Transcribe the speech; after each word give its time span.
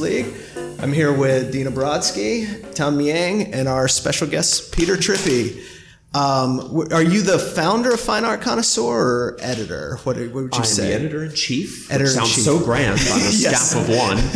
League. 0.00 0.26
I'm 0.80 0.92
here 0.92 1.12
with 1.12 1.52
Dina 1.52 1.70
Brodsky, 1.70 2.74
Tun 2.74 2.98
Yang, 3.00 3.52
and 3.52 3.68
our 3.68 3.86
special 3.88 4.26
guest, 4.26 4.72
Peter 4.74 4.96
Trippi. 4.96 5.62
Um, 6.12 6.88
are 6.92 7.02
you 7.02 7.22
the 7.22 7.38
founder 7.38 7.92
of 7.94 8.00
Fine 8.00 8.24
Art 8.24 8.40
Connoisseur 8.40 8.82
or 8.82 9.36
editor? 9.40 9.98
What, 10.02 10.16
what 10.16 10.32
would 10.34 10.44
you 10.54 10.58
I'm 10.58 10.64
say? 10.64 10.88
the 10.88 10.94
editor 10.94 11.24
in 11.24 11.32
chief. 11.34 11.88
Editor-in-chief. 11.92 12.28
sounds 12.34 12.44
so 12.44 12.58
grand 12.58 12.98
on 12.98 13.20
a 13.20 13.30
Yes. 13.30 13.70
staff 13.70 13.82
of 13.82 13.88
one. 13.90 14.18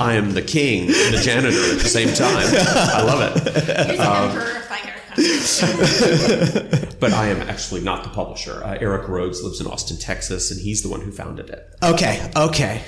I 0.00 0.12
am 0.14 0.34
the 0.34 0.42
king 0.42 0.82
and 0.82 1.14
the 1.14 1.20
janitor 1.22 1.48
at 1.72 1.78
the 1.80 1.88
same 1.88 2.14
time. 2.14 2.46
I 2.54 3.02
love 3.02 3.36
it. 3.36 3.44
You're 3.88 3.96
the 3.96 4.02
Um, 4.08 4.30
emperor 4.30 4.56
of 4.58 4.64
fine 4.66 4.88
art 4.88 5.02
connoisseur. 5.16 6.84
But 7.00 7.12
I 7.12 7.28
am 7.28 7.42
actually 7.42 7.80
not 7.80 8.02
the 8.02 8.10
publisher. 8.10 8.60
Uh, 8.64 8.76
Eric 8.80 9.06
Rhoads 9.08 9.42
lives 9.44 9.60
in 9.60 9.66
Austin, 9.68 9.96
Texas, 9.98 10.50
and 10.50 10.60
he's 10.60 10.82
the 10.82 10.88
one 10.88 11.00
who 11.00 11.12
founded 11.12 11.48
it. 11.48 11.64
Okay, 11.82 12.28
okay. 12.36 12.82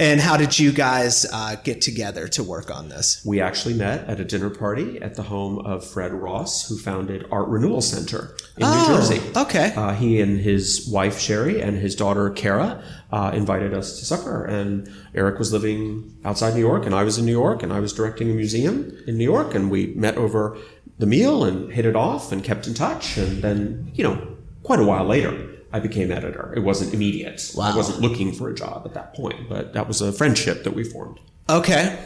And 0.00 0.20
how 0.20 0.36
did 0.36 0.58
you 0.58 0.72
guys 0.72 1.24
uh, 1.32 1.54
get 1.62 1.80
together 1.80 2.26
to 2.28 2.42
work 2.42 2.68
on 2.68 2.88
this? 2.88 3.22
We 3.24 3.40
actually 3.40 3.74
met 3.74 4.08
at 4.08 4.18
a 4.18 4.24
dinner 4.24 4.50
party 4.50 5.00
at 5.00 5.14
the 5.14 5.22
home 5.22 5.60
of 5.60 5.86
Fred 5.86 6.12
Ross, 6.12 6.68
who 6.68 6.76
founded 6.76 7.26
Art 7.30 7.46
Renewal 7.46 7.80
Center 7.80 8.34
in 8.56 8.64
Oh, 8.64 8.88
New 8.88 8.96
Jersey. 8.96 9.20
okay. 9.36 9.72
Uh, 9.76 9.92
he 9.94 10.20
and 10.20 10.40
his 10.40 10.88
wife 10.90 11.20
Sherry 11.20 11.60
and 11.62 11.76
his 11.78 11.94
daughter 11.94 12.30
Kara 12.30 12.82
uh, 13.12 13.30
invited 13.34 13.72
us 13.72 14.00
to 14.00 14.04
supper, 14.04 14.44
and 14.44 14.90
Eric 15.14 15.38
was 15.38 15.52
living 15.52 16.12
outside 16.24 16.54
New 16.54 16.60
York, 16.60 16.86
and 16.86 16.94
I 16.94 17.04
was 17.04 17.16
in 17.18 17.24
New 17.24 17.30
York, 17.32 17.62
and 17.62 17.72
I 17.72 17.78
was 17.78 17.92
directing 17.92 18.28
a 18.30 18.34
museum 18.34 18.92
in 19.06 19.16
New 19.16 19.22
York, 19.24 19.54
and 19.54 19.70
we 19.70 19.94
met 19.94 20.16
over 20.16 20.58
the 20.98 21.06
meal 21.06 21.44
and 21.44 21.72
hit 21.72 21.86
it 21.86 21.94
off 21.94 22.32
and 22.32 22.42
kept 22.42 22.66
in 22.66 22.74
touch, 22.74 23.16
and 23.16 23.42
then 23.42 23.92
you 23.94 24.02
know, 24.02 24.26
quite 24.64 24.80
a 24.80 24.84
while 24.84 25.04
later. 25.04 25.52
I 25.74 25.80
became 25.80 26.12
editor. 26.12 26.52
It 26.56 26.60
wasn't 26.60 26.94
immediate. 26.94 27.50
Wow. 27.56 27.72
I 27.72 27.76
wasn't 27.76 28.00
looking 28.00 28.32
for 28.32 28.48
a 28.48 28.54
job 28.54 28.82
at 28.86 28.94
that 28.94 29.12
point, 29.12 29.48
but 29.48 29.72
that 29.72 29.88
was 29.88 30.00
a 30.00 30.12
friendship 30.12 30.62
that 30.62 30.70
we 30.72 30.84
formed. 30.84 31.18
Okay. 31.50 31.98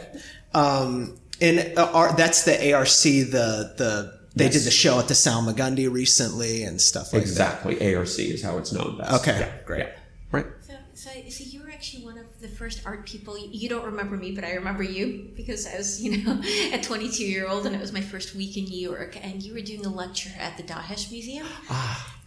Um, 0.55 1.15
and 1.39 1.77
uh, 1.77 1.91
are, 1.93 2.15
that's 2.15 2.43
the 2.45 2.73
ARC, 2.73 2.87
the, 2.87 3.73
the, 3.77 4.19
they 4.35 4.45
Yes. 4.45 4.53
did 4.53 4.63
the 4.63 4.71
show 4.71 4.97
at 4.99 5.07
the 5.07 5.13
Salmagundi 5.13 5.87
recently 5.91 6.63
and 6.63 6.81
stuff 6.81 7.13
like 7.13 7.21
Exactly. 7.21 7.75
ARC 7.95 8.07
is 8.19 8.41
how 8.41 8.57
it's 8.57 8.73
known 8.73 8.97
best. 8.97 9.21
Okay, 9.21 9.39
Yeah, 9.39 9.51
great. 9.65 9.79
yeah. 9.85 9.89
Right. 10.31 10.45
So, 10.67 10.73
so, 10.95 11.09
so 11.29 11.43
you 11.45 11.61
were 11.63 11.69
actually 11.69 12.03
one 12.05 12.17
of 12.17 12.25
the 12.41 12.47
first 12.47 12.81
art 12.85 13.05
people. 13.05 13.37
You 13.37 13.69
don't 13.69 13.85
remember 13.85 14.17
me, 14.17 14.31
but 14.31 14.43
I 14.43 14.53
remember 14.53 14.83
you 14.83 15.29
because 15.35 15.65
I 15.67 15.77
was, 15.77 16.01
you 16.03 16.23
know, 16.23 16.41
a 16.73 16.81
22 16.81 17.23
year 17.23 17.47
old, 17.47 17.65
and 17.67 17.75
it 17.75 17.79
was 17.81 17.91
my 17.93 18.01
first 18.01 18.35
week 18.35 18.57
in 18.57 18.65
New 18.65 18.79
York, 18.79 19.17
and 19.23 19.41
you 19.43 19.53
were 19.53 19.61
doing 19.61 19.85
a 19.85 19.89
lecture 19.89 20.31
at 20.39 20.57
the 20.57 20.63
Dahesh 20.63 21.11
Museum, 21.11 21.45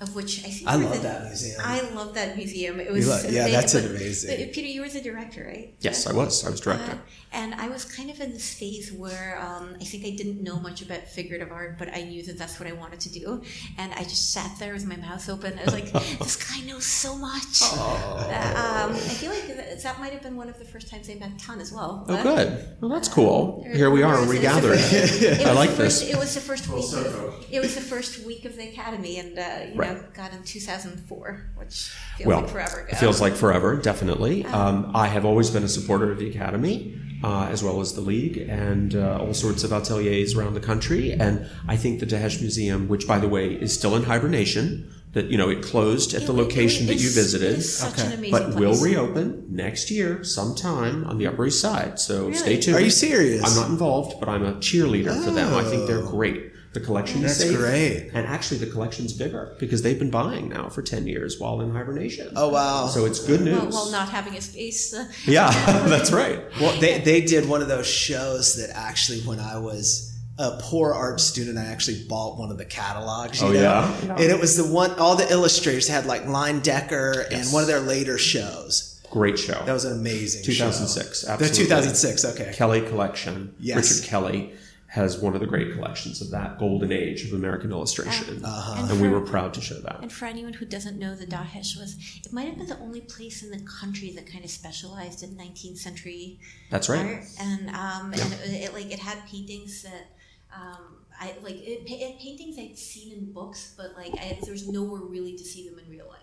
of 0.03 0.15
which 0.15 0.33
I 0.45 0.51
think. 0.51 0.69
I 0.69 0.75
love 0.77 0.95
the- 0.97 1.09
that 1.09 1.25
museum. 1.25 1.61
I 1.65 1.81
love 1.99 2.15
that 2.15 2.37
museum. 2.37 2.81
It 2.81 2.91
was 2.93 3.09
lo- 3.09 3.21
yeah, 3.31 3.45
they- 3.47 3.53
that's 3.53 3.73
but- 3.75 3.85
amazing. 3.87 4.29
but 4.37 4.53
Peter, 4.53 4.69
you 4.69 4.81
were 4.83 4.89
the 4.89 5.01
director, 5.01 5.45
right? 5.53 5.75
Yes, 5.81 6.07
I 6.07 6.13
was. 6.13 6.45
I 6.47 6.51
was 6.51 6.61
director. 6.61 6.93
Uh, 6.93 6.99
and 7.35 7.55
I 7.55 7.69
was 7.69 7.85
kind 7.87 8.11
of 8.11 8.21
in 8.21 8.31
this 8.33 8.53
phase 8.53 8.93
where 8.93 9.39
um, 9.41 9.77
I 9.81 9.85
think 9.85 10.05
I 10.05 10.11
didn't 10.11 10.43
know 10.43 10.59
much 10.61 10.83
about 10.83 11.03
figurative 11.09 11.51
art, 11.51 11.79
but 11.79 11.89
I 11.95 12.03
knew 12.03 12.23
that 12.25 12.37
that's 12.37 12.61
what 12.61 12.69
I 12.69 12.73
wanted 12.73 13.01
to 13.01 13.11
do. 13.21 13.43
And 13.79 13.91
I 13.95 14.03
just 14.03 14.33
sat 14.35 14.51
there 14.59 14.75
with 14.75 14.85
my 14.85 14.97
mouth 14.97 15.27
open. 15.31 15.59
I 15.59 15.65
was 15.65 15.73
like, 15.73 15.91
this 16.19 16.37
guy 16.51 16.61
knows 16.67 16.85
so 16.85 17.17
much. 17.17 17.63
Uh, 17.63 18.87
um, 18.87 18.95
I 18.95 18.99
feel 18.99 19.31
like 19.31 19.47
that, 19.49 19.83
that 19.83 20.01
might 20.01 20.13
have 20.13 20.23
been 20.23 20.37
one 20.37 20.49
of 20.51 20.59
the 20.59 20.65
first 20.67 20.89
times 20.91 21.09
I 21.09 21.15
met 21.15 21.39
Tun 21.39 21.61
as 21.61 21.73
well. 21.73 22.05
Oh, 22.09 22.23
good. 22.23 22.49
Well, 22.81 22.91
that's 22.91 23.09
cool. 23.09 23.65
Here 23.73 23.91
we 23.91 24.03
are 24.03 24.13
was- 24.21 24.25
it 24.25 24.29
was 24.29 24.37
regathering. 24.39 24.79
it 24.83 25.41
I 25.47 25.49
was 25.49 25.57
like 25.57 25.71
the 25.71 25.77
first- 25.77 26.01
this. 26.01 26.11
It 26.15 26.19
was 26.19 26.35
the 26.35 26.41
first 26.41 26.69
week. 26.69 26.85
Of, 26.93 27.47
it 27.51 27.61
was 27.61 27.75
the 27.75 27.81
first 27.81 28.27
week 28.27 28.45
of 28.45 28.57
the 28.57 28.69
academy, 28.69 29.19
and 29.19 29.39
uh, 29.39 29.43
you 29.71 29.75
know, 29.75 29.92
Right. 29.95 30.15
got 30.15 30.33
in 30.33 30.43
2004, 30.43 31.43
which 31.57 31.93
feels 32.19 32.27
Well, 32.27 32.41
like 32.43 32.51
forever 32.51 32.77
ago. 32.81 32.89
it 32.93 32.97
feels 32.97 33.21
like 33.21 33.35
forever, 33.35 33.77
definitely. 33.77 34.45
Um, 34.47 34.91
I 34.95 35.07
have 35.09 35.25
always 35.25 35.51
been 35.51 35.65
a 35.65 35.69
supporter 35.69 36.11
of 36.11 36.19
the 36.19 36.29
Academy, 36.29 36.99
uh, 37.25 37.49
as 37.51 37.63
well 37.63 37.81
as 37.81 37.95
the 37.95 38.01
League, 38.01 38.39
and 38.49 38.95
uh, 38.95 39.19
all 39.21 39.35
sorts 39.35 39.65
of 39.65 39.73
ateliers 39.73 40.35
around 40.37 40.55
the 40.55 40.61
country. 40.61 41.13
And 41.13 41.47
I 41.69 41.77
think 41.77 42.01
the 42.01 42.07
Dahesh 42.07 42.41
Museum, 42.41 42.89
which, 42.89 43.07
by 43.07 43.19
the 43.19 43.29
way, 43.29 43.53
is 43.55 43.73
still 43.73 43.95
in 43.97 44.05
hibernation, 44.05 44.93
that 45.13 45.27
you 45.27 45.37
know 45.37 45.51
it 45.51 45.63
closed 45.63 46.15
at 46.15 46.23
the 46.27 46.33
It- 46.33 46.39
it- 46.39 46.43
location 46.43 46.87
that 46.87 46.95
you 46.95 47.11
visited. 47.11 47.53
It 47.53 47.59
is 47.59 47.77
such 47.77 47.99
Okay. 47.99 48.07
an 48.07 48.13
amazing 48.15 48.31
but 48.31 48.53
place. 48.53 48.59
will 48.59 48.77
reopen 48.83 49.45
next 49.51 49.91
year 49.91 50.25
sometime 50.25 51.05
on 51.05 51.19
the 51.19 51.27
Upper 51.27 51.47
East 51.47 51.61
Side. 51.61 51.99
So 52.01 52.23
Really? 52.29 52.35
stay 52.35 52.57
tuned. 52.57 52.79
Are 52.79 52.81
you 52.81 52.89
serious? 52.91 53.45
I'm 53.45 53.55
not 53.55 53.69
involved, 53.69 54.19
but 54.21 54.31
I'm 54.31 54.43
a 54.43 54.55
cheerleader 54.55 55.23
for 55.23 55.31
them. 55.31 55.53
I 55.53 55.65
think 55.65 55.87
they're 55.87 56.01
great. 56.01 56.52
The 56.73 56.81
collection 56.81 57.23
is 57.23 57.37
That's 57.39 57.51
safe. 57.51 57.59
great. 57.59 58.11
And 58.15 58.27
actually, 58.27 58.57
the 58.59 58.67
collection's 58.67 59.13
bigger 59.13 59.55
because 59.59 59.83
they've 59.83 59.99
been 59.99 60.11
buying 60.11 60.49
now 60.49 60.71
for 60.71 60.81
10 60.81 61.07
years 61.07 61.39
while 61.39 61.61
in 61.61 61.71
hibernation. 61.73 62.33
Oh, 62.35 62.49
wow. 62.49 62.87
So 62.87 63.05
it's 63.05 63.19
good 63.27 63.43
news. 63.43 63.59
Well, 63.59 63.71
while 63.71 63.91
not 63.91 64.09
having 64.09 64.37
a 64.37 64.41
space. 64.41 64.95
Uh, 64.95 65.05
yeah, 65.27 65.51
that's 65.89 66.11
right. 66.13 66.41
Well, 66.61 66.79
they, 66.81 66.99
they 67.01 67.21
did 67.21 67.47
one 67.47 67.61
of 67.61 67.69
those 67.69 67.87
shows 67.87 68.57
that 68.57 68.71
actually, 68.75 69.21
when 69.21 69.39
I 69.39 69.59
was 69.59 70.19
a 70.39 70.59
poor 70.63 70.95
art 70.95 71.21
student, 71.21 71.59
I 71.59 71.67
actually 71.67 72.05
bought 72.09 72.39
one 72.39 72.51
of 72.51 72.57
the 72.57 72.65
catalogs. 72.65 73.43
You 73.43 73.49
Oh, 73.49 73.53
know? 73.53 73.61
yeah? 73.61 73.97
Yeah. 74.07 74.13
And 74.13 74.21
it 74.33 74.41
was 74.41 74.57
the 74.57 74.65
one, 74.65 74.93
all 74.99 75.15
the 75.15 75.31
illustrators 75.31 75.89
had 75.89 76.07
like 76.07 76.23
Leyendecker 76.25 77.27
and 77.31 77.47
one 77.53 77.63
of 77.63 77.69
their 77.69 77.81
later 77.81 78.17
shows. 78.17 78.89
Great 79.11 79.39
show. 79.39 79.63
That 79.67 79.75
was 79.75 79.85
an 79.85 79.93
amazing 79.93 80.43
show. 80.43 80.53
2006. 80.71 81.23
The 81.27 81.49
2006, 81.55 82.25
okay. 82.25 82.53
Kelly 82.55 82.81
Collection. 82.81 83.55
Yes. 83.61 83.77
Richard 83.99 84.09
Kelly 84.09 84.55
has 84.93 85.19
one 85.19 85.35
of 85.35 85.41
the 85.41 85.47
great 85.47 85.73
collections 85.73 86.21
of 86.21 86.31
that 86.31 86.59
golden 86.59 86.93
age 86.93 87.25
of 87.25 87.33
American 87.33 87.73
illustration. 87.73 88.45
Uh-huh. 88.45 88.89
And 88.91 89.01
we 89.01 89.09
were 89.09 89.23
proud 89.23 89.55
to 89.55 89.61
show 89.63 89.81
that. 89.81 90.01
And 90.03 90.13
for 90.13 90.27
anyone 90.27 90.53
who 90.53 90.67
doesn't 90.67 90.99
know, 90.99 91.15
the 91.15 91.25
Dahesh 91.25 91.79
was, 91.79 91.97
it 92.23 92.31
might 92.31 92.47
have 92.47 92.59
been 92.59 92.67
the 92.67 92.79
only 92.79 93.01
place 93.01 93.43
in 93.43 93.51
the 93.51 93.61
country 93.61 94.11
that 94.11 94.31
kind 94.31 94.45
of 94.45 94.51
specialized 94.51 95.23
in 95.23 95.31
19th 95.31 95.79
century 95.79 96.39
That's 96.69 96.91
right. 96.91 97.07
art. 97.07 97.25
And, 97.41 97.71
um, 97.71 98.13
and 98.13 98.33
it, 98.45 98.65
it, 98.65 98.75
like, 98.75 98.93
it 98.93 98.99
had 98.99 99.27
paintings 99.27 99.83
that, 99.83 100.11
um, 100.55 100.99
I 101.19 101.37
like 101.43 101.55
it, 101.55 101.89
it 101.91 102.19
paintings 102.19 102.59
I'd 102.59 102.77
seen 102.77 103.13
in 103.17 103.33
books, 103.33 103.73
but 103.77 103.95
like 103.97 104.13
I, 104.21 104.39
there 104.43 104.53
was 104.53 104.69
nowhere 104.69 105.01
really 105.01 105.39
to 105.39 105.45
see 105.45 105.69
them 105.69 105.79
in 105.79 105.89
real 105.91 106.09
life. 106.09 106.19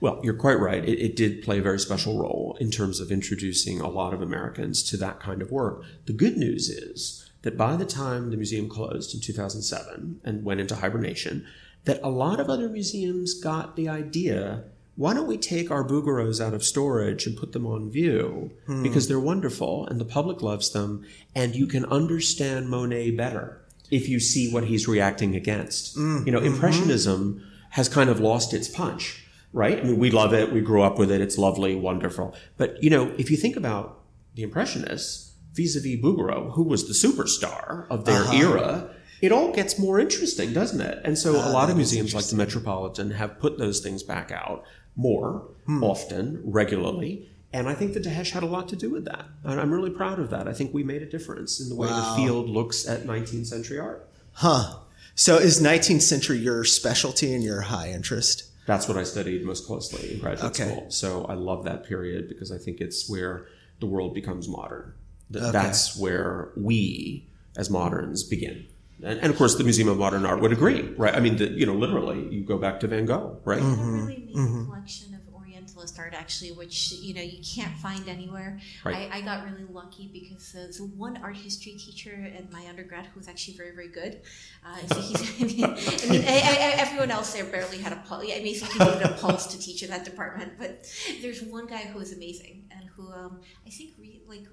Well, 0.00 0.20
you're 0.24 0.34
quite 0.34 0.58
right. 0.58 0.84
It, 0.84 0.98
it 0.98 1.16
did 1.16 1.42
play 1.42 1.58
a 1.58 1.62
very 1.62 1.78
special 1.78 2.18
role 2.18 2.56
in 2.58 2.70
terms 2.70 3.00
of 3.00 3.12
introducing 3.12 3.80
a 3.80 3.88
lot 3.88 4.12
of 4.12 4.20
Americans 4.20 4.82
to 4.84 4.96
that 4.96 5.20
kind 5.20 5.40
of 5.40 5.52
work. 5.52 5.84
The 6.06 6.12
good 6.12 6.36
news 6.36 6.68
is 6.68 7.23
that 7.44 7.56
by 7.56 7.76
the 7.76 7.86
time 7.86 8.30
the 8.30 8.36
museum 8.36 8.68
closed 8.68 9.14
in 9.14 9.20
2007 9.20 10.20
and 10.24 10.44
went 10.44 10.60
into 10.60 10.74
hibernation, 10.74 11.46
that 11.84 12.00
a 12.02 12.08
lot 12.08 12.40
of 12.40 12.50
other 12.50 12.68
museums 12.68 13.34
got 13.34 13.76
the 13.76 13.88
idea 13.88 14.64
why 14.96 15.12
don't 15.12 15.26
we 15.26 15.36
take 15.36 15.70
our 15.70 15.84
Bouguereaus 15.84 16.44
out 16.44 16.54
of 16.54 16.62
storage 16.62 17.26
and 17.26 17.36
put 17.36 17.52
them 17.52 17.66
on 17.66 17.90
view 17.90 18.52
hmm. 18.66 18.82
because 18.82 19.08
they're 19.08 19.20
wonderful 19.20 19.86
and 19.86 20.00
the 20.00 20.04
public 20.04 20.40
loves 20.40 20.70
them 20.70 21.04
and 21.34 21.56
you 21.56 21.66
can 21.66 21.84
understand 21.86 22.68
Monet 22.68 23.10
better 23.12 23.60
if 23.90 24.08
you 24.08 24.20
see 24.20 24.52
what 24.52 24.64
he's 24.64 24.86
reacting 24.86 25.34
against. 25.34 25.96
Hmm. 25.96 26.24
You 26.24 26.32
know, 26.32 26.38
mm-hmm. 26.38 26.54
impressionism 26.54 27.44
has 27.70 27.88
kind 27.88 28.08
of 28.08 28.20
lost 28.20 28.54
its 28.54 28.68
punch, 28.68 29.26
right? 29.52 29.80
I 29.80 29.82
mean, 29.82 29.98
we 29.98 30.12
love 30.12 30.32
it, 30.32 30.52
we 30.52 30.60
grew 30.60 30.82
up 30.82 30.96
with 30.96 31.10
it, 31.10 31.20
it's 31.20 31.38
lovely, 31.38 31.74
wonderful. 31.74 32.34
But 32.56 32.80
you 32.82 32.90
know, 32.90 33.12
if 33.18 33.30
you 33.30 33.36
think 33.36 33.56
about 33.56 34.00
the 34.36 34.44
impressionists 34.44 35.23
vis-a-vis 35.54 36.00
Bouguereau, 36.00 36.52
who 36.52 36.64
was 36.64 36.86
the 36.86 37.08
superstar 37.08 37.86
of 37.88 38.04
their 38.04 38.22
uh-huh. 38.22 38.36
era, 38.36 38.94
it 39.20 39.32
all 39.32 39.52
gets 39.52 39.78
more 39.78 39.98
interesting, 39.98 40.52
doesn't 40.52 40.80
it? 40.80 41.00
And 41.04 41.16
so 41.16 41.36
a 41.36 41.38
ah, 41.38 41.50
lot 41.50 41.70
of 41.70 41.76
museums 41.76 42.14
like 42.14 42.26
the 42.26 42.36
Metropolitan 42.36 43.12
have 43.12 43.38
put 43.38 43.58
those 43.58 43.80
things 43.80 44.02
back 44.02 44.30
out 44.30 44.64
more 44.96 45.48
hmm. 45.66 45.82
often, 45.82 46.42
regularly. 46.44 47.30
And 47.52 47.68
I 47.68 47.74
think 47.74 47.94
the 47.94 48.00
Dahesh 48.00 48.30
had 48.30 48.42
a 48.42 48.46
lot 48.46 48.68
to 48.68 48.76
do 48.76 48.90
with 48.90 49.04
that. 49.04 49.26
And 49.44 49.60
I'm 49.60 49.72
really 49.72 49.90
proud 49.90 50.18
of 50.18 50.30
that. 50.30 50.48
I 50.48 50.52
think 50.52 50.74
we 50.74 50.82
made 50.82 51.02
a 51.02 51.08
difference 51.08 51.60
in 51.60 51.68
the 51.68 51.76
way 51.76 51.86
Wow. 51.88 52.16
the 52.16 52.22
field 52.22 52.50
looks 52.50 52.86
at 52.86 53.06
19th 53.06 53.46
century 53.46 53.78
art. 53.78 54.08
Huh. 54.32 54.80
So 55.14 55.36
is 55.36 55.60
19th 55.60 56.02
century 56.02 56.38
your 56.38 56.64
specialty 56.64 57.32
and 57.32 57.44
your 57.44 57.62
high 57.62 57.90
interest? 57.90 58.50
That's 58.66 58.88
what 58.88 58.96
I 58.96 59.04
studied 59.04 59.44
most 59.44 59.66
closely 59.66 60.14
in 60.14 60.18
graduate 60.18 60.50
Okay. 60.50 60.68
school. 60.68 60.90
So 60.90 61.24
I 61.26 61.34
love 61.34 61.64
that 61.64 61.84
period 61.84 62.28
because 62.28 62.50
I 62.50 62.58
think 62.58 62.80
it's 62.80 63.08
where 63.08 63.46
the 63.78 63.86
world 63.86 64.14
becomes 64.14 64.48
modern. 64.48 64.94
Th- 65.40 65.52
That's 65.52 65.96
where 65.98 66.50
we, 66.56 67.28
as 67.56 67.70
moderns, 67.70 68.22
begin. 68.22 68.66
And, 69.02 69.18
and 69.20 69.30
of 69.30 69.36
course, 69.36 69.56
the 69.56 69.64
Museum 69.64 69.88
of 69.88 69.98
Modern 69.98 70.24
Art 70.24 70.40
would 70.40 70.52
agree, 70.52 70.82
right? 70.96 71.14
I 71.14 71.20
mean, 71.20 71.36
the, 71.36 71.50
you 71.50 71.66
know, 71.66 71.74
literally, 71.74 72.28
you 72.30 72.42
go 72.42 72.58
back 72.58 72.80
to 72.80 72.86
Van 72.86 73.06
Gogh, 73.06 73.40
right? 73.44 73.60
a 73.60 73.64
really 73.64 74.28
amazing 74.32 74.66
collection 74.66 75.14
of 75.14 75.20
Orientalist 75.34 75.98
art, 75.98 76.14
actually, 76.14 76.52
which 76.52 76.92
you 76.92 77.14
know 77.14 77.20
you 77.20 77.38
can't 77.42 77.76
find 77.78 78.08
anywhere. 78.08 78.60
Right. 78.84 79.10
I, 79.12 79.18
I 79.18 79.20
got 79.20 79.44
really 79.44 79.64
lucky 79.70 80.08
because 80.12 80.52
there's 80.52 80.80
one 80.80 81.16
art 81.18 81.36
history 81.36 81.72
teacher 81.72 82.12
in 82.12 82.48
my 82.52 82.66
undergrad 82.68 83.06
who 83.06 83.18
was 83.18 83.28
actually 83.28 83.56
very, 83.56 83.74
very 83.74 83.88
good. 83.88 84.22
Uh, 84.64 84.76
so 84.86 85.00
he's, 85.00 85.20
I 85.40 85.44
mean, 85.44 85.64
I 85.64 86.12
mean 86.12 86.24
I, 86.26 86.38
I, 86.38 86.74
everyone 86.78 87.10
else 87.10 87.32
there 87.32 87.44
barely 87.44 87.78
had 87.78 87.92
a 87.92 88.02
pulse. 88.06 88.24
I 88.24 88.40
mean, 88.40 88.54
he 88.54 88.78
needed 88.78 89.02
a 89.02 89.16
pulse 89.20 89.46
to 89.48 89.58
teach 89.58 89.82
in 89.82 89.90
that 89.90 90.04
department, 90.04 90.52
but 90.58 90.86
there's 91.20 91.42
one 91.42 91.66
guy 91.66 91.82
who 91.82 91.98
was 91.98 92.12
amazing 92.12 92.64
and 92.70 92.88
who 92.96 93.12
um, 93.12 93.40
I 93.66 93.70
think 93.70 93.94
re, 93.98 94.22
like 94.26 94.46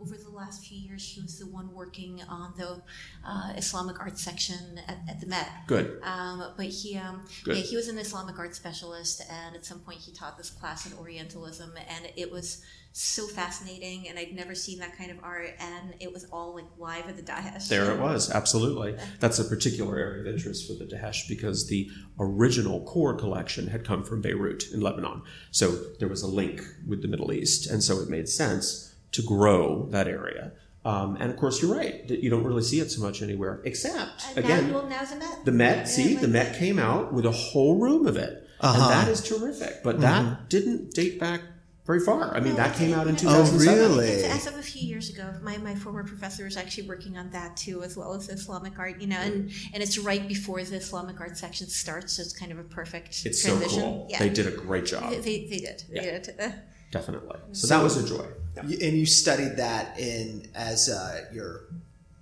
over 0.00 0.14
the 0.16 0.30
last 0.30 0.64
few 0.64 0.78
years 0.78 1.08
he 1.08 1.20
was 1.22 1.38
the 1.38 1.46
one 1.46 1.72
working 1.74 2.22
on 2.28 2.52
the 2.56 2.82
uh, 3.26 3.52
Islamic 3.56 3.98
art 3.98 4.18
section 4.18 4.78
at, 4.86 4.98
at 5.08 5.20
the 5.20 5.26
Met. 5.26 5.48
Good. 5.66 6.00
Um, 6.02 6.52
but 6.56 6.66
he, 6.66 6.96
um, 6.96 7.22
Good. 7.44 7.56
yeah, 7.56 7.62
he 7.62 7.76
was 7.76 7.88
an 7.88 7.98
Islamic 7.98 8.38
art 8.38 8.54
specialist, 8.54 9.22
and 9.30 9.56
at 9.56 9.64
some 9.64 9.80
point 9.80 9.98
he 9.98 10.12
taught 10.12 10.36
this 10.36 10.50
class 10.50 10.66
class 10.76 10.90
in 10.90 10.98
Orientalism, 10.98 11.72
and 11.88 12.08
it 12.16 12.30
was 12.30 12.62
so 12.92 13.26
fascinating. 13.26 14.08
And 14.08 14.18
I'd 14.18 14.34
never 14.34 14.54
seen 14.54 14.78
that 14.80 14.96
kind 14.96 15.10
of 15.10 15.18
art, 15.22 15.54
and 15.58 15.94
it 16.00 16.12
was 16.12 16.24
all 16.32 16.54
like 16.54 16.64
live 16.78 17.08
at 17.08 17.16
the 17.16 17.22
Dahesh. 17.22 17.68
There 17.68 17.92
it 17.92 18.00
was, 18.00 18.30
absolutely. 18.30 18.96
That's 19.20 19.38
a 19.38 19.44
particular 19.44 19.96
area 19.96 20.20
of 20.22 20.26
interest 20.26 20.66
for 20.66 20.74
the 20.74 20.84
Dahesh 20.84 21.28
because 21.28 21.68
the 21.68 21.88
original 22.18 22.84
core 22.84 23.14
collection 23.14 23.68
had 23.68 23.84
come 23.84 24.02
from 24.02 24.22
Beirut 24.22 24.64
in 24.72 24.80
Lebanon. 24.80 25.22
So 25.50 25.70
there 25.98 26.08
was 26.08 26.22
a 26.22 26.28
link 26.28 26.62
with 26.86 27.02
the 27.02 27.08
Middle 27.08 27.32
East, 27.32 27.70
and 27.70 27.82
so 27.82 28.00
it 28.00 28.08
made 28.08 28.28
sense 28.28 28.85
to 29.12 29.22
grow 29.22 29.86
that 29.90 30.08
area. 30.08 30.52
Um, 30.84 31.16
and 31.18 31.30
of 31.32 31.36
course, 31.36 31.60
you're 31.60 31.74
right 31.74 32.06
that 32.08 32.20
you 32.22 32.30
don't 32.30 32.44
really 32.44 32.62
see 32.62 32.78
it 32.80 32.90
so 32.90 33.02
much 33.02 33.20
anywhere, 33.20 33.60
except 33.64 34.24
Uh, 34.36 34.40
again, 34.40 34.68
now, 34.68 34.74
well, 34.74 34.82
the 34.82 35.16
Met. 35.16 35.44
the 35.44 35.52
Met. 35.52 35.88
See, 35.88 36.14
the 36.14 36.22
like- 36.22 36.30
Met 36.30 36.56
came 36.56 36.78
out 36.78 37.12
with 37.12 37.26
a 37.26 37.32
whole 37.32 37.76
room 37.78 38.06
of 38.06 38.16
it, 38.16 38.46
Uh-huh. 38.60 38.80
and 38.82 38.90
that 38.92 39.08
is 39.08 39.20
terrific. 39.20 39.82
But 39.82 40.00
that 40.00 40.48
didn't 40.48 40.92
date 40.94 41.18
back 41.18 41.40
very 41.86 41.98
far. 42.00 42.34
I 42.36 42.40
mean, 42.40 42.50
No, 42.54 42.56
that 42.58 42.76
came 42.76 42.94
out 42.94 43.06
in 43.08 43.16
2007. 43.16 43.78
Oh, 43.78 43.88
really? 43.88 44.08
It's 44.08 44.24
as 44.46 44.46
of 44.52 44.58
a 44.58 44.62
few 44.62 44.86
years 44.86 45.08
ago. 45.10 45.24
My, 45.42 45.56
my 45.56 45.74
former 45.74 46.04
professor 46.04 46.44
was 46.44 46.56
actually 46.56 46.86
working 46.88 47.16
on 47.18 47.30
that 47.30 47.56
too, 47.56 47.82
as 47.82 47.96
well 47.96 48.14
as 48.14 48.28
Islamic 48.28 48.78
art. 48.78 49.00
You 49.00 49.06
know, 49.08 49.18
and, 49.18 49.50
and 49.72 49.82
it's 49.82 49.96
right 49.98 50.26
before 50.28 50.62
the 50.62 50.76
Islamic 50.76 51.20
art 51.20 51.36
section 51.36 51.66
starts, 51.68 52.12
so 52.14 52.22
it's 52.22 52.32
kind 52.32 52.52
of 52.52 52.58
a 52.58 52.64
perfect 52.64 53.24
It's 53.26 53.42
so 53.42 53.58
cool. 53.58 54.06
Yeah, 54.10 54.18
They 54.20 54.28
did 54.30 54.46
a 54.46 54.52
great 54.52 54.86
job, 54.86 55.10
They, 55.10 55.18
they, 55.20 55.46
they 55.50 55.58
did. 55.58 55.82
They 55.88 55.94
Yeah. 56.06 56.18
did. 56.20 56.34
Uh, 56.40 56.50
definitely. 56.92 57.38
So, 57.52 57.66
So- 57.66 57.74
that 57.74 57.82
was 57.82 57.96
a 57.96 58.06
joy. 58.06 58.26
Yeah. 58.56 58.86
And 58.88 58.96
you 58.96 59.06
studied 59.06 59.56
that 59.56 59.98
in 59.98 60.48
as 60.54 60.88
uh, 60.88 61.26
your 61.32 61.64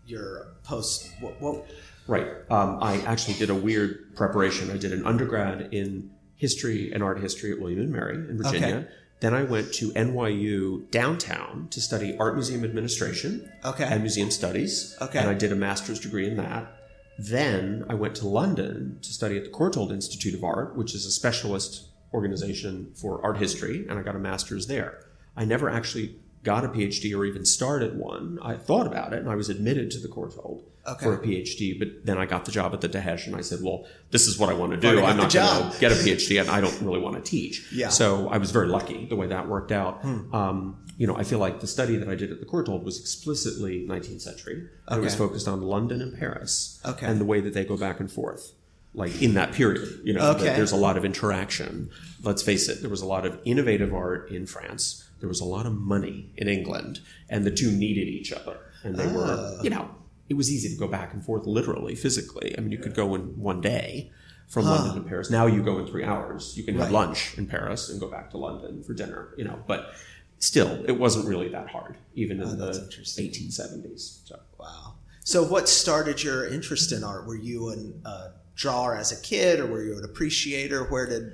your 0.06 0.48
post. 0.64 1.10
What, 1.20 1.40
what 1.40 1.66
Right. 2.06 2.26
Um, 2.50 2.78
I 2.82 3.00
actually 3.02 3.34
did 3.34 3.50
a 3.50 3.54
weird 3.54 4.14
preparation. 4.14 4.70
I 4.70 4.76
did 4.76 4.92
an 4.92 5.06
undergrad 5.06 5.72
in 5.72 6.10
history 6.36 6.92
and 6.92 7.02
art 7.02 7.20
history 7.20 7.52
at 7.52 7.60
William 7.60 7.80
and 7.80 7.92
Mary 7.92 8.16
in 8.16 8.36
Virginia. 8.36 8.76
Okay. 8.76 8.88
Then 9.20 9.32
I 9.32 9.44
went 9.44 9.72
to 9.74 9.90
NYU 9.92 10.90
downtown 10.90 11.68
to 11.70 11.80
study 11.80 12.14
art 12.18 12.34
museum 12.34 12.62
administration 12.62 13.50
Okay. 13.64 13.84
and 13.84 14.02
museum 14.02 14.30
studies. 14.30 14.94
Okay. 15.00 15.18
And 15.18 15.30
I 15.30 15.34
did 15.34 15.50
a 15.50 15.56
master's 15.56 15.98
degree 15.98 16.26
in 16.26 16.36
that. 16.36 16.76
Then 17.18 17.86
I 17.88 17.94
went 17.94 18.16
to 18.16 18.28
London 18.28 18.98
to 19.00 19.12
study 19.12 19.38
at 19.38 19.44
the 19.44 19.50
Courtauld 19.50 19.90
Institute 19.92 20.34
of 20.34 20.44
Art, 20.44 20.76
which 20.76 20.94
is 20.94 21.06
a 21.06 21.10
specialist 21.10 21.88
organization 22.12 22.92
for 22.94 23.24
art 23.24 23.38
history, 23.38 23.86
and 23.88 23.98
I 23.98 24.02
got 24.02 24.16
a 24.16 24.18
master's 24.18 24.66
there. 24.66 25.06
I 25.36 25.44
never 25.44 25.70
actually 25.70 26.16
got 26.44 26.64
a 26.64 26.68
PhD 26.68 27.16
or 27.16 27.24
even 27.24 27.44
started 27.44 27.98
one. 27.98 28.38
I 28.42 28.54
thought 28.54 28.86
about 28.86 29.12
it, 29.12 29.18
and 29.18 29.28
I 29.28 29.34
was 29.34 29.48
admitted 29.48 29.90
to 29.92 29.98
the 29.98 30.08
Courtauld 30.08 30.62
Okay. 30.86 31.02
for 31.04 31.14
a 31.14 31.18
PhD. 31.18 31.78
But 31.78 32.04
then 32.04 32.18
I 32.18 32.26
got 32.26 32.44
the 32.44 32.52
job 32.52 32.74
at 32.74 32.82
the 32.82 32.88
Dahesh, 32.90 33.26
and 33.26 33.34
I 33.34 33.40
said, 33.40 33.60
"Well, 33.62 33.86
this 34.10 34.26
is 34.26 34.38
what 34.38 34.50
I 34.50 34.54
want 34.54 34.72
to 34.72 34.76
do. 34.78 35.00
I'm 35.02 35.16
not 35.16 35.32
going 35.32 35.72
to 35.72 35.80
get 35.80 35.90
a 35.92 35.94
PhD, 35.94 36.38
and 36.40 36.50
I 36.50 36.60
don't 36.60 36.78
really 36.82 37.00
want 37.00 37.16
to 37.16 37.22
teach." 37.22 37.66
Yeah. 37.72 37.86
Hmm. 37.86 37.92
So 37.92 38.28
I 38.28 38.36
was 38.38 38.50
very 38.50 38.68
lucky 38.68 39.06
the 39.06 39.16
way 39.16 39.26
that 39.28 39.48
worked 39.48 39.72
out. 39.72 40.04
Um, 40.04 40.76
you 40.98 41.06
know, 41.08 41.16
I 41.16 41.24
feel 41.24 41.38
like 41.40 41.60
the 41.60 41.66
study 41.66 41.96
that 41.96 42.08
I 42.08 42.14
did 42.14 42.30
at 42.30 42.38
the 42.38 42.46
Courtauld 42.46 42.84
was 42.84 43.00
explicitly 43.00 43.84
19th 43.88 44.20
century. 44.20 44.68
It 44.90 45.00
was 45.00 45.14
focused 45.14 45.48
on 45.48 45.62
London 45.62 46.00
and 46.02 46.16
Paris, 46.16 46.78
Okay. 46.84 47.06
and 47.06 47.20
the 47.20 47.24
way 47.24 47.40
that 47.40 47.54
they 47.54 47.64
go 47.64 47.76
back 47.76 47.98
and 47.98 48.10
forth, 48.12 48.52
like 48.94 49.20
in 49.20 49.34
that 49.34 49.52
period. 49.52 50.00
You 50.04 50.14
know, 50.14 50.30
Okay. 50.32 50.54
there's 50.56 50.72
a 50.72 50.76
lot 50.76 50.96
of 50.96 51.04
interaction. 51.04 51.90
Let's 52.22 52.42
face 52.42 52.68
it, 52.68 52.80
there 52.80 52.90
was 52.90 53.02
a 53.02 53.06
lot 53.06 53.26
of 53.26 53.38
innovative 53.44 53.92
art 53.92 54.30
in 54.30 54.46
France. 54.46 55.04
There 55.20 55.28
was 55.28 55.40
a 55.40 55.44
lot 55.44 55.66
of 55.66 55.72
money 55.74 56.30
in 56.36 56.48
England, 56.48 57.00
and 57.28 57.44
the 57.44 57.50
two 57.50 57.70
needed 57.70 58.08
each 58.08 58.32
other, 58.32 58.56
and 58.82 58.96
they 58.96 59.06
Ah. 59.06 59.12
were, 59.14 59.58
you 59.62 59.70
know, 59.70 59.90
it 60.28 60.34
was 60.34 60.50
easy 60.50 60.68
to 60.70 60.76
go 60.76 60.88
back 60.88 61.12
and 61.12 61.24
forth 61.24 61.46
literally, 61.46 61.94
physically. 61.94 62.54
I 62.56 62.60
mean, 62.60 62.72
you 62.72 62.78
could 62.78 62.94
go 62.94 63.14
in 63.14 63.38
one 63.38 63.60
day 63.60 64.10
from 64.48 64.64
London 64.66 65.02
to 65.02 65.08
Paris. 65.08 65.30
Now 65.30 65.46
you 65.46 65.62
go 65.62 65.78
in 65.78 65.86
three 65.86 66.04
hours. 66.04 66.54
You 66.56 66.62
can 66.64 66.74
have 66.74 66.84
Right. 66.84 66.92
lunch 66.92 67.36
in 67.36 67.46
Paris 67.46 67.88
and 67.90 67.98
go 67.98 68.08
back 68.10 68.30
to 68.32 68.38
London 68.38 68.82
for 68.82 68.92
dinner, 68.94 69.34
you 69.36 69.44
know, 69.44 69.62
but 69.66 69.92
still, 70.38 70.84
it 70.86 70.98
wasn't 70.98 71.26
really 71.26 71.48
that 71.48 71.68
hard, 71.70 71.96
even 72.14 72.40
in 72.40 72.48
Oh, 72.48 72.54
that's 72.56 72.78
the 73.16 73.22
1870s. 73.22 74.20
So. 74.24 74.38
Wow. 74.58 74.94
So, 75.24 75.42
what 75.42 75.68
started 75.68 76.22
your 76.22 76.46
interest 76.46 76.92
in 76.92 77.02
art? 77.02 77.26
Were 77.26 77.36
you 77.36 77.70
an- 77.70 78.00
a 78.04 78.32
drawer 78.54 78.96
as 78.96 79.12
a 79.12 79.20
kid, 79.22 79.60
or 79.60 79.66
were 79.66 79.82
you 79.82 79.98
an 79.98 80.04
appreciator? 80.04 80.84
Where 80.84 81.06
did 81.06 81.32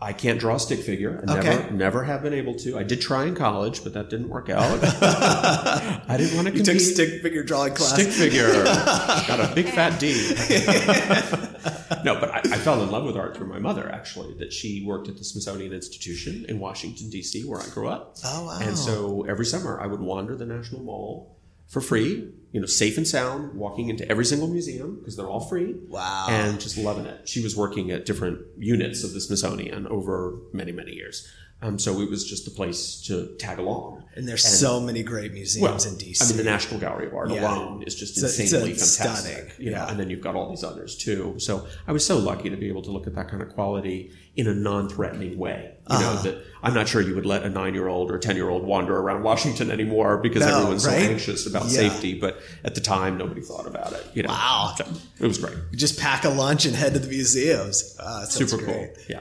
I 0.00 0.14
can't 0.14 0.40
draw 0.40 0.54
a 0.54 0.58
stick 0.58 0.80
figure. 0.80 1.22
I 1.28 1.38
Okay. 1.38 1.48
never, 1.50 1.70
never 1.72 2.04
have 2.04 2.22
been 2.22 2.32
able 2.32 2.54
to. 2.60 2.78
I 2.78 2.82
did 2.82 3.02
try 3.02 3.26
in 3.26 3.34
college, 3.34 3.84
but 3.84 3.92
that 3.92 4.08
didn't 4.08 4.30
work 4.30 4.48
out. 4.48 4.78
I 4.82 6.16
didn't 6.16 6.34
want 6.34 6.48
to 6.48 6.54
you 6.54 6.64
compete. 6.64 6.64
took 6.64 6.80
stick 6.80 7.20
figure 7.22 7.42
drawing 7.42 7.74
class? 7.74 7.92
Stick 7.92 8.08
figure. 8.08 8.48
Got 8.64 9.40
a 9.40 9.54
big 9.54 9.66
fat 9.68 10.00
D. 10.00 10.14
no, 12.04 12.18
but 12.18 12.30
I, 12.30 12.38
I 12.38 12.56
fell 12.58 12.82
in 12.82 12.90
love 12.90 13.04
with 13.04 13.16
art 13.16 13.36
through 13.36 13.48
my 13.48 13.58
mother, 13.58 13.90
actually, 13.92 14.32
that 14.38 14.50
she 14.50 14.82
worked 14.86 15.08
at 15.08 15.18
the 15.18 15.24
Smithsonian 15.24 15.74
Institution 15.74 16.46
in 16.48 16.58
Washington, 16.58 17.10
D.C., 17.10 17.42
where 17.44 17.60
I 17.60 17.68
grew 17.68 17.88
up. 17.88 18.16
Oh, 18.24 18.46
wow. 18.46 18.58
And 18.62 18.78
so 18.78 19.26
every 19.28 19.44
summer 19.44 19.78
I 19.78 19.86
would 19.86 20.00
wander 20.00 20.36
the 20.36 20.46
National 20.46 20.82
Mall 20.82 21.35
for 21.68 21.80
free, 21.80 22.32
you 22.52 22.60
know, 22.60 22.66
safe 22.66 22.96
and 22.96 23.06
sound, 23.06 23.54
walking 23.54 23.88
into 23.88 24.08
every 24.10 24.24
single 24.24 24.48
museum 24.48 24.96
because 24.98 25.16
they're 25.16 25.28
all 25.28 25.40
free. 25.40 25.74
Wow. 25.88 26.26
And 26.30 26.60
just 26.60 26.78
loving 26.78 27.06
it. 27.06 27.28
She 27.28 27.42
was 27.42 27.56
working 27.56 27.90
at 27.90 28.06
different 28.06 28.40
units 28.58 29.02
of 29.04 29.12
the 29.12 29.20
Smithsonian 29.20 29.86
over 29.88 30.38
many, 30.52 30.72
many 30.72 30.92
years. 30.92 31.26
Um, 31.62 31.78
so 31.78 32.00
it 32.02 32.10
was 32.10 32.28
just 32.28 32.46
a 32.46 32.50
place 32.50 33.00
to 33.06 33.34
tag 33.38 33.58
along. 33.58 34.04
And 34.14 34.28
there's 34.28 34.44
so 34.44 34.78
many 34.78 35.02
great 35.02 35.32
museums 35.32 35.86
in 35.86 35.94
DC. 35.94 36.22
I 36.22 36.28
mean, 36.28 36.36
the 36.36 36.44
National 36.44 36.78
Gallery 36.78 37.06
of 37.06 37.14
Art 37.14 37.30
Yeah. 37.30 37.40
alone 37.50 37.82
is 37.86 37.94
just 37.94 38.12
It's 38.18 38.22
a- 38.22 38.26
it's 38.26 38.38
insanely 38.38 38.72
a 38.72 38.74
fantastic. 38.74 39.32
stunning, 39.32 39.50
You 39.58 39.70
know, 39.70 39.78
yeah. 39.78 39.90
and 39.90 39.98
then 39.98 40.10
you've 40.10 40.20
got 40.20 40.34
all 40.34 40.50
these 40.50 40.62
others 40.62 40.94
too. 40.96 41.34
So 41.38 41.66
I 41.86 41.92
was 41.92 42.04
so 42.04 42.18
lucky 42.18 42.50
to 42.50 42.56
be 42.56 42.68
able 42.68 42.82
to 42.82 42.90
look 42.90 43.06
at 43.06 43.14
that 43.14 43.28
kind 43.30 43.42
of 43.42 43.48
quality 43.48 44.10
in 44.36 44.46
a 44.46 44.54
non-threatening 44.54 45.38
way. 45.38 45.72
You 45.88 45.98
know, 45.98 46.10
Uh-huh. 46.10 46.22
that 46.22 46.38
I'm 46.62 46.74
not 46.74 46.88
sure 46.88 47.00
you 47.00 47.14
would 47.14 47.26
let 47.26 47.44
a 47.44 47.48
nine-year-old 47.48 48.10
or 48.10 48.18
ten-year-old 48.18 48.64
wander 48.64 48.96
around 48.98 49.22
Washington 49.22 49.70
anymore 49.70 50.18
because 50.18 50.42
No, 50.42 50.48
everyone's 50.58 50.86
right? 50.86 51.04
so 51.04 51.10
anxious 51.10 51.46
about 51.46 51.64
Yeah. 51.64 51.88
safety. 51.88 52.14
But 52.18 52.38
at 52.64 52.74
the 52.74 52.80
time, 52.80 53.16
nobody 53.18 53.40
thought 53.40 53.66
about 53.66 53.92
it. 53.92 54.04
You 54.14 54.24
know, 54.24 54.28
Wow. 54.30 54.74
So 54.76 54.84
it 55.20 55.26
was 55.26 55.38
great. 55.38 55.54
You 55.70 55.78
just 55.78 55.98
pack 55.98 56.24
a 56.24 56.28
lunch 56.28 56.66
and 56.66 56.74
head 56.74 56.92
to 56.94 56.98
the 56.98 57.08
museums. 57.08 57.94
Ah, 58.00 58.20
that 58.20 58.32
sounds 58.32 58.50
Super 58.50 58.62
great. 58.64 58.94
cool. 58.94 59.04
Yeah. 59.08 59.20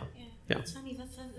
Yeah. 0.49 0.57
It's 0.57 0.71
funny. 0.71 0.94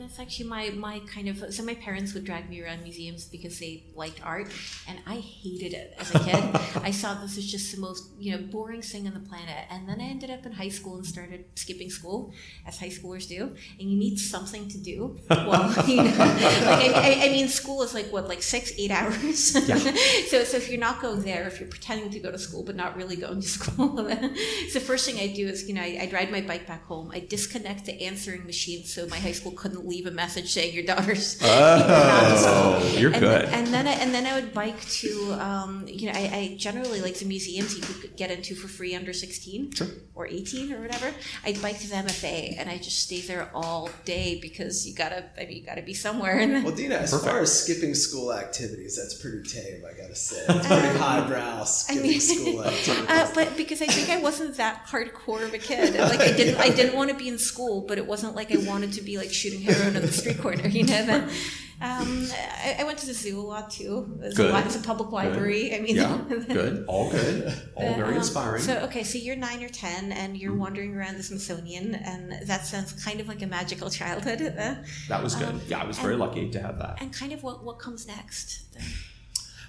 That's, 0.07 0.21
actually 0.21 0.49
my, 0.49 0.71
my 0.71 1.01
kind 1.01 1.29
of. 1.29 1.53
So 1.53 1.63
my 1.65 1.75
parents 1.75 2.15
would 2.15 2.25
drag 2.25 2.49
me 2.49 2.63
around 2.63 2.83
museums 2.83 3.25
because 3.25 3.59
they 3.59 3.85
liked 3.95 4.25
art, 4.25 4.49
and 4.89 4.99
I 5.07 5.17
hated 5.17 5.73
it 5.73 5.95
as 5.99 6.15
a 6.15 6.19
kid. 6.21 6.43
I 6.83 6.91
saw 6.91 7.15
this 7.15 7.37
as 7.39 7.47
just 7.47 7.75
the 7.75 7.81
most 7.81 8.11
you 8.19 8.33
know 8.33 8.43
boring 8.43 8.83
thing 8.83 9.07
on 9.07 9.15
the 9.15 9.21
planet. 9.21 9.67
And 9.71 9.89
then 9.89 10.01
I 10.01 10.05
ended 10.05 10.31
up 10.31 10.47
in 10.47 10.53
high 10.53 10.69
school 10.69 10.97
and 10.97 11.07
started 11.07 11.45
skipping 11.55 11.91
school, 11.91 12.33
as 12.67 12.79
high 12.79 12.89
schoolers 12.89 13.29
do. 13.29 13.55
And 13.81 13.91
you 13.91 13.97
need 13.97 14.19
something 14.19 14.69
to 14.69 14.79
do. 14.79 15.19
Well, 15.31 15.73
you 15.87 15.97
know, 15.97 16.05
like 16.05 16.43
I, 16.43 16.93
I, 16.95 17.27
I 17.27 17.29
mean, 17.31 17.49
school 17.49 17.83
is 17.83 17.95
like 17.95 18.07
what, 18.13 18.29
like 18.29 18.43
six, 18.43 18.73
eight 18.79 18.91
hours. 18.91 19.55
Yeah. 19.69 19.77
so 20.29 20.45
so 20.45 20.57
if 20.57 20.69
you're 20.69 20.81
not 20.81 21.01
going 21.01 21.23
there, 21.23 21.47
if 21.47 21.61
you're 21.61 21.69
pretending 21.69 22.11
to 22.11 22.21
go 22.21 22.31
to 22.31 22.39
school 22.39 22.63
but 22.63 22.77
not 22.77 22.97
really 22.97 23.17
going 23.17 23.41
to 23.41 23.49
school, 23.49 23.97
so 23.97 24.79
the 24.79 24.85
first 24.85 25.09
thing 25.09 25.19
I 25.19 25.33
do 25.33 25.47
is 25.47 25.69
you 25.69 25.75
know 25.75 25.83
I, 25.83 25.99
I'd 26.03 26.13
ride 26.13 26.31
my 26.31 26.41
bike 26.41 26.67
back 26.67 26.85
home. 26.87 27.11
I 27.13 27.21
disconnect 27.21 27.87
the 27.87 28.03
answering 28.03 28.45
machine 28.45 28.85
so 28.85 29.07
my 29.07 29.19
high 29.19 29.33
school 29.33 29.53
couldn't 29.53 29.87
leave 29.87 29.96
a 30.05 30.11
message 30.11 30.53
saying 30.53 30.75
your 30.75 30.85
daughter's 30.85 31.39
Oh, 31.43 32.95
you're 32.99 33.13
and 33.13 33.21
good. 33.21 33.45
And 33.47 33.67
then 33.69 33.87
I, 33.87 33.93
and 33.93 34.13
then 34.13 34.27
I 34.27 34.35
would 34.35 34.53
bike 34.53 34.81
to 35.01 35.33
um, 35.41 35.85
you 35.87 36.07
know 36.07 36.13
I, 36.19 36.31
I 36.53 36.57
generally 36.59 37.01
like 37.01 37.15
the 37.15 37.25
museums 37.25 37.75
you 37.75 37.81
could 37.83 38.17
get 38.17 38.31
into 38.31 38.55
for 38.55 38.69
free 38.69 38.95
under 38.95 39.13
sixteen 39.13 39.73
Sure. 39.73 39.87
or 40.15 40.27
eighteen 40.27 40.73
or 40.73 40.81
whatever. 40.81 41.13
I'd 41.45 41.63
bike 41.63 41.79
to 41.81 41.89
the 41.89 41.95
MFA 41.97 42.57
and 42.59 42.69
I 42.69 42.77
just 42.79 42.99
stay 42.99 43.21
there 43.21 43.49
all 43.55 43.89
day 44.05 44.39
because 44.43 44.87
you 44.87 44.95
gotta 44.95 45.25
I 45.41 45.47
mean 45.47 45.59
you 45.59 45.63
gotta 45.65 45.83
be 45.83 45.95
somewhere. 45.95 46.39
And 46.39 46.65
Well, 46.67 46.75
Dina, 46.75 46.97
as 46.97 47.13
Perfect. 47.13 47.31
far 47.31 47.41
as 47.41 47.63
skipping 47.63 47.95
school 47.95 48.33
activities, 48.33 48.97
that's 48.97 49.15
pretty 49.21 49.43
tame, 49.49 49.83
I 49.89 49.93
gotta 49.99 50.17
say. 50.17 50.45
It's 50.49 50.67
pretty 50.67 50.99
highbrow 50.99 51.65
skipping 51.65 52.03
mean- 52.03 52.21
school 52.21 52.65
activities. 52.65 53.07
Uh, 53.09 53.31
but 53.35 53.57
because 53.57 53.81
I 53.81 53.87
think 53.87 54.09
I 54.11 54.21
wasn't 54.21 54.57
that 54.57 54.87
hardcore 54.87 55.45
of 55.45 55.55
a 55.55 55.59
kid. 55.59 55.95
Like 55.95 56.21
I 56.21 56.33
didn't, 56.33 56.57
I 56.59 56.69
didn't 56.71 56.95
want 56.97 57.11
to 57.11 57.17
be 57.17 57.29
in 57.29 57.39
school, 57.39 57.83
but 57.83 57.99
it 57.99 58.07
wasn't 58.07 58.35
like 58.35 58.53
I 58.53 58.59
wanted 58.59 58.93
to 58.95 59.03
be 59.03 59.17
like 59.19 59.33
shooting 59.33 59.61
heroin 59.61 59.86
on 59.95 60.03
the 60.03 60.11
street 60.13 60.41
corner. 60.41 60.67
You 60.67 60.85
know. 60.85 61.05
Then, 61.07 61.23
um, 61.83 62.27
I, 62.65 62.77
I 62.81 62.85
went 62.85 62.99
to 63.01 63.07
the 63.07 63.13
zoo 63.13 63.39
a 63.39 63.43
lot 63.43 63.71
too. 63.71 64.19
It's 64.23 64.35
Good. 64.37 64.51
a, 64.53 64.59
it's 64.65 64.77
a 64.77 64.81
public 64.81 65.13
library. 65.13 65.75
I 65.75 65.81
mean, 65.81 65.97
yeah. 65.97 66.19
Good. 66.29 66.87
All 66.89 67.11
good. 67.11 67.53
All 67.77 67.95
very 67.95 68.13
Um, 68.13 68.17
inspiring. 68.17 68.63
So 68.63 68.79
okay, 68.87 69.03
so 69.05 69.19
you're 69.19 69.37
nine 69.37 69.63
or 69.63 69.69
ten, 69.69 70.11
and 70.13 70.37
you're 70.39 70.55
wandering 70.55 70.97
around 70.97 71.19
the 71.19 71.23
Smithsonian, 71.23 71.95
and 71.95 72.49
that 72.49 72.65
sounds 72.67 72.93
kind 73.05 73.21
of 73.21 73.29
like 73.29 73.43
a 73.43 73.47
magical 73.47 73.91
childhood. 73.91 74.41
Uh, 74.59 74.77
that 75.09 75.23
was 75.23 75.35
good. 75.35 75.49
um, 75.49 75.61
yeah, 75.69 75.83
I 75.83 75.85
was 75.87 75.99
very 75.99 76.17
lucky 76.17 76.51
to 76.51 76.61
have 76.61 76.79
that. 76.79 76.97
and 77.03 77.13
kind 77.13 77.33
of 77.33 77.43
what 77.43 77.63
what 77.63 77.79
comes 77.79 78.07
next? 78.07 78.65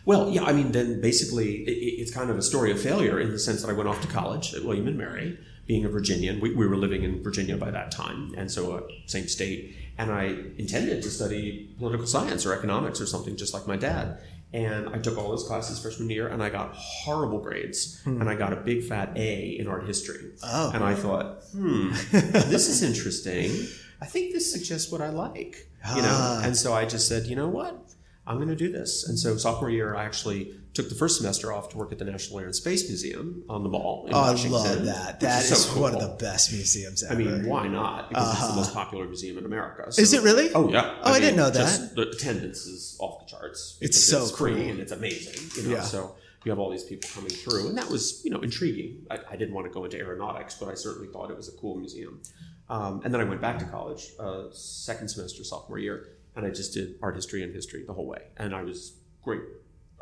Well, 0.06 0.30
yeah, 0.30 0.44
I 0.44 0.54
mean, 0.54 0.72
then 0.72 1.02
basically 1.02 1.64
it- 1.68 2.00
it's 2.02 2.12
kind 2.12 2.30
of 2.30 2.38
a 2.38 2.42
story 2.42 2.72
of 2.72 2.80
failure 2.80 3.20
in 3.20 3.32
the 3.32 3.40
sense 3.40 3.62
that 3.64 3.70
I 3.70 3.74
went 3.74 3.90
off 3.90 4.00
to 4.02 4.08
college 4.08 4.54
at 4.54 4.64
William 4.64 4.88
and 4.88 4.98
Mary, 4.98 5.38
being 5.68 5.84
a 5.84 5.90
Virginian. 5.90 6.40
We, 6.40 6.56
we 6.56 6.66
were 6.66 6.78
living 6.78 7.04
in 7.04 7.22
Virginia 7.22 7.58
by 7.58 7.72
that 7.72 7.92
time, 7.92 8.34
and 8.38 8.50
so 8.50 8.78
uh, 8.78 8.82
same 9.06 9.28
state. 9.28 9.76
And 9.98 10.12
I 10.12 10.36
intended 10.58 11.02
to 11.04 11.10
study 11.10 11.74
political 11.78 12.06
science 12.06 12.46
or 12.46 12.54
economics 12.54 13.02
or 13.02 13.06
something 13.06 13.36
just 13.36 13.54
like 13.54 13.68
my 13.68 13.78
dad. 13.78 14.20
And 14.54 14.90
I 14.90 15.00
took 15.00 15.18
all 15.18 15.30
those 15.30 15.44
classes 15.44 15.82
freshman 15.82 16.10
year, 16.10 16.30
and 16.30 16.42
I 16.42 16.50
got 16.50 16.74
horrible 16.74 17.40
grades, 17.40 18.02
and 18.06 18.30
I 18.30 18.36
got 18.36 18.54
a 18.54 18.56
big 18.56 18.86
fat 18.86 19.12
A 19.18 19.58
in 19.60 19.68
art 19.68 19.86
history. 19.86 20.32
Oh. 20.42 20.72
And 20.74 20.84
I 20.84 20.96
thought, 20.96 21.44
hmm, 21.52 21.90
this 22.12 22.70
is 22.70 22.82
interesting. 22.82 23.52
I 24.00 24.06
think 24.06 24.32
this 24.32 24.50
suggests 24.52 24.90
what 24.90 25.02
I 25.02 25.10
like, 25.10 25.70
you 25.96 26.02
know. 26.02 26.10
Ah. 26.10 26.42
And 26.44 26.56
so 26.56 26.74
I 26.74 26.86
just 26.86 27.10
said, 27.10 27.26
you 27.26 27.36
know 27.36 27.50
what, 27.50 27.87
I'm 28.28 28.36
going 28.38 28.50
to 28.50 28.56
do 28.56 28.72
this. 28.72 29.08
And 29.08 29.18
so 29.18 29.38
sophomore 29.38 29.70
year, 29.70 29.96
I 29.96 30.04
actually 30.04 30.54
took 30.74 30.90
the 30.90 30.96
first 30.96 31.18
semester 31.18 31.52
off 31.54 31.70
to 31.70 31.78
work 31.78 31.92
at 31.92 31.98
the 31.98 32.06
National 32.06 32.40
Air 32.40 32.46
and 32.46 32.56
Space 32.56 32.88
Museum 32.88 33.44
on 33.50 33.64
the 33.64 33.70
Mall 33.70 34.06
in 34.08 34.14
Oh, 34.14 34.20
I 34.20 34.32
love 34.34 34.86
that. 34.86 35.20
That 35.22 35.44
is, 35.44 35.66
so 35.66 35.80
one 35.82 35.96
of 35.96 36.02
the 36.02 36.16
best 36.20 36.52
museums 36.52 37.04
ever. 37.04 37.14
I 37.14 37.18
mean, 37.24 37.48
why 37.48 37.68
not? 37.68 38.10
Because 38.10 38.34
it's 38.34 38.42
Uh-huh. 38.44 38.52
the 38.52 38.58
most 38.58 38.74
popular 38.74 39.06
museum 39.06 39.38
in 39.38 39.46
America. 39.46 39.88
Is 39.88 40.14
it 40.14 40.22
really? 40.24 40.54
Oh 40.54 40.70
yeah. 40.70 40.98
Oh, 41.04 41.14
I 41.14 41.20
didn't 41.20 41.38
know 41.38 41.50
that. 41.50 41.54
just 41.54 41.96
The 41.96 42.10
attendance 42.10 42.66
is 42.66 42.98
off 43.00 43.26
the 43.26 43.32
charts. 43.32 43.78
It's 43.82 44.04
so 44.04 44.26
free 44.26 44.54
cool. 44.56 44.70
and 44.72 44.80
it's 44.82 44.92
amazing. 44.92 45.50
You 45.64 45.70
know, 45.70 45.76
Yeah. 45.78 45.84
so 45.84 46.16
you 46.44 46.52
have 46.52 46.60
all 46.60 46.70
these 46.70 46.84
people 46.84 47.10
coming 47.14 47.32
through, 47.32 47.70
and 47.70 47.78
that 47.78 47.90
was 47.90 48.22
you 48.24 48.30
know 48.32 48.42
intriguing. 48.42 49.06
I, 49.10 49.20
I 49.32 49.36
didn't 49.38 49.54
want 49.56 49.66
to 49.68 49.74
go 49.74 49.86
into 49.86 49.98
aeronautics, 49.98 50.56
but 50.60 50.68
I 50.70 50.76
certainly 50.76 51.08
thought 51.12 51.32
it 51.32 51.38
was 51.38 51.48
a 51.48 51.58
cool 51.58 51.78
museum. 51.78 52.22
Um, 52.70 53.02
and 53.06 53.14
then 53.14 53.22
I 53.22 53.24
went 53.24 53.40
back 53.42 53.58
to 53.60 53.66
college, 53.66 54.12
uh, 54.20 54.44
second 54.52 55.08
semester, 55.08 55.44
sophomore 55.46 55.80
year, 55.80 56.10
and 56.38 56.46
I 56.46 56.52
just 56.52 56.74
did 56.74 56.96
art 57.02 57.16
history 57.16 57.44
and 57.44 57.54
history 57.54 57.84
the 57.86 57.94
whole 57.94 58.06
way, 58.06 58.22
and 58.38 58.56
I 58.56 58.62
was 58.64 58.94
great. 59.24 59.42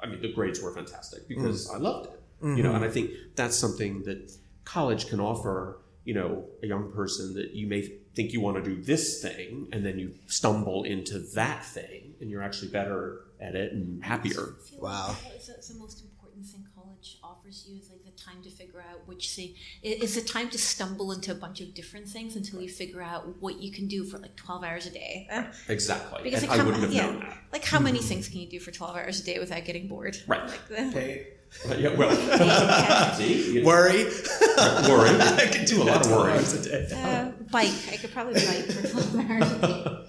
I 0.03 0.07
mean, 0.07 0.21
the 0.21 0.31
grades 0.31 0.61
were 0.61 0.71
fantastic 0.71 1.27
because 1.27 1.69
mm. 1.69 1.75
I 1.75 1.77
loved 1.77 2.07
it. 2.07 2.21
You 2.41 2.61
know, 2.61 2.69
mm-hmm. 2.69 2.75
and 2.75 2.85
I 2.85 2.89
think 2.89 3.11
that's 3.35 3.55
something 3.55 4.03
that 4.03 4.31
college 4.65 5.07
can 5.07 5.19
offer. 5.19 5.79
You 6.03 6.13
know, 6.13 6.45
a 6.61 6.67
young 6.67 6.91
person 6.91 7.33
that 7.33 7.55
you 7.55 7.65
may 7.65 7.81
think 8.13 8.31
you 8.31 8.39
want 8.39 8.57
to 8.57 8.63
do 8.63 8.79
this 8.79 9.21
thing, 9.21 9.69
and 9.71 9.83
then 9.83 9.97
you 9.97 10.13
stumble 10.27 10.83
into 10.83 11.17
that 11.33 11.65
thing, 11.65 12.13
and 12.19 12.29
you're 12.29 12.43
actually 12.43 12.69
better 12.69 13.21
at 13.39 13.55
it 13.55 13.71
and 13.71 14.03
happier. 14.03 14.55
Wow. 14.77 15.15
like 15.23 15.33
it's, 15.35 15.49
it's 15.49 15.69
the 15.69 15.79
most 15.79 16.03
important 16.03 16.45
thing 16.45 16.65
college 16.75 17.17
offers 17.23 17.65
you 17.67 17.79
is 17.79 17.89
like 17.89 17.94
the 17.94 17.94
time 18.25 18.41
to 18.43 18.49
figure 18.49 18.83
out 18.91 19.07
which 19.07 19.29
thing. 19.35 19.53
it- 19.83 20.01
It's 20.03 20.15
the 20.15 20.21
time 20.21 20.49
to 20.49 20.57
stumble 20.57 21.11
into 21.11 21.31
a 21.31 21.35
bunch 21.35 21.61
of 21.61 21.73
different 21.73 22.07
things 22.09 22.35
until 22.35 22.61
you 22.61 22.69
figure 22.69 23.01
out 23.01 23.41
what 23.41 23.61
you 23.61 23.71
can 23.71 23.87
do 23.87 24.03
for 24.03 24.17
like 24.17 24.35
twelve 24.35 24.63
hours 24.63 24.85
a 24.85 24.89
day. 24.91 25.27
Uh, 25.31 25.43
Exactly. 25.69 26.21
Because 26.23 26.41
and 26.43 26.49
like 26.51 26.59
I 26.59 26.61
how, 26.63 26.65
wouldn't 26.67 26.83
have 26.83 26.93
yeah, 26.93 27.05
known 27.05 27.19
that. 27.19 27.37
like 27.53 27.65
how 27.65 27.79
many 27.79 27.99
things 27.99 28.27
can 28.27 28.39
you 28.39 28.47
do 28.49 28.59
for 28.59 28.71
twelve 28.71 28.95
hours 28.95 29.19
a 29.19 29.23
day 29.23 29.37
without 29.39 29.63
getting 29.65 29.87
bored? 29.87 30.17
Right. 30.27 30.43
Like 30.47 30.67
the, 30.67 30.75
Hey, 30.91 31.27
But 31.67 31.79
yeah, 31.79 31.93
well, 31.95 33.13
see, 33.17 33.53
you 33.53 33.61
know, 33.61 33.67
worry. 33.67 34.03
worry. 34.03 35.09
I 35.43 35.49
could 35.51 35.65
do 35.65 35.83
a 35.83 35.85
lot 35.85 36.01
of 36.01 36.07
12 36.07 36.21
worry. 36.21 36.31
hours 36.33 36.53
a 36.53 36.63
day. 36.69 36.87
uh, 36.93 37.31
bike. 37.51 37.71
I 37.91 37.97
could 37.97 38.11
probably 38.11 38.33
bike 38.33 38.65
for 38.65 38.87
twelve 38.87 39.15
hours 39.29 39.51
a 39.51 39.59
day. 39.59 40.01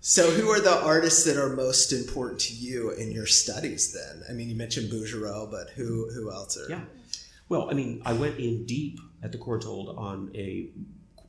So, 0.00 0.30
who 0.30 0.48
are 0.50 0.60
the 0.60 0.78
artists 0.84 1.24
that 1.24 1.36
are 1.36 1.48
most 1.56 1.92
important 1.92 2.40
to 2.42 2.54
you 2.54 2.90
in 2.92 3.10
your 3.10 3.26
studies? 3.26 3.92
Then, 3.92 4.22
I 4.30 4.32
mean, 4.34 4.48
you 4.48 4.54
mentioned 4.54 4.88
Bouguereau, 4.90 5.50
but 5.50 5.70
who 5.70 6.08
who 6.14 6.30
else 6.30 6.56
are? 6.56 6.70
Yeah. 6.70 6.80
Well, 7.48 7.70
I 7.70 7.74
mean, 7.74 8.02
I 8.04 8.12
went 8.12 8.38
in 8.38 8.66
deep 8.66 8.98
at 9.22 9.32
the 9.32 9.38
Courtauld 9.38 9.96
on 9.96 10.30
a 10.34 10.70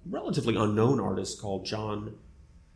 relatively 0.10 0.56
unknown 0.56 1.00
artist 1.00 1.42
called 1.42 1.66
John 1.66 2.16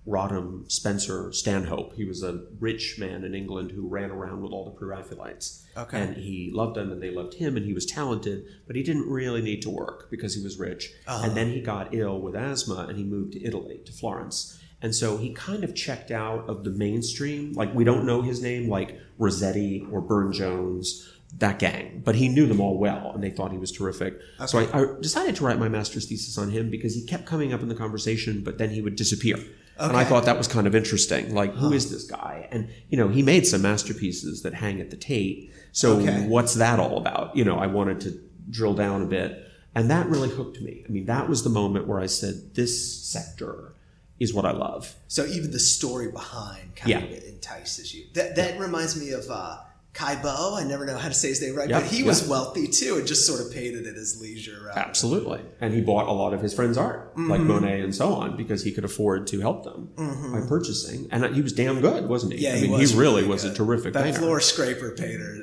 Roddam 0.07 0.71
Spencer 0.71 1.31
Stanhope. 1.31 1.93
He 1.93 2.05
was 2.05 2.23
a 2.23 2.45
rich 2.59 2.97
man 2.97 3.23
in 3.23 3.35
England 3.35 3.71
who 3.71 3.87
ran 3.87 4.09
around 4.09 4.41
with 4.41 4.51
all 4.51 4.65
the 4.65 4.71
pre-Raphaelites. 4.71 5.65
Okay. 5.77 6.01
And 6.01 6.17
he 6.17 6.49
loved 6.51 6.75
them 6.75 6.91
and 6.91 7.01
they 7.01 7.11
loved 7.11 7.35
him 7.35 7.55
and 7.55 7.65
he 7.65 7.73
was 7.73 7.85
talented, 7.85 8.45
but 8.65 8.75
he 8.75 8.83
didn't 8.83 9.07
really 9.07 9.41
need 9.41 9.61
to 9.61 9.69
work 9.69 10.09
because 10.09 10.35
he 10.35 10.43
was 10.43 10.57
rich. 10.57 10.91
Uh-huh. 11.07 11.25
And 11.25 11.37
then 11.37 11.49
he 11.49 11.61
got 11.61 11.93
ill 11.93 12.19
with 12.19 12.35
asthma 12.35 12.87
and 12.89 12.97
he 12.97 13.03
moved 13.03 13.33
to 13.33 13.43
Italy, 13.45 13.81
to 13.85 13.91
Florence. 13.91 14.59
And 14.81 14.95
so 14.95 15.17
he 15.17 15.33
kind 15.33 15.63
of 15.63 15.75
checked 15.75 16.09
out 16.09 16.49
of 16.49 16.63
the 16.63 16.71
mainstream. 16.71 17.53
Like 17.53 17.73
we 17.75 17.83
don't 17.83 18.05
know 18.05 18.23
his 18.23 18.41
name, 18.41 18.67
like 18.67 18.99
Rossetti 19.19 19.85
or 19.91 20.01
Burne 20.01 20.33
Jones, 20.33 21.07
that 21.39 21.59
gang. 21.59 22.01
But 22.03 22.15
he 22.15 22.27
knew 22.27 22.45
them 22.45 22.59
all 22.59 22.77
well 22.77 23.11
and 23.13 23.23
they 23.23 23.29
thought 23.29 23.51
he 23.51 23.57
was 23.57 23.71
terrific. 23.71 24.19
So 24.45 24.59
I, 24.59 24.81
I 24.81 24.85
decided 25.01 25.35
to 25.37 25.45
write 25.45 25.59
my 25.59 25.69
master's 25.69 26.05
thesis 26.05 26.37
on 26.37 26.49
him 26.49 26.69
because 26.69 26.93
he 26.93 27.05
kept 27.05 27.25
coming 27.25 27.53
up 27.53 27.61
in 27.61 27.69
the 27.69 27.75
conversation, 27.75 28.43
but 28.43 28.57
then 28.57 28.69
he 28.69 28.81
would 28.81 28.95
disappear. 28.95 29.37
And 29.77 29.97
I 29.97 30.03
thought 30.03 30.25
that 30.25 30.37
was 30.37 30.47
kind 30.47 30.67
of 30.67 30.75
interesting. 30.75 31.33
Like, 31.33 31.53
who 31.55 31.73
is 31.73 31.89
this 31.89 32.03
guy? 32.03 32.47
And, 32.51 32.69
you 32.89 32.97
know, 32.97 33.07
he 33.07 33.23
made 33.23 33.47
some 33.47 33.63
masterpieces 33.63 34.43
that 34.43 34.53
hang 34.53 34.79
at 34.79 34.91
the 34.91 34.97
Tate. 34.97 35.51
So 35.71 35.93
Okay. 35.99 36.27
what's 36.27 36.53
that 36.55 36.79
all 36.79 36.97
about? 36.97 37.35
You 37.35 37.45
know, 37.45 37.55
I 37.57 37.65
wanted 37.67 38.01
to 38.01 38.19
drill 38.49 38.73
down 38.75 39.01
a 39.01 39.05
bit. 39.05 39.47
And 39.73 39.89
that 39.89 40.07
really 40.07 40.29
hooked 40.29 40.61
me. 40.61 40.83
I 40.87 40.91
mean, 40.91 41.05
that 41.05 41.29
was 41.29 41.43
the 41.43 41.49
moment 41.49 41.87
where 41.87 41.99
I 41.99 42.05
said, 42.05 42.53
this 42.55 42.93
sector 43.03 43.73
is 44.19 44.33
what 44.33 44.45
I 44.45 44.51
love. 44.51 44.93
So 45.07 45.25
even 45.25 45.49
the 45.51 45.59
story 45.59 46.11
behind 46.11 46.75
kind 46.75 46.91
Yeah. 46.91 46.99
of 46.99 47.23
entices 47.23 47.93
you. 47.95 48.05
That 48.13 48.35
that 48.35 48.59
reminds 48.59 48.99
me 49.01 49.11
of 49.11 49.25
uh, 49.31 49.57
Caillebotte. 49.93 50.57
I 50.57 50.63
never 50.63 50.85
know 50.85 50.97
how 50.97 51.09
to 51.09 51.13
say 51.13 51.29
his 51.29 51.41
name 51.41 51.55
right, 51.55 51.69
Yeah, 51.69 51.81
but 51.81 51.89
he 51.89 52.01
was 52.03 52.27
wealthy 52.27 52.67
too, 52.67 52.97
and 52.97 53.05
just 53.05 53.27
sort 53.27 53.41
of 53.41 53.51
painted 53.51 53.85
at 53.87 53.95
his 53.95 54.19
leisure. 54.21 54.71
Absolutely. 54.75 55.41
And 55.59 55.73
he 55.73 55.81
bought 55.81 56.07
a 56.07 56.11
lot 56.13 56.33
of 56.33 56.41
his 56.41 56.53
friends' 56.53 56.77
art, 56.77 57.11
like 57.17 57.41
Mm-hmm. 57.41 57.47
Monet 57.47 57.81
and 57.81 57.93
so 57.93 58.13
on, 58.13 58.37
because 58.37 58.63
he 58.63 58.71
could 58.71 58.85
afford 58.85 59.27
to 59.27 59.41
help 59.41 59.63
them 59.65 59.89
by 59.97 60.47
purchasing. 60.47 61.07
And 61.11 61.35
he 61.35 61.41
was 61.41 61.51
damn 61.53 61.81
good, 61.81 62.07
wasn't 62.07 62.33
he? 62.33 62.39
Yeah, 62.39 62.53
I 62.53 62.55
he 62.57 62.61
mean, 62.69 62.79
was 62.79 62.91
he 62.91 62.97
really 62.97 63.21
really 63.23 63.27
was 63.27 63.43
a 63.43 63.53
terrific 63.53 63.93
That 63.93 64.03
painter. 64.05 64.19
floor 64.19 64.39
scraper 64.39 64.91
painter 64.97 65.37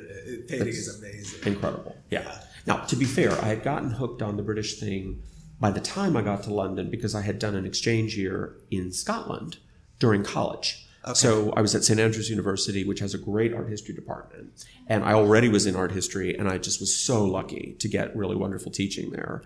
painting 0.47 0.67
is 0.69 0.97
amazing. 0.99 1.53
Incredible. 1.53 1.95
Yeah. 2.09 2.41
Now, 2.65 2.77
to 2.85 2.95
be 2.95 3.05
fair, 3.05 3.31
I 3.33 3.45
had 3.45 3.63
gotten 3.63 3.91
hooked 3.91 4.21
on 4.21 4.35
the 4.37 4.43
British 4.43 4.79
thing 4.79 5.21
by 5.59 5.71
the 5.71 5.79
time 5.81 6.15
I 6.17 6.21
got 6.21 6.43
to 6.43 6.53
London 6.53 6.89
because 6.89 7.13
I 7.13 7.21
had 7.21 7.37
done 7.37 7.55
an 7.55 7.65
exchange 7.65 8.17
year 8.17 8.55
in 8.71 8.91
Scotland 8.91 9.57
during 9.99 10.23
college. 10.23 10.87
So 11.13 11.53
I 11.55 11.61
was 11.61 11.73
at 11.75 11.83
St 11.83 11.99
Andrews 11.99 12.29
University, 12.29 12.83
which 12.83 12.99
has 12.99 13.13
a 13.13 13.17
great 13.17 13.53
art 13.53 13.69
history 13.69 13.95
department, 13.95 14.65
and 14.87 15.03
I 15.03 15.13
already 15.13 15.49
was 15.49 15.65
in 15.65 15.75
art 15.75 15.91
history, 15.91 16.37
and 16.37 16.47
I 16.47 16.57
just 16.57 16.79
was 16.79 16.95
so 16.95 17.25
lucky 17.25 17.75
to 17.79 17.87
get 17.87 18.15
really 18.15 18.35
wonderful 18.35 18.71
teaching 18.71 19.11
there, 19.11 19.41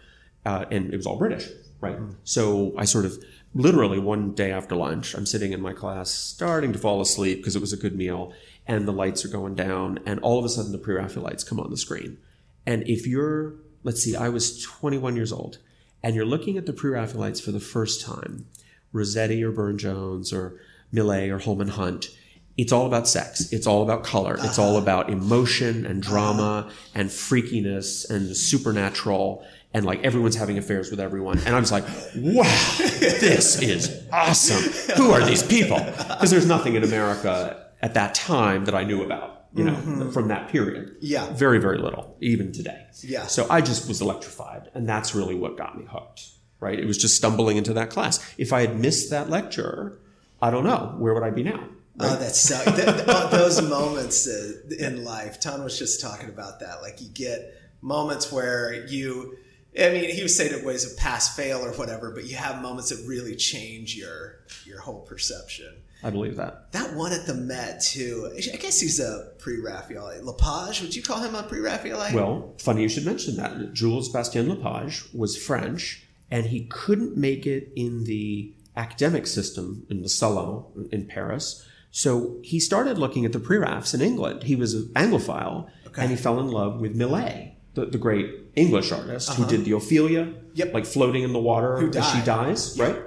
uh, 0.46 0.66
and 0.72 0.94
it 0.94 0.98
was 0.98 1.06
all 1.06 1.18
British, 1.18 1.48
right? 1.80 1.98
So 2.24 2.74
I 2.78 2.86
sort 2.86 3.06
of 3.06 3.24
literally 3.54 4.00
one 4.00 4.34
day 4.34 4.52
after 4.52 4.76
lunch, 4.76 5.14
I'm 5.14 5.28
sitting 5.28 5.54
in 5.54 5.62
my 5.62 5.74
class, 5.74 6.10
starting 6.10 6.74
to 6.74 6.80
fall 6.80 7.02
asleep 7.02 7.38
because 7.38 7.56
it 7.56 7.62
was 7.62 7.72
a 7.72 7.78
good 7.78 7.96
meal, 7.96 8.34
and 8.66 8.88
the 8.88 8.94
lights 8.94 9.24
are 9.24 9.30
going 9.30 9.54
down, 9.54 10.00
and 10.06 10.20
all 10.22 10.40
of 10.40 10.46
a 10.46 10.50
sudden 10.50 10.72
the 10.72 10.80
pre-Raphaelites 10.80 11.44
come 11.44 11.60
on 11.60 11.70
the 11.70 11.78
screen, 11.78 12.18
and 12.66 12.84
if 12.88 13.06
you're, 13.06 13.54
let's 13.84 14.02
see, 14.02 14.16
I 14.16 14.30
was 14.30 14.62
21 14.64 15.16
years 15.16 15.32
old, 15.32 15.60
and 16.02 16.16
you're 16.16 16.26
looking 16.26 16.58
at 16.58 16.66
the 16.66 16.74
pre-Raphaelites 16.74 17.40
for 17.40 17.52
the 17.52 17.60
first 17.60 18.02
time, 18.02 18.48
Rossetti 18.92 19.44
or 19.44 19.52
Burne 19.52 19.78
Jones 19.78 20.34
or 20.34 20.60
Millais 20.94 21.30
or 21.30 21.40
Holman 21.40 21.68
Hunt, 21.68 22.08
it's 22.56 22.72
all 22.72 22.86
about 22.86 23.08
sex. 23.08 23.52
It's 23.52 23.66
all 23.66 23.82
about 23.82 24.04
color. 24.04 24.36
It's 24.40 24.60
all 24.60 24.78
uh-huh. 24.78 24.84
about 24.84 25.10
emotion 25.10 25.86
and 25.86 26.02
drama 26.02 26.68
uh-huh. 26.68 26.72
and 26.96 27.10
freakiness 27.10 28.10
and 28.10 28.36
supernatural 28.38 29.44
and 29.74 29.86
like 29.86 30.04
everyone's 30.04 30.36
having 30.36 30.58
affairs 30.58 30.92
with 30.92 31.00
everyone. 31.00 31.40
And 31.40 31.56
I 31.56 31.60
was 31.60 31.72
like, 31.72 31.84
wow, 32.16 32.44
this 32.80 33.62
is 33.62 34.04
awesome. 34.12 34.96
Who 34.96 35.12
are 35.12 35.26
these 35.26 35.42
people? 35.42 35.80
Because 35.80 36.30
there's 36.30 36.46
nothing 36.46 36.76
in 36.76 36.84
America 36.84 37.72
at 37.82 37.96
that 37.96 38.14
time 38.14 38.66
that 38.66 38.76
I 38.76 38.84
knew 38.84 39.04
about, 39.04 39.48
you 39.56 39.64
know, 39.64 39.74
mm-hmm. 39.74 40.12
from 40.12 40.28
that 40.28 40.50
period. 40.50 40.96
Yeah. 41.02 41.34
Very, 41.34 41.60
very 41.60 41.80
little, 41.80 42.16
even 42.22 42.52
today. 42.52 42.86
Yeah. 43.02 43.26
So 43.26 43.48
I 43.50 43.62
just 43.62 43.88
was 43.88 44.00
electrified. 44.00 44.70
And 44.76 44.88
that's 44.88 45.16
really 45.16 45.36
what 45.36 45.58
got 45.58 45.76
me 45.76 45.86
hooked, 45.90 46.22
right? 46.60 46.80
It 46.80 46.86
was 46.86 47.00
just 47.00 47.16
stumbling 47.16 47.58
into 47.58 47.74
that 47.74 47.90
class. 47.90 48.24
If 48.38 48.54
I 48.54 48.62
had 48.62 48.80
missed 48.80 49.10
that 49.10 49.32
lecture, 49.32 50.00
I 50.44 50.52
don't 50.52 50.66
know, 50.66 50.94
where 50.98 51.14
would 51.14 51.24
I 51.24 51.30
be 51.30 51.44
now? 51.44 51.64
Oh, 52.02 52.16
that 52.18 52.36
so. 52.36 52.62
th- 52.66 52.76
th- 52.76 53.08
uh, 53.08 53.28
those 53.30 53.62
moments 53.62 54.28
uh, 54.28 54.54
in 54.78 55.06
life. 55.06 55.40
Tun 55.40 55.64
was 55.64 55.80
just 55.80 56.02
talking 56.02 56.28
about 56.28 56.60
that. 56.60 56.82
Like 56.82 57.02
you 57.02 57.08
get 57.08 57.56
moments 57.82 58.30
where 58.30 58.86
you. 58.88 59.38
I 59.80 59.90
mean, 59.90 60.10
he 60.10 60.22
was 60.22 60.36
saying 60.36 60.54
it 60.54 60.66
was 60.66 60.92
a 60.92 60.98
pass 60.98 61.34
fail 61.36 61.64
or 61.64 61.72
whatever, 61.72 62.12
but 62.12 62.26
you 62.26 62.36
have 62.36 62.62
moments 62.62 62.90
that 62.90 63.08
really 63.08 63.38
change 63.38 63.96
your 63.96 64.40
your 64.66 64.82
whole 64.82 65.02
perception. 65.02 65.74
I 66.04 66.10
believe 66.10 66.36
that. 66.36 66.74
That 66.74 66.94
one 66.94 67.14
at 67.14 67.26
the 67.26 67.36
Met 67.36 67.82
too. 67.82 68.30
I 68.36 68.58
guess 68.58 68.82
he's 68.82 69.00
a 69.00 69.32
pre-Raphaelite. 69.40 70.26
Lepage, 70.26 70.82
would 70.82 70.94
you 70.94 71.04
call 71.04 71.22
him 71.22 71.36
a 71.36 71.44
pre-Raphaelite? 71.44 72.14
Well, 72.14 72.54
funny 72.60 72.82
you 72.82 72.90
should 72.90 73.06
mention 73.06 73.38
that. 73.38 73.72
Jules 73.72 74.10
Bastien 74.10 74.50
Lepage 74.50 75.06
was 75.14 75.38
French, 75.38 76.06
and 76.30 76.48
he 76.48 76.66
couldn't 76.66 77.16
make 77.16 77.48
it 77.48 77.72
in 77.78 78.04
the 78.04 78.54
academic 78.76 79.28
system 79.28 79.86
in 79.90 80.02
the 80.02 80.10
Salon 80.10 80.88
in 80.92 81.06
Paris. 81.08 81.66
So 81.92 82.38
he 82.44 82.60
started 82.60 82.98
looking 82.98 83.24
at 83.26 83.32
the 83.34 83.40
pre-Raphs 83.40 83.94
in 83.94 84.02
England. 84.02 84.44
He 84.44 84.56
was 84.56 84.74
an 84.74 84.92
Anglophile, 84.96 85.68
and 85.98 86.10
he 86.10 86.16
fell 86.18 86.40
in 86.40 86.48
love 86.48 86.80
with 86.82 86.96
Millais, 86.96 87.54
the, 87.76 87.86
the 87.86 88.00
great 88.00 88.28
English 88.56 88.92
artist 88.92 89.30
who 89.36 89.46
did 89.46 89.64
the 89.66 89.74
Ophelia, 89.74 90.22
Uh-huh. 90.24 90.40
Yep. 90.56 90.74
like 90.74 90.86
floating 90.86 91.24
in 91.24 91.34
the 91.34 91.40
water 91.40 91.78
Who 91.78 91.90
as 91.90 92.06
she 92.12 92.18
died. 92.20 92.26
dies, 92.26 92.80
right? 92.80 92.98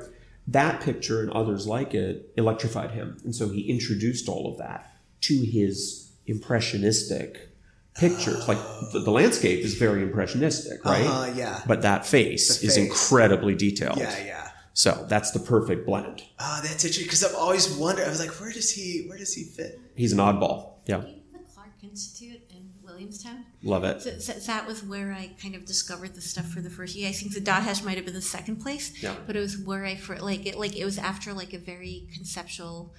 That 0.49 0.81
picture 0.83 1.21
and 1.21 1.31
others 1.33 1.67
like 1.67 1.95
it 1.95 2.31
electrified 2.37 2.93
him, 2.93 3.17
and 3.25 3.35
so 3.35 3.49
he 3.49 3.63
introduced 3.63 4.29
all 4.29 4.51
of 4.53 4.59
that 4.59 4.89
to 5.23 5.35
his 5.45 6.13
impressionistic 6.27 7.49
pictures. 7.97 8.47
Like 8.49 8.59
the, 8.93 9.01
the 9.01 9.11
landscape 9.11 9.65
is 9.65 9.75
very 9.75 10.03
impressionistic, 10.03 10.85
right? 10.85 11.05
Uh-huh, 11.05 11.33
yeah. 11.35 11.61
But 11.67 11.83
that 11.83 12.07
face, 12.07 12.59
The 12.61 12.67
is 12.69 12.77
face. 12.77 12.85
incredibly 12.85 13.55
detailed. 13.55 13.99
yeah, 13.99 14.25
yeah. 14.25 14.36
So 14.77 15.07
that's 15.09 15.31
the 15.31 15.39
perfect 15.39 15.87
blend. 15.87 16.23
Oh, 16.39 16.61
that's 16.63 16.85
interesting 16.85 17.05
because 17.07 17.25
I've 17.25 17.35
always 17.35 17.67
wondered. 17.77 18.05
I 18.07 18.11
was 18.11 18.21
like, 18.21 18.39
where 18.39 18.53
does 18.53 18.71
he 18.71 19.07
where 19.09 19.17
does 19.17 19.33
he 19.33 19.43
fit? 19.45 19.81
He's 19.95 20.13
an 20.13 20.19
oddball. 20.19 20.75
Yeah. 20.85 20.99
The 20.99 21.39
Clark 21.55 21.71
Institute 21.83 22.43
in 22.51 22.69
Williamstown. 22.85 23.47
Love 23.63 23.85
it. 23.85 24.03
So, 24.03 24.11
so 24.19 24.33
that 24.53 24.67
was 24.67 24.85
where 24.85 25.15
I 25.15 25.31
kind 25.43 25.55
of 25.55 25.65
discovered 25.65 26.15
the 26.15 26.21
stuff 26.21 26.49
for 26.49 26.61
the 26.61 26.69
first 26.69 26.95
year. 26.95 27.09
I 27.09 27.13
think 27.13 27.33
the 27.33 27.41
Dahesh 27.41 27.83
might 27.87 27.97
have 27.97 28.05
been 28.05 28.13
the 28.13 28.21
second 28.21 28.57
place, 28.57 29.03
Yeah. 29.03 29.15
but 29.27 29.35
it 29.35 29.41
was 29.41 29.57
where 29.57 29.87
I 29.87 29.95
for 29.97 30.19
like 30.19 30.45
it 30.45 30.59
like 30.59 30.77
it 30.77 30.85
was 30.85 30.99
after 30.99 31.33
like 31.33 31.55
a 31.55 31.59
very 31.59 32.07
conceptual 32.13 32.93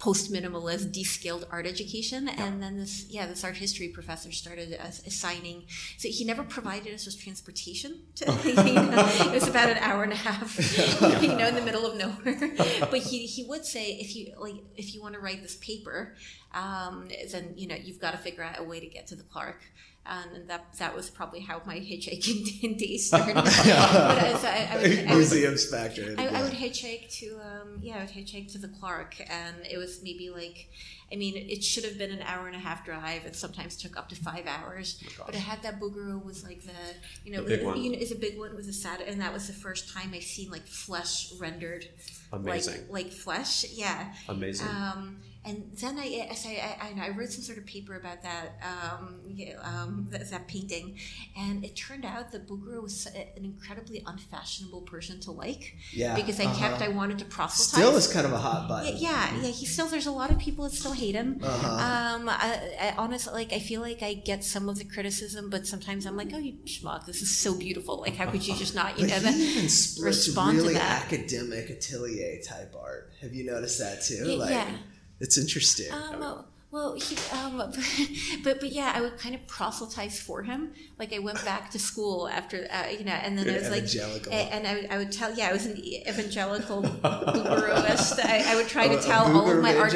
post 0.00 0.32
minimalist 0.32 0.90
de-skilled 0.92 1.46
art 1.50 1.66
education. 1.66 2.28
And 2.28 2.60
then 2.62 2.76
this 2.76 3.06
yeah 3.08 3.26
this 3.26 3.44
art 3.44 3.56
history 3.56 3.88
professor 3.88 4.32
started 4.32 4.72
as- 4.72 5.06
assigning 5.06 5.64
so 5.98 6.08
he 6.08 6.24
never 6.24 6.42
provided 6.42 6.94
us 6.94 7.06
with 7.06 7.20
transportation 7.22 8.00
to, 8.16 8.24
you 8.44 8.74
know, 8.74 9.04
it 9.26 9.30
was 9.30 9.46
about 9.46 9.68
an 9.68 9.76
hour 9.78 10.02
and 10.02 10.12
a 10.12 10.16
half 10.16 10.58
you 11.22 11.28
know 11.28 11.46
in 11.46 11.54
the 11.54 11.62
middle 11.62 11.86
of 11.86 11.96
nowhere. 11.96 12.52
But 12.90 13.00
he, 13.00 13.26
he 13.26 13.44
would 13.44 13.64
say 13.64 13.92
if 13.92 14.16
you 14.16 14.32
like 14.38 14.64
if 14.76 14.94
you 14.94 15.02
want 15.02 15.14
to 15.14 15.20
write 15.20 15.42
this 15.42 15.56
paper 15.56 16.16
um, 16.54 17.08
then 17.30 17.52
you 17.56 17.68
know 17.68 17.76
you've 17.76 18.00
got 18.00 18.12
to 18.12 18.18
figure 18.18 18.42
out 18.42 18.58
a 18.58 18.64
way 18.64 18.80
to 18.80 18.86
get 18.86 19.06
to 19.08 19.14
the 19.14 19.22
clark 19.22 19.60
um, 20.06 20.24
and 20.34 20.48
that 20.48 20.72
that 20.78 20.96
was 20.96 21.10
probably 21.10 21.40
how 21.40 21.60
my 21.66 21.76
hitchhiking 21.78 22.78
days 22.78 23.06
started. 23.08 23.34
but 23.34 23.46
uh, 23.46 24.38
so 24.38 24.48
I, 24.48 24.68
I 24.72 24.76
would, 24.76 24.84
I 24.98 25.02
would, 25.02 25.06
Museums 25.08 25.70
factor. 25.70 26.14
I, 26.18 26.26
I 26.28 26.42
would 26.42 26.52
hitchhike 26.52 27.10
to 27.18 27.38
um, 27.40 27.78
yeah, 27.82 27.96
I 27.96 28.00
would 28.00 28.08
hitchhike 28.10 28.50
to 28.52 28.58
the 28.58 28.68
Clark, 28.68 29.16
and 29.30 29.56
it 29.70 29.76
was 29.76 30.00
maybe 30.02 30.30
like, 30.30 30.68
I 31.12 31.16
mean, 31.16 31.36
it 31.36 31.62
should 31.62 31.84
have 31.84 31.98
been 31.98 32.10
an 32.10 32.22
hour 32.22 32.46
and 32.46 32.56
a 32.56 32.58
half 32.58 32.84
drive. 32.84 33.24
It 33.26 33.36
sometimes 33.36 33.76
took 33.76 33.96
up 33.98 34.08
to 34.08 34.16
five 34.16 34.46
hours, 34.46 35.02
but 35.24 35.34
it 35.34 35.38
had 35.38 35.62
that 35.62 35.78
Bouguereau 35.78 36.24
was 36.24 36.42
like 36.44 36.62
the 36.62 36.72
you 37.24 37.32
know, 37.32 37.42
The 37.42 37.48
big 37.50 37.60
it- 37.60 37.66
one. 37.66 37.80
you 37.82 37.92
know, 37.92 37.98
it's 38.00 38.10
a 38.12 38.16
big 38.16 38.38
one. 38.38 38.50
It 38.50 38.56
was 38.56 38.68
a 38.68 38.72
sad, 38.72 39.00
and 39.02 39.20
that 39.20 39.32
was 39.32 39.46
the 39.46 39.52
first 39.52 39.92
time 39.94 40.12
I've 40.14 40.22
seen 40.22 40.50
like 40.50 40.66
flesh 40.66 41.32
rendered, 41.38 41.86
Amazing. 42.32 42.88
like 42.90 43.04
like 43.04 43.12
flesh, 43.12 43.64
yeah. 43.74 44.12
Amazing. 44.28 44.66
Um, 44.68 45.18
and 45.50 45.70
then 45.76 45.98
I, 45.98 46.28
I, 46.30 46.92
I, 47.02 47.06
I 47.06 47.08
wrote 47.10 47.30
some 47.30 47.42
sort 47.42 47.58
of 47.58 47.66
paper 47.66 47.96
about 47.96 48.22
that, 48.22 48.60
um, 48.62 49.20
yeah, 49.26 49.54
um, 49.62 50.06
that, 50.10 50.30
that 50.30 50.46
painting, 50.48 50.96
and 51.38 51.64
it 51.64 51.74
turned 51.76 52.04
out 52.04 52.30
that 52.32 52.46
Bouguereau 52.48 52.82
was 52.82 53.06
an 53.06 53.44
incredibly 53.44 54.02
unfashionable 54.06 54.82
person 54.82 55.20
to 55.20 55.30
like. 55.32 55.76
Yeah, 55.92 56.14
Because 56.14 56.38
I 56.40 56.44
kept, 56.44 56.76
uh-huh. 56.80 56.84
I 56.84 56.88
wanted 56.88 57.18
to 57.18 57.24
proselytize. 57.24 57.82
Still 57.84 57.96
is 57.96 58.12
kind 58.12 58.26
of 58.26 58.32
a 58.32 58.38
hot 58.38 58.62
Yeah, 58.62 58.68
button. 58.68 58.96
yeah, 58.98 59.34
yeah. 59.42 59.48
He 59.50 59.66
still. 59.66 59.86
There's 59.88 60.06
a 60.06 60.12
lot 60.12 60.30
of 60.30 60.38
people 60.38 60.64
that 60.64 60.72
still 60.72 60.92
hate 60.92 61.14
him. 61.14 61.40
Uh-huh. 61.42 61.66
Um, 62.16 62.28
I, 62.28 62.76
I 62.80 62.94
honestly, 62.96 63.32
like, 63.32 63.52
I 63.52 63.58
feel 63.58 63.80
like 63.80 64.02
I 64.02 64.14
get 64.14 64.44
some 64.44 64.68
of 64.68 64.78
the 64.78 64.84
criticism, 64.84 65.50
but 65.50 65.66
sometimes 65.66 66.06
I'm 66.06 66.16
like, 66.16 66.30
oh, 66.32 66.38
you 66.38 66.54
schmuck, 66.64 67.06
this 67.06 67.22
is 67.22 67.36
so 67.36 67.54
beautiful. 67.54 68.00
Like, 68.00 68.14
how 68.16 68.30
could 68.30 68.46
you 68.46 68.54
just 68.56 68.74
not, 68.74 68.98
you 68.98 69.06
But 69.06 69.10
know, 69.10 69.18
he 69.18 69.24
that, 69.24 69.34
even 69.56 69.68
splits 69.68 70.26
respond 70.28 70.58
really 70.58 70.74
to 70.74 70.80
that? 70.80 71.04
academic 71.06 71.70
atelier 71.70 72.40
type 72.46 72.74
art. 72.80 73.12
Have 73.20 73.34
you 73.34 73.44
noticed 73.44 73.78
that 73.80 74.02
too? 74.02 74.24
Y- 74.26 74.34
like, 74.34 74.50
yeah. 74.50 74.70
It's 75.20 75.38
interesting. 75.38 75.92
Um, 75.92 76.44
well, 76.72 76.94
he, 76.94 77.16
um, 77.36 77.56
but 78.44 78.60
but 78.60 78.72
yeah, 78.72 78.92
I 78.94 79.00
would 79.00 79.18
kind 79.18 79.34
of 79.34 79.46
proselytize 79.48 80.20
for 80.20 80.42
him. 80.42 80.72
Like 80.98 81.12
I 81.12 81.18
went 81.18 81.44
back 81.44 81.70
to 81.72 81.78
school 81.78 82.28
after, 82.28 82.66
uh, 82.70 82.88
you 82.88 83.04
know, 83.04 83.12
and 83.12 83.36
then 83.36 83.48
I 83.48 83.52
You're 83.52 83.60
was 83.60 83.70
like, 83.70 83.82
evangelical. 83.84 84.32
a- 84.32 84.36
and 84.54 84.66
I 84.66 84.74
would, 84.74 84.86
I 84.90 84.98
would 84.98 85.12
tell, 85.12 85.34
yeah, 85.34 85.48
I 85.48 85.52
was 85.52 85.66
an 85.66 85.76
evangelical 85.78 86.82
Bougueroist. 86.82 88.18
I, 88.24 88.52
I 88.52 88.56
would 88.56 88.68
try 88.68 88.86
Oh, 88.86 88.96
to 88.96 89.02
tell 89.02 89.24
all 89.36 89.50
of 89.50 89.62
my 89.62 89.76
art. 89.76 89.92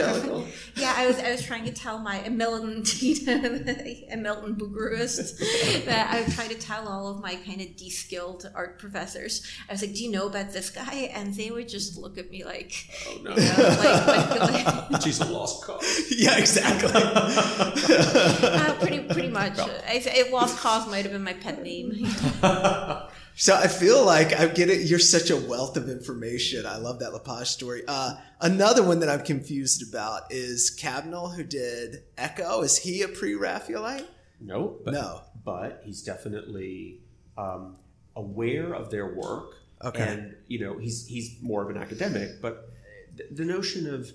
Yeah, 0.76 0.92
I 0.96 1.06
was 1.06 1.18
I 1.18 1.30
was 1.30 1.42
trying 1.42 1.64
to 1.66 1.72
tell 1.72 1.98
my 1.98 2.16
a 2.24 2.30
militant 2.30 2.88
a 3.02 4.16
militant 4.16 4.58
Bougueroist 4.58 5.38
that 5.86 6.10
I 6.12 6.20
would 6.22 6.32
try 6.32 6.48
to 6.48 6.54
tell 6.54 6.88
all 6.88 7.08
of 7.08 7.20
my 7.20 7.36
kind 7.36 7.60
of 7.60 7.76
de-skilled 7.76 8.50
art 8.54 8.78
professors. 8.78 9.46
I 9.68 9.72
was 9.72 9.82
like, 9.82 9.94
"Do 9.94 10.02
you 10.04 10.10
know 10.10 10.26
about 10.26 10.52
this 10.52 10.70
guy?" 10.70 11.10
And 11.14 11.34
they 11.34 11.50
would 11.50 11.68
just 11.68 11.96
look 11.96 12.18
at 12.18 12.30
me 12.30 12.44
like, 12.44 12.72
oh 13.08 13.20
no. 13.22 13.30
you 13.30 13.36
know, 13.36 13.76
like, 13.78 14.40
like, 14.40 14.90
like 14.90 15.02
She's 15.02 15.20
a 15.20 15.24
lost 15.26 15.64
cause. 15.64 16.06
yeah, 16.10 16.36
exactly. 16.38 16.63
Uh, 17.84 18.74
pretty 18.80 19.00
pretty 19.00 19.28
much. 19.28 19.58
I, 19.58 20.02
I, 20.06 20.30
Lost 20.30 20.58
Cause 20.58 20.86
might 20.88 21.02
have 21.04 21.12
been 21.12 21.22
my 21.24 21.34
pet 21.34 21.62
name. 21.62 22.06
So 23.36 23.56
I 23.56 23.66
feel 23.66 24.04
like 24.04 24.32
I'm 24.38 24.54
getting 24.54 24.86
you're 24.86 25.00
such 25.00 25.28
a 25.30 25.36
wealth 25.36 25.76
of 25.76 25.88
information. 25.88 26.66
I 26.66 26.76
love 26.76 27.00
that 27.00 27.12
Lepage 27.12 27.48
story. 27.48 27.82
Uh, 27.88 28.14
another 28.40 28.84
one 28.84 29.00
that 29.00 29.08
I'm 29.08 29.24
confused 29.24 29.82
about 29.88 30.30
is 30.30 30.78
Cabanel, 30.80 31.34
who 31.34 31.42
did 31.42 32.04
Echo. 32.16 32.62
Is 32.62 32.78
he 32.78 33.02
a 33.02 33.08
pre-Raphaelite? 33.08 34.06
No, 34.40 34.76
but, 34.84 34.94
No. 34.94 35.22
but 35.44 35.82
he's 35.84 36.02
definitely 36.02 37.00
um, 37.36 37.76
aware 38.14 38.72
of 38.72 38.90
their 38.90 39.12
work. 39.12 39.54
Okay. 39.84 40.02
And 40.06 40.36
you 40.46 40.60
know, 40.60 40.78
he's 40.78 41.04
he's 41.08 41.36
more 41.42 41.62
of 41.62 41.70
an 41.70 41.76
academic, 41.76 42.40
but 42.40 42.70
the, 43.16 43.24
the 43.32 43.44
notion 43.44 43.92
of 43.92 44.12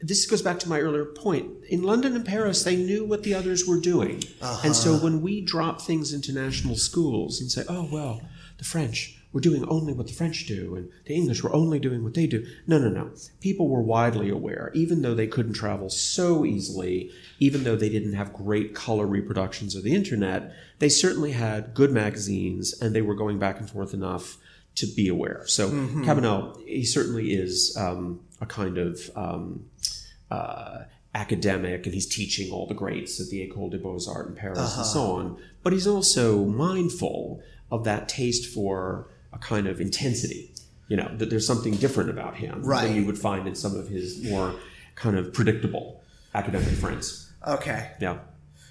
this 0.00 0.26
goes 0.26 0.42
back 0.42 0.58
to 0.60 0.68
my 0.68 0.80
earlier 0.80 1.04
point. 1.04 1.50
In 1.68 1.82
London 1.82 2.14
and 2.14 2.24
Paris, 2.24 2.62
they 2.62 2.76
knew 2.76 3.04
what 3.04 3.22
the 3.24 3.34
others 3.34 3.66
were 3.66 3.80
doing, 3.80 4.22
and 4.64 4.74
so 4.74 4.96
when 4.96 5.22
we 5.22 5.40
drop 5.40 5.80
things 5.80 6.12
into 6.12 6.32
national 6.32 6.76
schools 6.76 7.40
and 7.40 7.50
say, 7.50 7.64
"Oh 7.68 7.88
well, 7.90 8.22
the 8.58 8.64
French." 8.64 9.14
We're 9.30 9.42
doing 9.42 9.68
only 9.68 9.92
what 9.92 10.06
the 10.06 10.14
French 10.14 10.46
do, 10.46 10.74
and 10.74 10.88
the 11.04 11.14
English 11.14 11.42
were 11.42 11.52
only 11.52 11.78
doing 11.78 12.02
what 12.02 12.14
they 12.14 12.26
do. 12.26 12.46
No, 12.66 12.78
no, 12.78 12.88
no. 12.88 13.10
People 13.42 13.68
were 13.68 13.82
widely 13.82 14.30
aware, 14.30 14.70
even 14.72 15.02
though 15.02 15.14
they 15.14 15.26
couldn't 15.26 15.52
travel 15.52 15.90
so 15.90 16.46
easily, 16.46 17.10
even 17.38 17.62
though 17.62 17.76
they 17.76 17.90
didn't 17.90 18.14
have 18.14 18.32
great 18.32 18.74
color 18.74 19.06
reproductions 19.06 19.74
of 19.74 19.82
the 19.82 19.94
internet, 19.94 20.54
they 20.78 20.88
certainly 20.88 21.32
had 21.32 21.74
good 21.74 21.92
magazines, 21.92 22.72
and 22.80 22.94
they 22.94 23.02
were 23.02 23.14
going 23.14 23.38
back 23.38 23.60
and 23.60 23.68
forth 23.68 23.92
enough 23.92 24.38
to 24.76 24.86
be 24.86 25.08
aware. 25.08 25.42
So 25.46 25.68
Cabanel, 26.06 26.56
he 26.66 26.84
certainly 26.86 27.34
is 27.34 27.76
um, 27.76 28.20
a 28.40 28.46
kind 28.46 28.78
of 28.78 29.10
um, 29.16 29.66
uh, 30.30 30.80
academic, 31.14 31.84
and 31.86 31.94
he's 31.94 32.06
teaching 32.06 32.52
all 32.52 32.66
the 32.66 32.74
greats 32.74 33.20
at 33.20 33.28
the 33.28 33.38
École 33.48 33.70
des 33.70 33.78
Beaux 33.78 33.98
Arts 34.08 34.28
in 34.28 34.34
Paris 34.34 34.58
and 34.76 34.86
so 34.86 35.00
on. 35.12 35.38
But 35.62 35.72
he's 35.72 35.86
also 35.86 36.44
mindful 36.44 37.42
of 37.70 37.84
that 37.84 38.08
taste 38.08 38.46
for 38.52 39.08
a 39.32 39.38
kind 39.38 39.66
of 39.66 39.80
intensity. 39.80 40.52
You 40.88 40.96
know, 40.96 41.14
that 41.18 41.28
there's 41.28 41.46
something 41.46 41.74
different 41.74 42.08
about 42.08 42.36
him 42.36 42.62
Right. 42.64 42.86
than 42.86 42.96
you 42.96 43.04
would 43.04 43.18
find 43.18 43.46
in 43.46 43.54
some 43.54 43.76
of 43.76 43.88
his 43.88 44.22
more 44.24 44.54
kind 44.94 45.18
of 45.18 45.34
predictable 45.34 46.02
academic 46.34 46.68
friends. 46.68 47.30
Okay. 47.46 47.90
Yeah. 48.00 48.20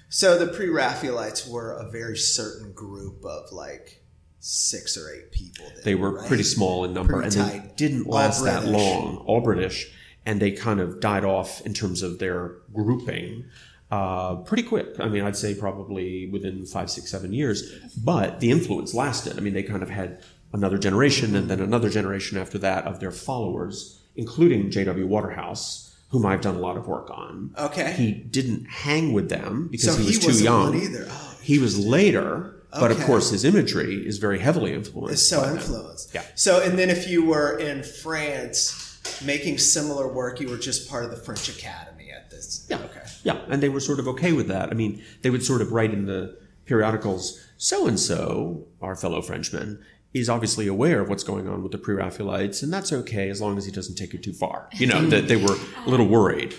So 0.08 0.36
the 0.38 0.52
pre-Raphaelites 0.52 1.46
were 1.46 1.72
a 1.74 1.88
very 1.90 2.16
certain 2.16 2.72
group 2.72 3.24
of 3.24 3.52
like 3.52 4.02
six 4.40 4.96
or 4.96 5.10
eight 5.12 5.32
people. 5.32 5.66
Then, 5.74 5.82
They 5.84 5.94
were 5.94 6.10
right? 6.12 6.28
pretty 6.28 6.42
small 6.44 6.84
in 6.84 6.92
number, 6.94 7.14
Pretty 7.20 7.38
and 7.38 7.50
they 7.50 7.70
didn't 7.76 8.06
last 8.06 8.44
that 8.44 8.66
long. 8.66 9.18
All 9.26 9.40
British, 9.40 9.90
and 10.26 10.40
they 10.40 10.50
kind 10.52 10.80
of 10.80 11.00
died 11.00 11.24
off 11.24 11.60
in 11.66 11.74
terms 11.74 12.02
of 12.02 12.18
their 12.18 12.56
grouping 12.72 13.44
uh, 13.90 14.36
pretty 14.36 14.62
quick. 14.62 14.88
I 15.00 15.08
mean, 15.08 15.24
I'd 15.24 15.36
say 15.36 15.54
probably 15.54 16.28
within 16.30 16.66
five, 16.66 16.90
six, 16.90 17.10
seven 17.10 17.32
years. 17.32 17.72
But 17.96 18.38
the 18.40 18.50
influence 18.50 18.92
lasted. 18.94 19.38
I 19.38 19.40
mean, 19.40 19.54
they 19.54 19.62
kind 19.62 19.82
of 19.82 19.88
had 19.90 20.20
another 20.52 20.76
generation, 20.78 21.34
and 21.34 21.48
then 21.48 21.60
another 21.60 21.88
generation 21.88 22.36
after 22.38 22.58
that 22.58 22.84
of 22.84 23.00
their 23.00 23.10
followers, 23.10 23.98
including 24.16 24.70
J.W. 24.70 25.06
Waterhouse. 25.06 25.84
Whom 26.10 26.24
I've 26.24 26.40
done 26.40 26.54
a 26.56 26.58
lot 26.58 26.78
of 26.78 26.88
work 26.88 27.10
on. 27.10 27.54
Okay. 27.58 27.92
He 27.92 28.12
didn't 28.12 28.64
hang 28.64 29.12
with 29.12 29.28
them 29.28 29.68
because 29.70 29.94
So 29.94 30.00
he 30.00 30.06
was 30.06 30.16
he 30.24 30.32
too 30.32 30.42
young. 30.42 30.74
either. 30.74 31.06
Oh, 31.06 31.36
he 31.42 31.58
was 31.58 31.78
later, 31.78 32.57
but 32.70 32.90
of 32.90 33.00
course 33.00 33.30
his 33.30 33.44
imagery 33.44 34.06
is 34.06 34.18
very 34.18 34.38
heavily 34.38 34.72
influenced. 34.72 35.12
It's 35.12 35.28
so 35.28 35.48
influenced. 35.50 36.14
Yeah. 36.14 36.22
So, 36.34 36.62
and 36.62 36.78
then 36.78 36.90
if 36.90 37.08
you 37.08 37.24
were 37.24 37.58
in 37.58 37.82
France 37.82 39.00
making 39.24 39.58
similar 39.58 40.12
work, 40.12 40.40
you 40.40 40.48
were 40.48 40.58
just 40.58 40.88
part 40.88 41.04
of 41.04 41.10
the 41.10 41.16
French 41.16 41.48
Academy 41.48 42.10
at 42.10 42.30
this. 42.30 42.66
Yeah. 42.68 42.76
Okay. 42.76 43.02
Yeah, 43.24 43.40
and 43.48 43.62
they 43.62 43.68
were 43.68 43.80
sort 43.80 43.98
of 43.98 44.08
okay 44.08 44.32
with 44.32 44.48
that. 44.48 44.70
I 44.70 44.74
mean, 44.74 45.02
they 45.22 45.30
would 45.30 45.44
sort 45.44 45.60
of 45.60 45.72
write 45.72 45.92
in 45.92 46.06
the 46.06 46.38
periodicals, 46.66 47.42
so 47.56 47.86
and 47.86 47.98
so, 47.98 48.66
our 48.80 48.94
fellow 48.94 49.22
Frenchman, 49.22 49.82
is 50.14 50.28
obviously 50.28 50.66
aware 50.66 51.00
of 51.00 51.08
what's 51.08 51.24
going 51.24 51.48
on 51.48 51.62
with 51.62 51.72
the 51.72 51.78
pre 51.78 51.94
Raphaelites, 51.94 52.62
and 52.62 52.72
that's 52.72 52.92
okay 52.92 53.28
as 53.28 53.40
long 53.40 53.58
as 53.58 53.66
he 53.66 53.72
doesn't 53.72 53.96
take 53.96 54.14
it 54.14 54.22
too 54.22 54.32
far. 54.32 54.68
You 54.74 54.86
know, 54.86 55.06
that 55.06 55.28
they 55.28 55.36
were 55.36 55.56
a 55.84 55.90
little 55.90 56.06
worried. 56.06 56.54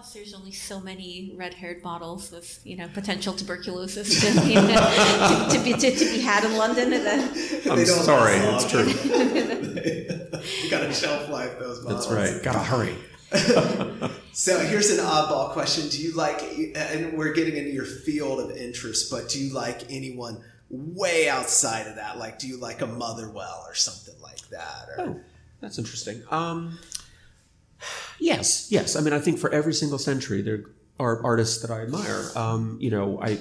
I 0.00 0.02
mean, 0.02 0.06
plus, 0.06 0.14
there's 0.14 0.34
only 0.34 0.52
so 0.52 0.80
many 0.80 1.32
red-haired 1.36 1.82
models 1.82 2.30
with 2.30 2.60
you 2.64 2.76
know 2.76 2.88
potential 2.94 3.34
tuberculosis 3.34 4.20
to, 4.20 4.26
you 4.48 4.54
know, 4.54 5.48
to, 5.50 5.58
to 5.58 5.62
be 5.62 5.74
to, 5.74 5.94
to 5.94 6.04
be 6.06 6.20
had 6.20 6.44
in 6.44 6.56
London. 6.56 6.92
And 6.94 7.04
then, 7.04 7.70
I'm 7.70 7.84
sorry, 7.84 8.36
it's 8.36 8.70
true. 8.70 8.86
you 10.64 10.70
got 10.70 10.80
to 10.80 10.92
shelf 10.94 11.28
life 11.28 11.58
those 11.58 11.84
models. 11.84 12.08
That's 12.08 12.34
right. 12.34 12.42
Gotta 12.42 12.60
hurry. 12.60 12.96
So 14.32 14.60
here's 14.60 14.90
an 14.90 15.04
oddball 15.04 15.50
question: 15.50 15.88
Do 15.88 16.00
you 16.00 16.14
like? 16.14 16.40
And 16.76 17.18
we're 17.18 17.32
getting 17.32 17.56
into 17.56 17.70
your 17.72 17.84
field 17.84 18.38
of 18.38 18.56
interest, 18.56 19.10
but 19.10 19.28
do 19.28 19.40
you 19.40 19.52
like 19.52 19.90
anyone 19.90 20.40
way 20.70 21.28
outside 21.28 21.88
of 21.88 21.96
that? 21.96 22.16
Like, 22.16 22.38
do 22.38 22.46
you 22.46 22.56
like 22.56 22.80
a 22.80 22.86
Motherwell 22.86 23.64
or 23.66 23.74
something 23.74 24.14
like 24.22 24.40
that? 24.50 24.88
Or 24.96 25.00
Oh, 25.00 25.20
that's 25.60 25.78
interesting. 25.78 26.22
Um, 26.30 26.78
yes, 28.20 28.68
yes. 28.70 28.96
I 28.96 29.00
mean, 29.00 29.12
I 29.12 29.18
think 29.18 29.38
for 29.38 29.50
every 29.52 29.74
single 29.74 29.98
century, 29.98 30.42
there 30.42 30.64
are 30.98 31.24
artists 31.24 31.62
that 31.62 31.70
I 31.70 31.80
admire. 31.82 32.28
Um, 32.36 32.76
you 32.80 32.90
know, 32.90 33.20
I 33.20 33.38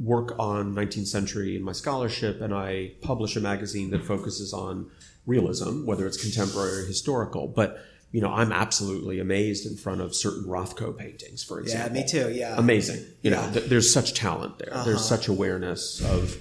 work 0.00 0.34
on 0.38 0.74
19th 0.74 1.06
century 1.06 1.54
in 1.56 1.62
my 1.62 1.72
scholarship, 1.72 2.40
and 2.40 2.52
I 2.54 2.92
publish 3.02 3.36
a 3.36 3.40
magazine 3.40 3.90
that 3.90 4.04
focuses 4.04 4.52
on 4.52 4.90
realism, 5.26 5.86
whether 5.86 6.06
it's 6.06 6.20
contemporary 6.20 6.82
or 6.82 6.86
historical. 6.86 7.46
But 7.48 7.78
you 8.10 8.20
know, 8.20 8.30
I'm 8.30 8.52
absolutely 8.52 9.20
amazed 9.20 9.64
in 9.66 9.74
front 9.76 10.02
of 10.02 10.14
certain 10.14 10.44
Rothko 10.44 10.96
paintings, 10.98 11.42
for 11.42 11.60
example. 11.60 11.96
Yeah, 11.96 12.02
me 12.02 12.06
too. 12.08 12.30
Yeah. 12.30 12.56
Amazing. 12.58 13.06
You 13.22 13.30
know, 13.30 13.38
Yeah. 13.38 13.42
Uh-huh. 13.44 13.52
th- 13.54 13.66
there's 13.70 13.90
such 13.92 14.12
talent 14.12 14.58
there. 14.58 14.82
There's 14.84 15.02
such 15.02 15.28
awareness 15.28 16.02
of 16.02 16.36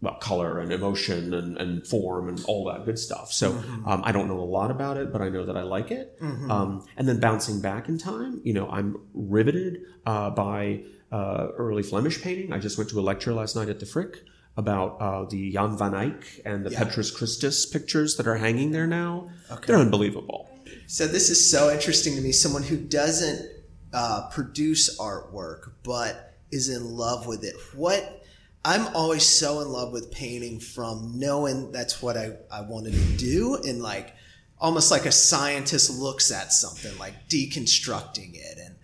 well, 0.00 0.14
color 0.20 0.60
and 0.60 0.72
emotion 0.72 1.34
and, 1.34 1.56
and 1.56 1.86
form 1.86 2.28
and 2.28 2.44
all 2.46 2.64
that 2.66 2.84
good 2.84 2.98
stuff. 2.98 3.32
So 3.32 3.52
Mm-hmm. 3.52 3.88
um, 3.88 4.02
I 4.04 4.12
don't 4.12 4.28
know 4.28 4.38
a 4.38 4.50
lot 4.58 4.70
about 4.70 4.96
it, 4.96 5.12
but 5.12 5.20
I 5.22 5.28
know 5.28 5.44
that 5.46 5.56
I 5.56 5.62
like 5.62 5.90
it. 5.90 6.16
Um, 6.20 6.86
and 6.96 7.08
then 7.08 7.18
bouncing 7.20 7.60
back 7.60 7.88
in 7.88 7.98
time, 7.98 8.40
you 8.44 8.52
know, 8.52 8.68
I'm 8.68 8.96
riveted 9.12 9.80
uh, 10.06 10.30
by 10.30 10.82
uh, 11.10 11.48
early 11.56 11.82
Flemish 11.82 12.22
painting. 12.22 12.52
I 12.52 12.58
just 12.58 12.78
went 12.78 12.90
to 12.90 13.00
a 13.00 13.02
lecture 13.02 13.32
last 13.32 13.56
night 13.56 13.68
at 13.68 13.80
the 13.80 13.86
Frick 13.86 14.18
about 14.56 15.00
uh, 15.00 15.24
the 15.24 15.52
Jan 15.52 15.76
van 15.78 15.94
Eyck 15.94 16.42
and 16.44 16.64
the 16.66 16.70
Yeah. 16.70 16.84
Petrus 16.84 17.10
Christus 17.10 17.66
pictures 17.66 18.16
that 18.16 18.26
are 18.26 18.36
hanging 18.36 18.70
there 18.72 18.86
now. 18.86 19.30
They're 19.66 19.76
unbelievable. 19.78 20.48
So 20.86 21.06
this 21.06 21.28
is 21.30 21.50
so 21.50 21.70
interesting 21.72 22.14
to 22.16 22.20
me. 22.20 22.32
Someone 22.32 22.62
who 22.62 22.76
doesn't 22.76 23.50
uh, 23.92 24.28
produce 24.30 24.98
artwork 24.98 25.70
but 25.82 26.38
is 26.50 26.68
in 26.68 26.84
love 26.96 27.26
with 27.26 27.44
it. 27.44 27.54
What 27.74 28.17
I'm 28.64 28.94
always 28.94 29.24
so 29.24 29.60
in 29.60 29.68
love 29.68 29.92
with 29.92 30.10
painting 30.10 30.60
from 30.60 31.18
knowing 31.18 31.72
that's 31.72 32.02
what 32.02 32.16
I, 32.16 32.32
I 32.50 32.62
wanted 32.62 32.92
to 32.92 33.16
do 33.16 33.56
and 33.56 33.80
like 33.82 34.14
almost 34.60 34.90
like 34.90 35.06
a 35.06 35.12
scientist 35.12 35.98
looks 35.98 36.30
at 36.30 36.52
something 36.52 36.96
like 36.98 37.28
deconstructing 37.28 38.34
it 38.34 38.58
and 38.58 38.74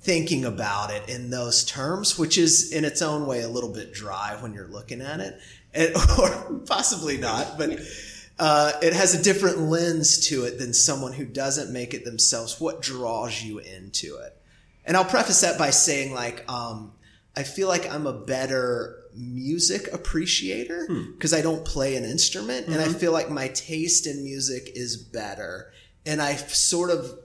thinking 0.00 0.44
about 0.44 0.90
it 0.90 1.08
in 1.08 1.30
those 1.30 1.64
terms, 1.64 2.18
which 2.18 2.38
is 2.38 2.72
in 2.72 2.84
its 2.84 3.02
own 3.02 3.26
way 3.26 3.40
a 3.40 3.48
little 3.48 3.72
bit 3.72 3.92
dry 3.92 4.36
when 4.40 4.52
you're 4.52 4.68
looking 4.68 5.00
at 5.00 5.20
it, 5.20 5.40
or 6.18 6.60
possibly 6.66 7.16
not, 7.16 7.58
but 7.58 7.80
uh, 8.38 8.72
it 8.82 8.92
has 8.92 9.14
a 9.14 9.22
different 9.22 9.58
lens 9.58 10.28
to 10.28 10.44
it 10.44 10.58
than 10.58 10.74
someone 10.74 11.12
who 11.12 11.24
doesn't 11.24 11.72
make 11.72 11.94
it 11.94 12.04
themselves. 12.04 12.60
What 12.60 12.82
draws 12.82 13.42
you 13.42 13.58
into 13.58 14.16
it? 14.18 14.36
And 14.84 14.96
I'll 14.96 15.04
preface 15.04 15.40
that 15.40 15.58
by 15.58 15.70
saying, 15.70 16.12
like, 16.12 16.50
um, 16.52 16.92
I 17.36 17.42
feel 17.42 17.68
like 17.68 17.90
I'm 17.90 18.06
a 18.06 18.12
better 18.12 19.03
music 19.14 19.92
appreciator 19.92 20.86
hmm. 20.86 21.12
because 21.12 21.32
I 21.32 21.40
don't 21.40 21.64
play 21.64 21.96
an 21.96 22.04
instrument, 22.04 22.66
and 22.66 22.76
I 22.76 22.84
mm-hmm. 22.84 22.94
feel 22.94 23.12
like 23.12 23.30
my 23.30 23.48
taste 23.48 24.06
in 24.06 24.22
music 24.22 24.70
is 24.74 24.96
better. 24.96 25.72
And 26.06 26.20
I 26.20 26.34
sort 26.34 26.90
of 26.90 27.18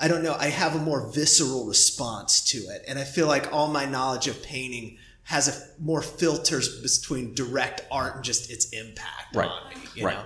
I 0.00 0.06
don't 0.06 0.22
know, 0.22 0.36
I 0.38 0.46
have 0.46 0.76
a 0.76 0.78
more 0.78 1.10
visceral 1.10 1.66
response 1.66 2.40
to 2.52 2.58
it. 2.58 2.84
And 2.86 2.98
I 2.98 3.04
feel 3.04 3.26
like 3.26 3.52
all 3.52 3.68
my 3.68 3.84
knowledge 3.84 4.28
of 4.28 4.42
painting 4.42 4.98
has 5.24 5.48
a 5.48 5.82
more 5.82 6.02
filters 6.02 6.80
between 6.80 7.34
direct 7.34 7.82
art 7.90 8.16
and 8.16 8.24
just 8.24 8.50
its 8.50 8.70
impact 8.70 9.34
Right. 9.34 9.48
on 9.48 9.70
me. 9.70 9.76
You 9.96 10.06
Right. 10.06 10.16
know? 10.16 10.24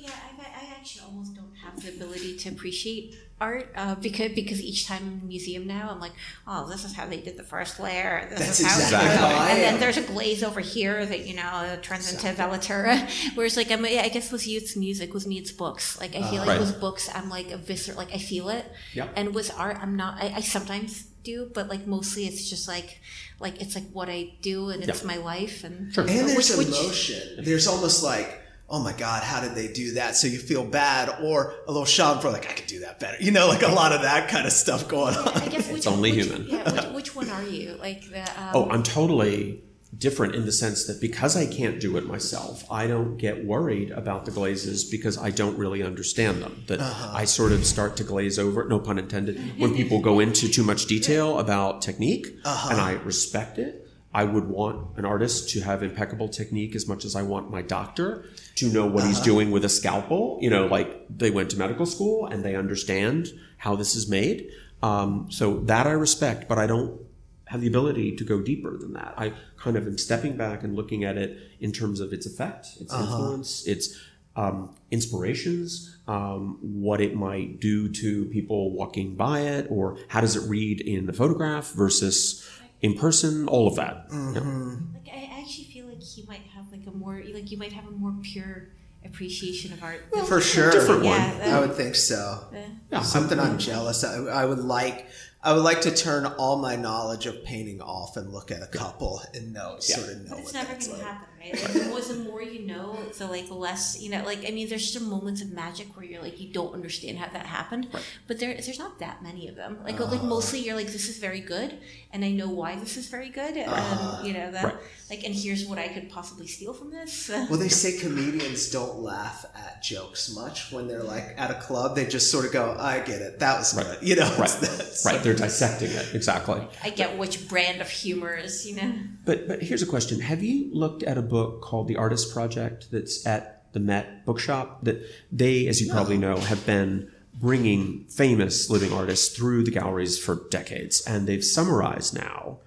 Yeah, 0.00 0.10
I, 0.10 0.42
I 0.42 0.74
actually 0.74 1.02
almost 1.02 1.34
don't 1.34 1.54
have 1.62 1.82
the 1.82 1.90
ability 1.90 2.38
to 2.38 2.48
appreciate 2.48 3.14
art 3.46 3.66
uh, 3.80 3.94
because 4.06 4.30
because 4.40 4.60
each 4.70 4.82
time 4.90 5.02
in 5.08 5.14
the 5.20 5.26
museum 5.34 5.64
now, 5.66 5.84
I'm 5.92 6.00
like, 6.06 6.16
oh, 6.50 6.60
this 6.70 6.82
is 6.86 6.92
how 6.98 7.06
they 7.12 7.20
did 7.26 7.36
the 7.42 7.42
first 7.54 7.74
layer. 7.84 8.26
This 8.30 8.38
That's 8.40 8.60
is 8.60 8.66
how 8.66 8.78
exactly 8.80 9.16
how 9.16 9.28
and 9.50 9.58
then 9.66 9.74
there's 9.80 9.98
a 10.04 10.06
glaze 10.12 10.42
over 10.48 10.60
here 10.74 11.04
that 11.10 11.20
you 11.28 11.34
know 11.40 11.54
turns 11.82 12.06
into 12.12 12.28
Velatura. 12.40 12.94
Whereas 13.36 13.56
like 13.60 13.70
I'm, 13.74 13.84
I 13.84 14.08
guess 14.16 14.30
with 14.34 14.46
you 14.50 14.56
it's 14.62 14.74
music, 14.76 15.08
with 15.16 15.26
me 15.26 15.36
it's 15.42 15.52
books. 15.64 16.00
Like 16.02 16.12
I 16.14 16.22
feel 16.30 16.40
like 16.44 16.48
Right. 16.52 16.60
with 16.64 16.74
books, 16.86 17.04
I'm 17.16 17.28
like 17.38 17.48
a 17.50 17.56
visceral, 17.68 17.96
like 18.02 18.12
I 18.14 18.18
feel 18.18 18.48
it. 18.58 18.64
Yeah. 18.94 19.08
And 19.18 19.34
with 19.34 19.48
art, 19.58 19.76
I'm 19.82 19.94
not. 19.96 20.12
I, 20.22 20.26
I 20.36 20.40
sometimes 20.40 20.90
do, 21.24 21.50
but 21.54 21.64
like 21.72 21.86
mostly 21.86 22.26
it's 22.26 22.50
just 22.50 22.66
like 22.74 22.90
like 23.38 23.60
it's 23.62 23.74
like 23.78 23.88
what 23.92 24.08
I 24.08 24.20
do 24.42 24.70
and 24.70 24.82
it's 24.82 25.04
my 25.04 25.16
life 25.32 25.62
and 25.66 25.92
Sure. 25.94 26.04
And 26.04 26.12
there's 26.18 26.36
Which- 26.36 26.68
which- 26.72 27.12
There's 27.46 27.66
almost 27.66 28.02
like, 28.02 28.41
oh 28.72 28.82
my 28.82 28.92
God, 28.94 29.22
how 29.22 29.40
did 29.40 29.54
they 29.54 29.68
do 29.68 29.92
that? 29.94 30.16
So 30.16 30.26
you 30.26 30.38
feel 30.38 30.64
bad 30.64 31.10
or 31.22 31.54
a 31.68 31.72
little 31.72 31.86
schadenfreude, 31.86 32.32
like, 32.32 32.48
I 32.50 32.54
could 32.54 32.66
do 32.66 32.80
that 32.80 32.98
better. 32.98 33.18
You 33.20 33.30
know, 33.30 33.46
like 33.46 33.62
a 33.62 33.68
lot 33.68 33.92
of 33.92 34.02
that 34.02 34.28
kind 34.28 34.46
of 34.46 34.52
stuff 34.52 34.88
going 34.88 35.14
on. 35.14 35.28
I 35.28 35.46
guess 35.48 35.70
which, 35.70 35.86
only 35.86 36.10
which- 36.12 36.24
human. 36.24 36.46
Yeah, 36.48 36.72
which, 36.72 36.94
which 36.94 37.14
one 37.14 37.28
are 37.28 37.44
you? 37.44 37.76
Like 37.78 38.10
the 38.10 38.22
um, 38.22 38.50
Oh, 38.54 38.70
I'm 38.70 38.82
totally 38.82 39.62
different 39.96 40.34
in 40.34 40.46
the 40.46 40.52
sense 40.52 40.86
that 40.86 40.98
because 41.02 41.36
I 41.36 41.46
can't 41.46 41.78
do 41.78 41.98
it 41.98 42.06
myself, 42.06 42.64
I 42.70 42.86
don't 42.86 43.18
get 43.18 43.44
worried 43.44 43.90
about 43.90 44.24
the 44.24 44.30
glazes 44.30 44.84
because 44.84 45.18
I 45.18 45.28
don't 45.30 45.58
really 45.58 45.82
understand 45.82 46.42
them. 46.42 46.64
That 46.68 46.80
I 46.80 47.26
sort 47.26 47.52
of 47.52 47.66
start 47.66 47.98
to 47.98 48.04
glaze 48.04 48.38
over, 48.38 48.66
no 48.66 48.80
pun 48.80 48.98
intended, 48.98 49.38
when 49.60 49.74
people 49.74 50.00
go 50.00 50.18
into 50.18 50.48
too 50.48 50.62
much 50.62 50.86
detail 50.86 51.38
about 51.38 51.82
technique, 51.82 52.26
and 52.44 52.80
I 52.80 52.92
respect 53.04 53.58
it. 53.58 53.81
I 54.14 54.24
would 54.24 54.44
want 54.48 54.98
an 54.98 55.04
artist 55.04 55.50
to 55.50 55.60
have 55.60 55.82
impeccable 55.82 56.28
technique 56.28 56.74
as 56.74 56.86
much 56.86 57.04
as 57.04 57.16
I 57.16 57.22
want 57.22 57.50
my 57.50 57.62
doctor 57.62 58.26
to 58.56 58.68
know 58.68 58.86
what 58.86 59.04
he's 59.04 59.20
doing 59.20 59.50
with 59.50 59.64
a 59.64 59.68
scalpel. 59.68 60.38
You 60.40 60.50
know, 60.50 60.66
like 60.66 61.06
they 61.08 61.30
went 61.30 61.50
to 61.50 61.58
medical 61.58 61.86
school 61.86 62.26
and 62.26 62.44
they 62.44 62.54
understand 62.54 63.28
how 63.56 63.74
this 63.76 63.94
is 63.94 64.08
made. 64.08 64.50
Um, 64.82 65.28
so 65.30 65.60
that 65.60 65.86
I 65.86 65.92
respect, 65.92 66.48
but 66.48 66.58
I 66.58 66.66
don't 66.66 67.00
have 67.46 67.60
the 67.60 67.68
ability 67.68 68.16
to 68.16 68.24
go 68.24 68.40
deeper 68.40 68.76
than 68.76 68.94
that. 68.94 69.14
I 69.16 69.32
kind 69.56 69.76
of 69.76 69.86
am 69.86 69.98
stepping 69.98 70.36
back 70.36 70.64
and 70.64 70.74
looking 70.74 71.04
at 71.04 71.16
it 71.16 71.38
in 71.60 71.70
terms 71.70 72.00
of 72.00 72.12
its 72.12 72.26
effect, 72.26 72.66
its 72.80 72.92
influence, 72.92 73.66
its 73.66 74.00
um, 74.36 74.74
inspirations, 74.90 75.98
um, 76.08 76.58
what 76.62 77.00
it 77.00 77.14
might 77.14 77.60
do 77.60 77.88
to 77.90 78.24
people 78.26 78.72
walking 78.72 79.14
by 79.14 79.40
it, 79.40 79.66
or 79.70 79.98
how 80.08 80.20
does 80.20 80.34
it 80.36 80.48
read 80.48 80.80
in 80.80 81.06
the 81.06 81.12
photograph 81.12 81.70
versus 81.72 82.48
in 82.82 82.94
person, 82.94 83.48
all 83.48 83.66
of 83.68 83.76
that. 83.76 84.08
Mm-hmm. 84.10 84.34
Yeah. 84.34 85.00
like 85.00 85.08
I 85.14 85.40
actually 85.40 85.64
feel 85.64 85.86
like 85.86 86.02
he 86.02 86.24
might 86.26 86.42
have 86.54 86.70
like 86.70 86.86
a 86.86 86.90
more 86.90 87.22
like 87.32 87.50
you 87.50 87.58
might 87.58 87.72
have 87.72 87.86
a 87.86 87.90
more 87.90 88.14
pure 88.22 88.68
appreciation 89.04 89.72
of 89.72 89.82
art. 89.82 90.04
Well, 90.12 90.24
For 90.24 90.40
sure. 90.40 90.70
different 90.70 91.02
one. 91.04 91.20
I 91.20 91.58
would 91.60 91.74
think 91.74 91.94
so. 91.94 92.44
Yeah. 92.90 93.00
Something 93.02 93.38
I'm 93.40 93.58
jealous. 93.58 94.04
I, 94.04 94.16
I 94.26 94.44
would 94.44 94.60
like. 94.60 95.06
I 95.44 95.52
would 95.54 95.64
like 95.64 95.80
to 95.80 95.90
turn 95.92 96.24
all 96.24 96.56
my 96.58 96.76
knowledge 96.76 97.26
of 97.26 97.42
painting 97.42 97.80
off 97.82 98.16
and 98.16 98.32
look 98.32 98.52
at 98.52 98.62
a 98.62 98.66
couple 98.68 99.20
and 99.34 99.52
know, 99.52 99.74
sort 99.80 100.08
of 100.08 100.20
know 100.22 100.30
But 100.30 100.38
it's 100.38 100.44
what 100.44 100.54
never 100.54 100.68
that's 100.72 100.86
going 100.86 101.00
to 101.00 101.04
like. 101.04 101.14
happen, 101.14 101.28
right? 101.42 101.62
Like, 101.62 101.72
the, 101.72 101.84
more, 101.88 102.00
the 102.00 102.14
more 102.14 102.42
you 102.42 102.66
know, 102.66 102.96
the 103.18 103.26
like 103.26 103.50
less 103.50 104.00
you 104.00 104.10
know. 104.10 104.24
Like 104.24 104.46
I 104.46 104.50
mean, 104.50 104.68
there's 104.68 104.92
some 104.92 105.08
moments 105.08 105.42
of 105.42 105.52
magic 105.52 105.96
where 105.96 106.04
you're 106.04 106.22
like 106.22 106.40
you 106.40 106.52
don't 106.52 106.72
understand 106.72 107.18
how 107.18 107.28
that 107.32 107.46
happened, 107.46 107.88
but 108.26 108.38
there 108.38 108.54
there's 108.54 108.78
not 108.78 108.98
that 109.00 109.22
many 109.22 109.48
of 109.48 109.56
them. 109.56 109.78
Like 109.84 109.98
like 109.98 110.20
ah. 110.22 110.26
mostly 110.26 110.60
you're 110.60 110.76
like 110.76 110.88
this 110.88 111.08
is 111.08 111.18
very 111.18 111.40
good, 111.40 111.78
and 112.12 112.24
I 112.24 112.30
know 112.30 112.48
why 112.48 112.76
this 112.76 112.96
is 112.96 113.08
very 113.08 113.28
good, 113.28 113.56
and 113.56 113.70
ah. 113.70 114.22
you 114.22 114.32
know 114.32 114.50
that 114.50 114.64
Right. 114.64 114.76
like 115.10 115.24
and 115.24 115.34
here's 115.34 115.66
what 115.66 115.78
I 115.78 115.88
could 115.88 116.10
possibly 116.10 116.46
steal 116.46 116.72
from 116.72 116.90
this. 116.90 117.30
Well, 117.52 117.58
they 117.58 117.68
say 117.68 117.98
comedians 117.98 118.70
don't 118.70 119.00
laugh 119.00 119.44
at 119.54 119.82
jokes 119.82 120.34
much 120.34 120.72
when 120.72 120.86
they're 120.88 121.02
like 121.02 121.34
at 121.36 121.50
a 121.50 121.54
club. 121.54 121.96
They 121.96 122.06
just 122.06 122.30
sort 122.30 122.46
of 122.46 122.52
go, 122.52 122.76
"I 122.78 123.00
get 123.00 123.20
it. 123.20 123.40
That 123.40 123.58
was 123.58 123.74
Right. 123.74 123.84
good." 124.00 124.08
You 124.08 124.16
know, 124.16 124.34
Right. 124.38 124.94
Right. 125.04 125.22
They're 125.22 125.34
dissecting 125.34 125.90
it. 125.90 126.14
Exactly. 126.14 126.66
I 126.82 126.90
get 126.90 127.18
which 127.18 127.48
brand 127.48 127.80
of 127.80 127.88
humor 127.90 128.34
is, 128.34 128.66
you 128.66 128.76
know. 128.76 128.92
But 129.24 129.48
but 129.48 129.62
here's 129.62 129.82
a 129.82 129.86
question: 129.86 130.20
Have 130.20 130.42
you 130.42 130.70
looked 130.72 131.02
at 131.02 131.18
a 131.18 131.22
book 131.32 131.62
called 131.62 131.88
The 131.88 131.96
Artist 131.96 132.32
Project 132.32 132.90
that's 132.92 133.26
at 133.26 133.72
the 133.72 133.80
Met 133.80 134.24
Bookshop? 134.24 134.84
That 134.84 135.02
they, 135.32 135.66
as 135.66 135.80
you 135.80 135.90
probably 135.90 136.18
know, 136.18 136.36
have 136.36 136.64
been 136.64 137.10
bringing 137.34 138.04
famous 138.04 138.70
living 138.70 138.92
artists 138.92 139.34
through 139.34 139.64
the 139.64 139.70
galleries 139.70 140.18
for 140.18 140.46
decades, 140.50 141.02
and 141.06 141.26
they've 141.26 141.44
summarized 141.44 142.14
now 142.14 142.58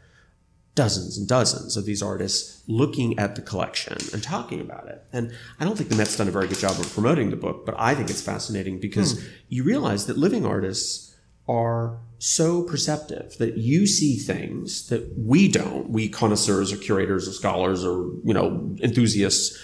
dozens 0.73 1.17
and 1.17 1.25
dozens 1.27 1.77
of 1.77 1.85
these 1.85 2.03
artists 2.03 2.61
looking 2.67 3.17
at 3.17 3.35
the 3.35 3.41
collection 3.41 3.97
and 4.11 4.21
talking 4.21 4.59
about 4.59 4.87
it. 4.87 5.01
And 5.13 5.31
I 5.57 5.63
don't 5.63 5.77
think 5.77 5.89
the 5.89 5.95
Met's 5.95 6.17
done 6.17 6.27
a 6.27 6.31
very 6.31 6.47
good 6.47 6.59
job 6.59 6.77
of 6.77 6.91
promoting 6.91 7.29
the 7.29 7.37
book, 7.37 7.65
but 7.65 7.75
I 7.77 7.95
think 7.95 8.09
it's 8.09 8.21
fascinating 8.21 8.79
because 8.79 9.17
hmm. 9.17 9.25
you 9.47 9.63
realize 9.63 10.07
that 10.07 10.17
living 10.17 10.45
artists 10.45 11.15
are 11.47 11.99
so 12.25 12.63
perceptive 12.63 13.37
that 13.37 13.57
you 13.57 13.85
see 13.85 14.17
things 14.17 14.89
that 14.89 15.13
we 15.15 15.47
don't, 15.47 15.91
we 15.91 16.09
connoisseurs 16.09 16.73
or 16.73 16.77
curators 16.77 17.27
or 17.27 17.31
scholars 17.31 17.85
or, 17.85 18.09
you 18.23 18.33
know, 18.33 18.75
enthusiasts, 18.81 19.55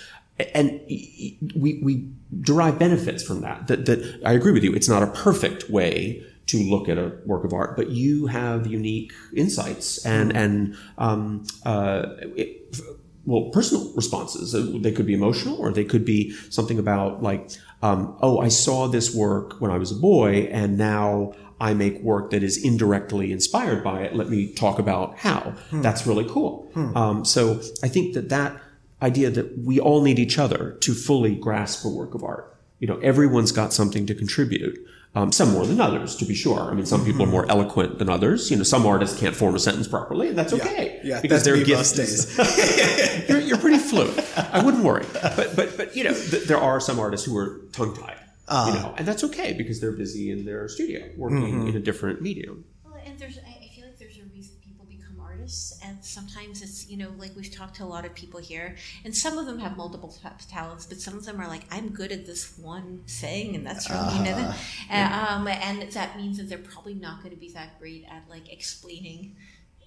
and 0.54 0.80
we, 0.88 1.80
we 1.82 2.08
derive 2.39 2.78
benefits 2.78 3.24
from 3.24 3.41
that. 3.41 3.65
That, 3.67 3.86
that 3.88 4.21
I 4.24 4.34
agree 4.34 4.52
with 4.52 4.63
you. 4.63 4.74
It's 4.74 4.88
not 4.88 5.02
a 5.02 5.08
perfect 5.08 5.71
way 5.71 6.24
to 6.47 6.58
look 6.58 6.88
at 6.88 6.97
a 7.00 7.17
work 7.26 7.43
of 7.45 7.52
art, 7.52 7.76
but 7.76 7.89
you 7.89 8.28
have 8.28 8.67
unique 8.67 9.12
insights 9.34 10.06
and 10.06 10.36
and 10.36 10.76
um, 10.97 11.45
uh, 11.65 12.06
it, 12.38 12.78
well, 13.26 13.50
personal 13.52 13.91
responses. 13.95 14.54
Uh, 14.54 14.80
They 14.82 14.91
could 14.91 15.06
be 15.06 15.13
emotional, 15.13 15.58
or 15.58 15.71
they 15.71 15.86
could 15.86 16.06
be 16.06 16.32
something 16.50 16.80
about 16.80 17.21
like, 17.24 17.50
um, 17.82 18.17
oh, 18.21 18.39
I 18.39 18.50
saw 18.50 18.88
this 18.88 19.15
work 19.15 19.62
when 19.62 19.71
I 19.71 19.78
was 19.78 19.91
a 19.91 19.95
boy, 19.95 20.50
and 20.52 20.78
now 20.78 21.34
I 21.62 21.74
make 21.74 22.02
work 22.02 22.32
that 22.32 22.41
is 22.43 22.58
indirectly 22.58 23.32
inspired 23.32 23.84
by 23.84 24.02
it. 24.02 24.15
Let 24.15 24.28
me 24.30 24.52
talk 24.54 24.80
about 24.80 25.17
how. 25.19 25.54
That's 25.71 26.06
really 26.08 26.28
cool. 26.28 26.71
Um, 26.76 27.24
so 27.24 27.62
I 27.84 27.88
think 27.88 28.15
that 28.15 28.30
that 28.30 28.60
idea 29.02 29.30
that 29.30 29.47
we 29.60 29.80
all 29.80 30.02
need 30.02 30.19
each 30.19 30.38
other 30.39 30.78
to 30.82 30.93
fully 30.93 31.36
grasp 31.36 31.86
a 31.86 31.89
work 31.89 32.13
of 32.15 32.24
art. 32.24 32.45
You 32.80 32.88
know, 32.88 32.97
everyone's 32.97 33.52
got 33.52 33.74
something 33.74 34.06
to 34.08 34.15
contribute. 34.15 34.78
Um, 35.13 35.32
some 35.34 35.52
more 35.52 35.65
than 35.65 35.82
others, 35.82 36.15
to 36.17 36.26
be 36.26 36.34
sure. 36.34 36.62
I 36.71 36.74
mean, 36.74 36.86
some 36.86 37.04
people 37.04 37.24
are 37.24 37.30
more 37.38 37.45
eloquent 37.52 38.00
than 38.00 38.10
others. 38.10 38.50
You 38.50 38.56
know, 38.58 38.63
some 38.63 38.86
artists 38.86 39.19
can't 39.19 39.36
form 39.36 39.54
a 39.56 39.60
sentence 39.60 39.86
properly, 39.88 40.30
and 40.30 40.38
that's 40.38 40.54
okay. 40.54 41.02
yeah, 41.04 41.19
because 41.19 41.43
that's 41.43 41.45
their 41.45 41.58
me 41.58 41.65
gift 41.65 41.80
most 41.97 42.00
is- 42.00 43.28
you're, 43.30 43.41
you're 43.41 43.58
pretty 43.58 43.78
fluent. 43.78 44.17
I 44.38 44.63
wouldn't 44.63 44.86
worry. 44.86 45.06
But 45.13 45.54
but 45.58 45.76
but 45.76 45.97
you 45.97 46.06
know, 46.06 46.13
th- 46.13 46.45
there 46.45 46.60
are 46.60 46.80
some 46.80 46.97
artists 46.97 47.26
who 47.28 47.36
are 47.38 47.60
tongue 47.74 47.93
tied. 47.93 48.19
Uh. 48.52 48.66
you 48.68 48.74
know, 48.80 48.94
and 48.98 49.08
that's 49.08 49.24
okay 49.24 49.54
because 49.54 49.80
they're 49.80 49.94
busy 49.94 50.30
in 50.30 50.44
their 50.44 50.68
studio 50.68 51.10
working 51.16 51.40
mm-hmm. 51.40 51.68
in 51.70 51.76
a 51.78 51.80
different 51.80 52.22
medium. 52.22 52.66
Well, 52.84 53.02
and 53.06 53.18
there's, 53.18 53.38
I 53.38 53.58
I 53.64 53.70
feel 53.74 53.86
like 53.86 53.98
there's 53.98 54.18
a 54.18 54.24
reason 54.36 54.56
people 54.62 54.86
become 54.90 55.18
artists, 55.22 55.80
and 55.86 56.04
sometimes 56.04 56.62
it's, 56.62 56.90
you 56.90 56.98
know, 56.98 57.12
like 57.18 57.34
we've 57.38 57.50
talked 57.50 57.78
to 57.78 57.86
a 57.86 57.92
lot 57.96 58.04
of 58.06 58.14
people 58.14 58.42
here, 58.42 58.76
and 59.06 59.16
some 59.16 59.38
of 59.38 59.46
them 59.46 59.58
have 59.60 59.78
multiple 59.78 60.14
ta- 60.22 60.34
talents, 60.50 60.86
but 60.86 61.00
some 61.00 61.16
of 61.16 61.24
them 61.24 61.40
are 61.40 61.48
like, 61.48 61.64
I'm 61.72 61.90
good 61.90 62.12
at 62.12 62.26
this 62.26 62.58
one 62.58 63.04
thing, 63.08 63.56
and 63.56 63.66
that's 63.66 63.90
really, 63.90 64.18
you 64.18 64.24
know, 64.24 64.54
and, 64.90 65.14
um, 65.14 65.48
and 65.48 65.90
that 65.94 66.18
means 66.18 66.38
that 66.38 66.50
they're 66.50 66.58
probably 66.58 66.94
not 66.94 67.24
going 67.24 67.34
to 67.34 67.40
be 67.40 67.50
that 67.54 67.80
great 67.80 68.04
at 68.12 68.24
like 68.30 68.52
explaining, 68.52 69.38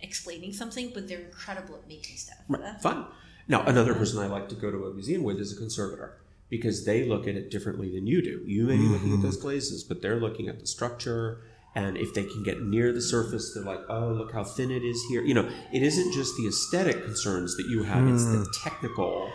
explaining 0.00 0.54
something, 0.54 0.90
but 0.94 1.06
they're 1.06 1.20
incredible 1.20 1.74
at 1.76 1.86
making 1.86 2.16
stuff. 2.16 2.38
Right. 2.48 2.80
Fun. 2.80 3.04
Now, 3.46 3.62
another 3.64 3.92
person 3.92 4.20
I 4.20 4.26
like 4.26 4.48
to 4.48 4.54
go 4.54 4.70
to 4.70 4.86
a 4.86 4.94
museum 4.94 5.22
with 5.22 5.38
is 5.38 5.52
a 5.52 5.56
conservator 5.56 6.16
because 6.56 6.84
they 6.84 7.04
look 7.04 7.26
at 7.26 7.34
it 7.34 7.50
differently 7.50 7.90
than 7.92 8.06
you 8.06 8.22
do. 8.22 8.40
You 8.46 8.66
may 8.66 8.76
be 8.76 8.84
looking 8.84 9.08
at 9.08 9.14
mm-hmm. 9.14 9.22
those 9.22 9.36
glazes, 9.36 9.82
but 9.82 10.02
they're 10.02 10.20
looking 10.20 10.48
at 10.48 10.60
the 10.60 10.66
structure. 10.68 11.42
And 11.74 11.96
if 11.96 12.14
they 12.14 12.22
can 12.22 12.44
get 12.44 12.62
near 12.62 12.92
the 12.92 13.02
surface, 13.02 13.52
they're 13.52 13.64
like, 13.64 13.80
oh, 13.88 14.10
look 14.10 14.32
how 14.32 14.44
thin 14.44 14.70
it 14.70 14.84
is 14.84 15.04
here. 15.08 15.24
You 15.24 15.34
know, 15.34 15.50
it 15.72 15.82
isn't 15.82 16.12
just 16.12 16.36
the 16.36 16.46
aesthetic 16.46 17.04
concerns 17.04 17.56
that 17.56 17.66
you 17.66 17.82
have, 17.82 18.06
it's 18.06 18.24
the 18.24 18.38
mm. 18.38 18.62
technical 18.62 19.28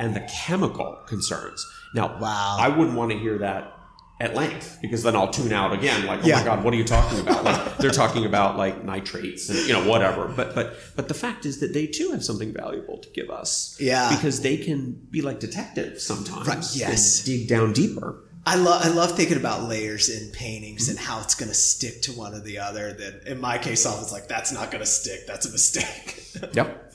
and 0.00 0.16
the 0.16 0.28
chemical 0.46 0.98
concerns. 1.06 1.64
Now, 1.94 2.18
Wow. 2.20 2.56
I 2.58 2.68
wouldn't 2.68 2.96
want 2.96 3.12
to 3.12 3.18
hear 3.18 3.38
that 3.38 3.78
at 4.20 4.34
length 4.34 4.78
because 4.80 5.02
then 5.02 5.16
I'll 5.16 5.30
tune 5.30 5.52
out 5.52 5.72
again. 5.72 6.06
Like, 6.06 6.20
oh 6.22 6.26
Yeah. 6.26 6.38
my 6.38 6.44
god, 6.44 6.64
what 6.64 6.72
are 6.72 6.76
you 6.76 6.84
talking 6.84 7.18
about? 7.20 7.44
Like, 7.44 7.78
they're 7.78 7.90
talking 7.90 8.24
about 8.24 8.56
like 8.56 8.84
nitrates 8.84 9.48
and 9.48 9.58
you 9.66 9.72
know 9.72 9.88
whatever. 9.88 10.28
But 10.28 10.54
but 10.54 10.74
but 10.96 11.08
the 11.08 11.14
fact 11.14 11.44
is 11.46 11.60
that 11.60 11.72
they 11.74 11.86
too 11.86 12.10
have 12.12 12.24
something 12.24 12.52
valuable 12.52 12.98
to 12.98 13.08
give 13.10 13.28
us. 13.30 13.76
Yeah. 13.80 14.14
because 14.14 14.40
they 14.42 14.56
can 14.56 14.92
be 15.10 15.20
like 15.22 15.40
detectives 15.40 16.02
sometimes. 16.04 16.46
Right, 16.46 16.64
yes. 16.74 17.18
and 17.18 17.26
dig 17.26 17.48
down 17.48 17.72
deeper. 17.72 18.20
I 18.46 18.56
love 18.56 18.84
I 18.84 18.88
love 18.88 19.16
thinking 19.16 19.38
about 19.38 19.68
layers 19.68 20.08
in 20.10 20.30
paintings 20.30 20.88
and 20.90 20.98
how 20.98 21.20
it's 21.20 21.34
going 21.34 21.48
to 21.48 21.54
stick 21.54 22.02
to 22.02 22.12
one 22.12 22.34
or 22.34 22.40
the 22.40 22.58
other. 22.58 22.92
That 22.92 23.26
in 23.26 23.40
my 23.40 23.56
case, 23.58 23.86
I 23.86 23.90
was 23.98 24.12
like, 24.12 24.28
that's 24.28 24.52
not 24.52 24.70
going 24.70 24.80
to 24.82 24.86
stick. 24.86 25.26
That's 25.26 25.46
a 25.46 25.50
mistake. 25.50 26.20
Yep. 26.52 26.93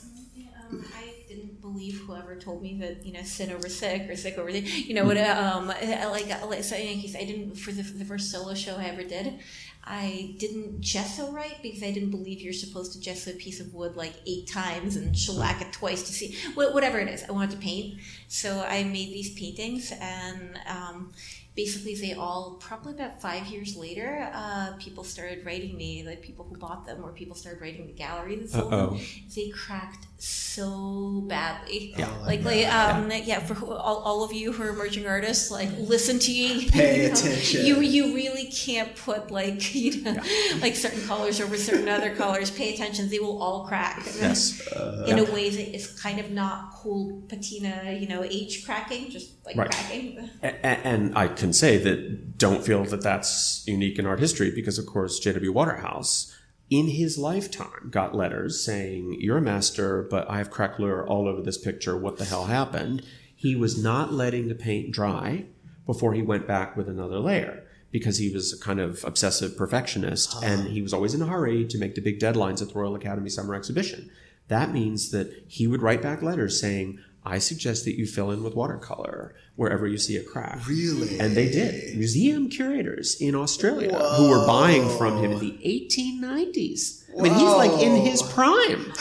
Um, 1.69 1.73
believe 1.73 1.99
whoever 2.08 2.36
told 2.36 2.62
me 2.62 2.77
that 2.79 3.05
you 3.05 3.13
know 3.13 3.21
sin 3.23 3.51
over 3.51 3.69
sick 3.69 4.10
or 4.10 4.15
sick 4.15 4.38
over 4.38 4.51
the 4.51 4.60
you 4.60 4.93
know 4.93 5.05
what 5.05 5.17
um 5.17 5.69
I- 5.71 6.05
like 6.08 6.27
like 6.45 6.63
so 6.63 6.75
in 6.75 6.82
any 6.82 7.01
case 7.01 7.15
I 7.15 7.25
didn't 7.25 7.55
for 7.55 7.71
the, 7.71 7.84
the 7.84 8.05
first 8.05 8.32
solo 8.32 8.53
show 8.53 8.75
I 8.75 8.86
ever 8.86 9.03
did 9.03 9.39
I 9.84 10.36
didn't 10.38 10.82
gesso 10.82 11.32
right 11.32 11.55
because 11.63 11.82
I 11.84 11.91
didn't 11.91 12.12
believe 12.12 12.41
you're 12.41 12.53
supposed 12.53 12.93
to 12.93 12.99
gesso 12.99 13.32
a 13.32 13.34
piece 13.34 13.60
of 13.60 13.73
wood 13.73 13.95
like 13.95 14.13
eight 14.27 14.47
times 14.47 14.95
and 14.95 15.17
shellac 15.17 15.62
it 15.62 15.71
twice 15.71 16.03
to 16.03 16.13
see 16.13 16.36
whatever 16.53 16.99
it 16.99 17.08
is. 17.08 17.23
I 17.27 17.32
wanted 17.32 17.51
to 17.51 17.58
paint. 17.58 17.99
So 18.27 18.62
I 18.62 18.84
made 18.84 19.10
these 19.10 19.34
paintings 19.34 19.91
and 19.99 20.60
um, 20.67 21.12
basically 21.55 21.95
they 21.95 22.13
all 22.13 22.58
probably 22.60 22.93
about 22.93 23.21
five 23.21 23.47
years 23.47 23.75
later 23.75 24.29
uh, 24.34 24.73
people 24.79 25.03
started 25.03 25.45
writing 25.45 25.75
me 25.75 26.03
like 26.05 26.21
people 26.21 26.45
who 26.45 26.55
bought 26.58 26.86
them 26.86 27.03
or 27.03 27.12
people 27.12 27.36
started 27.36 27.60
writing 27.62 27.88
the 27.88 27.93
gallery 27.93 28.36
that 28.36 28.49
sold 28.49 28.73
Uh-oh. 28.73 28.89
them 28.91 28.99
they 29.36 29.49
cracked 29.49 30.05
so 30.21 31.23
badly 31.27 31.93
Yeah. 31.97 32.10
like 32.25 32.43
like 32.43 32.67
um 32.67 33.10
yeah 33.23 33.39
for 33.39 33.53
who- 33.53 33.71
all, 33.71 33.97
all 33.99 34.23
of 34.23 34.34
you 34.34 34.51
who 34.51 34.63
are 34.63 34.69
emerging 34.69 35.08
artists 35.08 35.49
like 35.49 35.69
listen 35.77 36.19
to 36.19 36.32
you 36.32 36.69
Pay 36.71 37.03
you 37.03 37.08
know, 37.08 37.13
attention. 37.13 37.65
you 37.65 37.79
you 37.82 38.15
really 38.15 38.45
can't 38.51 38.95
put 38.95 39.32
like 39.32 39.73
you 39.84 40.01
know 40.03 40.15
like 40.62 40.75
certain 40.75 41.01
colors 41.08 41.39
over 41.39 41.55
certain 41.58 41.88
other 41.88 42.13
colors 42.15 42.51
pay 42.51 42.73
attention 42.73 43.10
they 43.10 43.19
will 43.19 43.41
all 43.41 43.65
crack 43.65 44.03
Yes. 44.19 44.62
in 45.08 45.19
a 45.19 45.23
way 45.32 45.49
that 45.49 45.75
is 45.75 45.88
kind 46.01 46.19
of 46.19 46.32
not 46.32 46.73
cool 46.73 47.21
patina 47.29 47.97
you 47.99 48.08
know 48.08 48.23
age 48.23 48.65
cracking 48.65 49.10
just 49.12 49.29
like 49.45 49.55
Right. 49.55 49.71
cracking 49.71 50.29
A- 50.43 50.47
a- 50.47 50.79
And 50.89 51.17
I 51.17 51.27
can 51.29 51.53
say 51.53 51.77
that 51.77 52.38
don't 52.38 52.63
feel 52.65 52.84
that 52.86 53.01
that's 53.01 53.63
unique 53.67 53.97
in 53.99 54.05
art 54.05 54.19
history 54.19 54.51
because, 54.51 54.77
of 54.79 54.86
course, 54.86 55.19
J.W. 55.19 55.51
Waterhouse, 55.51 56.32
in 56.69 56.88
his 56.88 57.17
lifetime, 57.17 57.89
got 57.89 58.15
letters 58.15 58.63
saying, 58.63 59.17
You're 59.19 59.38
a 59.38 59.41
master, 59.41 60.03
but 60.03 60.29
I 60.29 60.38
have 60.38 60.51
craquelure 60.51 61.08
all 61.08 61.27
over 61.27 61.41
this 61.41 61.58
picture. 61.58 61.97
What 61.97 62.17
the 62.17 62.25
hell 62.25 62.45
happened? 62.45 63.03
He 63.36 63.55
was 63.55 63.82
not 63.82 64.13
letting 64.13 64.47
the 64.47 64.55
paint 64.55 64.91
dry 64.91 65.45
before 65.86 66.13
he 66.13 66.21
went 66.21 66.47
back 66.47 66.77
with 66.77 66.88
another 66.88 67.19
layer 67.19 67.63
because 67.91 68.19
he 68.19 68.32
was 68.32 68.53
a 68.53 68.60
kind 68.60 68.79
of 68.79 69.03
obsessive 69.03 69.58
perfectionist 69.58 70.34
ah. 70.36 70.41
and 70.43 70.67
he 70.67 70.82
was 70.82 70.93
always 70.93 71.15
in 71.15 71.21
a 71.21 71.25
hurry 71.25 71.65
to 71.65 71.79
make 71.79 71.95
the 71.95 72.01
big 72.01 72.19
deadlines 72.19 72.62
at 72.62 72.69
the 72.69 72.79
Royal 72.79 72.95
Academy 72.95 73.29
Summer 73.29 73.55
Exhibition. 73.55 74.12
That 74.47 74.71
means 74.71 75.12
that 75.12 75.43
he 75.47 75.65
would 75.65 75.82
write 75.82 76.01
back 76.01 76.21
letters 76.21 76.60
saying, 76.60 76.99
I 77.25 77.38
suggest 77.39 77.86
that 77.86 77.97
you 77.97 78.05
fill 78.05 78.32
in 78.32 78.43
with 78.43 78.55
watercolor 78.55 79.36
wherever 79.55 79.86
you 79.86 79.97
see 79.97 80.15
a 80.15 80.23
crack. 80.23 80.65
Really? 80.67 81.19
And 81.19 81.36
they 81.36 81.49
did. 81.51 81.95
Museum 81.97 82.49
curators 82.49 83.19
in 83.19 83.36
Australia 83.36 83.97
who 84.15 84.29
were 84.29 84.45
buying 84.47 84.88
from 84.97 85.17
him 85.23 85.32
in 85.34 85.39
the 85.39 85.51
1890s. 85.63 87.03
I 87.17 87.21
mean, 87.21 87.34
he's 87.34 87.41
like 87.43 87.82
in 87.82 87.95
his 88.05 88.21
prime. 88.21 88.93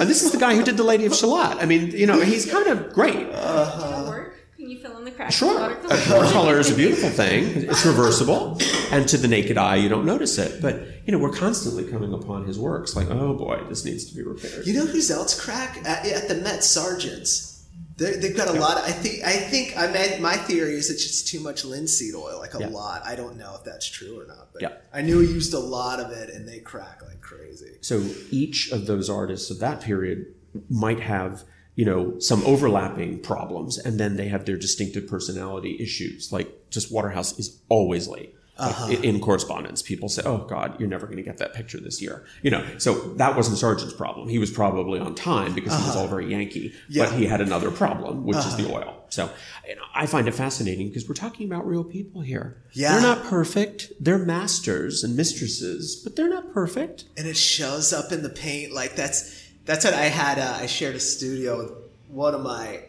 And 0.00 0.08
this 0.08 0.22
is 0.22 0.32
the 0.32 0.38
guy 0.38 0.54
who 0.54 0.62
did 0.64 0.76
The 0.76 0.82
Lady 0.84 1.06
of 1.06 1.14
Shalott. 1.14 1.60
I 1.62 1.66
mean, 1.66 1.90
you 1.90 2.06
know, 2.06 2.20
he's 2.20 2.50
kind 2.50 2.68
of 2.68 2.92
great. 2.92 3.28
Uh-huh. 3.28 3.80
Does 3.80 4.06
it 4.06 4.08
work 4.08 4.34
can 4.56 4.68
you 4.70 4.80
fill 4.80 4.98
in 4.98 5.04
the 5.04 5.10
cracks 5.12 5.34
Sure. 5.36 5.68
with 5.68 5.82
watercolor? 5.84 6.18
Watercolor 6.20 6.58
is 6.58 6.70
a 6.70 6.74
beautiful 6.74 7.10
thing. 7.10 7.68
It's 7.68 7.86
reversible. 7.86 8.58
And 8.90 9.08
to 9.08 9.16
the 9.16 9.28
naked 9.28 9.56
eye, 9.56 9.76
you 9.76 9.88
don't 9.88 10.04
notice 10.04 10.36
it. 10.38 10.60
But, 10.60 10.82
you 11.06 11.12
know, 11.12 11.18
we're 11.18 11.32
constantly 11.32 11.84
coming 11.90 12.12
upon 12.12 12.44
his 12.46 12.58
works 12.58 12.96
like, 12.96 13.08
oh 13.10 13.34
boy, 13.34 13.62
this 13.68 13.84
needs 13.84 14.04
to 14.06 14.16
be 14.16 14.22
repaired. 14.22 14.66
You 14.66 14.74
know 14.74 14.86
who's 14.86 15.10
else 15.10 15.38
crack 15.40 15.78
at, 15.86 16.06
at 16.06 16.28
the 16.28 16.34
Met 16.36 16.64
Sargent's? 16.64 17.57
They've 17.98 18.36
got 18.36 18.46
a 18.48 18.52
lot. 18.52 18.76
Of, 18.78 18.84
I 18.84 18.92
think. 18.92 19.24
I 19.24 19.32
think. 19.32 19.76
I 19.76 19.90
mean, 19.90 20.22
my 20.22 20.36
theory 20.36 20.74
is 20.74 20.88
it's 20.88 21.02
just 21.04 21.26
too 21.26 21.40
much 21.40 21.64
linseed 21.64 22.14
oil, 22.14 22.38
like 22.38 22.54
a 22.54 22.60
Yeah. 22.60 22.68
lot. 22.68 23.02
I 23.04 23.16
don't 23.16 23.36
know 23.36 23.56
if 23.58 23.64
that's 23.64 23.86
true 23.86 24.20
or 24.20 24.26
not, 24.26 24.52
but 24.52 24.62
Yeah. 24.62 24.72
I 24.92 25.02
knew 25.02 25.18
he 25.18 25.26
used 25.32 25.52
a 25.52 25.58
lot 25.58 25.98
of 25.98 26.12
it, 26.12 26.30
and 26.30 26.48
they 26.48 26.60
crack 26.60 27.02
like 27.04 27.20
crazy. 27.20 27.72
So 27.80 28.00
each 28.30 28.70
of 28.70 28.86
those 28.86 29.10
artists 29.10 29.50
of 29.50 29.58
that 29.58 29.80
period 29.80 30.26
might 30.70 31.00
have, 31.00 31.42
you 31.74 31.84
know, 31.84 32.18
some 32.20 32.42
overlapping 32.44 33.18
problems, 33.20 33.78
and 33.78 33.98
then 33.98 34.16
they 34.16 34.28
have 34.28 34.44
their 34.44 34.56
distinctive 34.56 35.08
personality 35.08 35.76
issues. 35.80 36.30
Like 36.30 36.70
just 36.70 36.92
Waterhouse 36.92 37.36
is 37.38 37.58
always 37.68 38.06
late. 38.06 38.32
Like, 38.58 38.70
Uh-huh. 38.70 38.86
i- 38.90 38.94
In 39.04 39.20
correspondence, 39.20 39.82
people 39.82 40.08
say, 40.08 40.22
"Oh 40.24 40.38
God, 40.38 40.74
you're 40.80 40.88
never 40.88 41.06
going 41.06 41.18
to 41.18 41.22
get 41.22 41.38
that 41.38 41.54
picture 41.54 41.78
this 41.78 42.02
year." 42.02 42.24
You 42.42 42.50
know, 42.50 42.64
so 42.78 42.92
that 43.16 43.36
wasn't 43.36 43.58
Sargent's 43.58 43.94
problem. 43.94 44.28
He 44.28 44.38
was 44.38 44.50
probably 44.50 44.98
on 44.98 45.14
time 45.14 45.54
because 45.54 45.72
he 45.78 45.82
was 45.86 45.94
all 45.96 46.08
very 46.08 46.30
Yankee, 46.30 46.68
Uh-huh. 46.68 46.78
Yeah. 46.88 47.02
Uh-huh. 47.04 47.12
but 47.12 47.18
he 47.20 47.26
had 47.26 47.40
another 47.40 47.70
problem, 47.70 48.24
which 48.24 48.38
is 48.38 48.56
the 48.56 48.68
oil. 48.72 48.94
So 49.10 49.30
you 49.68 49.76
know, 49.76 49.82
I 49.94 50.06
find 50.06 50.26
it 50.28 50.34
fascinating 50.34 50.88
because 50.88 51.08
we're 51.08 51.14
talking 51.14 51.46
about 51.46 51.66
real 51.66 51.84
people 51.84 52.20
here. 52.22 52.56
Yeah. 52.72 52.92
they're 52.92 53.02
not 53.02 53.24
perfect. 53.24 53.92
They're 54.00 54.18
masters 54.18 55.04
and 55.04 55.16
mistresses, 55.16 55.96
but 55.96 56.16
they're 56.16 56.28
not 56.28 56.52
perfect. 56.52 57.04
and 57.16 57.26
it 57.28 57.36
shows 57.36 57.92
up 57.92 58.10
in 58.12 58.22
the 58.22 58.28
paint 58.28 58.72
like 58.72 58.96
that's 58.96 59.30
that's 59.66 59.84
what 59.84 59.94
I 59.94 60.06
had. 60.06 60.38
Uh, 60.38 60.58
I 60.62 60.66
shared 60.66 60.96
a 60.96 61.00
studio 61.00 61.58
with 61.58 61.72
one 62.08 62.34
of 62.34 62.40
my 62.42 62.80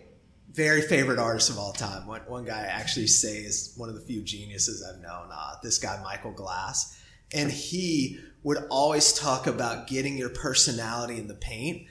very 0.51 0.81
favorite 0.81 1.19
artists 1.19 1.49
of 1.49 1.57
all 1.57 1.73
time. 1.73 2.07
One, 2.07 2.21
one 2.27 2.45
guy 2.45 2.61
I 2.61 2.65
actually 2.65 3.07
say 3.07 3.37
is 3.37 3.73
one 3.77 3.89
of 3.89 3.95
the 3.95 4.01
few 4.01 4.21
geniuses 4.21 4.83
I've 4.83 5.01
known. 5.01 5.29
Uh, 5.31 5.55
this 5.61 5.77
guy 5.77 6.01
Michael 6.03 6.31
Glass, 6.31 6.99
and 7.33 7.51
he 7.51 8.19
would 8.43 8.57
always 8.69 9.13
talk 9.13 9.47
about 9.47 9.87
getting 9.87 10.17
your 10.17 10.29
personality 10.29 11.17
in 11.17 11.27
the 11.27 11.35
paint. 11.35 11.87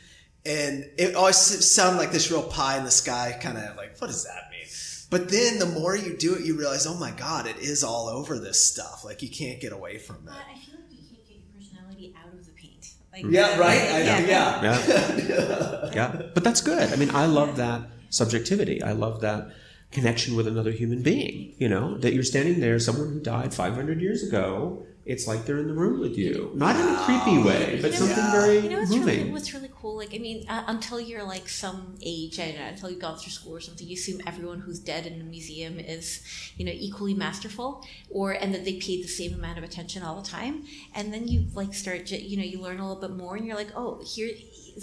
And 0.47 0.85
it 0.97 1.14
always 1.14 1.37
sounded 1.37 1.99
like 1.99 2.11
this 2.11 2.31
real 2.31 2.42
pie 2.42 2.79
in 2.79 2.85
the 2.85 2.90
sky 2.90 3.37
kind 3.40 3.59
of 3.59 3.77
like, 3.77 4.01
what 4.01 4.07
does 4.07 4.25
that 4.25 4.51
mean? 4.51 4.66
But 5.11 5.31
then 5.31 5.59
the 5.59 5.66
more 5.66 5.97
you 5.97 6.16
do 6.16 6.35
it, 6.35 6.44
you 6.44 6.59
realize, 6.59 6.87
oh 6.87 6.97
my 6.99 7.11
God, 7.11 7.47
it 7.47 7.59
is 7.59 7.85
all 7.85 8.09
over 8.09 8.38
this 8.38 8.62
stuff. 8.64 9.05
Like 9.05 9.23
you 9.23 9.31
can't 9.31 9.61
get 9.61 9.73
away 9.73 9.99
from 9.99 10.18
But 10.25 10.35
it. 10.35 10.38
I 10.51 10.59
feel 10.59 10.81
like 10.81 10.90
you 10.90 10.99
can't 11.11 11.27
get 11.27 11.37
your 11.37 11.44
personality 11.55 12.14
out 12.18 12.33
of 12.33 12.44
the 12.44 12.53
paint 12.53 12.87
like 13.12 13.25
Yeah, 13.29 13.59
right? 13.59 13.81
I, 13.81 14.03
yeah. 14.03 14.21
yeah. 14.21 14.62
Yeah. 14.62 15.90
yeah. 15.94 16.23
But 16.35 16.44
that's 16.44 16.61
good. 16.61 16.92
I 16.92 16.97
mean, 16.97 17.11
I 17.14 17.27
love 17.27 17.57
that 17.57 17.83
subjectivity. 18.11 18.83
I 18.83 18.92
love 18.92 19.21
that 19.21 19.49
connection 19.90 20.37
with 20.37 20.47
another 20.47 20.71
human 20.73 21.03
being. 21.03 21.55
You 21.59 21.68
know, 21.68 21.97
that 21.99 22.12
you're 22.14 22.23
standing 22.25 22.61
there, 22.61 22.79
someone 22.79 23.09
who 23.12 23.21
died 23.21 23.55
500 23.55 24.01
years 24.01 24.23
ago. 24.23 24.85
It's 25.07 25.27
like 25.27 25.47
they're 25.47 25.57
in 25.59 25.68
the 25.68 25.73
room 25.75 26.01
with 26.01 26.18
you. 26.18 26.51
Not 26.55 26.77
in 26.77 26.87
a 26.87 26.97
creepy 27.07 27.38
way, 27.42 27.79
but 27.81 27.94
You 27.94 28.01
know- 28.01 28.07
something 28.07 28.31
very 28.31 28.59
You 28.59 28.68
know 28.68 28.79
what's 28.81 28.90
really, 28.90 29.16
moving. 29.16 29.33
what's 29.33 29.55
really 29.55 29.71
cool? 29.81 29.97
Like, 29.97 30.14
I 30.14 30.18
mean, 30.18 30.44
uh, 30.51 30.64
until 30.66 31.01
you're 31.01 31.23
like 31.25 31.49
some 31.49 31.94
age, 32.03 32.38
I 32.38 32.49
don't 32.49 32.57
know, 32.57 32.66
until 32.66 32.90
you've 32.90 32.99
gone 33.01 33.16
through 33.16 33.33
school 33.33 33.57
or 33.57 33.61
something, 33.61 33.88
you 33.88 33.94
assume 33.94 34.21
everyone 34.27 34.61
who's 34.61 34.79
dead 34.79 35.07
in 35.07 35.18
a 35.18 35.25
museum 35.25 35.81
is, 35.81 36.21
you 36.59 36.66
know, 36.66 36.73
equally 36.75 37.14
masterful, 37.14 37.87
or 38.11 38.33
and 38.33 38.53
that 38.55 38.66
they 38.66 38.75
paid 38.75 39.03
the 39.03 39.09
same 39.09 39.33
amount 39.33 39.57
of 39.57 39.64
attention 39.64 40.03
all 40.03 40.21
the 40.21 40.29
time. 40.29 40.64
And 40.94 41.11
then 41.11 41.27
you 41.27 41.47
like 41.55 41.73
start, 41.73 42.11
you 42.11 42.37
know, 42.37 42.42
you 42.44 42.61
learn 42.61 42.79
a 42.79 42.87
little 42.87 43.01
bit 43.01 43.16
more, 43.16 43.35
and 43.35 43.47
you're 43.47 43.57
like, 43.57 43.73
oh, 43.75 44.03
here 44.05 44.29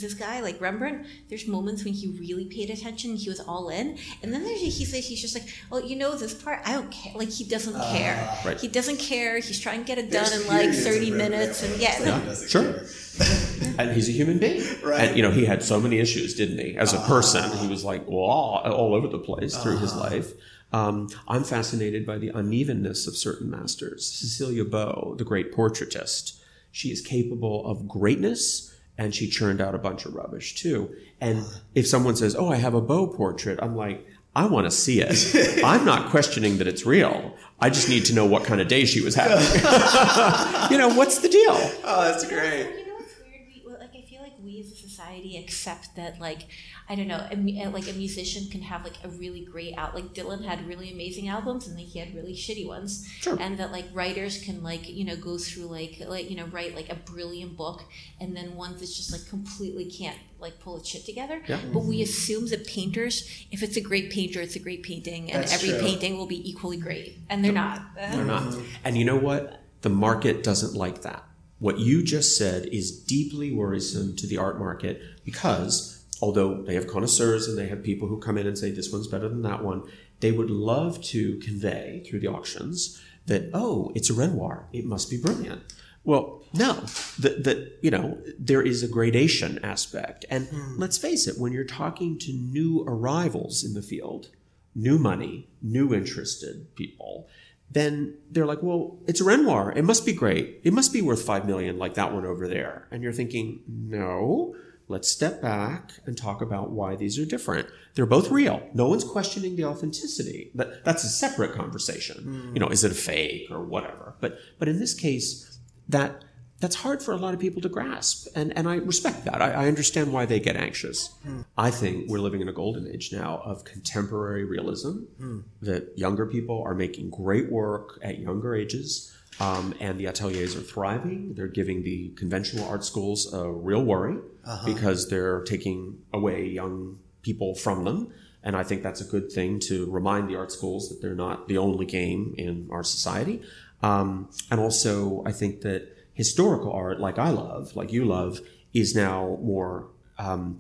this 0.01 0.13
guy 0.13 0.41
like 0.41 0.59
Rembrandt. 0.59 1.07
There's 1.29 1.47
moments 1.47 1.83
when 1.83 1.93
he 1.93 2.09
really 2.19 2.45
paid 2.45 2.69
attention. 2.69 3.15
He 3.15 3.29
was 3.29 3.39
all 3.39 3.69
in, 3.69 3.97
and 4.21 4.33
then 4.33 4.43
there's 4.43 4.61
he 4.61 4.85
says 4.85 5.07
he's 5.07 5.21
just 5.21 5.35
like, 5.35 5.47
oh, 5.71 5.79
you 5.79 5.95
know 5.95 6.15
this 6.15 6.33
part, 6.33 6.61
I 6.65 6.73
don't 6.73 6.91
care. 6.91 7.13
Like 7.15 7.29
he 7.29 7.43
doesn't 7.43 7.79
care. 7.91 8.37
Right. 8.45 8.59
He 8.59 8.67
doesn't 8.67 8.97
care. 8.97 9.35
He's 9.35 9.59
trying 9.59 9.79
to 9.81 9.85
get 9.85 9.97
it 9.97 10.11
done 10.11 10.29
There's 10.29 10.41
in 10.41 10.47
like 10.47 10.73
30 10.73 11.11
minutes, 11.11 11.63
and 11.63 11.73
it's 11.73 11.99
yeah. 11.99 12.21
like 12.27 12.49
Sure. 12.49 12.83
and 13.77 13.91
he's 13.91 14.09
a 14.09 14.11
human 14.11 14.39
being. 14.39 14.61
Right. 14.83 15.09
And, 15.09 15.17
you 15.17 15.23
know, 15.23 15.31
he 15.31 15.45
had 15.45 15.63
so 15.63 15.79
many 15.79 15.99
issues, 15.99 16.35
didn't 16.35 16.59
he? 16.59 16.75
As 16.77 16.93
a 16.93 16.99
person, 17.01 17.49
he 17.57 17.67
was 17.67 17.83
like, 17.83 18.07
well, 18.07 18.19
all, 18.19 18.57
all 18.71 18.93
over 18.93 19.07
the 19.07 19.19
place 19.19 19.55
through 19.57 19.77
his 19.77 19.95
life. 19.95 20.33
Um, 20.73 21.09
I'm 21.27 21.43
fascinated 21.43 22.05
by 22.05 22.17
the 22.17 22.29
unevenness 22.29 23.07
of 23.07 23.15
certain 23.15 23.49
masters. 23.49 24.05
Cecilia 24.05 24.65
Beaux, 24.65 25.15
the 25.17 25.23
great 25.23 25.53
portraitist, 25.53 26.37
she 26.71 26.91
is 26.91 26.99
capable 27.01 27.65
of 27.65 27.87
greatness 27.87 28.74
and 28.97 29.13
she 29.13 29.29
churned 29.29 29.61
out 29.61 29.75
a 29.75 29.77
bunch 29.77 30.05
of 30.05 30.13
rubbish 30.13 30.55
too. 30.55 30.95
And 31.21 31.43
if 31.73 31.87
someone 31.87 32.15
says, 32.15 32.35
Oh, 32.35 32.49
I 32.51 32.55
have 32.55 32.73
a 32.73 32.81
Beaux 32.81 33.07
portrait, 33.07 33.59
I'm 33.61 33.75
like, 33.75 34.05
I 34.35 34.45
want 34.47 34.65
to 34.65 34.71
see 34.71 35.01
it. 35.01 35.61
I'm 35.63 35.85
not 35.85 36.09
questioning 36.09 36.57
that 36.57 36.67
it's 36.67 36.85
real. 36.85 37.35
I 37.59 37.69
just 37.69 37.87
need 37.87 38.05
to 38.05 38.13
know 38.13 38.25
what 38.25 38.43
kind 38.43 38.59
of 38.59 38.67
day 38.67 38.85
she 38.85 39.01
was 39.01 39.15
having. 39.15 39.37
you 40.71 40.77
know, 40.77 40.93
what's 40.93 41.19
the 41.19 41.29
deal? 41.29 41.53
Oh, 41.83 42.03
that's 42.03 42.27
great. 42.27 42.67
You 42.79 42.87
know 42.87 42.95
what's 42.95 43.15
weird? 43.21 43.47
We, 43.47 43.63
well, 43.65 43.77
like 43.79 43.95
I 43.95 44.01
feel 44.01 44.21
like 44.21 44.33
we 44.43 44.59
as 44.59 44.71
a 44.73 44.75
society 44.75 45.37
accept 45.37 45.95
that 45.95 46.19
like 46.19 46.47
I 46.87 46.95
don't 46.95 47.07
know, 47.07 47.27
a, 47.31 47.63
uh, 47.63 47.71
like 47.71 47.89
a 47.89 47.93
musician 47.93 48.47
can 48.51 48.61
have 48.61 48.83
like 48.83 48.97
a 49.03 49.09
really 49.09 49.41
great 49.41 49.75
out. 49.75 49.95
Like 49.95 50.13
Dylan 50.13 50.45
had 50.45 50.67
really 50.67 50.91
amazing 50.91 51.27
albums, 51.27 51.67
and 51.67 51.77
then 51.77 51.85
he 51.85 51.97
had 51.99 52.13
really 52.13 52.33
shitty 52.33 52.67
ones. 52.67 53.07
Sure. 53.19 53.37
And 53.39 53.57
that 53.57 53.71
like 53.71 53.85
writers 53.91 54.43
can 54.43 54.61
like 54.61 54.87
you 54.87 55.03
know 55.03 55.15
go 55.15 55.37
through 55.37 55.65
like 55.65 56.01
like 56.07 56.29
you 56.29 56.37
know 56.37 56.45
write 56.45 56.75
like 56.75 56.91
a 56.91 56.95
brilliant 56.95 57.57
book, 57.57 57.83
and 58.21 58.37
then 58.37 58.55
ones 58.55 58.81
that 58.81 58.87
just 58.87 59.11
like 59.11 59.27
completely 59.27 59.85
can't 59.85 60.17
like 60.39 60.59
pull 60.59 60.77
its 60.77 60.89
shit 60.89 61.05
together. 61.05 61.41
Yeah. 61.47 61.59
But 61.73 61.85
we 61.85 62.03
assume 62.03 62.47
that 62.47 62.67
painters, 62.67 63.45
if 63.51 63.63
it's 63.63 63.77
a 63.77 63.81
great 63.81 64.11
painter, 64.11 64.41
it's 64.41 64.55
a 64.55 64.59
great 64.59 64.83
painting, 64.83 65.31
and 65.31 65.41
That's 65.41 65.53
every 65.53 65.69
true. 65.69 65.79
painting 65.79 66.17
will 66.17 66.27
be 66.27 66.47
equally 66.47 66.77
great, 66.77 67.17
and 67.29 67.43
they're 67.43 67.51
not. 67.51 67.81
They're 67.95 68.25
not. 68.25 68.55
And 68.83 68.97
you 68.97 69.05
know 69.05 69.17
what? 69.17 69.61
The 69.81 69.89
market 69.89 70.43
doesn't 70.43 70.75
like 70.75 71.01
that. 71.01 71.23
What 71.59 71.79
you 71.79 72.03
just 72.03 72.37
said 72.37 72.67
is 72.67 72.91
deeply 72.91 73.51
worrisome 73.51 74.15
to 74.17 74.27
the 74.27 74.37
art 74.37 74.59
market 74.59 75.01
because 75.23 75.94
although 76.21 76.61
they 76.61 76.75
have 76.75 76.87
connoisseurs 76.87 77.47
and 77.47 77.57
they 77.57 77.67
have 77.67 77.83
people 77.83 78.07
who 78.07 78.19
come 78.19 78.37
in 78.37 78.47
and 78.47 78.57
say 78.57 78.71
this 78.71 78.91
one's 78.91 79.07
better 79.07 79.29
than 79.29 79.41
that 79.41 79.63
one, 79.63 79.83
they 80.19 80.31
would 80.31 80.49
love 80.49 81.01
to 81.03 81.37
convey 81.39 82.03
through 82.07 82.19
the 82.19 82.27
auctions 82.27 83.01
that 83.27 83.49
oh, 83.53 83.91
it's 83.95 84.09
a 84.09 84.13
Renoir, 84.13 84.67
it 84.71 84.85
must 84.85 85.09
be 85.09 85.17
brilliant. 85.17 85.61
Well, 86.03 86.43
no, 86.53 86.73
that 87.19 87.43
that 87.45 87.79
you 87.81 87.89
know 87.89 88.19
there 88.37 88.61
is 88.61 88.83
a 88.83 88.87
gradation 88.87 89.59
aspect, 89.63 90.23
and 90.29 90.47
hmm. 90.47 90.75
let's 90.77 90.97
face 90.97 91.27
it, 91.27 91.39
when 91.39 91.51
you're 91.51 91.63
talking 91.63 92.19
to 92.19 92.31
new 92.31 92.85
arrivals 92.87 93.63
in 93.63 93.73
the 93.73 93.81
field, 93.81 94.29
new 94.75 94.99
money, 94.99 95.49
new 95.63 95.95
interested 95.95 96.75
people, 96.75 97.27
then 97.71 98.15
they're 98.29 98.45
like, 98.45 98.61
well, 98.61 98.99
it's 99.07 99.19
a 99.19 99.23
Renoir. 99.23 99.73
It 99.75 99.83
must 99.83 100.05
be 100.05 100.13
great. 100.13 100.61
It 100.63 100.73
must 100.73 100.93
be 100.93 101.01
worth 101.01 101.23
five 101.23 101.47
million, 101.47 101.79
like 101.79 101.95
that 101.95 102.13
one 102.13 102.25
over 102.25 102.47
there. 102.47 102.87
And 102.91 103.01
you're 103.01 103.11
thinking, 103.11 103.63
no, 103.67 104.55
let's 104.87 105.09
step 105.09 105.41
back 105.41 105.91
and 106.05 106.17
talk 106.17 106.41
about 106.41 106.71
why 106.71 106.95
these 106.95 107.17
are 107.17 107.25
different. 107.25 107.67
They're 107.95 108.05
both 108.05 108.29
real. 108.29 108.67
No 108.73 108.87
one's 108.87 109.03
questioning 109.03 109.55
the 109.55 109.65
authenticity. 109.65 110.51
That, 110.55 110.83
that's 110.85 111.03
a 111.03 111.09
separate 111.09 111.53
conversation. 111.53 112.23
Hmm. 112.23 112.53
You 112.53 112.59
know, 112.59 112.67
is 112.67 112.83
it 112.83 112.91
a 112.91 112.95
fake 112.95 113.49
or 113.49 113.63
whatever? 113.63 114.15
But 114.19 114.37
but 114.59 114.67
in 114.67 114.79
this 114.79 114.93
case, 114.93 115.59
that 115.89 116.23
that's 116.59 116.75
hard 116.75 117.03
for 117.03 117.11
a 117.11 117.17
lot 117.17 117.33
of 117.33 117.39
people 117.39 117.61
to 117.61 117.69
grasp. 117.69 118.27
And, 118.35 118.57
and 118.57 118.67
I 118.67 118.75
respect 118.75 119.25
that. 119.25 119.41
I, 119.41 119.51
I 119.51 119.67
understand 119.67 120.13
why 120.13 120.25
they 120.25 120.39
get 120.39 120.55
anxious. 120.55 121.13
Hmm. 121.23 121.41
I 121.57 121.69
think 121.69 122.09
we're 122.09 122.19
living 122.19 122.41
in 122.41 122.47
a 122.47 122.53
golden 122.53 122.87
age 122.87 123.11
now 123.11 123.41
of 123.43 123.65
contemporary 123.65 124.45
realism, 124.45 124.99
hmm. 125.17 125.39
that 125.61 125.97
younger 125.97 126.25
people 126.25 126.63
are 126.65 126.73
making 126.73 127.09
great 127.09 127.51
work 127.51 127.99
at 128.01 128.19
younger 128.19 128.55
ages. 128.55 129.14
Um, 129.39 129.73
and 129.81 129.99
the 129.99 130.05
ateliers 130.05 130.55
are 130.55 130.61
thriving. 130.61 131.33
They're 131.35 131.47
giving 131.47 131.83
the 131.83 132.09
conventional 132.15 132.67
art 132.69 132.85
schools 132.85 133.33
a 133.33 133.51
real 133.51 133.83
worry 133.83 134.17
because 134.63 135.09
they're 135.09 135.41
taking 135.41 135.99
away 136.13 136.47
young 136.47 136.99
people 137.21 137.55
from 137.55 137.83
them. 137.83 138.13
And 138.43 138.55
I 138.55 138.63
think 138.63 138.83
that's 138.83 139.01
a 139.01 139.05
good 139.05 139.31
thing 139.31 139.59
to 139.61 139.89
remind 139.91 140.29
the 140.29 140.35
art 140.35 140.51
schools 140.51 140.87
that 140.89 141.01
they're 141.01 141.15
not 141.15 141.47
the 141.47 141.57
only 141.57 141.85
game 141.85 142.35
in 142.37 142.69
our 142.71 142.83
society. 142.83 143.41
Um, 143.81 144.29
and 144.51 144.59
also, 144.59 145.23
I 145.25 145.31
think 145.31 145.61
that 145.61 145.89
historical 146.13 146.71
art, 146.71 146.99
like 146.99 147.19
I 147.19 147.31
love, 147.31 147.75
like 147.75 147.91
you 147.91 148.05
love, 148.05 148.39
is 148.73 148.95
now 148.95 149.37
more 149.41 149.87
um, 150.17 150.59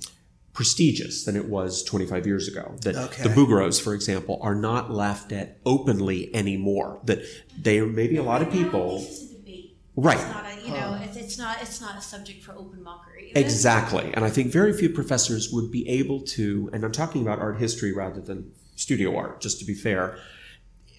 prestigious 0.55 1.25
than 1.25 1.35
it 1.35 1.45
was 1.45 1.83
25 1.83 2.25
years 2.25 2.47
ago. 2.47 2.75
That 2.81 2.95
Okay. 2.95 3.23
the 3.23 3.29
Bouguereaus, 3.29 3.79
for 3.79 3.93
example, 3.93 4.39
are 4.41 4.55
not 4.55 4.89
laughed 4.89 5.31
at 5.33 5.59
openly 5.65 6.33
anymore. 6.33 6.99
That 7.03 7.19
they 7.61 7.77
are 7.79 7.85
maybe 7.85 8.15
a 8.15 8.23
lot 8.23 8.41
of 8.41 8.49
people. 8.49 8.99
This 8.99 9.21
is 9.21 9.31
a 9.31 9.35
debate. 9.35 9.77
Right. 9.97 10.17
It's 10.17 10.25
not 10.25 10.45
a, 10.45 10.61
you 10.65 10.71
know, 10.71 10.99
it's, 11.03 11.17
it's 11.17 11.37
not 11.37 11.61
it's 11.61 11.81
not 11.81 11.97
a 11.97 12.01
subject 12.01 12.41
for 12.41 12.53
open 12.53 12.81
mockery. 12.81 13.33
Exactly. 13.35 14.11
And 14.13 14.23
I 14.23 14.29
think 14.29 14.51
very 14.51 14.71
few 14.73 14.89
professors 14.89 15.51
would 15.51 15.71
be 15.71 15.87
able 15.89 16.21
to, 16.21 16.69
and 16.73 16.83
I'm 16.85 16.91
talking 16.93 17.21
about 17.21 17.39
art 17.39 17.59
history 17.59 17.91
rather 17.93 18.21
than 18.21 18.51
studio 18.77 19.15
art, 19.15 19.41
just 19.41 19.59
to 19.59 19.65
be 19.65 19.73
fair, 19.73 20.17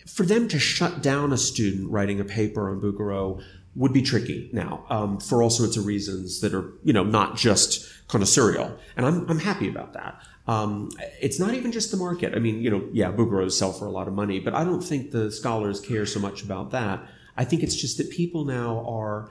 for 0.06 0.24
them 0.24 0.48
to 0.48 0.58
shut 0.58 1.02
down 1.02 1.32
a 1.32 1.38
student 1.38 1.90
writing 1.90 2.20
a 2.20 2.24
paper 2.24 2.70
on 2.70 2.80
Bouguereau 2.80 3.42
would 3.76 3.92
be 3.92 4.02
tricky 4.02 4.48
now 4.52 4.84
um, 4.90 5.20
for 5.20 5.42
all 5.42 5.50
sorts 5.50 5.76
of 5.76 5.86
reasons 5.86 6.40
that 6.40 6.52
are, 6.54 6.72
you 6.82 6.92
know, 6.92 7.04
not 7.04 7.36
just 7.36 7.86
connoisseurial. 8.08 8.76
And 8.96 9.04
I'm, 9.06 9.28
I'm 9.30 9.38
happy 9.38 9.68
about 9.68 9.92
that. 9.92 10.20
Um, 10.48 10.90
it's 11.20 11.38
not 11.38 11.54
even 11.54 11.72
just 11.72 11.90
the 11.90 11.96
market. 11.96 12.34
I 12.34 12.38
mean, 12.38 12.60
you 12.62 12.70
know, 12.70 12.88
yeah, 12.92 13.10
Bouguereaus 13.12 13.52
sell 13.52 13.72
for 13.72 13.86
a 13.86 13.90
lot 13.90 14.08
of 14.08 14.14
money, 14.14 14.38
but 14.40 14.54
I 14.54 14.64
don't 14.64 14.80
think 14.82 15.10
the 15.10 15.30
scholars 15.30 15.80
care 15.80 16.06
so 16.06 16.20
much 16.20 16.42
about 16.42 16.70
that. 16.70 17.04
I 17.36 17.44
think 17.44 17.62
it's 17.62 17.74
just 17.76 17.98
that 17.98 18.10
people 18.10 18.44
now 18.44 18.84
are 18.88 19.30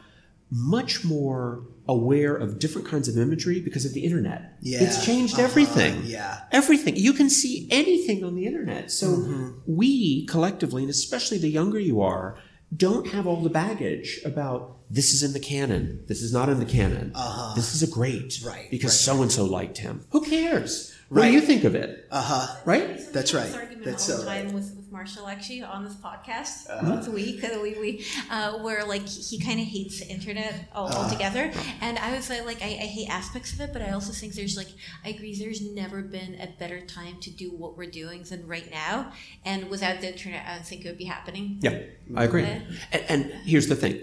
much 0.51 1.03
more 1.03 1.65
aware 1.87 2.35
of 2.35 2.59
different 2.59 2.87
kinds 2.87 3.07
of 3.07 3.17
imagery 3.17 3.59
because 3.61 3.83
of 3.85 3.93
the 3.93 4.01
internet. 4.03 4.57
Yeah. 4.61 4.83
It's 4.83 5.03
changed 5.03 5.33
Uh-huh. 5.35 5.43
everything. 5.43 6.01
Yeah. 6.05 6.41
Everything. 6.51 6.95
You 6.97 7.13
can 7.13 7.29
see 7.31 7.67
anything 7.71 8.23
on 8.23 8.35
the 8.35 8.45
internet. 8.45 8.91
So 8.91 9.07
Mm-hmm. 9.07 9.49
we 9.65 10.25
collectively, 10.27 10.83
and 10.83 10.89
especially 10.91 11.39
the 11.39 11.49
younger 11.49 11.79
you 11.79 11.99
are, 12.01 12.37
don't 12.75 13.07
have 13.07 13.27
all 13.27 13.41
the 13.41 13.49
baggage 13.49 14.19
about 14.25 14.77
this 14.89 15.13
is 15.13 15.23
in 15.23 15.33
the 15.33 15.39
canon, 15.39 16.03
this 16.07 16.21
is 16.21 16.31
not 16.33 16.49
in 16.49 16.59
the 16.59 16.65
canon, 16.65 17.11
this 17.55 17.73
is 17.75 17.81
a 17.83 17.91
great, 17.91 18.39
Uh-huh. 18.41 18.49
Right, 18.49 18.69
Because 18.71 18.99
so 18.99 19.21
and 19.21 19.31
so 19.31 19.45
liked 19.45 19.77
him. 19.79 20.05
Who 20.11 20.21
cares? 20.21 20.93
What 21.09 21.21
Right. 21.21 21.27
do 21.27 21.33
you 21.33 21.41
think 21.41 21.63
of 21.63 21.75
it? 21.75 22.07
Uh 22.11 22.21
huh. 22.21 22.55
Right? 22.65 22.99
That's 23.13 23.33
right. 23.33 23.45
have 23.45 23.45
This 23.45 23.55
argument 23.55 23.85
That's 23.85 24.03
so 24.03 24.17
the 24.17 24.25
time 24.25 24.53
with, 24.53 24.75
with 24.75 24.84
Marshall 24.95 25.27
actually 25.27 25.61
on 25.61 25.83
this 25.83 25.95
podcast 26.09 26.69
Uh-huh. 26.69 26.89
once 26.93 27.07
a 27.07 27.11
week. 27.11 27.43
uh, 27.43 27.59
We, 27.65 27.71
we 27.83 27.91
uh, 28.35 28.59
where 28.65 28.81
like 28.93 29.05
he 29.29 29.37
kind 29.47 29.59
of 29.59 29.67
hates 29.77 29.95
the 30.01 30.07
internet 30.17 30.53
all, 30.73 30.87
Uh-huh. 30.87 30.99
altogether, 31.03 31.45
and 31.85 31.93
I 32.07 32.09
was 32.15 32.25
uh, 32.31 32.41
like, 32.49 32.61
I, 32.69 32.71
I 32.85 32.87
hate 32.97 33.09
aspects 33.21 33.49
of 33.53 33.59
it, 33.65 33.69
but 33.75 33.81
I 33.87 33.89
also 33.97 34.13
think 34.19 34.29
there's 34.39 34.55
like 34.61 34.71
I 35.05 35.09
agree. 35.15 35.33
There's 35.43 35.61
never 35.83 35.99
been 36.17 36.31
a 36.47 36.49
better 36.61 36.79
time 36.99 37.15
to 37.25 37.29
do 37.43 37.47
what 37.61 37.71
we're 37.77 37.93
doing 38.03 38.19
than 38.31 38.41
right 38.55 38.69
now, 38.83 39.11
and 39.51 39.59
without 39.75 39.97
the 40.01 40.07
internet, 40.15 40.41
I 40.47 40.51
don't 40.55 40.65
think 40.71 40.79
it 40.85 40.87
would 40.91 41.03
be 41.07 41.09
happening. 41.17 41.45
Yeah, 41.67 41.77
I 42.15 42.23
agree. 42.29 42.43
Okay. 42.43 42.61
And, 42.93 43.03
and 43.11 43.21
here's 43.51 43.67
the 43.73 43.75
thing: 43.83 43.95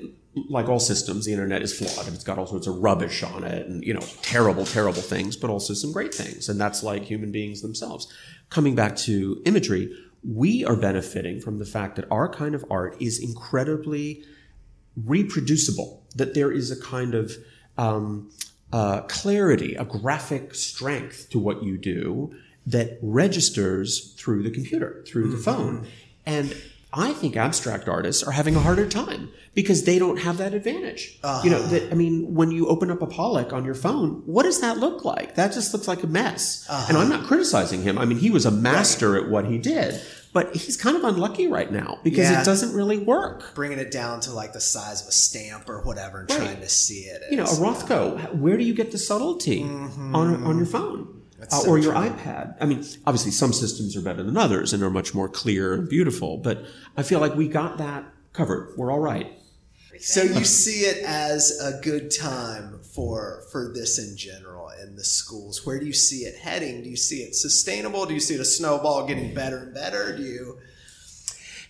like 0.56 0.66
all 0.72 0.82
systems, 0.92 1.20
the 1.28 1.32
internet 1.36 1.60
is 1.66 1.72
flawed, 1.78 2.06
and 2.06 2.14
it's 2.16 2.24
got 2.30 2.36
all 2.38 2.46
sorts 2.54 2.66
of 2.70 2.74
rubbish 2.88 3.18
on 3.22 3.40
it, 3.54 3.62
and 3.68 3.82
you 3.88 3.94
know, 3.96 4.06
terrible, 4.34 4.64
terrible 4.78 5.04
things, 5.14 5.32
but 5.42 5.48
also 5.48 5.72
some 5.72 5.90
great 5.98 6.12
things, 6.20 6.50
and 6.50 6.60
that's 6.60 6.80
like 6.90 7.02
human 7.12 7.30
beings 7.38 7.58
themselves. 7.62 8.02
Coming 8.56 8.74
back 8.74 8.92
to 9.08 9.14
imagery, 9.46 9.84
we 10.24 10.64
are 10.64 10.76
benefiting 10.76 11.40
from 11.40 11.58
the 11.58 11.64
fact 11.64 11.96
that 11.96 12.06
our 12.10 12.28
kind 12.28 12.54
of 12.54 12.64
art 12.70 12.96
is 13.00 13.18
incredibly 13.18 14.24
reproducible. 14.96 16.02
That 16.16 16.34
there 16.34 16.52
is 16.52 16.70
a 16.70 16.80
kind 16.80 17.14
of 17.14 17.36
um, 17.76 18.30
uh, 18.72 19.02
clarity, 19.02 19.74
a 19.74 19.84
graphic 19.84 20.54
strength 20.54 21.28
to 21.30 21.38
what 21.38 21.62
you 21.62 21.76
do 21.76 22.34
that 22.66 22.98
registers 23.02 24.12
through 24.14 24.42
the 24.42 24.50
computer, 24.50 25.02
through 25.06 25.30
the 25.30 25.36
phone. 25.36 25.86
And 26.24 26.54
I 26.94 27.12
think 27.14 27.36
abstract 27.36 27.88
artists 27.88 28.22
are 28.22 28.32
having 28.32 28.54
a 28.54 28.60
harder 28.60 28.86
time 28.86 29.30
because 29.54 29.84
they 29.84 29.98
don't 29.98 30.18
have 30.18 30.36
that 30.38 30.52
advantage. 30.54 31.18
You 31.42 31.50
know, 31.50 31.62
that, 31.68 31.90
I 31.90 31.94
mean, 31.94 32.34
when 32.34 32.50
you 32.50 32.68
open 32.68 32.90
up 32.90 33.00
a 33.00 33.06
Pollock 33.06 33.52
on 33.52 33.64
your 33.64 33.74
phone, 33.74 34.22
what 34.26 34.42
does 34.42 34.60
that 34.60 34.78
look 34.78 35.04
like? 35.04 35.34
That 35.36 35.52
just 35.52 35.72
looks 35.72 35.88
like 35.88 36.02
a 36.02 36.06
mess. 36.06 36.66
And 36.88 36.96
I'm 36.98 37.08
not 37.08 37.24
criticizing 37.24 37.82
him. 37.82 37.96
I 37.98 38.04
mean, 38.04 38.18
he 38.18 38.30
was 38.30 38.44
a 38.44 38.50
master 38.50 39.16
at 39.16 39.30
what 39.30 39.46
he 39.46 39.56
did, 39.58 40.00
but 40.34 40.54
he's 40.54 40.76
kind 40.76 40.96
of 40.96 41.04
unlucky 41.04 41.46
right 41.46 41.70
now 41.72 41.98
because 42.02 42.30
Yeah. 42.30 42.42
it 42.42 42.44
doesn't 42.44 42.74
really 42.74 42.98
work. 42.98 43.54
Bringing 43.54 43.78
it 43.78 43.90
down 43.90 44.20
to 44.20 44.32
like 44.32 44.52
the 44.52 44.60
size 44.60 45.00
of 45.02 45.08
a 45.08 45.12
stamp 45.12 45.68
or 45.70 45.80
whatever 45.82 46.20
and 46.20 46.30
Right. 46.30 46.38
trying 46.38 46.60
to 46.60 46.68
see 46.68 47.00
it. 47.04 47.22
you 47.30 47.36
know, 47.38 47.44
a 47.44 47.46
Rothko. 47.46 48.34
Where 48.34 48.56
do 48.58 48.64
you 48.64 48.74
get 48.74 48.92
the 48.92 48.98
subtlety 48.98 49.62
on 49.62 50.44
on 50.44 50.56
your 50.58 50.66
phone 50.66 51.08
uh, 51.08 51.21
Uh, 51.50 51.56
so 51.56 51.70
or 51.70 51.78
your 51.78 51.92
true. 51.92 52.10
iPad? 52.10 52.56
I 52.60 52.66
mean, 52.66 52.84
obviously, 53.06 53.32
some 53.32 53.52
systems 53.52 53.96
are 53.96 54.02
better 54.02 54.22
than 54.22 54.36
others 54.36 54.72
and 54.72 54.82
are 54.82 54.90
much 54.90 55.14
more 55.14 55.28
clear 55.28 55.74
and 55.74 55.88
beautiful. 55.88 56.38
But 56.38 56.64
I 56.96 57.02
feel 57.02 57.20
like 57.20 57.34
we 57.34 57.48
got 57.48 57.78
that 57.78 58.04
covered. 58.32 58.74
We're 58.76 58.92
all 58.92 59.00
right. 59.00 59.32
So 59.98 60.22
you 60.22 60.44
see 60.44 60.80
it 60.80 61.04
as 61.04 61.60
a 61.60 61.80
good 61.80 62.10
time 62.10 62.80
for 62.82 63.44
for 63.52 63.72
this 63.72 63.98
in 63.98 64.16
general 64.16 64.70
in 64.82 64.96
the 64.96 65.04
schools. 65.04 65.64
Where 65.64 65.78
do 65.78 65.86
you 65.86 65.92
see 65.92 66.24
it 66.24 66.38
heading? 66.38 66.82
Do 66.82 66.88
you 66.88 66.96
see 66.96 67.22
it 67.22 67.34
sustainable? 67.34 68.06
Do 68.06 68.14
you 68.14 68.20
see 68.20 68.34
it 68.34 68.40
a 68.40 68.44
snowball 68.44 69.06
getting 69.06 69.34
better 69.34 69.58
and 69.58 69.74
better? 69.74 70.16
Do 70.16 70.22
you? 70.22 70.58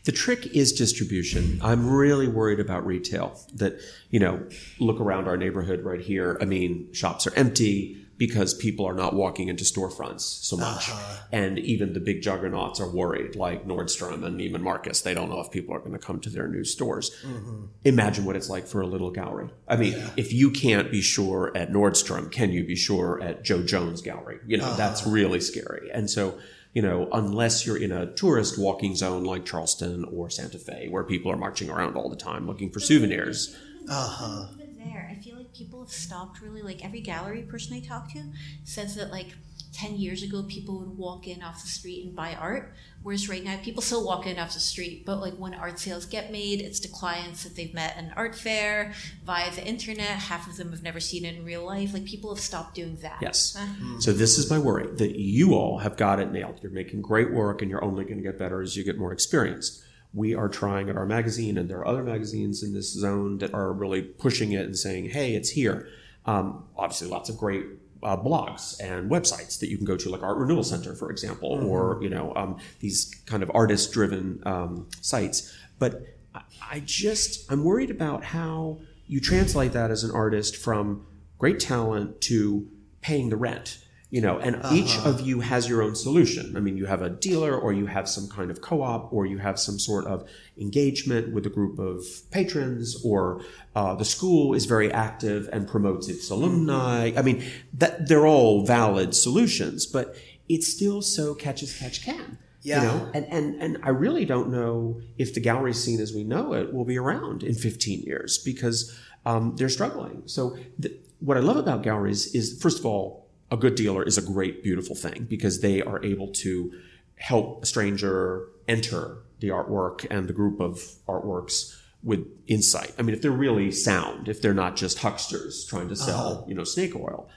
The 0.05 0.12
trick 0.12 0.47
is 0.47 0.73
distribution. 0.73 1.61
I'm 1.62 1.89
really 1.89 2.27
worried 2.27 2.59
about 2.59 2.85
retail. 2.85 3.39
That, 3.55 3.79
you 4.11 4.18
know, 4.18 4.43
look 4.81 5.01
around 5.01 5.29
our 5.29 5.37
neighborhood 5.37 5.83
right 5.83 6.01
here. 6.01 6.39
I 6.41 6.45
mean, 6.45 6.93
shops 6.93 7.27
are 7.27 7.35
empty. 7.37 8.02
Because 8.23 8.55
people 8.55 8.87
are 8.87 8.95
not 8.95 9.14
walking 9.14 9.49
into 9.49 9.64
storefronts 9.64 10.20
so 10.20 10.57
much. 10.57 10.89
Uh-huh. 10.89 11.16
And 11.33 11.59
even 11.59 11.93
the 11.93 11.99
big 11.99 12.23
juggernauts 12.23 12.79
are 12.79 12.89
worried, 12.89 13.35
like 13.35 13.66
Nordstrom 13.66 14.23
and 14.23 14.39
Neiman 14.39 14.61
Marcus. 14.61 15.01
They 15.01 15.12
don't 15.12 15.29
know 15.29 15.41
if 15.41 15.51
people 15.51 15.75
are 15.75 15.81
going 15.81 15.91
to 15.91 15.99
come 15.99 16.20
to 16.20 16.31
their 16.31 16.47
new 16.47 16.62
stores. 16.62 17.11
Mm-hmm. 17.27 17.64
Imagine 17.85 18.25
what 18.25 18.37
it's 18.37 18.49
like 18.49 18.68
for 18.68 18.81
a 18.81 18.87
little 18.87 19.11
gallery. 19.11 19.51
I 19.66 19.75
mean, 19.75 20.01
if 20.16 20.33
you 20.33 20.53
can't 20.53 20.89
be 20.89 21.01
sure 21.01 21.51
at 21.57 21.73
Nordstrom, 21.73 22.31
can 22.31 22.53
you 22.53 22.64
be 22.64 22.77
sure 22.77 23.20
at 23.20 23.43
Joe 23.43 23.64
Jones 23.64 24.03
Gallery? 24.03 24.39
You 24.47 24.59
know, 24.59 24.73
that's 24.77 25.03
uh-huh. 25.03 25.11
really 25.11 25.41
scary. 25.41 25.91
And 25.93 26.09
so, 26.09 26.39
you 26.75 26.83
know, 26.83 27.09
unless 27.11 27.66
you're 27.66 27.83
in 27.83 27.91
a 27.91 28.14
tourist 28.14 28.57
walking 28.57 28.95
zone 28.95 29.25
like 29.25 29.45
Charleston 29.45 30.05
or 30.05 30.31
Santa 30.31 30.61
Fe, 30.61 30.87
where 30.89 31.03
people 31.03 31.33
are 31.33 31.37
marching 31.37 31.70
around 31.70 31.97
all 31.97 32.09
the 32.09 32.14
time 32.14 32.47
looking 32.47 32.70
for 32.70 32.79
souvenirs. 32.79 33.57
Uh-huh. 33.89 34.47
Even 34.55 34.79
there, 34.79 35.11
I 35.11 35.20
feel 35.20 35.39
like 35.39 35.41
people 35.55 35.81
have 35.81 35.93
stopped 35.93 36.41
really. 36.41 36.63
Like 36.63 36.85
every 36.85 37.01
gallery 37.01 37.43
person 37.43 37.75
I 37.77 37.81
talk 37.81 38.13
to 38.13 38.23
says 38.65 38.95
that 38.97 39.11
like 39.11 39.29
ten 39.73 39.97
years 39.97 40.23
ago, 40.23 40.43
people 40.43 40.79
would 40.81 40.99
walk 40.99 41.27
in 41.27 41.43
off 41.43 41.63
the 41.63 41.69
street 41.69 42.05
and 42.05 42.15
buy 42.15 42.35
art, 42.35 42.75
whereas 43.03 43.27
right 43.29 43.43
now 43.43 43.57
people 43.63 43.81
still 43.81 44.05
walk 44.05 44.27
in 44.27 44.39
off 44.39 44.53
the 44.53 44.61
street. 44.61 45.05
But 45.07 45.21
like 45.21 45.33
when 45.35 45.55
art 45.55 45.79
sales 45.79 46.05
get 46.05 46.31
made, 46.31 46.61
it's 46.61 46.79
to 46.81 46.89
clients 46.89 47.43
that 47.45 47.57
they've 47.57 47.73
met 47.73 47.97
at 47.97 48.03
an 48.03 48.13
art 48.15 48.35
fair 48.35 48.93
via 49.25 49.51
the 49.55 49.65
internet. 49.65 50.09
Half 50.09 50.47
of 50.47 50.57
them 50.59 50.71
have 50.73 50.83
never 50.83 51.01
seen 51.01 51.25
it 51.25 51.37
in 51.37 51.45
real 51.45 51.65
life. 51.65 51.95
Like 51.95 52.05
people 52.05 52.35
have 52.35 52.43
stopped 52.43 52.75
doing 52.75 52.97
that. 53.03 53.19
Yes. 53.23 53.57
Uh, 53.59 53.67
So 53.99 54.13
this 54.13 54.39
is 54.39 54.51
my 54.51 54.59
worry 54.59 54.89
that 54.97 55.19
you 55.19 55.55
all 55.55 55.79
have 55.79 55.97
got 55.97 56.21
it 56.21 56.31
nailed. 56.33 56.61
You're 56.63 56.73
making 56.73 57.01
great 57.03 57.33
work 57.33 57.63
and 57.63 57.71
you're 57.71 57.85
only 57.85 58.05
going 58.05 58.19
to 58.19 58.23
get 58.23 58.39
better 58.39 58.61
as 58.61 58.77
you 58.77 58.85
get 58.85 58.99
more 58.99 59.13
experienced. 59.13 59.83
We 60.15 60.35
are 60.35 60.49
trying 60.49 60.89
at 60.91 60.97
our 60.97 61.07
magazine, 61.07 61.57
and 61.57 61.69
there 61.71 61.79
are 61.79 61.87
other 61.87 62.03
magazines 62.03 62.63
in 62.63 62.75
this 62.75 62.93
zone 62.93 63.39
that 63.39 63.55
are 63.55 63.73
really 63.73 64.03
pushing 64.03 64.53
it 64.53 64.65
and 64.67 64.77
saying, 64.77 65.11
hey, 65.11 65.35
it's 65.35 65.51
here. 65.51 65.89
Um, 66.27 66.65
obviously, 66.77 67.09
lots 67.09 67.31
of 67.31 67.39
great 67.39 67.65
uh, 68.03 68.17
blogs 68.17 68.79
and 68.81 69.11
websites 69.11 69.59
that 69.61 69.71
you 69.71 69.77
can 69.77 69.87
go 69.87 69.97
to, 69.97 70.11
like 70.11 70.23
Art 70.23 70.37
Renewal 70.37 70.65
Center, 70.65 70.95
for 70.95 71.11
example, 71.11 71.49
or 71.49 71.99
you 72.03 72.11
know 72.11 72.33
um, 72.37 72.59
these 72.81 73.15
kind 73.27 73.43
of 73.43 73.51
artist-driven 73.55 74.43
um, 74.45 74.87
sites. 75.01 75.53
But 75.79 76.03
I- 76.35 76.43
I 76.71 76.81
just 76.85 77.51
I'm 77.51 77.65
worried 77.65 77.91
about 77.91 78.25
how 78.25 78.79
you 79.07 79.21
translate 79.21 79.73
that 79.73 79.91
as 79.91 80.05
an 80.05 80.11
artist 80.11 80.57
from 80.57 81.05
great 81.39 81.61
talent 81.61 82.21
to 82.23 82.67
paying 83.03 83.29
the 83.29 83.37
rent. 83.37 83.79
You 84.13 84.21
know, 84.21 84.39
and 84.39 84.61
each 84.71 84.99
of 85.07 85.23
you 85.23 85.41
has 85.41 85.67
your 85.67 85.83
own 85.83 85.95
solution. 85.95 86.55
I 86.55 86.61
mean, 86.61 86.77
you 86.77 86.85
have 86.85 87.01
a 87.01 87.09
dealer, 87.09 87.57
or 87.57 87.73
you 87.73 87.87
have 87.87 88.07
some 88.07 88.29
kind 88.29 88.51
of 88.51 88.61
co-op, 88.61 89.11
or 89.11 89.25
you 89.25 89.39
have 89.39 89.59
some 89.59 89.79
sort 89.79 90.05
of 90.05 90.29
engagement 90.59 91.33
with 91.33 91.47
a 91.47 91.49
group 91.49 91.79
of 91.79 92.05
patrons, 92.31 93.03
or 93.07 93.41
uh, 93.75 93.95
the 93.95 94.05
school 94.05 94.53
is 94.53 94.67
very 94.67 94.93
active 94.93 95.49
and 95.51 95.67
promotes 95.67 96.09
its 96.09 96.29
alumni. 96.29 97.13
I 97.17 97.23
mean, 97.23 97.43
that 97.73 98.07
they're 98.07 98.27
all 98.27 98.67
valid 98.67 99.15
solutions, 99.15 99.87
but 99.87 100.15
it's 100.47 100.69
still 100.69 101.01
so 101.01 101.35
catch 101.35 101.63
as 101.63 101.75
catch 101.75 102.05
can. 102.05 102.37
Yeah. 102.61 102.83
You 102.83 102.89
know, 102.89 103.11
and, 103.15 103.25
and 103.31 103.63
and 103.63 103.79
I 103.83 103.89
really 103.89 104.27
don't 104.27 104.51
know 104.51 105.01
if 105.17 105.33
the 105.33 105.41
gallery 105.41 105.73
scene 105.73 106.01
as 106.01 106.13
we 106.13 106.23
know 106.23 106.53
it 106.53 106.75
will 106.75 106.85
be 106.85 106.99
around 106.99 107.43
in 107.43 107.55
15 107.55 108.03
years 108.03 108.37
because 108.37 108.95
um, 109.25 109.57
they're 109.57 109.71
struggling. 109.71 110.25
So 110.27 110.59
th- 110.83 110.97
what 111.21 111.39
I 111.39 111.41
love 111.41 111.57
about 111.57 111.83
galleries 111.83 112.35
is 112.35 112.61
first 112.61 112.79
of 112.79 112.85
all, 112.85 113.22
a 113.53 113.57
good 113.57 113.75
dealer 113.75 114.03
is 114.03 114.17
a 114.17 114.23
great, 114.23 114.65
beautiful 114.65 114.97
thing 114.97 115.27
because 115.29 115.61
they 115.61 115.83
are 115.83 116.03
able 116.03 116.33
to 116.33 116.73
help 117.17 117.63
a 117.63 117.67
stranger 117.67 118.49
enter 118.67 119.19
the 119.41 119.49
artwork 119.49 120.07
and 120.11 120.27
the 120.27 120.33
group 120.33 120.59
of 120.59 120.81
artworks 121.07 121.79
with 122.03 122.27
insight. 122.47 122.93
I 122.99 123.03
mean, 123.03 123.15
if 123.15 123.21
they're 123.21 123.31
really 123.31 123.71
sound, 123.71 124.29
if 124.29 124.41
they're 124.41 124.55
not 124.55 124.75
just 124.75 124.99
hucksters 124.99 125.67
trying 125.69 125.89
to 125.89 125.97
sell, 125.97 126.33
uh-huh. 126.33 126.45
you 126.49 126.55
know, 126.55 126.65
snake 126.65 126.97
oil. 126.97 127.29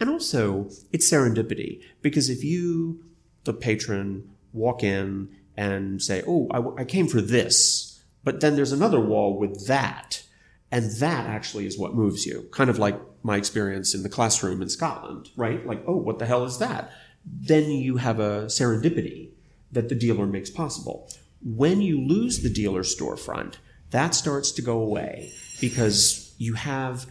And 0.00 0.08
also, 0.08 0.70
it's 0.90 1.10
serendipity 1.10 1.82
because 2.00 2.30
if 2.30 2.42
you, 2.42 3.04
the 3.44 3.52
patron, 3.52 4.30
walk 4.52 4.82
in 4.82 5.28
and 5.56 6.00
say, 6.00 6.22
"Oh, 6.26 6.48
I, 6.50 6.82
I 6.82 6.84
came 6.84 7.08
for 7.08 7.20
this," 7.20 8.02
but 8.24 8.40
then 8.40 8.56
there's 8.56 8.72
another 8.72 9.00
wall 9.00 9.36
with 9.36 9.66
that, 9.66 10.22
and 10.70 10.90
that 10.92 11.26
actually 11.26 11.66
is 11.66 11.78
what 11.78 11.94
moves 11.94 12.26
you. 12.26 12.48
Kind 12.52 12.70
of 12.70 12.78
like 12.78 12.98
my 13.22 13.36
experience 13.36 13.94
in 13.94 14.02
the 14.02 14.08
classroom 14.08 14.62
in 14.62 14.68
Scotland, 14.68 15.30
right? 15.36 15.66
Like, 15.66 15.82
"Oh, 15.86 15.96
what 15.96 16.18
the 16.18 16.26
hell 16.26 16.44
is 16.44 16.58
that?" 16.58 16.90
Then 17.24 17.70
you 17.70 17.96
have 17.96 18.20
a 18.20 18.46
serendipity 18.46 19.30
that 19.72 19.88
the 19.88 19.94
dealer 19.94 20.26
makes 20.26 20.50
possible. 20.50 21.10
When 21.42 21.80
you 21.80 22.00
lose 22.00 22.40
the 22.40 22.50
dealer 22.50 22.82
storefront, 22.82 23.54
that 23.90 24.14
starts 24.14 24.50
to 24.52 24.62
go 24.62 24.80
away 24.80 25.32
because 25.60 26.34
you 26.38 26.54
have 26.54 27.06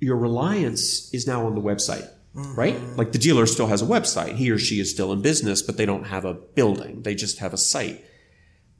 your 0.00 0.16
reliance 0.16 1.12
is 1.12 1.26
now 1.26 1.46
on 1.46 1.54
the 1.54 1.60
website, 1.60 2.08
mm-hmm. 2.34 2.54
right? 2.54 2.80
Like 2.96 3.12
the 3.12 3.18
dealer 3.18 3.46
still 3.46 3.66
has 3.66 3.82
a 3.82 3.86
website. 3.86 4.36
He 4.36 4.50
or 4.50 4.58
she 4.58 4.80
is 4.80 4.90
still 4.90 5.12
in 5.12 5.22
business, 5.22 5.62
but 5.62 5.76
they 5.76 5.86
don't 5.86 6.04
have 6.04 6.24
a 6.24 6.34
building. 6.34 7.02
They 7.02 7.14
just 7.14 7.38
have 7.38 7.52
a 7.52 7.58
site. 7.58 8.04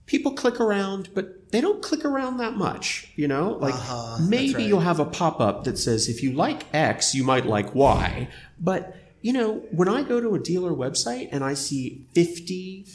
People 0.09 0.33
click 0.33 0.59
around, 0.59 1.11
but 1.15 1.53
they 1.53 1.61
don't 1.61 1.81
click 1.83 2.05
around 2.05 2.39
that 2.39 2.55
much, 2.57 3.13
you 3.15 3.29
know? 3.29 3.59
Like 3.61 3.75
Uh-huh, 3.75 4.19
maybe 4.27 4.55
right. 4.55 4.67
you'll 4.67 4.81
have 4.81 4.99
a 4.99 5.05
pop 5.05 5.41
up 5.41 5.65
that 5.65 5.79
says, 5.79 6.09
if 6.09 6.23
you 6.23 6.33
like 6.33 6.65
X, 6.75 7.15
you 7.15 7.23
might 7.23 7.47
like 7.47 7.75
Y. 7.75 8.29
But, 8.59 8.97
you 9.23 9.33
know, 9.33 9.63
when 9.71 9.89
I 9.89 10.03
go 10.03 10.21
to 10.21 10.35
a 10.35 10.39
dealer 10.39 10.73
website 10.73 11.29
and 11.31 11.45
I 11.45 11.55
see 11.55 12.07
50 12.15 12.87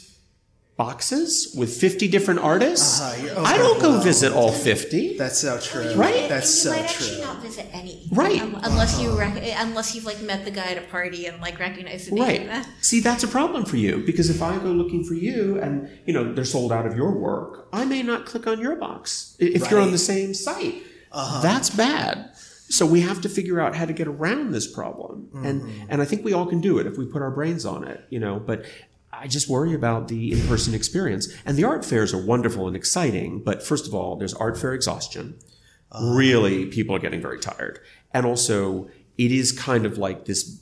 boxes 0.76 1.54
with 1.56 1.72
50 1.72 2.08
different 2.08 2.40
artists, 2.40 3.00
Uh-huh, 3.00 3.22
you're 3.24 3.46
I 3.46 3.56
don't 3.56 3.74
go 3.80 3.86
overwhelmed. 3.88 4.04
visit 4.04 4.32
all 4.32 4.50
50. 4.52 5.16
That's 5.16 5.38
so 5.38 5.58
true. 5.60 5.94
Right? 5.94 6.28
That's 6.28 6.64
and 6.64 6.64
so 6.64 6.70
you 6.70 6.76
might 6.76 6.84
actually 6.90 7.14
true. 7.16 7.24
not 7.24 7.42
visit 7.42 7.66
any, 7.72 8.08
Right. 8.10 8.40
Um, 8.42 8.58
unless 8.62 9.00
you 9.00 9.16
rec- 9.16 9.42
unless 9.58 9.94
you've 9.94 10.04
like 10.04 10.20
met 10.22 10.44
the 10.44 10.50
guy 10.50 10.66
at 10.74 10.78
a 10.78 10.86
party 10.88 11.26
and 11.26 11.40
like 11.40 11.58
recognized 11.60 12.10
the 12.10 12.16
name. 12.16 12.48
Right. 12.48 12.66
See, 12.80 13.00
that's 13.00 13.22
a 13.22 13.28
problem 13.28 13.64
for 13.64 13.76
you 13.76 14.02
because 14.04 14.30
if 14.30 14.42
I 14.42 14.58
go 14.58 14.70
looking 14.72 15.04
for 15.04 15.14
you 15.14 15.60
and, 15.60 15.88
you 16.06 16.12
know, 16.12 16.32
they're 16.34 16.44
sold 16.44 16.72
out 16.72 16.86
of 16.86 16.96
your 16.96 17.12
work, 17.12 17.68
I 17.72 17.84
may 17.84 18.02
not 18.02 18.26
click 18.26 18.46
on 18.46 18.60
your 18.60 18.76
box 18.76 19.36
i- 19.40 19.44
if 19.44 19.70
you're 19.70 19.80
on 19.80 19.92
the 19.92 19.98
same 19.98 20.34
site. 20.34 20.82
That's 21.42 21.70
bad. 21.70 22.30
So 22.68 22.84
we 22.86 23.02
have 23.02 23.20
to 23.20 23.28
figure 23.28 23.60
out 23.60 23.76
how 23.76 23.84
to 23.84 23.92
get 23.92 24.08
around 24.08 24.50
this 24.52 24.66
problem. 24.66 25.28
And 25.44 25.62
and 25.88 26.02
I 26.02 26.04
think 26.04 26.24
we 26.24 26.32
all 26.32 26.46
can 26.46 26.60
do 26.60 26.78
it 26.80 26.86
if 26.86 26.96
we 26.98 27.04
put 27.04 27.22
our 27.22 27.30
brains 27.30 27.64
on 27.64 27.84
it, 27.86 28.00
you 28.10 28.18
know, 28.18 28.40
but 28.44 28.64
I 29.24 29.26
just 29.26 29.48
worry 29.48 29.72
about 29.72 30.08
the 30.08 30.32
in-person 30.32 30.74
experience. 30.74 31.32
And 31.46 31.56
the 31.56 31.64
art 31.64 31.82
fairs 31.82 32.12
are 32.12 32.22
wonderful 32.22 32.66
and 32.68 32.76
exciting, 32.76 33.42
but 33.42 33.62
first 33.62 33.86
of 33.88 33.94
all, 33.94 34.16
there's 34.16 34.34
art 34.34 34.58
fair 34.58 34.74
exhaustion. 34.74 35.38
really, 35.98 36.66
people 36.66 36.94
are 36.94 36.98
getting 36.98 37.22
very 37.22 37.38
tired. 37.38 37.78
And 38.12 38.26
also, 38.26 38.90
it 39.16 39.32
is 39.32 39.50
kind 39.50 39.86
of 39.86 39.96
like 39.96 40.26
this 40.26 40.60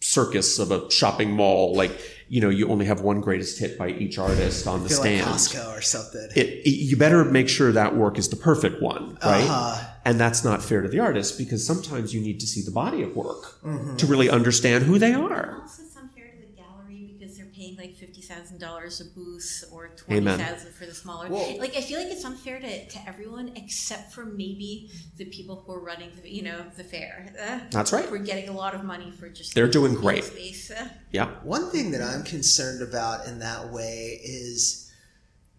circus 0.00 0.58
of 0.60 0.70
a 0.70 0.88
shopping 0.92 1.32
mall. 1.32 1.74
Like, 1.74 1.90
you 2.28 2.40
know, 2.40 2.50
you 2.50 2.68
only 2.68 2.84
have 2.86 3.00
one 3.00 3.20
greatest 3.20 3.58
hit 3.58 3.76
by 3.78 3.88
each 3.88 4.16
artist 4.18 4.68
on 4.68 4.80
the 4.84 4.86
I 4.86 4.88
feel 4.90 4.98
like 5.00 5.06
stand. 5.06 5.26
Costco 5.66 5.76
or 5.78 5.80
something. 5.80 6.28
It, 6.36 6.46
it- 6.64 6.68
you 6.68 6.96
better 6.96 7.24
make 7.24 7.48
sure 7.48 7.72
that 7.72 7.96
work 7.96 8.16
is 8.16 8.28
the 8.28 8.36
perfect 8.36 8.80
one, 8.80 9.18
right? 9.24 9.42
Uh-huh. 9.42 9.90
And 10.04 10.20
that's 10.20 10.44
not 10.44 10.62
fair 10.62 10.82
to 10.82 10.88
the 10.88 11.00
artist 11.00 11.36
because 11.38 11.66
sometimes 11.66 12.14
you 12.14 12.20
need 12.20 12.38
to 12.40 12.46
see 12.46 12.62
the 12.62 12.70
body 12.70 13.02
of 13.02 13.16
work 13.16 13.60
Mm-hmm. 13.64 13.96
to 13.96 14.06
really 14.06 14.28
understand 14.30 14.84
who 14.84 14.98
they 15.00 15.14
are. 15.14 15.60
Also, 15.62 15.82
it's 15.82 15.96
unfair 15.96 16.30
to 16.30 16.38
the 16.46 16.52
gallery 16.62 17.16
because 17.18 17.38
they're 17.38 17.46
paying 17.46 17.74
like 17.78 17.96
fifty 17.96 18.20
thousand 18.34 18.58
dollars 18.58 19.00
a 19.00 19.04
booth 19.04 19.64
or 19.72 19.88
twenty 19.96 20.18
Amen. 20.18 20.56
for 20.78 20.86
the 20.86 20.94
smaller. 20.94 21.28
Well- 21.28 21.58
like 21.58 21.76
I 21.76 21.80
feel 21.80 21.98
like 21.98 22.10
it's 22.12 22.24
unfair 22.24 22.58
to, 22.60 22.86
to 22.88 22.98
everyone 23.08 23.52
except 23.56 24.12
for 24.12 24.24
maybe 24.24 24.90
the 25.16 25.24
people 25.26 25.56
who 25.66 25.72
are 25.72 25.80
running 25.80 26.10
the 26.22 26.28
you 26.30 26.42
know 26.42 26.64
the 26.76 26.84
fair. 26.84 27.32
Uh, 27.40 27.60
That's 27.70 27.92
right. 27.92 28.10
We're 28.10 28.18
getting 28.18 28.48
a 28.48 28.52
lot 28.52 28.74
of 28.74 28.84
money 28.84 29.10
for 29.10 29.28
just 29.28 29.54
They're 29.54 29.68
doing 29.68 29.94
great. 29.94 30.24
Space. 30.24 30.70
Uh, 30.70 30.88
Yeah. 31.10 31.28
One 31.44 31.70
thing 31.70 31.92
that 31.92 32.02
I'm 32.02 32.24
concerned 32.24 32.82
about 32.82 33.26
in 33.26 33.38
that 33.38 33.70
way 33.72 34.20
is 34.24 34.92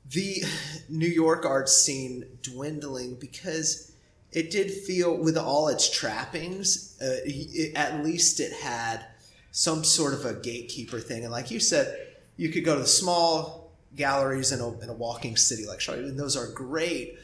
the 0.09 0.43
New 0.89 1.07
York 1.07 1.45
art 1.45 1.69
scene 1.69 2.25
dwindling 2.41 3.15
because 3.19 3.93
it 4.33 4.51
did 4.51 4.69
feel, 4.69 5.15
with 5.17 5.37
all 5.37 5.69
its 5.69 5.89
trappings, 5.89 6.97
uh, 7.01 7.21
it, 7.25 7.73
at 7.77 8.03
least 8.03 8.41
it 8.41 8.51
had 8.51 9.05
some 9.51 9.85
sort 9.85 10.13
of 10.13 10.25
a 10.25 10.33
gatekeeper 10.33 10.99
thing. 10.99 11.23
And 11.23 11.31
like 11.31 11.49
you 11.51 11.61
said, 11.61 12.04
you 12.37 12.49
could 12.49 12.65
go 12.65 12.75
to 12.75 12.81
the 12.81 12.87
small 12.87 13.71
galleries 13.95 14.51
in 14.51 14.59
a, 14.59 14.79
in 14.81 14.89
a 14.89 14.93
walking 14.93 15.37
city 15.37 15.65
like 15.65 15.79
Charlotte, 15.79 16.05
and 16.05 16.19
those 16.19 16.35
are 16.35 16.47
great. 16.51 17.17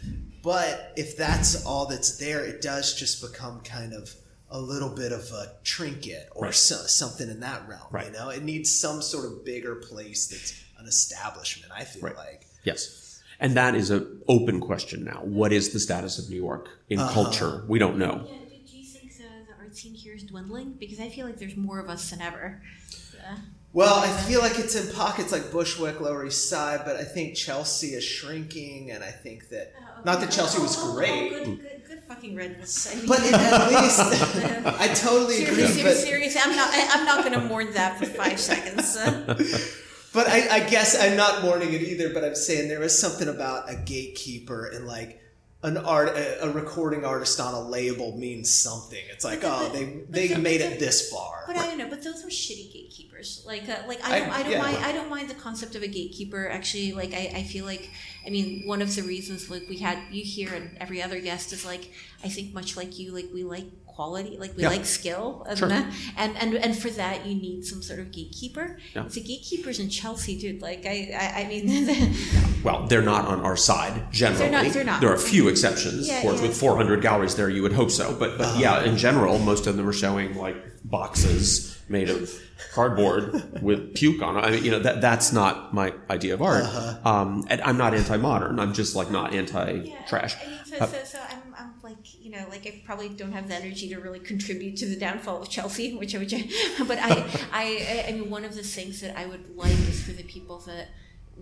But 0.43 0.93
if 0.95 1.17
that's 1.17 1.65
all 1.65 1.85
that's 1.87 2.17
there, 2.17 2.43
it 2.43 2.61
does 2.61 2.95
just 2.95 3.21
become 3.21 3.61
kind 3.61 3.93
of 3.93 4.13
a 4.49 4.59
little 4.59 4.89
bit 4.89 5.11
of 5.11 5.21
a 5.31 5.53
trinket 5.63 6.29
or 6.35 6.45
Right. 6.45 6.53
so, 6.55 6.75
something 6.75 7.29
in 7.29 7.39
that 7.41 7.67
realm. 7.69 7.87
Right. 7.91 8.07
You 8.07 8.11
know, 8.13 8.29
it 8.29 8.43
needs 8.43 8.73
some 8.77 9.01
sort 9.01 9.25
of 9.25 9.45
bigger 9.45 9.75
place 9.75 10.27
that's 10.27 10.53
an 10.79 10.87
establishment. 10.87 11.71
I 11.75 11.83
feel 11.85 12.01
Right. 12.03 12.15
like. 12.17 12.47
Yes. 12.63 13.21
And 13.39 13.55
that 13.55 13.75
is 13.75 13.89
an 13.91 14.21
open 14.27 14.59
question 14.59 15.03
now. 15.03 15.21
What 15.23 15.51
is 15.53 15.69
the 15.73 15.79
status 15.79 16.19
of 16.19 16.29
New 16.29 16.35
York 16.41 16.69
in 16.89 16.97
culture? 16.99 17.63
We 17.67 17.79
don't 17.79 17.97
know. 17.97 18.27
yeah, 18.27 18.37
do 18.69 18.77
you 18.77 18.85
think 18.85 19.15
the, 19.17 19.23
the 19.47 19.57
art 19.59 19.75
scene 19.75 19.93
here 19.93 20.13
is 20.15 20.23
dwindling? 20.23 20.73
Because 20.79 20.99
I 20.99 21.09
feel 21.09 21.25
like 21.25 21.37
there's 21.37 21.55
more 21.57 21.79
of 21.79 21.89
us 21.89 22.09
than 22.09 22.21
ever. 22.21 22.61
Uh, 23.19 23.37
Well, 23.73 23.95
I 23.95 24.09
feel 24.23 24.41
like 24.41 24.59
it's 24.59 24.75
in 24.75 24.93
pockets 24.93 25.31
like 25.31 25.49
Bushwick, 25.51 26.01
Lower 26.01 26.25
East 26.25 26.49
Side, 26.49 26.81
but 26.85 26.97
I 26.97 27.05
think 27.05 27.35
Chelsea 27.35 27.87
is 27.93 28.03
shrinking, 28.03 28.91
and 28.91 29.01
I 29.01 29.11
think 29.11 29.47
that 29.49 29.73
oh, 29.79 30.01
not 30.03 30.19
that 30.19 30.29
Chelsea 30.29 30.61
was 30.61 30.77
Oh, 30.77 30.87
oh, 30.87 30.91
oh, 30.91 30.95
great. 30.95 31.29
good, 31.29 31.45
good, 31.61 31.81
good 31.87 32.03
fucking 32.03 32.35
redness. 32.35 32.91
I 32.91 32.95
mean, 32.97 33.07
But 33.07 33.19
at 33.21 33.71
least, 33.71 33.99
I 34.81 34.87
totally 34.93 35.43
agree. 35.45 35.55
seriously, 35.55 35.83
But, 35.83 35.95
seriously, 35.95 36.41
I'm 36.43 36.53
not. 36.55 36.69
I, 36.73 36.89
I'm 36.99 37.05
not 37.05 37.23
going 37.25 37.39
to 37.39 37.45
mourn 37.47 37.71
that 37.73 37.97
for 37.97 38.05
five 38.07 38.39
seconds. 38.39 38.97
But 40.13 40.27
I, 40.27 40.57
I 40.57 40.59
guess 40.69 41.01
I'm 41.01 41.15
not 41.15 41.41
mourning 41.41 41.71
it 41.71 41.81
either. 41.83 42.13
But 42.13 42.25
I'm 42.25 42.35
saying 42.35 42.67
there 42.67 42.83
is 42.83 42.99
something 42.99 43.29
about 43.29 43.69
a 43.71 43.75
gatekeeper 43.77 44.65
and 44.65 44.85
like 44.85 45.20
an 45.63 45.77
art, 45.77 46.09
a, 46.17 46.49
recording 46.49 47.05
artist 47.05 47.39
on 47.39 47.53
a 47.53 47.61
label 47.61 48.17
means 48.17 48.51
something. 48.51 49.01
It's 49.11 49.23
like, 49.23 49.41
oh, 49.43 49.69
they 49.69 50.01
they 50.09 50.35
made 50.35 50.61
it 50.61 50.79
this 50.79 51.09
far. 51.11 51.43
But 51.45 51.57
I 51.57 51.67
don't 51.67 51.77
know. 51.77 51.87
But 51.87 52.03
those 52.03 52.23
were 52.23 52.29
shitty 52.31 52.73
gatekeepers. 52.73 53.43
Like, 53.45 53.69
uh, 53.69 53.77
like 53.87 54.03
I- 54.03 54.15
I 54.15 54.19
don't, 54.19 54.29
I, 54.29 54.43
don't 54.43 54.51
yeah. 54.53 54.61
mind. 54.61 54.77
I 54.77 54.91
don't 54.91 55.09
mind 55.09 55.29
the 55.29 55.35
concept 55.35 55.75
of 55.75 55.83
a 55.83 55.87
gatekeeper. 55.87 56.49
Actually, 56.49 56.93
like, 56.93 57.13
I, 57.13 57.31
I 57.35 57.43
feel 57.43 57.65
like, 57.65 57.91
I 58.25 58.31
mean, 58.31 58.67
one 58.67 58.81
of 58.81 58.95
the 58.95 59.03
reasons 59.03 59.51
like 59.51 59.69
we 59.69 59.77
had 59.77 59.99
you 60.11 60.23
here 60.23 60.53
and 60.53 60.75
every 60.79 61.01
other 61.01 61.19
guest 61.19 61.53
is 61.53 61.63
like, 61.63 61.91
I 62.23 62.29
think 62.29 62.53
much 62.53 62.75
like 62.75 62.97
you, 62.97 63.13
like 63.13 63.29
we 63.31 63.43
like 63.43 63.65
quality, 64.01 64.35
like 64.39 64.55
we 64.57 64.63
Yeah. 64.63 64.69
like 64.69 64.85
skill, 64.85 65.45
and, 65.47 65.57
Sure. 65.59 65.69
that- 65.69 65.85
and 66.17 66.35
and 66.41 66.55
and 66.55 66.73
for 66.77 66.89
that 67.01 67.25
you 67.27 67.35
need 67.35 67.63
some 67.65 67.81
sort 67.83 67.99
of 67.99 68.11
gatekeeper. 68.11 68.77
Yeah. 68.95 69.03
The 69.07 69.21
gatekeepers 69.21 69.77
in 69.79 69.89
Chelsea, 69.89 70.33
dude. 70.39 70.59
Like, 70.61 70.85
I, 70.87 70.97
I, 71.23 71.41
I 71.41 71.47
mean, 71.47 71.65
Well, 72.63 72.87
they're 72.87 73.01
not 73.13 73.25
on 73.27 73.39
our 73.41 73.55
side 73.57 74.11
generally. 74.11 74.39
They're 74.49 74.63
not- 74.63 74.73
they're 74.73 74.83
not. 74.91 75.01
There 75.01 75.11
are 75.11 75.15
a 75.25 75.27
few 75.35 75.47
exceptions, 75.49 76.07
Yeah, 76.07 76.17
of 76.17 76.21
course. 76.23 76.41
yeah. 76.41 76.47
With 76.47 76.57
400 76.57 77.01
galleries 77.01 77.35
there, 77.35 77.49
you 77.49 77.61
would 77.61 77.73
hope 77.73 77.91
so. 77.91 78.05
But 78.21 78.37
but 78.39 78.57
yeah, 78.59 78.83
in 78.89 78.97
general, 78.97 79.37
most 79.39 79.67
of 79.67 79.77
them 79.77 79.87
are 79.87 79.93
showing 80.05 80.35
like 80.35 80.55
boxes 80.83 81.77
made 81.89 82.09
of 82.09 82.31
cardboard 82.73 83.23
with 83.61 83.93
puke 83.95 84.21
on 84.21 84.37
it. 84.37 84.41
I 84.45 84.49
mean, 84.51 84.63
you 84.65 84.71
know, 84.71 84.79
that 84.79 85.01
that's 85.01 85.31
not 85.31 85.73
my 85.73 85.93
idea 86.09 86.33
of 86.33 86.41
art. 86.41 86.63
Um, 87.05 87.45
and 87.51 87.59
I'm 87.61 87.77
not 87.77 87.93
anti-modern. 87.93 88.59
I'm 88.59 88.73
just 88.73 88.95
like 88.95 89.11
not 89.11 89.33
anti-trash. 89.33 90.33
I 90.35 90.47
mean, 90.47 90.57
so, 90.65 90.75
Uh, 90.77 90.87
so, 90.87 90.97
so 91.13 91.17
I'm, 91.29 91.37
I'm 91.40 91.40
like, 91.91 92.23
you 92.23 92.31
know, 92.31 92.45
like 92.49 92.65
I 92.67 92.81
probably 92.85 93.09
don't 93.09 93.31
have 93.33 93.47
the 93.47 93.55
energy 93.55 93.89
to 93.89 93.97
really 93.99 94.19
contribute 94.19 94.77
to 94.77 94.85
the 94.85 94.95
downfall 94.95 95.41
of 95.41 95.49
Chelsea, 95.49 95.95
which 95.95 96.15
I, 96.15 96.19
would. 96.19 96.31
But 96.87 96.97
I, 96.99 97.11
I, 97.51 98.05
I- 98.07 98.11
mean, 98.13 98.29
one 98.29 98.45
of 98.45 98.55
the 98.55 98.63
things 98.63 99.01
that 99.01 99.17
I 99.17 99.25
would 99.25 99.55
like 99.55 99.71
is 99.71 100.03
for 100.03 100.11
the 100.13 100.23
people 100.23 100.59
that 100.59 100.87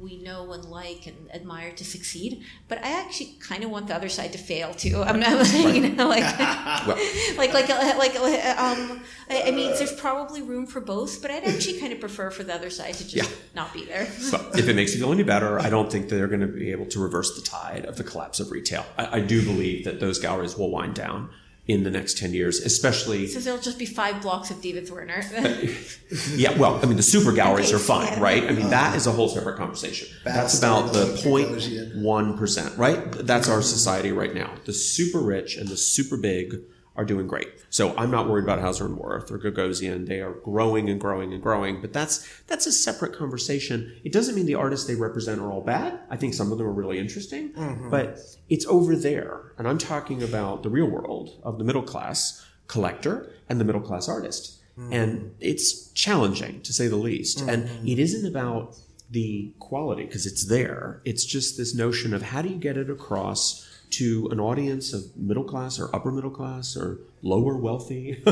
we 0.02 0.22
know 0.22 0.52
and 0.54 0.64
like 0.66 1.08
and 1.08 1.30
admire 1.34 1.72
to 1.74 1.84
succeed. 1.84 2.44
But 2.68 2.84
I 2.84 2.90
actually 3.02 3.36
kind 3.40 3.64
of 3.64 3.70
want 3.70 3.88
the 3.88 3.96
other 3.96 4.10
side 4.10 4.32
to 4.32 4.38
fail 4.38 4.74
too. 4.74 5.02
I'm 5.04 5.20
not, 5.20 5.52
you 5.54 5.90
know, 5.90 6.08
like, 6.08 6.24
Well, 6.88 6.98
like, 7.38 7.54
like, 7.54 7.70
uh, 7.70 7.96
like, 7.98 8.16
uh, 8.16 8.56
um, 8.58 9.02
I, 9.30 9.44
I 9.48 9.52
mean, 9.52 9.72
there's 9.78 9.94
probably 9.94 10.42
room 10.42 10.66
for 10.66 10.80
both, 10.82 11.22
but 11.22 11.32
I'd 11.32 11.44
actually 11.44 11.80
kind 11.80 11.92
of 11.92 12.00
prefer 12.00 12.30
for 12.32 12.44
the 12.44 12.54
other 12.54 12.70
side 12.70 12.94
to 12.96 13.04
just 13.08 13.16
Yeah. 13.16 13.36
not 13.56 13.74
be 13.74 13.86
there. 13.86 14.08
But 14.32 14.58
if 14.58 14.68
it 14.68 14.76
makes 14.76 14.94
you 14.94 15.00
feel 15.00 15.12
any 15.12 15.24
better, 15.24 15.60
I 15.60 15.70
don't 15.70 15.92
think 15.92 16.10
they're 16.10 16.28
going 16.28 16.42
to 16.42 16.48
be 16.48 16.72
able 16.72 16.86
to 16.88 17.00
reverse 17.00 17.36
the 17.36 17.42
tide 17.42 17.86
of 17.86 17.98
the 17.98 18.04
collapse 18.04 18.40
of 18.40 18.52
retail. 18.52 18.86
I, 18.98 19.18
I 19.18 19.20
do 19.20 19.44
believe 19.44 19.84
that 19.86 20.00
those 20.00 20.20
galleries 20.20 20.58
will 20.58 20.72
wind 20.72 20.96
down 20.96 21.30
in 21.70 21.84
the 21.84 21.92
next 21.92 22.18
10 22.18 22.34
years, 22.34 22.60
especially 22.60 23.28
So 23.28 23.40
there'll 23.40 23.62
just 23.62 23.78
be 23.78 23.86
five 23.86 24.22
blocks 24.24 24.50
of 24.50 24.60
David 24.62 24.88
Zwirner. 24.88 25.22
Yeah, 26.36 26.58
well, 26.58 26.80
I 26.82 26.86
mean, 26.88 26.98
the 26.98 27.04
super 27.04 27.32
galleries 27.32 27.72
are 27.72 27.78
fine, 27.80 28.14
Yeah. 28.14 28.20
right? 28.24 28.44
I 28.44 28.52
mean, 28.54 28.70
that 28.72 28.96
is 28.96 29.06
a 29.06 29.12
whole 29.12 29.30
separate 29.30 29.58
conversation. 29.58 30.08
That's 30.26 30.58
about 30.58 30.92
the 30.94 31.06
0.1%, 31.06 32.78
right? 32.78 33.12
That's 33.12 33.48
our 33.48 33.62
society 33.62 34.12
right 34.12 34.34
now. 34.34 34.56
The 34.66 34.74
super 34.74 35.20
rich 35.20 35.56
and 35.58 35.68
the 35.68 35.78
super 35.78 36.18
big 36.18 36.56
are 37.00 37.06
doing 37.06 37.28
great. 37.28 37.48
So 37.70 37.96
I'm 37.96 38.12
not 38.12 38.28
worried 38.28 38.44
about 38.44 38.60
Hauser 38.60 38.86
and 38.86 38.98
Wirth 38.98 39.32
or 39.32 39.40
Gagosian. 39.40 40.06
They 40.06 40.20
are 40.20 40.34
growing 40.34 40.90
and 40.90 41.00
growing 41.00 41.32
and 41.32 41.42
growing, 41.42 41.80
but 41.80 41.94
that's 41.94 42.28
that's 42.48 42.68
a 42.68 42.74
separate 42.74 43.14
conversation. 43.18 43.96
It 44.04 44.12
doesn't 44.12 44.36
mean 44.36 44.46
the 44.46 44.56
artists 44.56 44.86
they 44.86 44.96
represent 44.96 45.40
are 45.40 45.50
all 45.50 45.62
bad. 45.62 45.98
I 46.10 46.18
think 46.18 46.34
some 46.34 46.52
of 46.52 46.58
them 46.58 46.68
are 46.68 46.74
really 46.74 47.00
interesting, 47.00 47.54
mm-hmm. 47.54 47.90
but 47.90 48.20
it's 48.50 48.66
over 48.66 48.98
there. 48.98 49.54
And 49.58 49.66
I'm 49.66 49.78
talking 49.78 50.22
about 50.22 50.62
the 50.62 50.70
real 50.70 50.88
world 50.88 51.40
of 51.42 51.58
the 51.58 51.64
middle 51.64 51.84
class 51.84 52.46
collector 52.68 53.32
and 53.48 53.62
the 53.62 53.66
middle 53.66 53.82
class 53.82 54.10
artist. 54.10 54.62
Mm-hmm. 54.78 54.94
And 54.94 55.36
it's 55.40 55.92
challenging 55.94 56.62
to 56.64 56.74
say 56.74 56.90
the 56.90 56.98
least. 56.98 57.40
And 57.40 57.64
mm-hmm. 57.64 57.88
it 57.88 57.98
isn't 57.98 58.26
about 58.26 58.76
the 59.10 59.54
quality 59.60 60.04
because 60.04 60.26
it's 60.26 60.48
there. 60.48 61.02
It's 61.06 61.24
just 61.24 61.58
this 61.58 61.74
notion 61.74 62.14
of 62.14 62.24
how 62.24 62.42
do 62.42 62.50
you 62.50 62.58
get 62.58 62.76
it 62.76 62.90
across 62.90 63.69
to 63.92 64.28
an 64.32 64.40
audience 64.40 64.94
of 64.94 65.16
middle 65.18 65.44
class 65.44 65.80
or 65.80 65.94
upper 65.96 66.12
middle 66.12 66.30
class 66.30 66.78
or 66.78 67.00
lower 67.22 67.58
wealthy 67.58 68.24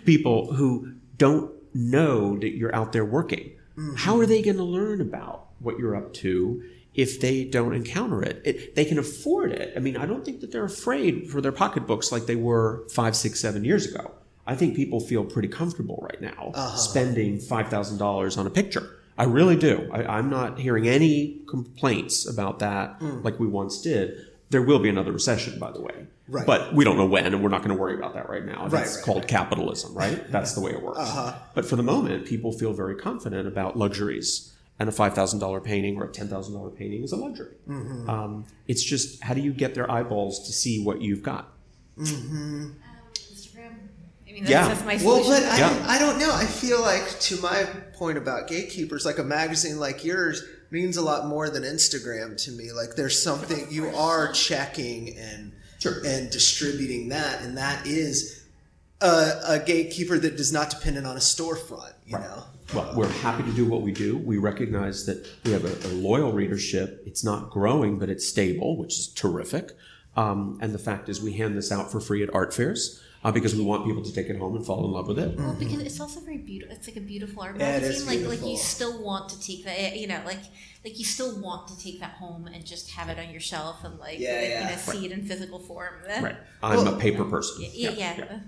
people 0.04 0.52
who 0.54 0.92
don't 1.16 1.52
know 1.74 2.38
that 2.38 2.56
you're 2.56 2.74
out 2.74 2.92
there 2.92 3.04
working. 3.04 3.52
Mm-hmm. 3.76 3.96
How 3.96 4.18
are 4.18 4.26
they 4.26 4.42
going 4.42 4.56
to 4.56 4.64
learn 4.64 5.00
about 5.00 5.46
what 5.58 5.78
you're 5.78 5.96
up 5.96 6.12
to 6.14 6.62
if 6.94 7.20
they 7.20 7.44
don't 7.44 7.74
encounter 7.74 8.22
it? 8.22 8.42
it? 8.44 8.74
They 8.74 8.84
can 8.84 8.98
afford 8.98 9.52
it. 9.52 9.72
I 9.76 9.80
mean, 9.80 9.96
I 9.96 10.06
don't 10.06 10.24
think 10.24 10.40
that 10.40 10.52
they're 10.52 10.64
afraid 10.64 11.30
for 11.30 11.40
their 11.40 11.52
pocketbooks 11.52 12.10
like 12.10 12.26
they 12.26 12.36
were 12.36 12.84
five, 12.90 13.14
six, 13.14 13.40
seven 13.40 13.64
years 13.64 13.86
ago. 13.86 14.12
I 14.46 14.54
think 14.54 14.76
people 14.76 15.00
feel 15.00 15.24
pretty 15.24 15.48
comfortable 15.48 15.98
right 16.02 16.20
now 16.20 16.52
uh-huh. 16.54 16.76
spending 16.76 17.40
five 17.40 17.68
thousand 17.68 17.98
dollars 17.98 18.36
on 18.38 18.46
a 18.46 18.50
picture. 18.50 18.88
I 19.18 19.24
really 19.24 19.56
do. 19.56 19.88
I, 19.92 20.18
I'm 20.18 20.28
not 20.30 20.58
hearing 20.58 20.86
any 20.86 21.40
complaints 21.48 22.28
about 22.28 22.58
that 22.58 23.00
mm. 23.00 23.24
like 23.24 23.40
we 23.40 23.46
once 23.46 23.80
did. 23.80 24.25
There 24.50 24.62
will 24.62 24.78
be 24.78 24.88
another 24.88 25.12
recession, 25.12 25.58
by 25.58 25.72
the 25.72 25.80
way. 25.80 26.06
Right. 26.28 26.46
But 26.46 26.72
we 26.74 26.84
don't 26.84 26.96
know 26.96 27.06
when, 27.06 27.26
and 27.26 27.42
we're 27.42 27.48
not 27.48 27.62
going 27.62 27.74
to 27.76 27.80
worry 27.80 27.94
about 27.94 28.14
that 28.14 28.28
right 28.28 28.44
now. 28.44 28.68
That's 28.68 28.96
right, 28.96 29.04
called 29.04 29.26
capitalism, 29.26 29.94
right? 29.94 30.30
That's 30.30 30.54
the 30.54 30.60
way 30.60 30.70
it 30.72 30.82
works. 30.82 31.00
Uh-huh. 31.00 31.34
But 31.54 31.64
for 31.64 31.76
the 31.76 31.82
moment, 31.82 32.26
people 32.26 32.52
feel 32.52 32.72
very 32.72 32.94
confident 32.96 33.48
about 33.48 33.76
luxuries. 33.76 34.52
And 34.78 34.88
a 34.90 34.92
$5,000 34.92 35.64
painting 35.64 35.96
or 35.96 36.04
a 36.04 36.08
$10,000 36.08 36.76
painting 36.76 37.02
is 37.02 37.10
a 37.12 37.16
luxury. 37.16 37.54
Mm-hmm. 37.66 38.10
Um, 38.10 38.44
it's 38.68 38.82
just 38.82 39.22
how 39.22 39.32
do 39.32 39.40
you 39.40 39.52
get 39.54 39.74
their 39.74 39.90
eyeballs 39.90 40.46
to 40.46 40.52
see 40.52 40.84
what 40.84 41.00
you've 41.00 41.22
got? 41.22 41.50
Mm-hmm. 41.98 42.34
Um, 42.36 42.76
Instagram. 43.14 43.72
I 44.28 44.32
mean, 44.32 44.44
Yeah. 44.46 44.68
that's 44.68 44.84
my 44.84 45.00
Well, 45.02 45.24
but 45.26 45.42
I, 45.44 45.58
Yeah. 45.58 45.84
I 45.88 45.98
don't 45.98 46.18
know. 46.18 46.30
I 46.30 46.44
feel 46.44 46.82
like, 46.82 47.08
to 47.20 47.40
my 47.40 47.64
point 47.94 48.18
about 48.18 48.48
gatekeepers, 48.48 49.06
like 49.06 49.18
a 49.18 49.24
magazine 49.24 49.78
like 49.78 50.04
yours 50.04 50.44
means 50.76 50.96
a 50.98 51.02
lot 51.02 51.26
more 51.26 51.48
than 51.48 51.62
Instagram 51.62 52.36
to 52.44 52.50
me. 52.52 52.70
Like, 52.70 52.96
there's 52.96 53.20
something 53.20 53.66
you 53.70 53.88
are 53.96 54.30
checking 54.32 55.16
and 55.16 55.52
Sure. 55.78 56.02
and 56.06 56.30
distributing 56.30 57.10
that, 57.10 57.42
and 57.42 57.58
that 57.58 57.86
is 57.86 58.42
a, 59.00 59.40
a 59.46 59.58
gatekeeper 59.64 60.18
that 60.18 60.36
does 60.36 60.52
not 60.52 60.70
depend 60.70 60.96
on 60.98 61.16
a 61.16 61.20
storefront. 61.20 61.92
You 62.06 62.18
know, 62.18 62.44
Well, 62.74 62.92
we're 62.96 63.08
happy 63.08 63.42
to 63.42 63.52
do 63.52 63.66
what 63.66 63.82
we 63.82 63.92
do. 63.92 64.16
We 64.16 64.38
recognize 64.38 65.04
that 65.06 65.26
we 65.44 65.52
have 65.52 65.64
a, 65.64 65.88
a 65.88 65.92
loyal 65.92 66.32
readership. 66.32 67.02
It's 67.06 67.22
not 67.24 67.50
growing, 67.50 67.98
but 67.98 68.08
it's 68.08 68.26
stable, 68.26 68.76
which 68.78 68.98
is 68.98 69.08
terrific. 69.08 69.72
Um, 70.16 70.58
and 70.62 70.72
the 70.72 70.78
fact 70.78 71.08
is, 71.10 71.20
we 71.20 71.34
hand 71.34 71.56
this 71.56 71.70
out 71.70 71.92
for 71.92 72.00
free 72.00 72.22
at 72.22 72.34
art 72.34 72.54
fairs 72.54 73.02
uh, 73.24 73.32
because 73.32 73.54
we 73.54 73.62
want 73.64 73.84
people 73.86 74.02
to 74.02 74.12
take 74.12 74.26
it 74.28 74.36
home 74.38 74.54
and 74.56 74.64
fall 74.64 74.84
in 74.84 74.90
love 74.92 75.08
with 75.08 75.18
it. 75.18 75.36
Well, 75.36 75.54
because 75.58 75.80
it's 75.80 76.00
also 76.00 76.20
very 76.20 76.38
beautiful. 76.38 76.74
It's 76.76 76.86
like 76.86 76.96
a 76.96 77.00
beautiful 77.00 77.42
art 77.42 77.56
Yeah, 77.58 77.76
it 77.76 77.82
magazine. 77.82 78.18
is 78.20 78.28
like, 78.28 78.40
like 78.40 78.48
you 78.48 78.56
still 78.56 79.02
want 79.02 79.28
to 79.30 79.40
take 79.40 79.64
that. 79.64 79.96
You 79.96 80.06
know, 80.06 80.20
like, 80.24 80.40
like 80.84 80.98
you 80.98 81.04
still 81.04 81.40
want 81.40 81.68
to 81.68 81.78
take 81.78 82.00
that 82.00 82.12
home 82.12 82.46
and 82.46 82.64
just 82.64 82.90
have 82.92 83.08
it 83.08 83.18
on 83.18 83.30
your 83.30 83.40
shelf 83.40 83.82
and 83.84 83.98
like, 83.98 84.18
Yeah, 84.18 84.32
like, 84.32 84.48
yeah. 84.48 84.64
you 84.70 84.76
know, 84.76 84.82
see 84.82 85.06
it 85.06 85.12
in 85.12 85.22
physical 85.26 85.58
form. 85.58 85.94
Right. 86.22 86.36
I'm 86.62 86.76
Well- 86.84 86.94
a 86.94 86.98
paper 86.98 87.24
person. 87.24 87.64
Yeah, 87.72 87.90
yeah. 87.90 88.38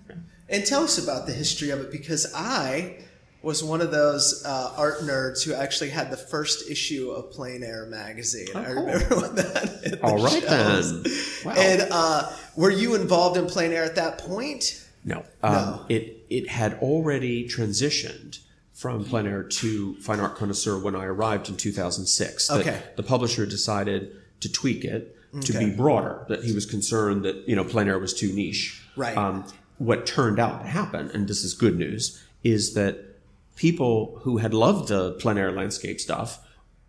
and 0.49 0.65
tell 0.65 0.85
us 0.85 0.97
about 1.03 1.27
the 1.27 1.33
history 1.33 1.71
of 1.71 1.81
it 1.81 1.91
because 1.91 2.33
I 2.35 2.99
was 3.43 3.63
one 3.63 3.81
of 3.81 3.91
those 3.93 4.43
uh, 4.45 4.73
art 4.77 4.99
nerds 5.01 5.45
who 5.45 5.55
actually 5.55 5.91
had 5.91 6.11
the 6.11 6.17
first 6.17 6.69
issue 6.71 7.11
of 7.11 7.31
Plein 7.31 7.63
Air 7.63 7.87
magazine. 7.87 8.49
I 8.55 8.65
cool. 8.65 8.85
remember 8.85 9.17
when 9.21 9.35
that 9.37 9.81
hit 9.85 10.01
the 10.01 10.05
All 10.05 10.23
right 10.23 10.43
shelves. 10.43 11.03
then. 11.03 11.13
Wow. 11.45 11.55
And 11.57 11.89
uh, 11.93 12.33
were 12.57 12.71
you 12.73 12.97
involved 12.97 13.37
in 13.37 13.47
Plein 13.47 13.71
Air 13.73 13.85
at 13.85 13.95
that 13.95 14.19
point? 14.19 14.85
No. 15.05 15.25
Um, 15.43 15.53
No. 15.55 15.87
It 15.89 16.25
it 16.29 16.49
had 16.49 16.75
already 16.81 17.49
transitioned 17.49 18.41
from 18.75 19.05
plein 19.05 19.27
air 19.27 19.43
to 19.45 19.95
fine 20.01 20.19
art 20.21 20.35
connoisseur 20.37 20.79
when 20.79 20.95
I 20.97 21.05
arrived 21.05 21.49
in 21.49 21.57
2006. 21.57 22.49
That 22.49 22.61
Okay. 22.61 22.83
The 22.97 23.03
publisher 23.05 23.47
decided 23.47 24.11
to 24.41 24.51
tweak 24.53 24.85
it 24.85 25.17
to 25.43 25.57
Okay. 25.57 25.67
be 25.67 25.71
broader. 25.77 26.27
That 26.29 26.43
he 26.45 26.53
was 26.53 26.67
concerned 26.67 27.25
that 27.25 27.49
you 27.49 27.55
know 27.55 27.65
plein 27.65 27.87
air 27.89 27.99
was 28.01 28.13
too 28.13 28.33
niche. 28.33 28.83
Right. 28.97 29.17
Um, 29.17 29.45
what 29.79 30.07
turned 30.07 30.41
out 30.41 30.63
to 30.63 30.67
happen, 30.67 31.09
and 31.15 31.29
this 31.29 31.45
is 31.45 31.55
good 31.55 31.79
news, 31.79 32.21
is 32.43 32.75
that 32.75 33.08
people 33.59 34.21
who 34.23 34.39
had 34.39 34.55
loved 34.55 34.89
the 34.89 35.13
plein 35.21 35.37
air 35.37 35.51
landscape 35.53 35.99
stuff 36.01 36.39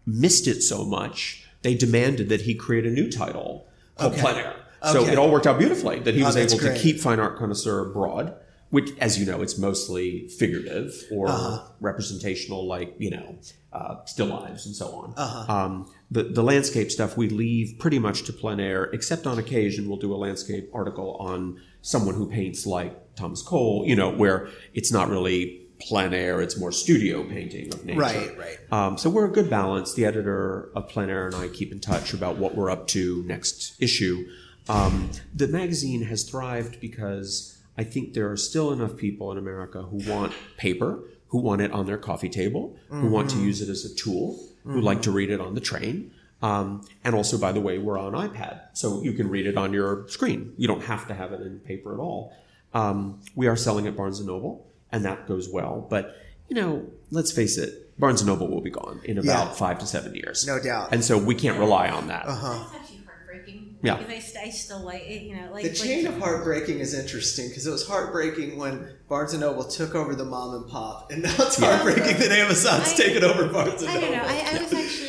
missed 0.06 0.48
it 0.48 0.62
so 0.62 0.86
much 0.86 1.44
they 1.64 1.74
demanded 1.76 2.30
that 2.30 2.42
he 2.42 2.54
create 2.56 2.86
a 2.86 2.90
new 3.00 3.10
title 3.12 3.68
called 3.98 4.14
Okay. 4.14 4.22
plein 4.22 4.36
air. 4.38 4.56
So 4.94 5.02
Okay. 5.02 5.12
it 5.12 5.18
all 5.18 5.30
worked 5.30 5.46
out 5.46 5.58
beautifully 5.60 6.00
that 6.06 6.14
he 6.16 6.24
Oh, 6.24 6.28
was 6.28 6.38
able 6.38 6.58
great. 6.58 6.76
to 6.76 6.82
keep 6.82 7.00
fine 7.02 7.20
art 7.20 7.38
connoisseur 7.38 7.84
broad, 7.92 8.34
which, 8.70 8.92
as 9.02 9.20
you 9.20 9.26
know, 9.26 9.42
it's 9.42 9.58
mostly 9.58 10.30
figurative 10.42 10.94
or 11.12 11.28
Uh-huh. 11.28 11.60
representational, 11.82 12.66
like 12.66 12.96
you 12.98 13.10
know, 13.16 13.28
uh, 13.74 13.96
still 14.06 14.28
lives 14.28 14.66
and 14.68 14.74
so 14.82 14.86
on. 15.02 15.14
Uh-huh. 15.18 15.54
Um, 15.54 15.92
the 16.10 16.24
the 16.24 16.44
landscape 16.44 16.90
stuff 16.92 17.18
we 17.18 17.28
leave 17.28 17.78
pretty 17.78 18.00
much 18.00 18.24
to 18.28 18.32
plein 18.32 18.62
air, 18.62 18.86
except 18.94 19.28
on 19.28 19.38
occasion 19.38 19.90
we'll 19.90 19.98
do 20.08 20.14
a 20.14 20.20
landscape 20.28 20.70
article 20.74 21.18
on 21.20 21.60
someone 21.82 22.16
who 22.16 22.28
paints 22.30 22.66
like 22.66 22.94
Thomas 23.16 23.42
Cole, 23.42 23.84
you 23.86 23.96
know, 23.98 24.10
where 24.12 24.48
it's 24.74 24.94
not 24.94 25.10
really 25.10 25.42
plein 25.80 26.14
air; 26.14 26.42
it's 26.42 26.58
more 26.58 26.72
studio 26.72 27.24
painting 27.24 27.74
of 27.74 27.86
nature. 27.86 28.00
Right, 28.00 28.38
right. 28.38 28.58
Um, 28.72 28.98
so 28.98 29.10
we're 29.10 29.26
a 29.26 29.32
good 29.32 29.50
balance. 29.50 29.94
The 29.94 30.06
editor 30.06 30.70
of 30.76 30.88
Plein 30.90 31.10
Air 31.10 31.28
and 31.28 31.36
I 31.36 31.48
keep 31.48 31.72
in 31.72 31.80
touch 31.80 32.14
about 32.14 32.38
what 32.38 32.56
we're 32.56 32.70
up 32.70 32.88
to 32.88 33.24
next 33.24 33.82
issue. 33.82 34.28
Um, 34.68 35.10
the 35.34 35.48
magazine 35.48 36.04
has 36.04 36.24
thrived 36.24 36.80
because 36.80 37.58
I 37.78 37.84
think 37.84 38.14
there 38.14 38.30
are 38.30 38.38
still 38.38 38.72
enough 38.72 38.98
people 38.98 39.32
in 39.32 39.38
America 39.38 39.82
who 39.82 39.98
want 40.10 40.34
paper, 40.58 41.00
who 41.30 41.40
want 41.40 41.62
it 41.62 41.72
on 41.72 41.86
their 41.86 41.98
coffee 41.98 42.30
table, 42.30 42.78
who 42.90 43.08
want 43.08 43.30
to 43.32 43.38
use 43.38 43.62
it 43.62 43.70
as 43.70 43.86
a 43.86 43.96
tool, 43.96 44.40
who 44.64 44.82
like 44.82 45.02
to 45.04 45.12
read 45.12 45.32
it 45.32 45.40
on 45.42 45.56
the 45.56 45.62
train. 45.62 46.12
Um, 46.42 46.86
and 47.04 47.16
also, 47.16 47.38
by 47.38 47.52
the 47.52 47.60
way, 47.60 47.80
we're 47.80 48.00
on 48.00 48.14
iPad, 48.14 48.62
so 48.74 49.02
you 49.02 49.14
can 49.14 49.30
read 49.30 49.46
it 49.46 49.58
on 49.58 49.74
your 49.74 50.08
screen. 50.08 50.54
You 50.58 50.68
don't 50.68 50.84
have 50.84 51.08
to 51.08 51.14
have 51.14 51.34
it 51.34 51.42
in 51.42 51.60
paper 51.60 51.94
at 51.94 52.00
all. 52.00 52.34
Um, 52.74 53.22
we 53.36 53.48
are 53.48 53.56
selling 53.56 53.88
at 53.88 53.96
Barnes 53.96 54.20
and 54.20 54.28
Noble, 54.28 54.66
and 54.92 55.06
that 55.06 55.28
goes 55.28 55.50
well. 55.50 55.86
But 55.90 56.16
you 56.48 56.56
know, 56.56 56.86
let's 57.12 57.32
face 57.32 57.58
it, 57.58 57.98
Barnes 58.00 58.22
and 58.22 58.28
Noble 58.30 58.48
will 58.48 58.62
be 58.62 58.72
gone 58.72 59.02
in 59.04 59.18
about 59.18 59.48
Yeah. 59.50 59.54
five 59.54 59.80
to 59.80 59.86
seven 59.86 60.16
years. 60.16 60.48
No 60.48 60.60
doubt. 60.60 60.90
And 60.92 61.04
so 61.04 61.18
we 61.18 61.36
can't 61.36 61.60
rely 61.60 61.90
on 61.90 62.08
that. 62.08 62.26
Uh-huh. 62.26 62.54
That's 62.72 62.76
actually 62.76 63.02
heartbreaking. 63.06 63.78
Yeah. 63.84 63.98
Because 63.98 64.14
I, 64.14 64.20
st- 64.20 64.48
I 64.48 64.50
still 64.50 64.80
like 64.82 65.04
it, 65.04 65.22
you 65.22 65.36
know, 65.36 65.52
like 65.52 65.64
The 65.64 65.70
like- 65.70 65.78
chain 65.78 66.08
of 66.08 66.18
heartbreaking 66.18 66.80
is 66.80 66.94
interesting 66.98 67.50
because 67.50 67.68
it 67.68 67.72
was 67.72 67.88
heartbreaking 67.88 68.58
when 68.58 68.88
Barnes 69.08 69.34
and 69.34 69.42
Noble 69.42 69.64
took 69.64 69.94
over 69.94 70.16
the 70.16 70.26
mom 70.26 70.56
and 70.56 70.68
pop, 70.68 71.12
and 71.12 71.22
now 71.24 71.36
it's 71.38 71.60
heartbreaking 71.60 72.18
that 72.20 72.32
Amazon's 72.32 72.94
I- 72.94 72.96
taken 72.96 73.24
over 73.24 73.48
Barnes 73.48 73.82
and 73.84 73.92
I 73.92 73.94
Noble. 73.96 74.08
don't 74.08 74.18
know. 74.18 74.24
I, 74.28 74.58
I 74.58 74.64
was 74.64 74.74
actually 74.74 75.09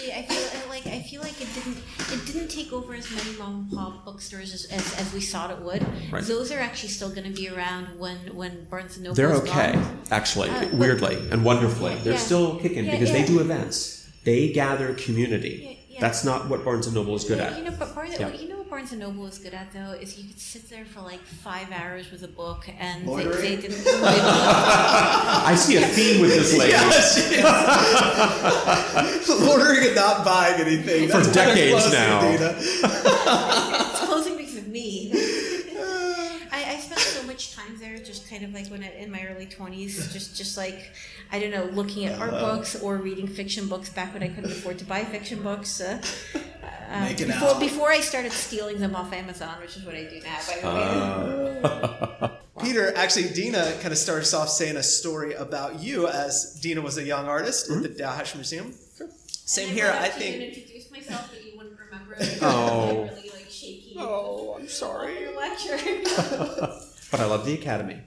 didn't 2.51 2.65
take 2.65 2.73
over 2.73 2.95
as 2.95 3.11
many 3.11 3.37
mom 3.39 3.55
and 3.71 3.73
pop 3.73 4.05
bookstores 4.05 4.53
as, 4.55 4.65
as, 4.67 4.99
as 5.01 5.13
we 5.13 5.21
thought 5.21 5.51
it 5.51 5.59
would. 5.61 5.85
Right. 6.13 6.23
Those 6.23 6.51
are 6.53 6.59
actually 6.59 6.91
still 6.91 7.11
going 7.11 7.25
to 7.25 7.31
be 7.31 7.49
around 7.49 7.99
when 7.99 8.17
when 8.35 8.65
Barnes 8.65 8.97
and 8.97 9.05
Noble. 9.05 9.13
Is 9.13 9.19
gone. 9.19 9.47
They're 9.57 9.71
okay, 9.71 9.73
gone. 9.75 9.99
actually, 10.11 10.51
Uh, 10.51 10.69
weirdly 10.73 11.17
and 11.31 11.45
wonderfully. 11.45 11.95
They're 12.05 12.15
Yeah. 12.15 12.19
still 12.19 12.59
kicking 12.59 12.85
Yeah, 12.87 12.93
because 12.93 13.13
they 13.13 13.25
do 13.25 13.41
events. 13.41 14.07
They 14.25 14.53
gather 14.53 14.93
community. 14.95 15.61
Yeah, 15.89 15.95
yeah. 15.95 16.01
That's 16.01 16.25
not 16.25 16.49
what 16.49 16.65
Barnes 16.65 16.87
and 16.87 16.95
Noble 16.95 17.15
is 17.17 17.25
good 17.25 17.39
Yeah, 17.39 17.45
at. 17.45 17.59
You 17.59 17.65
know, 17.65 17.77
but 17.79 17.95
Barnes, 17.95 18.15
Yeah. 18.19 18.33
you 18.35 18.49
know 18.49 18.50
Barnes 18.71 18.93
and 18.93 19.01
Noble 19.01 19.27
is 19.27 19.39
good 19.39 19.53
at 19.53 19.73
though 19.73 19.93
is 20.01 20.17
you 20.17 20.29
could 20.29 20.39
sit 20.39 20.71
there 20.71 20.85
for 20.85 21.01
like 21.01 21.19
five 21.19 21.73
hours 21.73 22.13
with 22.13 22.23
a 22.23 22.29
book 22.29 22.69
and 22.79 23.05
they, 23.07 23.25
they 23.25 23.57
didn't. 23.57 23.83
I 23.87 25.55
see 25.57 25.77
a 25.77 25.81
theme 25.81 26.21
with 26.21 26.31
this 26.31 26.57
lady. 26.57 26.75
Ordering 29.51 29.87
and 29.89 29.97
not 29.97 30.25
buying 30.25 30.61
anything 30.61 31.09
For 31.09 31.17
That's 31.17 31.33
decades 31.33 31.83
close 31.83 31.93
now. 31.93 32.21
Dina. 32.21 32.55
it's 32.57 34.01
closing 34.05 34.37
because 34.37 34.57
of 34.57 34.69
me. 34.69 35.11
I, 36.53 36.75
I 36.75 36.77
spent 36.79 37.01
so 37.01 37.27
much 37.27 37.57
time 37.57 37.77
there, 37.81 37.99
just 37.99 38.31
kind 38.31 38.45
of 38.45 38.55
like 38.55 38.69
when 38.69 38.85
I, 38.85 38.93
in 38.93 39.11
my 39.11 39.27
early 39.27 39.47
twenties, 39.47 40.13
just 40.13 40.37
just 40.37 40.57
like 40.57 40.93
I 41.33 41.39
don't 41.39 41.51
know, 41.53 41.65
looking 41.65 42.07
at 42.07 42.19
art 42.19 42.33
books 42.33 42.75
or 42.83 42.97
reading 42.97 43.29
fiction 43.29 43.69
books 43.69 43.89
back 43.89 44.13
when 44.13 44.23
I 44.23 44.29
couldn't 44.29 44.51
afford 44.51 44.79
to 44.81 44.85
buy 44.85 45.05
fiction 45.05 45.43
books. 45.43 45.81
Uh, 45.81 46.03
uh, 46.91 47.01
Making 47.05 47.29
before, 47.29 47.49
out. 47.51 47.61
before 47.61 47.91
I 47.91 48.01
started 48.01 48.33
stealing 48.33 48.79
them 48.79 48.97
off 48.97 49.13
Amazon, 49.13 49.61
which 49.61 49.77
is 49.77 49.85
what 49.85 49.95
I 49.95 50.05
do 50.05 50.21
now. 50.21 50.39
By 50.47 50.61
the 50.61 50.67
way, 50.75 51.61
ah. 51.65 52.33
Peter, 52.63 52.95
actually, 52.97 53.29
Dina 53.31 53.73
kind 53.81 53.93
of 53.93 53.99
started 53.99 54.23
us 54.23 54.35
off 54.35 54.49
saying 54.51 54.77
a 54.77 54.83
story 54.83 55.35
about 55.35 55.81
you 55.81 56.09
as 56.09 56.59
Dina 56.61 56.83
was 56.83 56.99
a 56.99 57.03
young 57.03 57.27
artist 57.27 57.71
at 57.71 57.83
the 57.83 57.89
mm-hmm. 57.89 58.03
Dahesh 58.03 58.35
Museum. 58.35 58.75
Same 59.27 59.69
And 59.69 59.79
here. 59.79 59.87
I 59.87 60.09
up 60.09 60.15
to 60.15 60.21
think. 60.21 60.43
introduced 60.43 60.91
myself, 60.93 61.31
but 61.31 61.45
you 61.45 61.57
wouldn't 61.57 61.79
remember. 61.79 62.17
it. 62.19 62.39
Oh. 62.43 63.09
really 63.15 63.31
like 63.31 63.47
shaky. 63.49 63.95
Oh, 63.99 64.57
I'm 64.59 64.69
sorry. 64.69 65.35
Lecture. 65.35 65.79
But 67.11 67.19
I 67.19 67.25
love 67.25 67.45
the 67.45 67.55
Academy. 67.55 68.01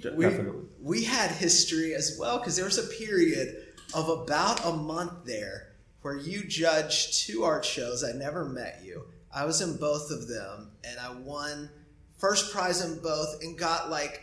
De- 0.00 0.12
we, 0.14 0.24
Definitely. 0.24 0.62
we 0.80 1.04
had 1.04 1.30
history 1.30 1.94
as 1.94 2.16
well 2.18 2.38
because 2.38 2.56
there 2.56 2.64
was 2.64 2.78
a 2.78 2.86
period 2.96 3.56
of 3.94 4.08
about 4.08 4.64
a 4.64 4.72
month 4.72 5.24
there 5.24 5.72
where 6.02 6.16
you 6.16 6.44
judged 6.46 7.26
two 7.26 7.44
art 7.44 7.64
shows. 7.64 8.04
I 8.04 8.12
never 8.12 8.44
met 8.44 8.80
you. 8.84 9.04
I 9.32 9.44
was 9.46 9.60
in 9.60 9.76
both 9.76 10.10
of 10.10 10.28
them 10.28 10.70
and 10.84 10.98
I 11.00 11.12
won 11.12 11.70
first 12.18 12.52
prize 12.52 12.84
in 12.84 13.00
both 13.00 13.42
and 13.42 13.58
got 13.58 13.90
like 13.90 14.20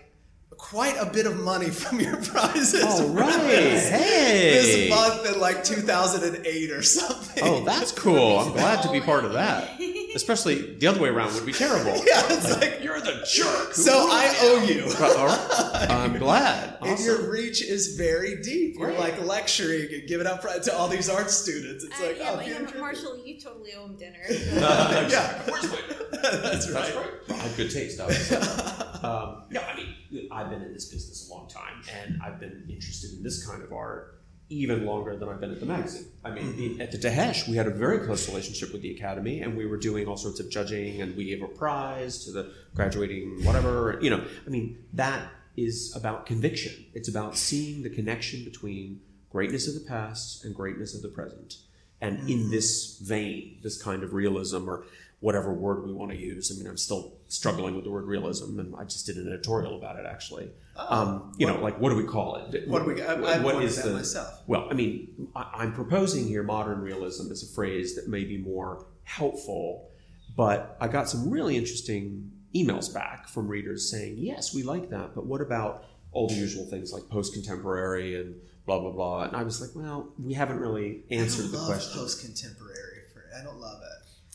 quite 0.58 0.96
a 1.00 1.06
bit 1.06 1.26
of 1.26 1.40
money 1.40 1.70
from 1.82 2.00
your 2.00 2.18
prizes. 2.18 2.84
All 2.84 3.02
for 3.02 3.08
right. 3.14 3.32
this- 3.42 3.90
Hey. 3.90 4.52
This 4.54 4.90
month 4.90 5.26
in 5.34 5.40
like 5.40 5.64
2008 5.64 6.72
or 6.72 6.82
something. 6.84 7.44
Oh, 7.46 7.64
that's 7.64 7.92
cool. 7.92 8.40
I'm 8.40 8.52
glad 8.52 8.82
to 8.84 8.92
be 8.92 9.00
part 9.02 9.26
of 9.26 9.34
that. 9.34 9.80
Especially 10.16 10.76
the 10.76 10.88
other 10.88 11.00
way 11.02 11.10
around 11.10 11.34
would 11.36 11.46
be 11.46 11.54
terrible. 11.54 11.92
Yeah, 12.06 12.22
it's 12.30 12.60
like, 12.60 12.84
You're 12.84 13.00
the 13.00 13.26
jerk. 13.32 13.74
so 13.88 14.08
I 14.10 14.36
owe 14.42 14.64
you. 14.64 14.86
But. 15.00 15.90
I'm 15.92 16.18
glad. 16.18 16.78
And 16.82 17.00
your 17.00 17.32
reach 17.32 17.62
is 17.64 17.96
very 17.96 18.42
deep. 18.42 18.76
You're 18.78 18.90
Right. 18.90 19.00
like 19.00 19.24
lecturing 19.26 19.88
and 19.94 20.08
giving 20.08 20.28
out 20.28 20.42
pri- 20.42 20.60
to 20.60 20.76
all 20.76 20.88
these 20.88 21.10
art 21.10 21.30
students. 21.32 21.84
It's 21.84 22.00
Uh, 22.00 22.06
like, 22.08 22.18
yeah, 22.18 22.30
oh, 22.32 22.36
but 22.36 22.46
Peter 22.46 22.68
yeah, 22.74 22.80
Marshall, 22.80 23.18
you 23.26 23.40
totally 23.40 23.74
owe 23.74 23.86
him 23.86 23.96
dinner. 23.98 24.18
yeah, 24.30 25.42
Where's 25.50 25.70
my 25.72 25.78
that's 26.22 26.70
right. 26.72 26.94
I 27.30 27.34
have 27.34 27.58
good 27.58 27.72
taste, 27.72 28.00
obviously. 28.00 28.38
um, 28.38 29.44
no, 29.50 29.62
I 29.62 29.76
mean, 29.76 30.28
I've 30.32 30.50
been 30.50 30.62
in 30.62 30.74
this 30.74 30.86
business 30.86 31.30
a 31.30 31.34
long 31.34 31.48
time, 31.50 31.82
and 32.04 32.22
I've 32.24 32.40
been 32.40 32.66
interested 32.70 33.12
in 33.14 33.24
this 33.24 33.46
kind 33.46 33.64
of 33.64 33.72
art 33.74 34.21
even 34.52 34.86
longer 34.86 35.16
than 35.16 35.30
I've 35.30 35.40
been 35.40 35.52
at 35.52 35.60
the 35.60 35.66
magazine. 35.66 36.08
I 36.24 36.32
mean, 36.32 36.56
the, 36.58 36.84
at 36.84 36.92
the 36.92 36.98
Dahesh, 36.98 37.48
we 37.48 37.56
had 37.56 37.68
a 37.68 37.72
very 37.72 38.06
close 38.06 38.28
relationship 38.28 38.74
with 38.74 38.82
the 38.82 38.94
Academy, 38.96 39.42
and 39.42 39.58
we 39.58 39.66
were 39.66 39.78
doing 39.78 40.08
all 40.08 40.18
sorts 40.18 40.40
of 40.40 40.50
judging, 40.50 41.02
and 41.02 41.16
we 41.16 41.26
gave 41.26 41.42
a 41.42 41.48
prize 41.48 42.26
to 42.26 42.32
the 42.32 42.54
graduating 42.76 43.44
whatever. 43.46 43.98
You 44.02 44.10
know, 44.10 44.24
I 44.46 44.50
mean, 44.50 44.78
that 44.94 45.30
is 45.56 45.96
about 45.96 46.26
conviction. 46.26 46.86
It's 46.94 47.10
about 47.10 47.38
seeing 47.38 47.84
the 47.84 47.90
connection 47.90 48.44
between 48.44 49.02
greatness 49.32 49.68
of 49.68 49.74
the 49.74 49.88
past 49.88 50.44
and 50.44 50.54
greatness 50.54 50.94
of 50.94 51.02
the 51.02 51.08
present. 51.10 51.56
And 52.02 52.20
in 52.30 52.40
mm-hmm. 52.40 52.52
this 52.52 52.98
vein, 52.98 53.60
this 53.64 53.82
kind 53.82 54.04
of 54.04 54.14
realism, 54.14 54.70
or 54.70 54.86
whatever 55.22 55.54
word 55.54 55.86
we 55.86 55.94
want 55.94 56.12
to 56.12 56.18
use. 56.18 56.52
I 56.52 56.58
mean, 56.58 56.68
I'm 56.68 56.78
still 56.78 57.14
struggling 57.28 57.76
with 57.76 57.84
the 57.86 57.92
word 57.92 58.06
realism, 58.06 58.60
and 58.60 58.76
I 58.76 58.84
just 58.84 59.06
did 59.06 59.18
an 59.18 59.28
editorial 59.28 59.78
about 59.78 59.98
it 59.98 60.06
actually. 60.06 60.52
um, 60.76 61.32
you 61.38 61.46
know, 61.48 61.62
like 61.62 61.80
what 61.80 61.90
do 61.92 61.96
we 61.96 62.04
call 62.04 62.36
it? 62.38 62.68
What 62.68 62.80
do 62.84 62.86
we- 62.94 63.02
I- 63.02 63.36
I've 63.36 63.44
what 63.44 63.64
is 63.64 63.82
the 63.82 63.92
myself. 63.94 64.42
Well, 64.48 64.68
I 64.70 64.74
mean, 64.74 65.30
I, 65.36 65.44
I'm 65.62 65.74
proposing 65.74 66.28
here 66.28 66.44
modern 66.44 66.82
realism 66.82 67.32
as 67.32 67.44
a 67.44 67.54
phrase 67.54 67.96
that 67.96 68.08
may 68.08 68.24
be 68.26 68.38
more 68.38 68.86
helpful, 69.04 69.90
but 70.36 70.78
I 70.82 70.88
got 70.88 71.08
some 71.10 71.30
really 71.30 71.56
interesting 71.56 72.32
emails 72.56 72.92
back 72.94 73.28
from 73.30 73.48
readers 73.48 73.90
saying, 73.92 74.16
"Yes, 74.18 74.54
we 74.56 74.64
like 74.64 74.90
that, 74.90 75.14
but 75.14 75.26
what 75.28 75.40
about 75.42 75.84
all 76.14 76.28
the 76.28 76.36
usual 76.36 76.66
things 76.66 76.92
like 76.92 77.08
post-contemporary 77.10 78.20
and 78.20 78.36
blah 78.66 78.80
blah 78.80 78.92
blah?" 78.92 79.24
And 79.26 79.36
I 79.36 79.44
was 79.44 79.62
like, 79.62 79.72
"Well, 79.76 80.10
we 80.18 80.34
haven't 80.34 80.60
really 80.60 81.04
I 81.12 81.16
answered 81.16 81.52
the 81.52 81.58
love 81.58 81.68
question." 81.68 82.00
post-contemporary. 82.00 83.02
For, 83.14 83.24
I 83.40 83.44
don't 83.44 83.60
love 83.60 83.80
it. 83.84 83.91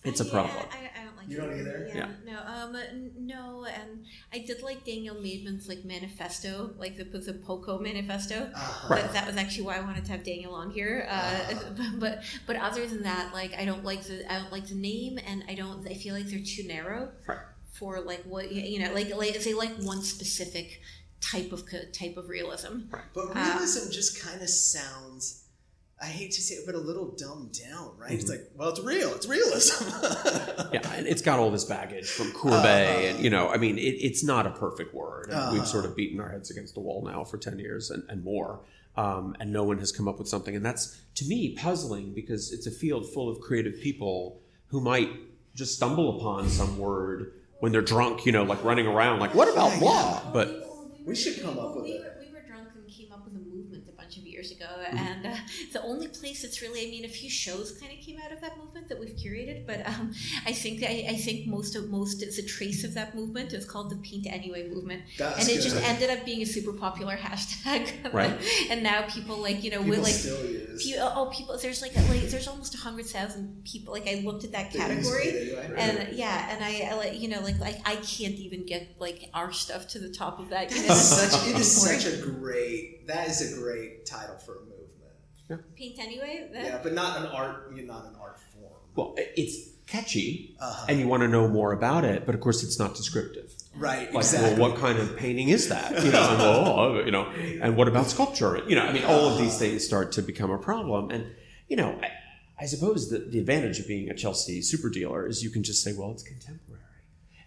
It's 0.07 0.21
a 0.21 0.25
Yeah, 0.25 0.31
problem. 0.31 0.65
I, 0.71 0.91
I 1.01 1.05
don't 1.05 1.17
like 1.17 1.29
You 1.29 1.37
it 1.39 1.41
don't 1.41 1.59
either? 1.61 1.91
Yeah, 1.95 2.09
no, 2.25 2.39
um, 2.39 3.11
no, 3.19 3.65
and 3.67 4.05
I 4.33 4.39
did 4.39 4.63
like 4.63 4.85
Daniel 4.85 5.17
Maidman's 5.17 5.69
like 5.69 5.85
manifesto, 5.85 6.71
like 6.79 6.97
the 6.97 7.05
the 7.05 7.35
Poco 7.35 7.79
manifesto. 7.79 8.51
Uh-huh. 8.55 8.89
But 8.89 9.13
that 9.13 9.27
was 9.27 9.37
actually 9.37 9.65
why 9.67 9.77
I 9.77 9.81
wanted 9.81 10.05
to 10.07 10.13
have 10.13 10.23
Daniel 10.25 10.55
on 10.55 10.71
here. 10.71 11.07
Uh, 11.11 11.55
but 11.99 12.23
but 12.47 12.57
other 12.57 12.87
than 12.87 13.03
that, 13.03 13.33
like 13.35 13.53
I 13.59 13.65
don't 13.65 13.85
like 13.85 14.03
the 14.05 14.31
I 14.33 14.39
don't 14.39 14.53
like 14.53 14.67
the 14.69 14.75
name, 14.77 15.19
and 15.27 15.45
I 15.49 15.55
don't. 15.55 15.87
I 15.89 15.95
feel 15.95 16.15
like 16.15 16.27
they're 16.27 16.41
too 16.57 16.65
narrow 16.67 17.11
Right. 17.27 17.39
for 17.73 18.01
like 18.01 18.23
what 18.25 18.53
you 18.53 18.79
know, 18.81 18.93
like 18.95 19.15
like 19.15 19.41
they 19.43 19.55
like 19.55 19.75
one 19.93 20.03
specific 20.03 20.81
type 21.21 21.51
of 21.53 21.65
type 21.93 22.17
of 22.17 22.29
realism. 22.29 22.75
Right. 22.91 23.03
But 23.15 23.31
Uh, 23.35 23.45
realism 23.55 23.91
just 23.91 24.21
kind 24.23 24.41
of 24.41 24.49
sounds. 24.51 25.43
I 26.01 26.07
hate 26.07 26.33
to 26.33 26.43
say 26.43 26.57
it, 26.57 26.67
but 26.67 26.75
a 26.75 26.79
little 26.79 27.07
dumbed 27.17 27.53
down, 27.59 27.93
right? 27.97 28.11
Mm-hmm. 28.11 28.21
It's 28.21 28.29
like, 28.29 28.41
well, 28.55 28.69
it's 28.69 28.81
real. 28.81 29.15
It's 29.15 29.27
realism. 29.27 29.85
Yeah, 30.73 30.93
and 30.95 31.07
it's 31.07 31.23
got 31.23 31.39
all 31.39 31.51
this 31.51 31.65
baggage 31.65 32.09
from 32.11 32.33
Courbet, 32.33 32.65
and 33.15 33.25
you 33.25 33.31
know, 33.31 33.49
I 33.49 33.57
mean, 33.57 33.79
it, 33.79 33.83
it's 33.83 34.25
not 34.25 34.47
a 34.47 34.51
perfect 34.51 34.95
word. 34.95 35.29
And 35.31 35.53
We've 35.53 35.61
Uh-huh. 35.63 35.65
sort 35.71 35.85
of 35.85 35.95
beaten 35.97 36.19
our 36.21 36.29
heads 36.29 36.51
against 36.51 36.75
the 36.75 36.81
wall 36.81 37.03
now 37.07 37.23
for 37.25 37.39
ten 37.39 37.59
years 37.59 37.91
and, 37.91 38.03
and 38.09 38.25
more, 38.25 38.61
um, 38.97 39.37
and 39.41 39.53
no 39.53 39.63
one 39.65 39.79
has 39.79 39.93
come 39.93 40.09
up 40.09 40.19
with 40.19 40.29
something. 40.29 40.57
And 40.57 40.65
that's 40.67 40.99
to 41.17 41.25
me 41.27 41.55
puzzling 41.55 42.13
because 42.15 42.53
it's 42.53 42.67
a 42.67 42.71
field 42.71 43.07
full 43.15 43.29
of 43.31 43.41
creative 43.41 43.81
people 43.81 44.41
who 44.69 44.81
might 44.81 45.09
just 45.55 45.77
stumble 45.77 46.19
upon 46.19 46.49
some 46.49 46.79
word 46.79 47.33
when 47.61 47.71
they're 47.73 47.81
drunk, 47.81 48.27
you 48.27 48.33
know, 48.33 48.43
like 48.43 48.63
running 48.65 48.87
around, 48.87 49.21
like 49.21 49.35
what 49.35 49.49
about 49.51 49.71
Yeah, 49.73 49.79
blah? 49.79 49.93
Well, 50.03 50.31
But 50.33 50.49
we, 50.99 51.05
We 51.07 51.15
should 51.15 51.41
come 51.41 51.59
up 51.59 51.77
with 51.77 51.87
it. 51.87 52.01
Were, 52.03 52.17
we 52.27 52.33
were 52.33 52.43
drunk 52.47 52.69
and 52.75 52.87
came 52.89 53.13
up 53.13 53.25
with 53.25 53.35
a 53.37 53.39
movement 53.39 53.85
a 53.89 53.93
bunch 53.93 54.17
of 54.19 54.25
years 54.37 54.51
ago, 54.57 54.65
Mm-hmm. 54.77 54.99
and 55.09 55.21
uh, 55.33 55.37
the 55.77 55.83
only 55.91 56.09
place 56.19 56.39
that's 56.43 56.59
really, 56.65 56.81
I 56.87 56.89
mean, 56.95 57.05
a 57.13 57.15
few 57.21 57.31
shows 57.45 57.67
kind 57.81 57.91
of 57.97 57.99
came 58.07 58.19
out 58.25 58.31
of 58.37 58.41
that 58.45 58.55
movement 58.61 58.85
that 58.91 58.99
we've 59.01 59.17
curated, 59.25 59.59
but 59.71 59.79
um, 59.93 60.05
I 60.51 60.53
think 60.63 60.77
I, 60.93 60.95
I 61.15 61.17
think 61.25 61.39
most 61.57 61.73
of 61.79 61.83
most 61.99 62.23
is 62.29 62.39
a 62.39 62.47
trace 62.57 62.81
of 62.89 62.93
that 62.99 63.15
movement. 63.21 63.53
It's 63.57 63.69
called 63.73 63.89
the 63.91 63.97
Paint 64.09 64.27
Anyway 64.39 64.63
movement, 64.75 65.01
That's 65.19 65.41
and 65.41 65.47
it 65.55 65.61
just 65.63 65.77
ended 65.91 66.09
up 66.15 66.21
being 66.31 66.43
a 66.43 66.47
super 66.57 66.73
popular 66.87 67.17
hashtag. 67.27 67.83
Right. 68.13 68.37
and 68.71 68.83
now 68.83 68.99
people 69.17 69.37
like 69.49 69.59
you 69.65 69.71
know 69.75 69.83
People 69.83 69.91
with 69.97 70.05
like. 70.09 70.15
still. 70.15 70.37
Pe- 70.83 70.99
oh, 71.01 71.31
people! 71.37 71.57
There's 71.65 71.81
like, 71.83 71.95
like 72.13 72.23
there's 72.33 72.49
almost 72.53 72.75
a 72.75 72.79
hundred 72.87 73.07
thousand 73.07 73.65
people. 73.65 73.91
Like 73.97 74.07
I 74.07 74.17
looked 74.27 74.45
at 74.45 74.53
that 74.53 74.71
category, 74.73 75.29
anyway. 75.31 75.75
and 75.79 76.17
yeah, 76.17 76.49
and 76.53 76.63
I, 76.63 76.91
I 76.91 76.95
like 77.03 77.15
you 77.23 77.29
know 77.29 77.41
like 77.41 77.59
like 77.59 77.79
I 77.87 77.97
can't 77.97 78.35
even 78.47 78.67
get 78.67 78.83
like 78.99 79.31
our 79.33 79.53
stuff 79.53 79.89
to 79.93 79.99
the 79.99 80.11
top 80.11 80.39
of 80.39 80.51
that. 80.51 80.71
You 80.75 80.87
know, 80.87 80.95
such, 80.95 81.35
it 81.51 81.57
is 81.59 81.71
such 81.89 82.05
a 82.13 82.17
great. 82.31 83.07
That 83.07 83.29
is 83.29 83.41
a 83.53 83.61
great 83.63 84.05
title 84.05 84.26
for 84.45 84.57
a 84.57 84.61
movement. 84.61 85.77
paint 85.77 85.99
anyway. 85.99 86.49
That, 86.53 86.65
Yeah, 86.65 86.81
but 86.83 86.93
not 86.93 87.21
an 87.21 87.27
art. 87.27 87.75
Not 87.77 88.07
an 88.07 88.17
art 88.21 88.39
form. 88.53 88.73
well, 88.95 89.15
it's 89.17 89.57
catchy, 89.87 90.57
Uh-huh. 90.61 90.87
and 90.89 90.99
you 90.99 91.07
want 91.07 91.23
to 91.23 91.29
know 91.29 91.47
more 91.47 91.73
about 91.73 92.05
it, 92.05 92.27
but 92.27 92.35
of 92.35 92.41
course, 92.41 92.65
it's 92.65 92.79
not 92.79 92.95
descriptive. 92.97 93.53
Right. 93.77 94.09
Like, 94.13 94.25
exactly. 94.25 94.59
well, 94.61 94.71
what 94.73 94.81
kind 94.81 94.99
of 94.99 95.17
painting 95.17 95.49
is 95.51 95.69
that? 95.69 96.03
You 96.05 96.11
know, 96.11 96.29
and, 96.31 96.39
well, 96.41 96.69
oh, 96.81 97.01
you 97.05 97.11
know, 97.13 97.27
and 97.63 97.77
what 97.77 97.87
about 97.87 98.07
sculpture? 98.09 98.63
You 98.67 98.75
know, 98.75 98.83
I 98.83 98.93
mean, 98.93 99.05
all 99.05 99.29
of 99.29 99.39
these 99.39 99.59
things 99.59 99.85
start 99.85 100.13
to 100.13 100.23
become 100.23 100.51
a 100.51 100.59
problem. 100.59 101.11
And, 101.11 101.27
you 101.69 101.77
know, 101.77 101.97
I, 102.03 102.11
I 102.59 102.67
suppose 102.67 103.11
that 103.11 103.31
the 103.31 103.39
advantage 103.39 103.79
of 103.79 103.87
being 103.87 104.09
a 104.11 104.15
Chelsea 104.15 104.61
super 104.63 104.89
dealer 104.91 105.27
is 105.29 105.45
you 105.45 105.51
can 105.51 105.63
just 105.63 105.85
say, 105.85 105.93
well, 105.97 106.11
it's 106.11 106.23
contemporary. 106.25 106.81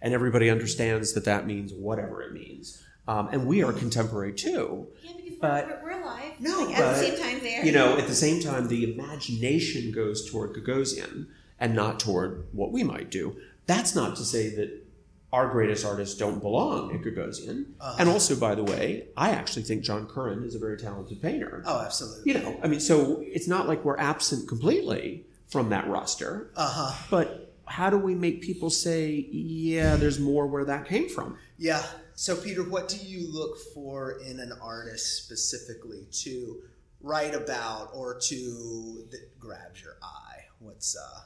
And 0.00 0.14
everybody 0.14 0.48
understands 0.48 1.12
that 1.12 1.26
that 1.26 1.46
means 1.46 1.74
whatever 1.74 2.22
it 2.22 2.32
means. 2.32 2.82
Um, 3.06 3.28
and 3.32 3.46
we 3.46 3.62
are 3.62 3.72
contemporary 3.74 4.32
too. 4.32 4.86
Yeah, 5.02 5.12
because 5.16 5.38
But- 5.40 5.66
we're, 5.66 5.74
we're, 5.82 5.82
we're 5.96 6.02
alive. 6.02 6.29
No, 6.40 6.64
like, 6.64 6.78
at 6.78 6.94
the 6.94 7.00
same 7.00 7.18
time 7.18 7.40
there. 7.40 7.64
You 7.64 7.72
know, 7.72 7.98
at 7.98 8.06
the 8.06 8.14
same 8.14 8.40
time, 8.40 8.68
the 8.68 8.92
imagination 8.92 9.92
goes 9.92 10.28
toward 10.28 10.54
Gagosian 10.54 11.26
and 11.58 11.74
not 11.74 12.00
toward 12.00 12.46
what 12.52 12.72
we 12.72 12.82
might 12.82 13.10
do. 13.10 13.36
That's 13.66 13.94
not 13.94 14.16
to 14.16 14.24
say 14.24 14.48
that 14.56 14.86
our 15.32 15.48
greatest 15.48 15.84
artists 15.84 16.18
don't 16.18 16.40
belong 16.40 16.92
at 16.94 17.02
Gagosian. 17.02 17.66
Uh-huh. 17.80 17.96
And 17.98 18.08
also, 18.08 18.34
by 18.34 18.54
the 18.54 18.64
way, 18.64 19.06
I 19.16 19.30
actually 19.30 19.62
think 19.62 19.84
John 19.84 20.06
Currin 20.06 20.44
is 20.44 20.54
a 20.54 20.58
very 20.58 20.76
talented 20.76 21.22
painter. 21.22 21.62
Oh, 21.66 21.80
absolutely. 21.80 22.32
You 22.32 22.40
know, 22.40 22.58
I 22.62 22.66
mean, 22.66 22.80
so 22.80 23.22
it's 23.24 23.46
not 23.46 23.68
like 23.68 23.84
we're 23.84 23.98
absent 23.98 24.48
completely 24.48 25.24
from 25.48 25.68
that 25.68 25.86
roster. 25.86 26.50
Uh 26.56 26.72
huh. 26.72 27.06
But 27.10 27.52
how 27.66 27.90
do 27.90 27.98
we 27.98 28.16
make 28.16 28.42
people 28.42 28.70
say, 28.70 29.28
yeah, 29.30 29.94
there's 29.94 30.18
more 30.18 30.46
where 30.48 30.64
that 30.64 30.88
came 30.88 31.08
from? 31.08 31.38
Yeah. 31.58 31.84
So, 32.20 32.36
Peter, 32.36 32.62
what 32.62 32.86
do 32.86 32.98
you 32.98 33.32
look 33.32 33.56
for 33.72 34.20
in 34.20 34.40
an 34.40 34.52
artist 34.60 35.24
specifically 35.24 36.06
to 36.24 36.60
write 37.00 37.34
about 37.34 37.92
or 37.94 38.20
to 38.24 39.06
that 39.10 39.38
grabs 39.38 39.80
your 39.80 39.96
eye? 40.02 40.42
What's 40.58 40.94
uh? 40.94 41.20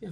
Yeah. 0.00 0.10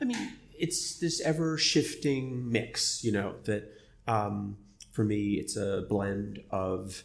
I 0.00 0.04
mean, 0.04 0.32
it's 0.58 0.98
this 0.98 1.20
ever 1.20 1.56
shifting 1.58 2.50
mix, 2.50 3.04
you 3.04 3.12
know, 3.12 3.36
that 3.44 3.72
um, 4.08 4.56
for 4.90 5.04
me, 5.04 5.34
it's 5.34 5.54
a 5.54 5.86
blend 5.88 6.42
of 6.50 7.04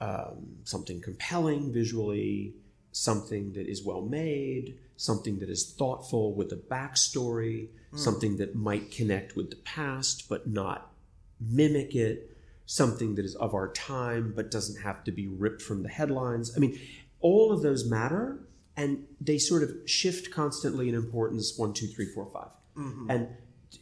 um, 0.00 0.58
something 0.62 1.00
compelling 1.00 1.72
visually, 1.72 2.54
something 2.92 3.54
that 3.54 3.66
is 3.68 3.84
well 3.84 4.02
made, 4.02 4.78
something 4.96 5.40
that 5.40 5.50
is 5.50 5.74
thoughtful 5.76 6.32
with 6.32 6.52
a 6.52 6.56
backstory, 6.56 7.70
something 7.96 8.36
that 8.36 8.54
might 8.54 8.92
connect 8.92 9.34
with 9.34 9.50
the 9.50 9.56
past 9.56 10.28
but 10.28 10.46
not 10.46 10.87
mimic 11.40 11.94
it, 11.94 12.36
something 12.66 13.14
that 13.14 13.24
is 13.24 13.34
of 13.36 13.54
our 13.54 13.72
time 13.72 14.32
but 14.36 14.50
doesn't 14.50 14.82
have 14.82 15.02
to 15.04 15.12
be 15.12 15.26
ripped 15.26 15.62
from 15.62 15.82
the 15.82 15.88
headlines. 15.88 16.52
I 16.56 16.58
mean, 16.58 16.78
all 17.20 17.52
of 17.52 17.62
those 17.62 17.88
matter 17.88 18.40
and 18.76 19.04
they 19.20 19.38
sort 19.38 19.62
of 19.62 19.70
shift 19.86 20.30
constantly 20.30 20.88
in 20.88 20.94
importance 20.94 21.54
one, 21.56 21.72
two, 21.72 21.86
three, 21.86 22.06
four, 22.06 22.26
five. 22.32 22.48
And 22.76 23.28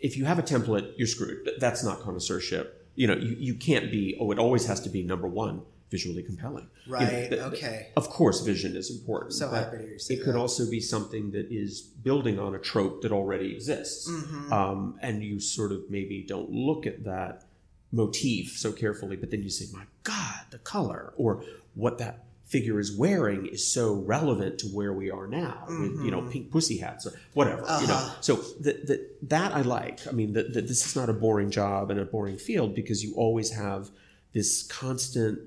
if 0.00 0.16
you 0.16 0.24
have 0.24 0.38
a 0.38 0.42
template, 0.42 0.92
you're 0.96 1.06
screwed. 1.06 1.50
That's 1.58 1.84
not 1.84 2.00
connoisseurship. 2.00 2.88
You 2.94 3.08
know, 3.08 3.16
you, 3.16 3.36
you 3.38 3.54
can't 3.54 3.90
be, 3.90 4.16
oh, 4.18 4.30
it 4.30 4.38
always 4.38 4.66
has 4.66 4.80
to 4.80 4.88
be 4.88 5.02
number 5.02 5.28
one, 5.28 5.60
visually 5.90 6.22
compelling. 6.22 6.68
You 6.86 6.92
know, 6.92 6.98
Right, 6.98 7.08
th- 7.10 7.28
th- 7.30 7.40
okay. 7.42 7.88
Of 7.94 8.08
course, 8.08 8.40
vision 8.40 8.74
is 8.74 8.90
important. 8.90 9.34
So 9.34 9.50
happy 9.50 9.76
to 9.76 9.82
hear 9.82 9.96
It 9.96 10.22
could 10.24 10.32
that. 10.34 10.38
also 10.38 10.70
be 10.70 10.80
something 10.80 11.30
that 11.32 11.48
is 11.52 11.82
building 11.82 12.38
on 12.38 12.54
a 12.54 12.58
trope 12.58 13.02
that 13.02 13.12
already 13.12 13.52
exists. 13.54 14.10
Mm-hmm. 14.10 14.52
Um, 14.52 14.98
and 15.02 15.22
you 15.22 15.38
sort 15.40 15.72
of 15.72 15.90
maybe 15.90 16.24
don't 16.26 16.50
look 16.50 16.86
at 16.86 17.04
that 17.04 17.44
motif 17.92 18.58
so 18.58 18.72
carefully, 18.72 19.16
but 19.16 19.30
then 19.30 19.42
you 19.42 19.50
say, 19.50 19.66
my 19.72 19.84
God, 20.02 20.40
the 20.50 20.58
color 20.58 21.12
or 21.16 21.44
what 21.74 21.98
that 21.98 22.24
figure 22.46 22.78
is 22.78 22.96
wearing 22.96 23.46
is 23.46 23.66
so 23.66 23.94
relevant 23.94 24.58
to 24.60 24.68
where 24.68 24.92
we 24.92 25.10
are 25.10 25.26
now 25.26 25.64
with, 25.68 26.04
you 26.04 26.10
know, 26.12 26.22
pink 26.22 26.50
pussy 26.50 26.78
hats 26.78 27.06
or 27.06 27.12
whatever, 27.34 27.62
you 27.62 27.66
know. 27.66 27.76
Mm-hmm. 27.76 27.92
Uh-huh. 27.92 28.16
So 28.20 28.36
that, 28.60 28.86
that, 28.86 29.28
that 29.30 29.52
I 29.52 29.62
like. 29.62 30.06
I 30.06 30.12
mean, 30.12 30.32
that, 30.34 30.52
this 30.54 30.86
is 30.86 30.94
not 30.94 31.08
a 31.08 31.12
boring 31.12 31.50
job 31.50 31.90
and 31.90 31.98
a 31.98 32.04
boring 32.04 32.38
field 32.38 32.74
because 32.74 33.02
you 33.02 33.14
always 33.14 33.50
have 33.50 33.90
this 34.32 34.62
constant 34.64 35.40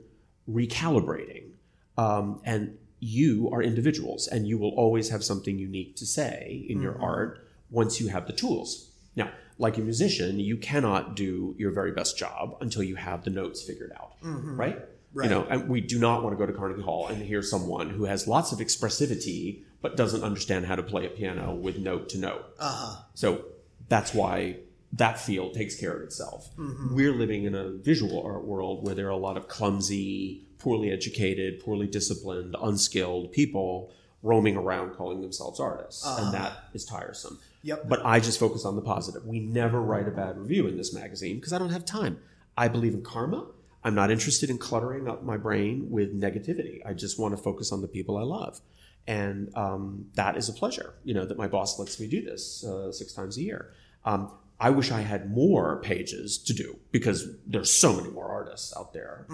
recalibrating. 0.50 1.52
Um, 1.98 2.42
and 2.44 2.78
you 3.00 3.50
are 3.54 3.62
individuals 3.62 4.28
and 4.28 4.48
you 4.48 4.58
will 4.58 4.72
always 4.72 5.10
have 5.10 5.24
something 5.24 5.58
unique 5.58 5.96
to 5.98 6.06
say 6.06 6.66
in 6.68 6.82
your 6.82 7.02
art 7.02 7.48
once 7.70 8.02
you 8.02 8.10
have 8.10 8.28
the 8.28 8.34
tools. 8.34 8.90
Now, 9.16 9.32
like 9.60 9.78
a 9.78 9.82
musician, 9.82 10.40
you 10.40 10.58
cannot 10.58 11.16
do 11.16 11.54
your 11.60 11.72
very 11.72 11.92
best 11.92 12.18
job 12.18 12.58
until 12.62 12.82
you 12.82 12.96
have 12.96 13.24
the 13.24 13.30
notes 13.30 13.62
figured 13.62 13.92
out, 13.92 14.14
right? 14.24 14.80
Right. 15.12 15.24
You 15.26 15.30
know, 15.30 15.44
and 15.50 15.68
we 15.68 15.82
do 15.82 16.00
not 16.00 16.24
want 16.24 16.38
to 16.38 16.38
go 16.38 16.50
to 16.50 16.58
Carnegie 16.58 16.84
Hall 16.84 17.08
and 17.08 17.22
hear 17.22 17.42
someone 17.42 17.90
who 17.90 18.06
has 18.06 18.28
lots 18.28 18.52
of 18.52 18.60
expressivity 18.60 19.64
but 19.82 19.98
doesn't 19.98 20.24
understand 20.24 20.66
how 20.66 20.76
to 20.76 20.84
play 20.84 21.06
a 21.06 21.10
piano 21.10 21.54
with 21.54 21.78
note 21.78 22.10
to 22.10 22.18
note. 22.18 22.46
Uh 22.60 22.76
huh. 22.76 23.02
So 23.16 23.46
that's 23.88 24.14
why 24.14 24.58
that 24.94 25.20
field 25.20 25.54
takes 25.54 25.76
care 25.76 25.94
of 25.94 26.02
itself. 26.04 26.50
Mm-hmm. 26.58 26.96
We're 26.96 27.14
living 27.14 27.44
in 27.46 27.56
a 27.56 27.70
visual 27.70 28.24
art 28.24 28.46
world 28.46 28.86
where 28.86 28.96
there 28.96 29.08
are 29.08 29.12
a 29.12 29.18
lot 29.18 29.36
of 29.38 29.48
clumsy, 29.48 30.46
poorly 30.58 30.92
educated, 30.92 31.60
poorly 31.60 31.88
disciplined, 31.88 32.56
unskilled 32.62 33.32
people 33.32 33.92
roaming 34.22 34.58
around 34.58 34.92
calling 34.92 35.22
themselves 35.22 35.60
artists. 35.60 36.06
And 36.06 36.34
that 36.34 36.54
is 36.74 36.86
tiresome. 36.86 37.40
Yep. 37.64 37.90
But 37.90 38.06
I 38.06 38.20
just 38.20 38.40
focus 38.40 38.66
on 38.66 38.76
the 38.76 38.82
positive. 38.82 39.26
We 39.26 39.40
never 39.40 39.82
write 39.82 40.08
a 40.08 40.12
bad 40.12 40.38
review 40.38 40.68
in 40.68 40.78
this 40.78 40.94
magazine 40.94 41.36
because 41.36 41.54
I 41.54 41.58
don't 41.58 41.72
have 41.72 41.86
time. 41.86 42.20
I 42.58 42.68
believe 42.68 42.94
in 42.94 43.02
karma. 43.02 43.48
I'm 43.84 43.96
not 43.96 44.12
interested 44.12 44.50
in 44.50 44.58
cluttering 44.58 45.08
up 45.08 45.24
my 45.24 45.38
brain 45.38 45.90
with 45.90 46.20
negativity. 46.20 46.82
I 46.86 46.94
just 46.94 47.18
want 47.20 47.36
to 47.36 47.42
focus 47.42 47.72
on 47.72 47.82
the 47.82 47.88
people 47.88 48.18
I 48.18 48.24
love. 48.24 48.60
And 49.08 49.56
um, 49.56 50.06
that 50.16 50.38
is 50.38 50.50
a 50.50 50.54
pleasure, 50.54 50.94
you 51.04 51.14
know, 51.14 51.26
that 51.26 51.38
my 51.38 51.48
boss 51.48 51.80
lets 51.80 52.00
me 52.00 52.08
do 52.08 52.22
this 52.22 52.64
uh, 52.64 52.92
six 52.92 53.14
times 53.14 53.38
a 53.38 53.42
year. 53.42 53.72
Um, 54.06 54.32
I 54.60 54.70
wish 54.72 54.92
I 54.92 55.02
had 55.02 55.32
more 55.32 55.80
pages 55.82 56.38
to 56.40 56.54
do 56.54 56.78
because 56.92 57.28
there's 57.48 57.74
so 57.74 57.94
many 57.96 58.10
more 58.10 58.30
artists 58.30 58.74
out 58.78 58.94
there 58.94 59.26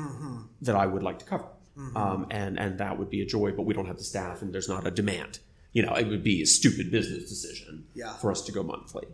that 0.61 0.75
I 0.75 0.85
would 0.85 1.01
like 1.01 1.19
to 1.19 1.25
cover. 1.25 1.47
Um, 1.97 2.27
and, 2.29 2.57
and 2.59 2.77
that 2.77 2.97
would 2.99 3.09
be 3.09 3.21
a 3.21 3.25
joy, 3.25 3.51
but 3.51 3.63
we 3.63 3.73
don't 3.73 3.87
have 3.87 3.97
the 3.97 4.03
staff 4.03 4.41
and 4.41 4.53
there's 4.53 4.69
not 4.69 4.85
a 4.87 4.91
demand. 4.91 5.39
You 5.75 5.85
know, 5.85 5.93
it 5.93 6.07
would 6.07 6.23
be 6.23 6.41
a 6.41 6.45
stupid 6.45 6.89
business 6.89 7.27
decision 7.29 7.85
Yeah. 7.93 8.13
for 8.15 8.31
us 8.31 8.41
to 8.43 8.51
go 8.53 8.63
monthly. 8.63 9.05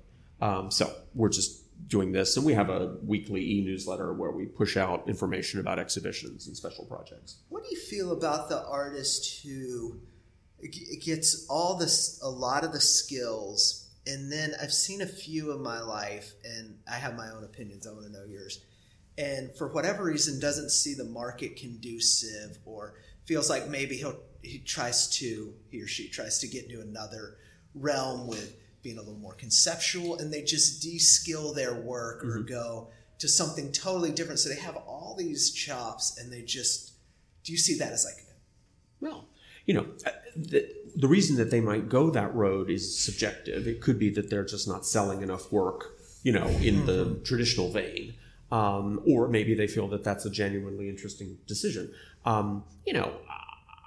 Um, 0.41 0.69
so 0.69 0.93
we're 1.15 1.29
just 1.29 1.63
doing 1.87 2.11
this, 2.11 2.37
and 2.37 2.45
we 2.45 2.53
have 2.53 2.69
a 2.69 2.97
weekly 3.03 3.43
e-newsletter 3.57 4.13
where 4.13 4.29
we 4.29 4.45
push 4.45 4.77
out 4.77 5.09
information 5.09 5.59
about 5.59 5.79
exhibitions 5.79 6.45
and 6.45 6.55
special 6.55 6.85
projects. 6.85 7.37
What 7.49 7.63
do 7.63 7.69
you 7.71 7.81
feel 7.81 8.11
about 8.11 8.47
the 8.49 8.63
artist 8.63 9.41
who 9.43 10.01
gets 11.03 11.47
all 11.49 11.77
this, 11.77 12.19
a 12.21 12.29
lot 12.29 12.63
of 12.63 12.73
the 12.73 12.79
skills, 12.79 13.87
and 14.05 14.31
then 14.31 14.53
I've 14.61 14.71
seen 14.71 15.01
a 15.01 15.07
few 15.07 15.51
in 15.53 15.63
my 15.63 15.81
life, 15.81 16.33
and 16.45 16.77
I 16.87 16.97
have 16.97 17.15
my 17.15 17.31
own 17.31 17.43
opinions. 17.43 17.87
I 17.87 17.91
want 17.91 18.05
to 18.05 18.11
know 18.11 18.25
yours. 18.25 18.61
And 19.17 19.49
for 19.57 19.67
whatever 19.67 20.03
reason, 20.03 20.39
doesn't 20.39 20.69
see 20.69 20.93
the 20.93 21.05
market 21.05 21.55
conducive, 21.55 22.59
or 22.65 22.93
feels 23.25 23.49
like 23.49 23.67
maybe 23.67 23.95
he'll 23.97 24.19
he 24.41 24.59
tries 24.59 25.07
to 25.17 25.53
he 25.69 25.81
or 25.81 25.87
she 25.87 26.07
tries 26.07 26.39
to 26.39 26.47
get 26.47 26.65
into 26.65 26.81
another 26.81 27.37
realm 27.75 28.27
with 28.27 28.57
being 28.83 28.97
a 28.97 29.01
little 29.01 29.19
more 29.19 29.35
conceptual, 29.35 30.17
and 30.17 30.33
they 30.33 30.41
just 30.41 30.81
de-skill 30.81 31.53
their 31.53 31.75
work 31.75 32.23
or 32.23 32.39
go 32.39 32.89
to 33.19 33.27
something 33.27 33.71
totally 33.71 34.11
different. 34.11 34.39
So 34.39 34.49
they 34.49 34.59
have 34.59 34.75
all 34.75 35.15
these 35.17 35.51
chops, 35.51 36.17
and 36.17 36.31
they 36.31 36.41
just 36.41 36.93
do 37.43 37.51
you 37.51 37.57
see 37.57 37.77
that 37.77 37.91
as 37.91 38.05
like 38.05 38.25
Well, 38.99 39.27
you 39.65 39.73
know, 39.73 39.85
uh, 40.05 40.11
the, 40.35 40.67
the 40.95 41.07
reason 41.07 41.37
that 41.37 41.51
they 41.51 41.61
might 41.61 41.89
go 41.89 42.09
that 42.09 42.33
road 42.33 42.69
is 42.69 42.97
subjective. 42.97 43.67
It 43.67 43.81
could 43.81 43.99
be 43.99 44.09
that 44.11 44.29
they're 44.29 44.45
just 44.45 44.67
not 44.67 44.85
selling 44.85 45.21
enough 45.21 45.51
work, 45.51 45.97
you 46.23 46.31
know, 46.31 46.47
in 46.47 46.85
the 46.85 47.19
traditional 47.23 47.71
vein. 47.71 48.15
Um, 48.51 49.01
or 49.07 49.29
maybe 49.29 49.53
they 49.53 49.67
feel 49.67 49.87
that 49.89 50.03
that's 50.03 50.25
a 50.25 50.29
genuinely 50.29 50.89
interesting 50.89 51.37
decision. 51.47 51.93
Um, 52.25 52.65
you 52.85 52.93
know, 52.93 53.13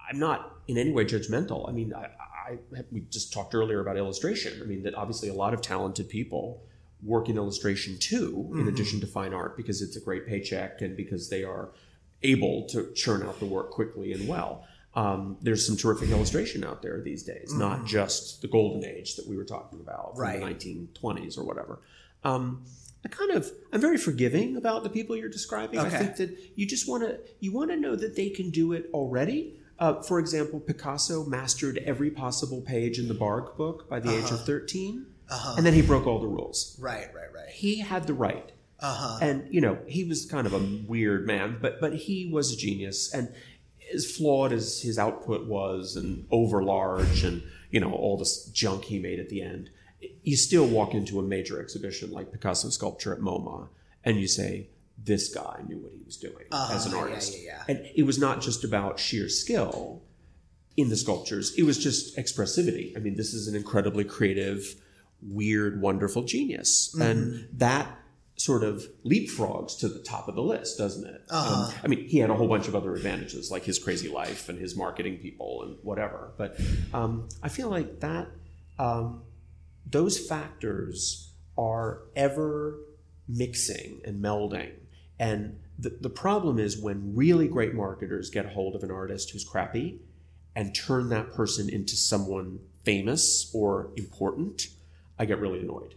I'm 0.09 0.19
not 0.19 0.57
in 0.69 0.77
any 0.79 0.93
way 0.93 1.05
judgmental. 1.05 1.69
I 1.69 1.73
mean, 1.73 1.93
I, 1.95 2.09
I, 2.51 2.59
we 2.93 3.01
just 3.11 3.33
talked 3.33 3.55
earlier 3.55 3.81
about 3.81 3.97
illustration. 3.97 4.61
I 4.63 4.67
mean, 4.67 4.83
that 4.83 4.95
obviously 4.95 5.29
a 5.29 5.35
lot 5.35 5.55
of 5.55 5.61
talented 5.63 6.09
people 6.09 6.63
work 7.03 7.29
in 7.29 7.37
illustration 7.37 7.99
too, 7.99 8.51
in 8.55 8.69
addition 8.69 9.01
to 9.01 9.07
fine 9.07 9.35
art, 9.35 9.57
because 9.57 9.83
it's 9.83 9.97
a 9.97 10.01
great 10.01 10.27
paycheck 10.27 10.81
and 10.81 10.97
because 10.97 11.29
they 11.29 11.45
are 11.45 11.69
able 12.23 12.67
to 12.69 12.91
churn 12.95 13.23
out 13.23 13.39
the 13.41 13.47
work 13.47 13.71
quickly 13.71 14.13
and 14.13 14.27
well. 14.29 14.67
Um, 14.95 15.37
there's 15.43 15.67
some 15.67 15.77
terrific 15.77 16.11
illustration 16.11 16.65
out 16.65 16.81
there 16.81 17.01
these 17.01 17.23
days, 17.25 17.53
not 17.53 17.85
just 17.85 18.41
the 18.43 18.49
golden 18.49 18.85
age 18.89 19.17
that 19.17 19.27
we 19.27 19.37
were 19.37 19.45
talking 19.45 19.81
about 19.81 20.15
from 20.15 20.23
Right. 20.23 20.41
the 20.41 20.47
1920s 21.03 21.37
or 21.37 21.45
whatever. 21.45 21.81
Um, 22.23 22.63
I 23.05 23.09
kind 23.09 23.33
of 23.33 23.51
I'm 23.73 23.81
very 23.83 23.99
forgiving 23.99 24.57
about 24.57 24.83
the 24.83 24.89
people 24.89 25.15
you're 25.17 25.29
describing. 25.29 25.79
I 25.81 25.91
think 25.91 26.17
that 26.17 26.39
you 26.55 26.65
just 26.65 26.89
want 26.89 27.03
to 27.03 27.19
you 27.41 27.53
want 27.53 27.71
to 27.71 27.77
know 27.77 27.97
that 27.97 28.17
they 28.17 28.31
can 28.31 28.49
do 28.51 28.73
it 28.73 28.89
already. 28.95 29.61
Uh, 29.79 30.01
for 30.03 30.19
example, 30.21 30.61
Picasso 30.61 31.25
mastered 31.25 31.79
every 31.79 32.11
possible 32.11 32.61
page 32.61 32.99
in 32.99 33.09
the 33.09 33.15
Bargue 33.15 33.57
book 33.57 33.89
by 33.89 33.99
the 34.01 34.11
age 34.17 34.31
of 34.31 34.45
13, 34.45 35.07
and 35.57 35.67
then 35.67 35.75
he 35.75 35.83
broke 35.83 36.07
all 36.07 36.21
the 36.21 36.27
rules. 36.29 36.77
right, 36.81 37.09
right, 37.15 37.33
right. 37.35 37.49
He 37.51 37.81
had 37.81 38.07
the 38.07 38.15
right 38.15 38.53
Uh 38.81 38.95
huh. 38.95 39.19
and 39.23 39.53
you 39.55 39.61
know 39.61 39.79
he 39.87 40.05
was 40.05 40.27
kind 40.27 40.47
of 40.47 40.53
a 40.53 40.59
weird 40.89 41.27
man 41.27 41.59
but 41.61 41.81
but 41.81 41.95
he 41.95 42.29
was 42.33 42.53
a 42.53 42.57
genius 42.57 43.13
and 43.15 43.33
as 43.95 44.11
flawed 44.11 44.53
as 44.53 44.83
his 44.83 44.99
output 44.99 45.47
was 45.47 45.95
and 45.97 46.27
over 46.31 46.63
large 46.63 47.23
and 47.25 47.43
you 47.71 47.81
know 47.81 47.93
all 47.93 48.17
this 48.19 48.47
junk 48.47 48.85
he 48.85 48.99
made 48.99 49.19
at 49.21 49.29
the 49.29 49.41
end 49.41 49.71
you 50.23 50.37
still 50.37 50.67
walk 50.67 50.93
into 50.95 51.19
a 51.21 51.23
major 51.23 51.61
exhibition 51.61 52.11
like 52.11 52.33
picasso 52.33 52.69
sculpture 52.71 53.13
at 53.15 53.21
moma 53.21 53.69
and 54.05 54.19
you 54.21 54.27
say 54.27 54.67
this 55.05 55.35
guy 55.35 55.61
knew 55.69 55.79
what 55.79 55.93
he 55.93 56.03
was 56.05 56.17
doing 56.17 56.45
as 56.53 56.87
an 56.87 56.93
Uh-huh, 56.95 56.97
yeah, 56.97 57.03
artist 57.03 57.35
yeah, 57.37 57.45
yeah. 57.45 57.65
and 57.77 57.87
it 57.95 58.05
was 58.05 58.19
not 58.19 58.41
just 58.41 58.65
about 58.65 58.99
sheer 58.99 59.29
skill 59.29 60.03
in 60.77 60.89
the 60.89 60.97
sculptures 60.97 61.55
it 61.57 61.63
was 61.65 61.79
just 61.79 62.17
expressivity 62.17 62.97
i 62.97 63.01
mean 63.01 63.15
this 63.17 63.33
is 63.35 63.47
an 63.49 63.55
incredibly 63.55 64.05
creative 64.05 64.75
weird 65.23 65.81
wonderful 65.81 66.23
genius 66.23 66.95
Mm-hmm. 66.95 67.03
and 67.03 67.49
that 67.59 67.87
sort 68.37 68.65
of 68.65 68.85
leapfrogs 69.07 69.79
to 69.79 69.89
the 69.89 70.01
top 70.01 70.27
of 70.27 70.35
the 70.35 70.43
list 70.43 70.77
doesn't 70.79 71.07
it 71.07 71.21
Uh-huh. 71.31 71.67
um, 71.69 71.75
i 71.85 71.87
mean 71.87 72.09
he 72.09 72.19
had 72.19 72.31
a 72.31 72.35
whole 72.35 72.49
bunch 72.49 72.67
of 72.67 72.75
other 72.75 72.95
advantages 72.95 73.51
like 73.51 73.65
his 73.65 73.79
crazy 73.79 74.09
life 74.09 74.49
and 74.49 74.59
his 74.59 74.75
marketing 74.77 75.19
people 75.19 75.63
and 75.63 75.77
whatever 75.83 76.33
but 76.37 76.59
um, 76.93 77.29
i 77.43 77.49
feel 77.49 77.69
like 77.69 78.01
that 78.01 78.27
um, 78.79 79.23
those 79.89 80.19
factors 80.19 81.31
are 81.57 82.01
ever 82.17 82.79
mixing 83.29 84.01
and 84.05 84.23
melding. 84.23 84.73
And 85.25 85.59
the, 85.79 85.97
the 86.03 86.11
problem 86.11 86.59
is 86.59 86.77
when 86.79 87.17
really 87.17 87.49
great 87.49 87.75
marketers 87.75 88.29
get 88.29 88.45
a 88.45 88.51
hold 88.51 88.77
of 88.77 88.83
an 88.83 88.91
artist 88.91 89.31
who's 89.31 89.43
crappy 89.43 90.01
and 90.55 90.75
turn 90.75 91.09
that 91.09 91.33
person 91.33 91.71
into 91.71 91.97
someone 91.97 92.59
famous 92.85 93.51
or 93.55 93.91
important, 93.97 94.67
I 95.19 95.25
get 95.25 95.39
really 95.41 95.61
annoyed. 95.61 95.95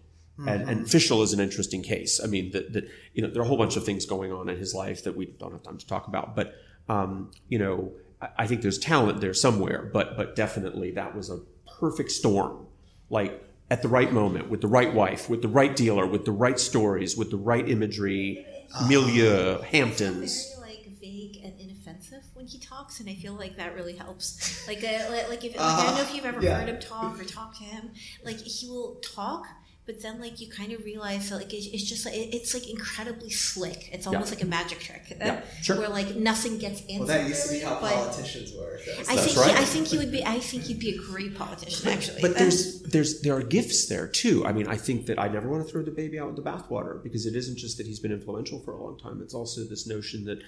And, 0.47 0.69
and 0.69 0.85
Fischl 0.85 1.23
is 1.23 1.33
an 1.33 1.39
interesting 1.39 1.81
case. 1.81 2.21
I 2.23 2.27
mean, 2.27 2.51
that, 2.51 2.71
that 2.73 2.87
you 3.13 3.23
know 3.23 3.27
there 3.27 3.41
are 3.41 3.45
a 3.45 3.47
whole 3.47 3.57
bunch 3.57 3.75
of 3.75 3.83
things 3.83 4.05
going 4.05 4.31
on 4.31 4.49
in 4.49 4.57
his 4.57 4.73
life 4.73 5.03
that 5.03 5.17
we 5.17 5.25
don't 5.25 5.51
have 5.51 5.63
time 5.63 5.79
to 5.79 5.87
talk 5.87 6.07
about. 6.07 6.35
But 6.35 6.53
um, 6.87 7.31
you 7.49 7.57
know, 7.57 7.91
I, 8.21 8.29
I 8.37 8.47
think 8.47 8.61
there's 8.61 8.77
talent 8.77 9.19
there 9.19 9.33
somewhere. 9.33 9.89
But 9.91 10.15
but 10.15 10.35
definitely 10.35 10.91
that 10.91 11.15
was 11.15 11.31
a 11.31 11.39
perfect 11.79 12.11
storm. 12.11 12.67
Like 13.09 13.43
at 13.71 13.81
the 13.81 13.87
right 13.87 14.13
moment, 14.13 14.47
with 14.47 14.61
the 14.61 14.67
right 14.67 14.93
wife, 14.93 15.27
with 15.27 15.41
the 15.41 15.47
right 15.47 15.75
dealer, 15.75 16.05
with 16.05 16.25
the 16.25 16.31
right 16.31 16.59
stories, 16.59 17.17
with 17.17 17.31
the 17.31 17.37
right 17.37 17.67
imagery, 17.67 18.45
milieu, 18.87 19.61
Hamptons. 19.61 20.55
Very 20.55 20.75
like 20.75 20.87
vague 20.99 21.41
and 21.43 21.59
inoffensive 21.59 22.23
when 22.33 22.47
he 22.47 22.59
talks, 22.59 22.99
and 22.99 23.09
I 23.09 23.15
feel 23.15 23.33
like 23.33 23.57
that 23.57 23.75
really 23.75 23.95
helps. 23.95 24.67
Like, 24.67 24.83
uh, 24.83 25.09
like, 25.09 25.29
like 25.29 25.45
if 25.45 25.55
like, 25.55 25.61
I 25.61 25.85
don't 25.85 25.95
know 25.95 26.01
if 26.01 26.13
you've 26.13 26.25
ever 26.25 26.41
yeah. 26.41 26.59
heard 26.59 26.69
him 26.69 26.79
talk 26.79 27.19
or 27.19 27.23
talked 27.23 27.57
to 27.57 27.63
him. 27.63 27.91
Like 28.23 28.37
he 28.37 28.67
will 28.67 28.95
talk, 28.95 29.47
but 29.87 30.01
then 30.01 30.19
like 30.19 30.39
you 30.41 30.49
kind 30.49 30.73
of 30.73 30.83
realize 30.83 31.29
that 31.29 31.37
like 31.37 31.53
it's, 31.53 31.65
it's 31.67 31.83
just 31.83 32.05
like 32.05 32.13
it- 32.13 32.35
it's 32.35 32.53
like 32.53 32.69
incredibly 32.69 33.29
slick. 33.29 33.89
It's 33.93 34.05
almost 34.05 34.27
Yeah. 34.31 34.35
like 34.35 34.43
a 34.43 34.47
magic 34.47 34.79
trick. 34.79 35.03
Uh, 35.13 35.15
yeah, 35.25 35.41
sure. 35.63 35.77
Where 35.79 35.87
like 35.89 36.15
nothing 36.17 36.57
gets 36.59 36.81
answered. 36.81 36.97
Well, 36.99 37.07
that 37.07 37.27
used 37.27 37.43
to 37.43 37.49
be 37.49 37.55
really, 37.55 37.65
how 37.65 37.79
but 37.79 37.93
politicians 37.93 38.53
were. 38.53 38.77
I 38.77 39.15
That's 39.15 39.25
think 39.25 39.37
right. 39.37 39.55
he, 39.55 39.61
I 39.63 39.65
think 39.65 39.87
he 39.87 39.97
would 39.97 40.11
be. 40.11 40.23
I 40.25 40.39
think 40.39 40.63
he'd 40.63 40.79
be 40.79 40.91
a 40.95 40.97
great 40.97 41.35
politician. 41.35 41.89
Actually, 41.89 42.21
But 42.21 42.37
there's 42.37 42.81
there's 42.83 43.21
there 43.21 43.35
are 43.35 43.41
gifts 43.41 43.87
there 43.87 44.07
too. 44.07 44.45
I 44.45 44.51
mean, 44.51 44.67
I 44.67 44.75
think 44.75 45.05
that 45.07 45.17
I 45.17 45.29
never 45.29 45.47
want 45.49 45.65
to 45.65 45.71
throw 45.71 45.81
the 45.83 45.91
baby 45.91 46.19
out 46.19 46.27
with 46.27 46.35
the 46.35 46.43
bathwater 46.51 47.01
because 47.01 47.25
it 47.25 47.35
isn't 47.35 47.57
just 47.57 47.77
that 47.77 47.87
he's 47.87 47.99
been 47.99 48.11
influential 48.11 48.59
for 48.59 48.73
a 48.73 48.83
long 48.83 48.99
time. 48.99 49.21
It's 49.21 49.33
also 49.33 49.63
this 49.63 49.87
notion 49.87 50.25
that 50.25 50.39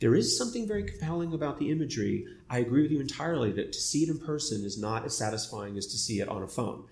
there 0.00 0.14
is 0.14 0.38
something 0.38 0.66
very 0.68 0.84
compelling 0.84 1.32
about 1.32 1.58
the 1.58 1.70
imagery. 1.72 2.26
I 2.48 2.58
agree 2.60 2.82
with 2.82 2.92
you 2.92 3.00
entirely 3.00 3.50
that 3.52 3.72
to 3.72 3.80
see 3.80 4.04
it 4.04 4.08
in 4.08 4.18
person 4.18 4.64
is 4.64 4.78
not 4.78 5.04
as 5.04 5.16
satisfying 5.16 5.76
as 5.78 5.86
to 5.88 5.96
see 5.98 6.20
it 6.20 6.28
on 6.28 6.42
a 6.44 6.48
phone. 6.48 6.84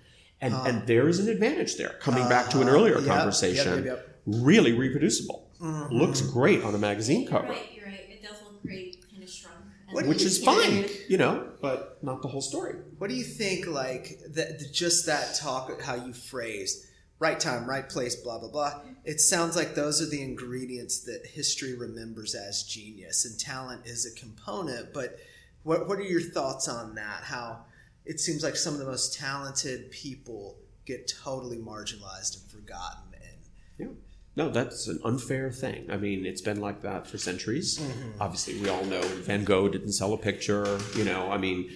And 0.43 0.55
and 0.67 0.87
there 0.87 1.09
is 1.09 1.19
an 1.21 1.29
advantage 1.29 1.77
there. 1.77 1.95
Coming 2.01 2.29
back 2.29 2.51
to 2.51 2.61
an 2.61 2.69
earlier 2.69 2.97
Uh-huh. 2.97 3.07
Yep, 3.07 3.17
conversation, 3.17 3.85
yep, 3.85 3.85
yep, 3.85 4.21
really 4.27 4.73
reproducible. 4.73 5.49
Mm-hmm. 5.61 5.95
Looks 5.95 6.21
great 6.21 6.63
on 6.65 6.75
a 6.75 6.79
magazine 6.79 7.23
You're 7.23 7.31
cover. 7.31 7.49
right. 7.49 7.69
You're 7.75 7.87
right. 7.87 8.07
It 8.11 8.23
does 8.23 8.37
look 8.43 8.61
great, 8.63 8.97
kind 9.11 9.23
of 9.23 9.31
shrunk. 9.31 9.57
and- 9.87 9.95
What 9.95 10.03
do 10.03 10.09
Which 10.09 10.23
is 10.23 10.43
fine, 10.45 10.87
you 11.09 11.17
know, 11.17 11.49
but 11.61 11.99
not 12.03 12.21
the 12.23 12.29
whole 12.29 12.43
story. 12.43 12.75
What 12.99 13.09
do 13.09 13.15
you 13.15 13.23
think? 13.25 13.67
Like 13.69 14.19
that, 14.35 14.73
just 14.73 15.07
that 15.07 15.37
talk, 15.37 15.81
how 15.81 15.95
you 15.95 16.13
phrased, 16.13 16.85
right 17.21 17.39
time, 17.39 17.69
right 17.69 17.89
place, 17.89 18.17
blah 18.17 18.39
blah 18.41 18.51
blah. 18.51 18.81
It 19.05 19.21
sounds 19.21 19.55
like 19.55 19.77
those 19.77 20.03
are 20.03 20.07
the 20.11 20.23
ingredients 20.23 21.01
that 21.05 21.21
history 21.27 21.75
remembers 21.77 22.35
as 22.35 22.65
genius, 22.65 23.25
and 23.25 23.39
talent 23.39 23.87
is 23.87 24.05
a 24.07 24.13
component. 24.19 24.93
But 24.93 25.19
what 25.63 25.87
what 25.89 25.99
are 26.01 26.11
your 26.15 26.21
thoughts 26.37 26.67
on 26.69 26.97
that? 26.97 27.23
How 27.23 27.65
it 28.05 28.21
seems 28.21 28.43
like 28.43 28.57
some 28.57 28.75
of 28.75 28.81
the 28.81 28.87
most 28.87 29.19
talented 29.19 29.91
people 29.91 30.57
get 30.85 31.11
totally 31.23 31.59
marginalized 31.59 32.41
and 32.41 32.51
forgotten. 32.51 33.15
And 33.15 33.37
Yeah. 33.79 33.95
No, 34.35 34.49
that's 34.49 34.89
an 34.89 34.99
unfair 35.05 35.51
thing. 35.51 35.91
I 35.91 35.99
mean, 35.99 36.25
it's 36.25 36.41
been 36.41 36.61
like 36.61 36.83
that 36.83 37.07
for 37.07 37.19
centuries. 37.19 37.81
Obviously, 38.21 38.59
we 38.59 38.69
all 38.69 38.85
know 38.85 39.03
Van 39.03 39.45
Gogh 39.45 39.69
didn't 39.69 39.93
sell 39.93 40.15
a 40.15 40.19
picture. 40.19 40.79
You 40.97 41.05
know, 41.05 41.31
I 41.31 41.37
mean, 41.37 41.71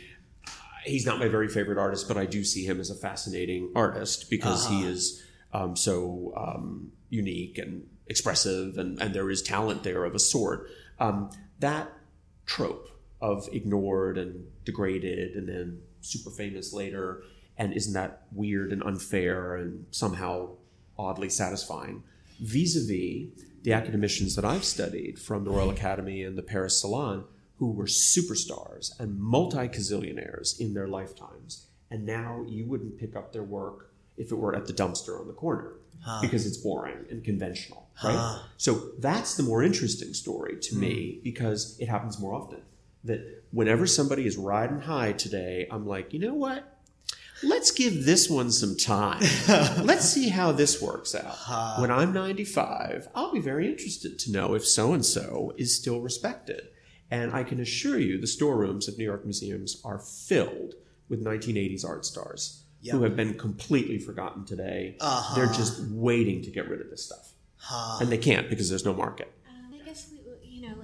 he's 0.85 1.05
not 1.05 1.19
my 1.19 1.29
very 1.29 1.49
favorite 1.49 1.77
artist, 1.77 2.09
but 2.09 2.17
I 2.17 2.25
do 2.25 2.45
see 2.45 2.65
him 2.65 2.81
as 2.81 2.89
a 2.89 2.95
fascinating 2.95 3.73
artist 3.77 4.31
because 4.31 4.67
he 4.69 4.85
is 4.85 5.23
um, 5.53 5.77
so 5.77 6.33
um, 6.35 6.93
unique 7.11 7.59
and 7.59 7.87
expressive, 8.07 8.79
and, 8.79 9.01
and 9.03 9.15
there 9.15 9.29
is 9.29 9.43
talent 9.43 9.83
there 9.83 10.05
of 10.05 10.15
a 10.15 10.19
sort. 10.19 10.71
Um, 10.99 11.31
that 11.61 11.93
trope 12.47 12.89
of 13.21 13.49
ignored 13.53 14.17
and 14.17 14.47
degraded 14.65 15.35
and 15.35 15.49
then 15.49 15.81
super 16.07 16.31
famous 16.31 16.73
later, 16.73 17.23
and 17.59 17.73
isn't 17.73 17.95
that 17.95 18.23
weird 18.33 18.73
and 18.73 18.83
unfair 18.83 19.57
and 19.57 19.87
somehow 19.91 20.51
oddly 20.99 21.29
satisfying? 21.29 22.03
Vis 22.41 22.77
a 22.77 22.81
vis 22.81 23.29
the 23.63 23.73
academicians 23.73 24.37
that 24.37 24.45
I've 24.45 24.65
studied 24.65 25.19
from 25.19 25.45
the 25.45 25.51
Royal 25.51 25.71
Academy 25.71 26.23
and 26.23 26.39
the 26.39 26.43
Paris 26.43 26.81
Salon, 26.81 27.25
who 27.57 27.73
were 27.73 27.87
superstars 27.87 28.99
and 29.01 29.19
multi 29.19 29.67
gazillionaires 29.67 30.61
in 30.61 30.73
their 30.73 30.87
lifetimes. 30.87 31.67
And 31.91 32.07
now 32.07 32.45
you 32.47 32.65
wouldn't 32.67 32.97
pick 32.97 33.17
up 33.17 33.33
their 33.33 33.43
work 33.43 33.91
if 34.17 34.31
it 34.31 34.37
were 34.37 34.55
at 34.55 34.67
the 34.67 34.73
dumpster 34.73 35.19
on 35.19 35.27
the 35.27 35.33
corner 35.33 35.73
because 36.21 36.47
it's 36.47 36.59
boring 36.59 37.07
and 37.11 37.25
conventional, 37.25 37.89
right? 38.05 38.41
So 38.57 38.91
that's 39.01 39.37
the 39.37 39.43
more 39.43 39.65
interesting 39.65 40.15
story 40.15 40.57
to 40.61 40.77
me 40.77 41.15
hmm. 41.15 41.23
because 41.25 41.77
it 41.81 41.89
happens 41.89 42.21
more 42.21 42.35
often. 42.35 42.61
That 43.07 43.45
whenever 43.51 43.87
somebody 43.87 44.27
is 44.27 44.37
riding 44.37 44.81
high 44.81 45.13
today, 45.13 45.67
I'm 45.71 45.87
like, 45.87 46.13
you 46.13 46.19
know 46.19 46.35
what? 46.35 46.73
Let's 47.43 47.71
give 47.71 48.05
this 48.07 48.31
one 48.31 48.51
some 48.51 48.77
time. 48.77 49.21
Let's 49.85 50.09
see 50.09 50.31
how 50.31 50.53
this 50.53 50.81
works 50.81 51.15
out. 51.15 51.27
Uh-huh. 51.27 51.81
When 51.81 51.91
I'm 51.91 52.13
95, 52.13 53.09
I'll 53.15 53.33
be 53.33 53.41
very 53.41 53.71
interested 53.71 54.19
to 54.21 54.33
know 54.33 54.55
if 54.55 54.67
so 54.67 54.95
and 54.95 55.05
so 55.05 55.53
is 55.59 55.77
still 55.77 56.01
respected. 56.01 56.69
And 57.11 57.33
I 57.33 57.45
can 57.45 57.61
assure 57.61 57.99
you, 57.99 58.19
the 58.19 58.27
storerooms 58.27 58.89
of 58.89 58.97
New 58.99 59.05
York 59.05 59.25
museums 59.25 59.81
are 59.85 59.99
filled 59.99 60.75
with 61.09 61.25
1980s 61.25 61.87
art 61.87 62.05
stars 62.05 62.63
who 62.91 63.03
have 63.03 63.17
been 63.17 63.35
completely 63.35 63.99
forgotten 63.99 64.45
today. 64.45 64.97
Uh-huh. 65.01 65.35
They're 65.35 65.53
just 65.53 65.81
waiting 65.91 66.43
to 66.43 66.51
get 66.51 66.69
rid 66.69 66.81
of 66.81 66.91
this 66.91 67.05
stuff. 67.05 67.33
And 68.01 68.11
they 68.11 68.19
can't 68.19 68.49
because 68.49 68.69
there's 68.69 68.85
no 68.85 68.95
market. 68.95 69.33
Um, 69.49 69.81
I 69.81 69.85
guess 69.85 70.09
we, 70.11 70.21
you 70.49 70.69
know, 70.69 70.77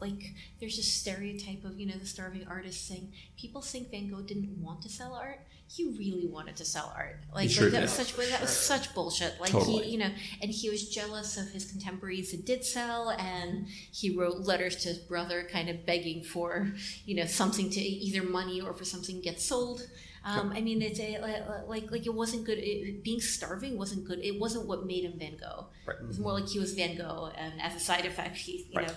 like 0.00 0.34
there's 0.60 0.76
this 0.76 0.90
stereotype 0.92 1.64
of 1.64 1.78
you 1.78 1.86
know 1.86 1.96
the 1.98 2.06
starving 2.06 2.46
artist 2.48 2.86
saying 2.86 3.12
people 3.38 3.60
think 3.60 3.90
Van 3.90 4.08
Gogh 4.10 4.22
didn't 4.22 4.56
want 4.62 4.82
to 4.82 4.88
sell 4.88 5.14
art. 5.14 5.40
He 5.70 5.84
really 5.98 6.26
wanted 6.26 6.56
to 6.56 6.64
sell 6.64 6.90
art. 6.96 7.20
Like, 7.34 7.50
sure 7.50 7.64
like 7.64 7.72
that 7.72 7.82
was 7.82 7.92
such 7.92 8.14
that 8.16 8.40
was 8.40 8.50
such 8.56 8.94
bullshit. 8.94 9.34
Like 9.38 9.50
Totally. 9.50 9.84
he, 9.84 9.90
you 9.92 9.98
know, 9.98 10.10
and 10.40 10.50
he 10.50 10.70
was 10.70 10.88
jealous 10.88 11.36
of 11.36 11.50
his 11.50 11.70
contemporaries 11.70 12.30
that 12.30 12.46
did 12.46 12.64
sell, 12.64 13.10
and 13.10 13.66
he 13.92 14.16
wrote 14.16 14.38
letters 14.38 14.76
to 14.76 14.88
his 14.88 14.98
brother, 14.98 15.46
kind 15.52 15.68
of 15.68 15.84
begging 15.84 16.22
for 16.24 16.72
you 17.04 17.14
know 17.16 17.26
something 17.26 17.68
to 17.70 17.80
either 17.80 18.22
money 18.22 18.60
or 18.62 18.72
for 18.72 18.84
something 18.86 19.16
to 19.16 19.22
get 19.22 19.40
sold. 19.40 19.82
Um, 20.24 20.52
I 20.54 20.60
mean, 20.60 20.82
it's 20.82 21.00
a, 21.00 21.18
like 21.68 21.90
like 21.92 22.06
it 22.06 22.14
wasn't 22.14 22.44
good. 22.44 22.58
It, 22.58 23.02
being 23.04 23.20
starving 23.20 23.76
wasn't 23.78 24.06
good. 24.06 24.18
It 24.20 24.38
wasn't 24.40 24.66
what 24.66 24.86
made 24.86 25.04
him 25.04 25.18
Van 25.18 25.36
Gogh. 25.36 25.66
Right. 25.86 25.96
It 26.00 26.06
was 26.06 26.18
more 26.18 26.32
like 26.32 26.48
he 26.48 26.58
was 26.58 26.72
Van 26.74 26.96
Gogh, 26.96 27.30
and 27.36 27.60
as 27.60 27.74
a 27.74 27.80
side 27.80 28.04
effect, 28.06 28.36
he 28.36 28.66
you 28.70 28.76
Right. 28.78 28.88
know 28.88 28.94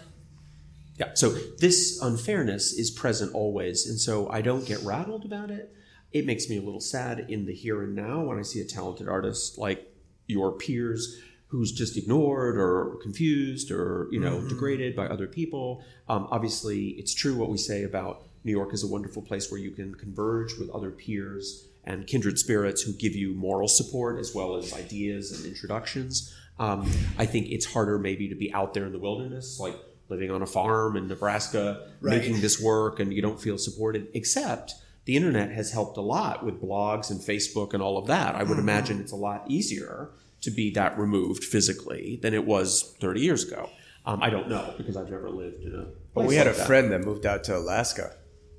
Yeah. 1.02 1.14
So 1.16 1.30
this 1.58 2.00
unfairness 2.00 2.74
is 2.74 2.92
present 2.92 3.34
always. 3.34 3.88
And 3.88 4.00
so 4.00 4.30
I 4.30 4.42
don't 4.42 4.68
get 4.68 4.84
rattled 4.84 5.26
about 5.26 5.50
it. 5.50 5.74
It 6.12 6.28
makes 6.28 6.48
me 6.48 6.58
a 6.58 6.62
little 6.62 6.80
sad 6.80 7.26
in 7.28 7.48
the 7.48 7.56
here 7.56 7.82
and 7.82 7.96
now 7.96 8.22
when 8.22 8.38
I 8.38 8.44
see 8.44 8.62
a 8.62 8.66
talented 8.66 9.08
artist 9.10 9.58
like 9.58 9.92
your 10.28 10.52
peers 10.52 11.20
who's 11.48 11.72
just 11.72 11.98
ignored 11.98 12.56
or 12.56 13.00
confused 13.02 13.72
or, 13.72 14.10
you 14.12 14.20
know, 14.20 14.48
degraded 14.48 14.96
by 14.96 15.08
other 15.08 15.26
people. 15.26 15.84
Um, 16.08 16.28
obviously, 16.30 16.90
it's 16.90 17.16
true 17.16 17.36
what 17.36 17.50
we 17.50 17.58
say 17.58 17.84
about 17.84 18.22
New 18.44 18.52
York 18.52 18.72
is 18.72 18.84
a 18.84 18.88
wonderful 18.88 19.24
place 19.24 19.50
where 19.50 19.60
you 19.60 19.72
can 19.72 19.96
converge 19.96 20.54
with 20.60 20.70
other 20.70 20.92
peers 20.92 21.68
and 21.84 22.06
kindred 22.06 22.38
spirits 22.38 22.84
who 22.84 22.94
give 22.94 23.16
you 23.16 23.34
moral 23.34 23.68
support 23.68 24.20
as 24.20 24.36
well 24.36 24.56
as 24.56 24.72
ideas 24.74 25.32
and 25.32 25.48
introductions. 25.48 26.32
Um, 26.60 26.88
I 27.18 27.26
think 27.26 27.48
it's 27.50 27.66
harder 27.66 27.98
maybe 27.98 28.30
to 28.30 28.36
be 28.36 28.54
out 28.54 28.76
there 28.76 28.86
in 28.86 28.92
the 28.92 29.00
wilderness, 29.00 29.60
like 29.60 29.76
living 30.12 30.30
on 30.30 30.42
a 30.42 30.46
farm 30.46 30.96
in 30.98 31.08
Nebraska, 31.08 31.88
Right. 32.02 32.18
making 32.20 32.42
this 32.42 32.62
work, 32.62 33.00
and 33.00 33.12
you 33.14 33.22
don't 33.22 33.42
feel 33.42 33.58
supported. 33.58 34.08
Except 34.14 34.74
the 35.06 35.16
internet 35.16 35.50
has 35.52 35.72
helped 35.72 35.98
a 35.98 36.02
lot 36.02 36.46
with 36.46 36.62
blogs 36.62 37.10
and 37.10 37.20
Facebook 37.20 37.74
and 37.74 37.82
all 37.82 37.98
of 37.98 38.06
that. 38.08 38.36
I 38.36 38.44
would 38.44 38.60
imagine 38.60 39.00
it's 39.00 39.12
a 39.12 39.16
lot 39.30 39.46
easier 39.50 40.12
to 40.42 40.52
be 40.52 40.70
that 40.72 40.98
removed 41.00 41.44
physically 41.44 42.20
than 42.22 42.34
it 42.34 42.46
was 42.46 42.96
30 43.00 43.22
years 43.22 43.44
ago. 43.48 43.70
Um, 44.06 44.22
I 44.22 44.30
don't 44.30 44.50
know 44.50 44.74
because 44.78 44.98
I've 44.98 45.10
never 45.10 45.30
lived 45.30 45.64
in 45.64 45.74
a. 45.76 45.86
But 46.14 46.26
we 46.26 46.36
had 46.36 46.48
a 46.48 46.54
that. 46.54 46.68
friend 46.68 46.92
that 46.92 47.02
moved 47.06 47.26
out 47.26 47.44
to 47.46 47.56
Alaska, 47.58 48.16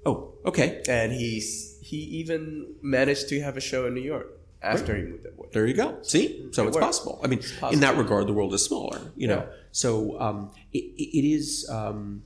Oh, 0.07 0.35
okay. 0.47 0.83
and 0.89 1.13
he's 1.13 1.79
he 1.83 1.97
even 2.21 2.75
managed 2.83 3.29
to 3.31 3.41
have 3.41 3.57
a 3.57 3.61
show 3.61 3.87
in 3.87 3.95
New 3.95 4.01
York 4.15 4.29
after 4.63 4.97
he 4.97 5.03
moved 5.03 5.27
away. 5.27 5.49
There 5.53 5.67
you 5.67 5.75
go. 5.75 5.99
See, 6.03 6.49
so 6.53 6.63
It 6.65 6.69
it's 6.69 6.77
possible. 6.77 7.21
I 7.25 7.27
mean, 7.27 7.41
in 7.41 7.45
possible. 7.61 7.81
that 7.81 7.97
regard, 7.97 8.27
the 8.29 8.33
world 8.33 8.55
is 8.55 8.65
smaller. 8.65 9.01
You 9.17 9.27
know, 9.29 9.43
Yeah. 9.49 9.55
so 9.73 10.19
um, 10.21 10.51
it, 10.73 10.79
it 10.97 11.27
is. 11.27 11.69
Um, 11.71 12.23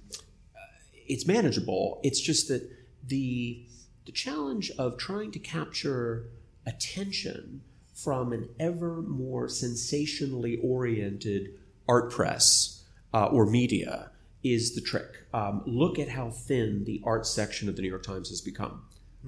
it's 1.09 1.27
manageable. 1.27 2.01
It's 2.03 2.21
just 2.21 2.49
that 2.49 2.69
the 3.07 3.65
the 4.07 4.13
challenge 4.13 4.71
of 4.79 4.97
trying 4.97 5.33
to 5.33 5.39
capture 5.39 6.29
attention 6.67 7.63
from 7.95 8.33
an 8.33 8.49
ever 8.61 9.03
more 9.03 9.49
sensationally 9.49 10.59
oriented 10.63 11.59
art 11.89 12.11
press 12.11 12.85
uh, 13.15 13.27
or 13.27 13.47
media 13.47 14.11
is 14.45 14.75
the 14.75 14.81
trick. 14.81 15.25
Um, 15.33 15.63
look 15.67 15.99
at 15.99 16.09
how 16.09 16.31
thin 16.31 16.85
the 16.85 17.01
art 17.05 17.27
section 17.27 17.69
of 17.69 17.77
the 17.77 17.83
New 17.83 17.89
York 17.89 18.03
Times 18.03 18.29
has 18.29 18.41
become, 18.41 18.83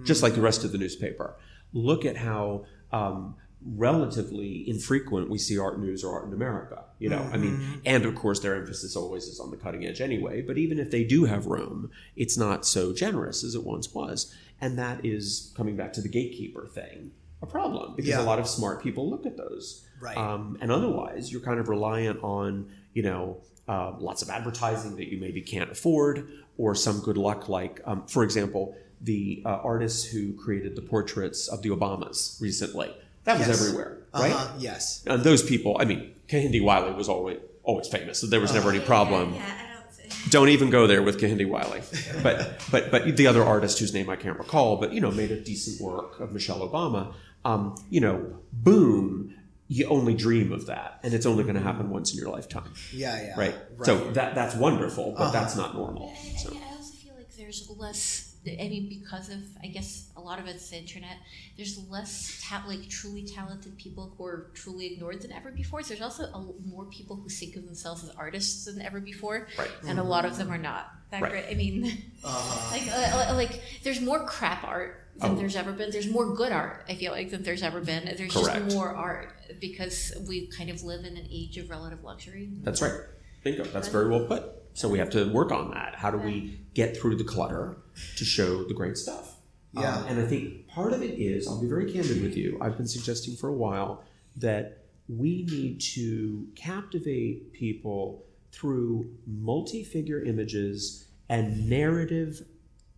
just 0.05 0.23
like 0.23 0.35
the 0.35 0.41
rest 0.41 0.65
of 0.65 0.73
the 0.73 0.79
newspaper. 0.79 1.37
Look 1.73 2.05
at 2.05 2.17
how 2.17 2.67
um, 2.93 3.37
relatively 3.77 4.69
infrequent 4.69 5.29
we 5.31 5.39
see 5.39 5.59
art 5.59 5.79
news 5.79 6.03
or 6.05 6.15
art 6.15 6.27
in 6.27 6.33
America. 6.33 6.85
You 6.99 7.11
know, 7.11 7.29
I 7.33 7.37
mean, 7.37 7.81
and 7.85 8.05
of 8.05 8.15
course 8.15 8.41
their 8.41 8.57
emphasis 8.57 8.97
always 8.97 9.25
is 9.25 9.39
on 9.41 9.51
the 9.51 9.57
cutting 9.57 9.85
edge 9.87 10.01
anyway. 10.01 10.43
But 10.43 10.59
even 10.59 10.79
if 10.79 10.91
they 10.91 11.05
do 11.05 11.25
have 11.25 11.47
room, 11.47 11.91
it's 12.17 12.37
not 12.37 12.67
so 12.67 12.93
generous 12.93 13.45
as 13.45 13.55
it 13.55 13.65
once 13.65 13.93
was, 13.95 14.35
and 14.61 14.79
that 14.79 15.05
is 15.05 15.53
coming 15.57 15.77
back 15.77 15.93
to 15.95 16.01
the 16.01 16.09
gatekeeper 16.09 16.67
thing, 16.67 17.13
a 17.43 17.47
problem 17.47 17.95
because 17.95 18.09
Yeah. 18.11 18.23
a 18.23 18.25
lot 18.25 18.39
of 18.39 18.49
smart 18.49 18.83
people 18.83 19.09
look 19.09 19.27
at 19.27 19.37
those, 19.37 19.85
Right. 20.01 20.17
Um, 20.17 20.57
and 20.61 20.71
otherwise, 20.71 21.33
you're 21.33 21.41
kind 21.41 21.59
of 21.61 21.69
reliant 21.69 22.23
on 22.23 22.71
you 22.95 23.03
know 23.03 23.39
uh, 23.69 23.93
lots 23.99 24.23
of 24.23 24.31
advertising 24.31 24.97
that 24.97 25.09
you 25.13 25.19
maybe 25.21 25.43
can't 25.43 25.71
afford, 25.71 26.27
or 26.57 26.75
some 26.75 27.01
good 27.01 27.19
luck, 27.19 27.49
like 27.49 27.81
um, 27.85 28.07
for 28.07 28.25
example, 28.25 28.75
the 29.01 29.43
uh, 29.45 29.51
artists 29.63 30.05
who 30.11 30.33
created 30.33 30.75
the 30.75 30.83
portraits 30.83 31.47
of 31.49 31.63
the 31.63 31.69
Obamas 31.69 32.41
recently. 32.41 32.93
That 33.29 33.39
was 33.39 33.47
Yes. 33.49 33.61
everywhere, 33.61 33.99
right? 34.15 34.33
Uh-huh, 34.33 34.53
yes. 34.59 35.03
And 35.07 35.23
those 35.23 35.43
people, 35.43 35.77
I 35.79 35.85
mean, 35.85 36.15
Kehinde 36.29 36.63
Wiley 36.65 36.93
was 36.93 37.11
always 37.11 37.37
always 37.63 37.87
famous, 37.87 38.19
so 38.19 38.27
there 38.27 38.41
was 38.41 38.55
never 38.55 38.71
any 38.71 38.81
problem. 38.81 39.35
Yeah, 39.35 39.41
yeah, 39.41 39.45
I 39.45 40.09
don't. 40.09 40.31
Don't 40.31 40.49
even 40.49 40.71
go 40.71 40.87
there 40.87 41.03
with 41.03 41.21
Kehinde 41.21 41.47
Wiley. 41.47 41.83
But 42.23 42.37
but 42.71 42.91
but 42.91 43.17
the 43.19 43.27
other 43.27 43.45
artist 43.45 43.79
whose 43.81 43.93
name 43.93 44.09
I 44.09 44.17
can't 44.17 44.39
recall, 44.39 44.79
but 44.79 44.95
you 44.95 45.01
know, 45.03 45.11
made 45.11 45.31
a 45.31 45.39
decent 45.39 45.79
work 45.79 46.19
of 46.21 46.33
Michelle 46.33 46.61
Obama. 46.67 47.13
Um, 47.45 47.75
you 47.91 48.01
know, 48.01 48.39
boom. 48.53 49.35
You 49.71 49.87
only 49.89 50.15
dream 50.15 50.51
of 50.51 50.65
that, 50.67 50.99
and 51.03 51.13
it's 51.13 51.27
only 51.27 51.43
going 51.45 51.57
to 51.57 51.61
happen 51.61 51.91
once 51.91 52.13
in 52.15 52.19
your 52.19 52.31
lifetime, 52.31 52.73
Yeah, 52.91 53.15
yeah. 53.23 53.35
right? 53.39 53.55
So 53.83 54.11
that 54.13 54.35
that's 54.35 54.55
wonderful, 54.55 55.15
but 55.19 55.31
that's 55.33 55.55
not 55.55 55.75
normal. 55.75 56.15
And 56.27 56.39
So. 56.41 56.49
I 56.57 56.75
also 56.75 56.95
feel 56.95 57.13
like 57.15 57.31
there's 57.37 57.69
less. 57.77 58.28
I 58.47 58.69
mean, 58.69 58.89
because 58.89 59.29
of 59.29 59.39
I 59.63 59.67
guess 59.67 60.11
a 60.17 60.21
lot 60.21 60.39
of 60.39 60.47
it's 60.47 60.71
the 60.71 60.77
internet. 60.79 61.17
There's 61.57 61.79
less 61.91 62.41
ta- 62.43 62.65
like 62.67 62.89
truly 62.89 63.23
talented 63.25 63.77
people 63.77 64.15
who 64.17 64.25
are 64.25 64.51
truly 64.55 64.87
ignored 64.95 65.21
than 65.23 65.33
ever 65.33 65.51
before. 65.51 65.83
So 65.83 65.89
there's 65.89 66.01
also 66.03 66.25
a, 66.25 66.47
more 66.67 66.85
people 66.87 67.17
who 67.17 67.29
think 67.29 67.57
of 67.57 67.65
themselves 67.67 68.05
as 68.05 68.11
artists 68.11 68.65
than 68.67 68.81
ever 68.81 69.01
before, 69.01 69.49
Right. 69.59 69.71
and 69.87 69.99
a 69.99 70.03
lot 70.05 70.25
of 70.25 70.37
them 70.39 70.51
are 70.51 70.57
not 70.59 70.91
that 71.11 71.21
Right. 71.23 71.31
great. 71.33 71.45
I 71.51 71.55
mean, 71.55 71.85
Uh-huh. 72.25 72.71
like 72.71 72.89
uh, 73.29 73.35
like 73.35 73.61
there's 73.83 74.01
more 74.01 74.25
crap 74.25 74.65
art 74.65 75.05
than 75.17 75.33
Oh. 75.33 75.35
there's 75.35 75.57
ever 75.57 75.73
been. 75.73 75.91
There's 75.91 76.09
more 76.09 76.35
good 76.35 76.53
art. 76.53 76.85
I 76.89 76.95
feel 76.95 77.13
like 77.13 77.31
than 77.31 77.43
there's 77.43 77.63
ever 77.63 77.81
been. 77.81 78.05
There's 78.17 78.33
Correct. 78.33 78.65
just 78.65 78.75
more 78.77 78.89
art 78.95 79.35
because 79.61 80.13
we 80.29 80.47
kind 80.47 80.71
of 80.71 80.83
live 80.85 81.05
in 81.05 81.17
an 81.17 81.27
age 81.31 81.59
of 81.59 81.69
relative 81.71 82.03
luxury. 82.05 82.49
That's 82.63 82.81
right. 82.81 82.95
Bingo. 83.43 83.65
That's 83.65 83.89
very 83.89 84.09
well 84.09 84.25
put. 84.27 84.45
So 84.75 84.89
we 84.89 84.99
have 85.01 85.11
to 85.11 85.29
work 85.33 85.51
on 85.51 85.73
that. 85.73 85.97
How 85.97 86.11
do 86.13 86.19
we 86.19 86.61
get 86.75 86.97
through 86.97 87.17
the 87.17 87.25
clutter 87.25 87.79
to 88.17 88.25
show 88.25 88.65
the 88.65 88.75
great 88.75 88.97
stuff? 88.97 89.37
Yeah. 89.73 89.97
Um, 89.97 90.07
and 90.07 90.21
I 90.21 90.27
think 90.27 90.69
part 90.69 90.93
of 90.93 91.03
it 91.03 91.19
is, 91.19 91.47
I'll 91.47 91.61
be 91.61 91.69
very 91.69 91.91
candid 91.93 92.23
with 92.23 92.37
you, 92.37 92.59
I've 92.61 92.77
been 92.77 92.89
suggesting 92.89 93.37
for 93.37 93.49
a 93.49 93.53
while 93.53 94.03
that 94.37 94.85
we 95.09 95.45
need 95.51 95.81
to 95.81 96.47
captivate 96.55 97.53
people 97.53 98.25
through 98.53 99.11
multi 99.27 99.85
figure 99.85 100.23
images 100.23 101.07
and 101.29 101.69
narrative 101.69 102.43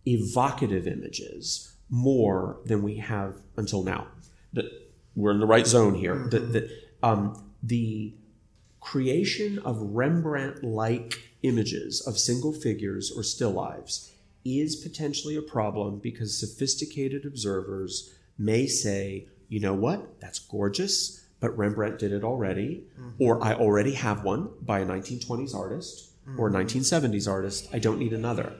evocative 0.07 0.87
images 0.87 1.75
more 1.89 2.59
than 2.65 2.81
we 2.81 2.95
have 2.95 3.41
until 3.57 3.83
now. 3.83 4.07
That 4.53 4.65
we're 5.15 5.31
in 5.31 5.39
the 5.39 5.45
right 5.45 5.67
zone 5.67 5.93
here. 5.93 6.27
That, 6.31 6.53
that 6.53 6.69
um, 7.03 7.51
the 7.61 8.13
creation 8.79 9.59
of 9.59 9.77
Rembrandt 9.79 10.63
like 10.63 11.19
images 11.43 12.01
of 12.01 12.17
single 12.17 12.53
figures 12.53 13.11
or 13.11 13.23
still 13.23 13.51
lives 13.51 14.10
is 14.43 14.75
potentially 14.75 15.35
a 15.35 15.41
problem 15.41 15.99
because 15.99 16.39
sophisticated 16.39 17.25
observers 17.25 18.13
may 18.37 18.67
say, 18.67 19.27
you 19.49 19.59
know 19.59 19.73
what, 19.73 20.19
that's 20.19 20.39
gorgeous, 20.39 21.25
but 21.39 21.57
Rembrandt 21.57 21.99
did 21.99 22.11
it 22.11 22.23
already, 22.23 22.85
mm-hmm. 22.99 23.11
or 23.19 23.43
I 23.43 23.53
already 23.53 23.93
have 23.93 24.23
one 24.23 24.49
by 24.61 24.79
a 24.79 24.85
1920s 24.85 25.53
artist 25.55 26.11
or 26.37 26.49
mm-hmm. 26.49 26.55
a 26.55 26.63
1970s 26.63 27.29
artist, 27.29 27.67
I 27.73 27.79
don't 27.79 27.99
need 27.99 28.13
another. 28.13 28.53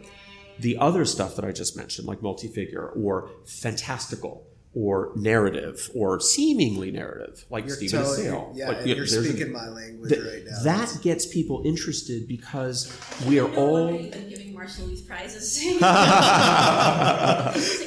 The 0.60 0.78
other 0.78 1.06
stuff 1.06 1.36
that 1.36 1.46
I 1.46 1.52
just 1.52 1.78
mentioned, 1.78 2.08
like 2.08 2.22
multi-figure 2.22 2.88
or 2.90 3.30
fantastical 3.46 4.46
or 4.74 5.12
narrative 5.16 5.90
or 5.94 6.20
seemingly 6.20 6.92
narrative, 6.92 7.46
like 7.50 7.68
You're 7.68 7.76
Stephen 7.76 8.00
totally- 8.00 8.24
Sale. 8.24 8.54
Yeah, 8.56 8.68
Like, 8.68 8.78
and 8.78 8.88
you 8.88 8.96
know, 8.96 8.98
you're 8.98 9.08
there's 9.08 9.26
a- 9.26 9.30
speaking 9.30 9.52
my 9.52 9.68
language 9.68 10.10
Th- 10.12 10.22
right 10.22 10.44
now. 10.46 10.64
that 10.64 10.98
gets 11.02 11.26
people 11.26 11.62
interested 11.66 12.28
because 12.28 12.96
we 13.28 13.40
are 13.40 13.54
all. 13.56 13.90
I'm 14.62 14.90
these 14.90 15.02
prizes. 15.02 15.64
like 15.82 15.92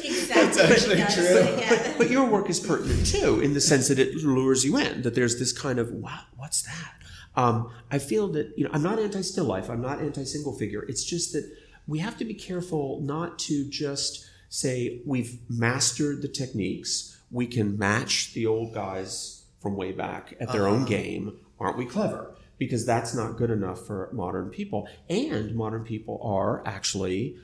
exactly 0.04 0.34
That's 0.34 0.58
actually 0.58 0.96
true. 0.96 1.34
does. 1.34 1.60
Yeah. 1.60 1.68
But, 1.68 1.94
but 1.98 2.10
your 2.10 2.26
work 2.26 2.50
is 2.50 2.60
pertinent 2.60 3.06
too, 3.06 3.40
in 3.40 3.54
the 3.54 3.60
sense 3.60 3.88
that 3.88 3.98
it 3.98 4.16
lures 4.16 4.64
you 4.64 4.76
in. 4.76 5.02
That 5.02 5.14
there's 5.14 5.38
this 5.38 5.52
kind 5.52 5.78
of 5.78 5.90
wow, 5.90 6.20
what's 6.36 6.62
that? 6.62 6.94
Um, 7.36 7.70
I 7.90 7.98
feel 7.98 8.28
that 8.28 8.52
you 8.56 8.64
know 8.64 8.70
I'm 8.72 8.82
not 8.82 8.98
anti 8.98 9.22
still 9.22 9.44
life. 9.44 9.68
I'm 9.68 9.82
not 9.82 10.00
anti 10.00 10.24
single 10.24 10.56
figure. 10.56 10.84
It's 10.88 11.04
just 11.04 11.32
that 11.32 11.50
we 11.86 11.98
have 11.98 12.16
to 12.18 12.24
be 12.24 12.34
careful 12.34 13.00
not 13.02 13.38
to 13.40 13.68
just 13.68 14.28
say 14.48 15.02
we've 15.04 15.38
mastered 15.48 16.22
the 16.22 16.28
techniques. 16.28 17.20
We 17.30 17.46
can 17.46 17.78
match 17.78 18.32
the 18.34 18.46
old 18.46 18.74
guys 18.74 19.44
from 19.60 19.76
way 19.76 19.92
back 19.92 20.34
at 20.40 20.52
their 20.52 20.68
own 20.68 20.84
game. 20.84 21.38
Aren't 21.58 21.76
we 21.78 21.86
clever? 21.86 22.34
Because 22.58 22.86
that's 22.86 23.14
not 23.14 23.36
good 23.36 23.50
enough 23.50 23.84
for 23.86 24.10
modern 24.12 24.48
people. 24.50 24.88
And 25.08 25.54
modern 25.56 25.84
people 25.84 26.20
are 26.22 26.62
actually 26.66 27.36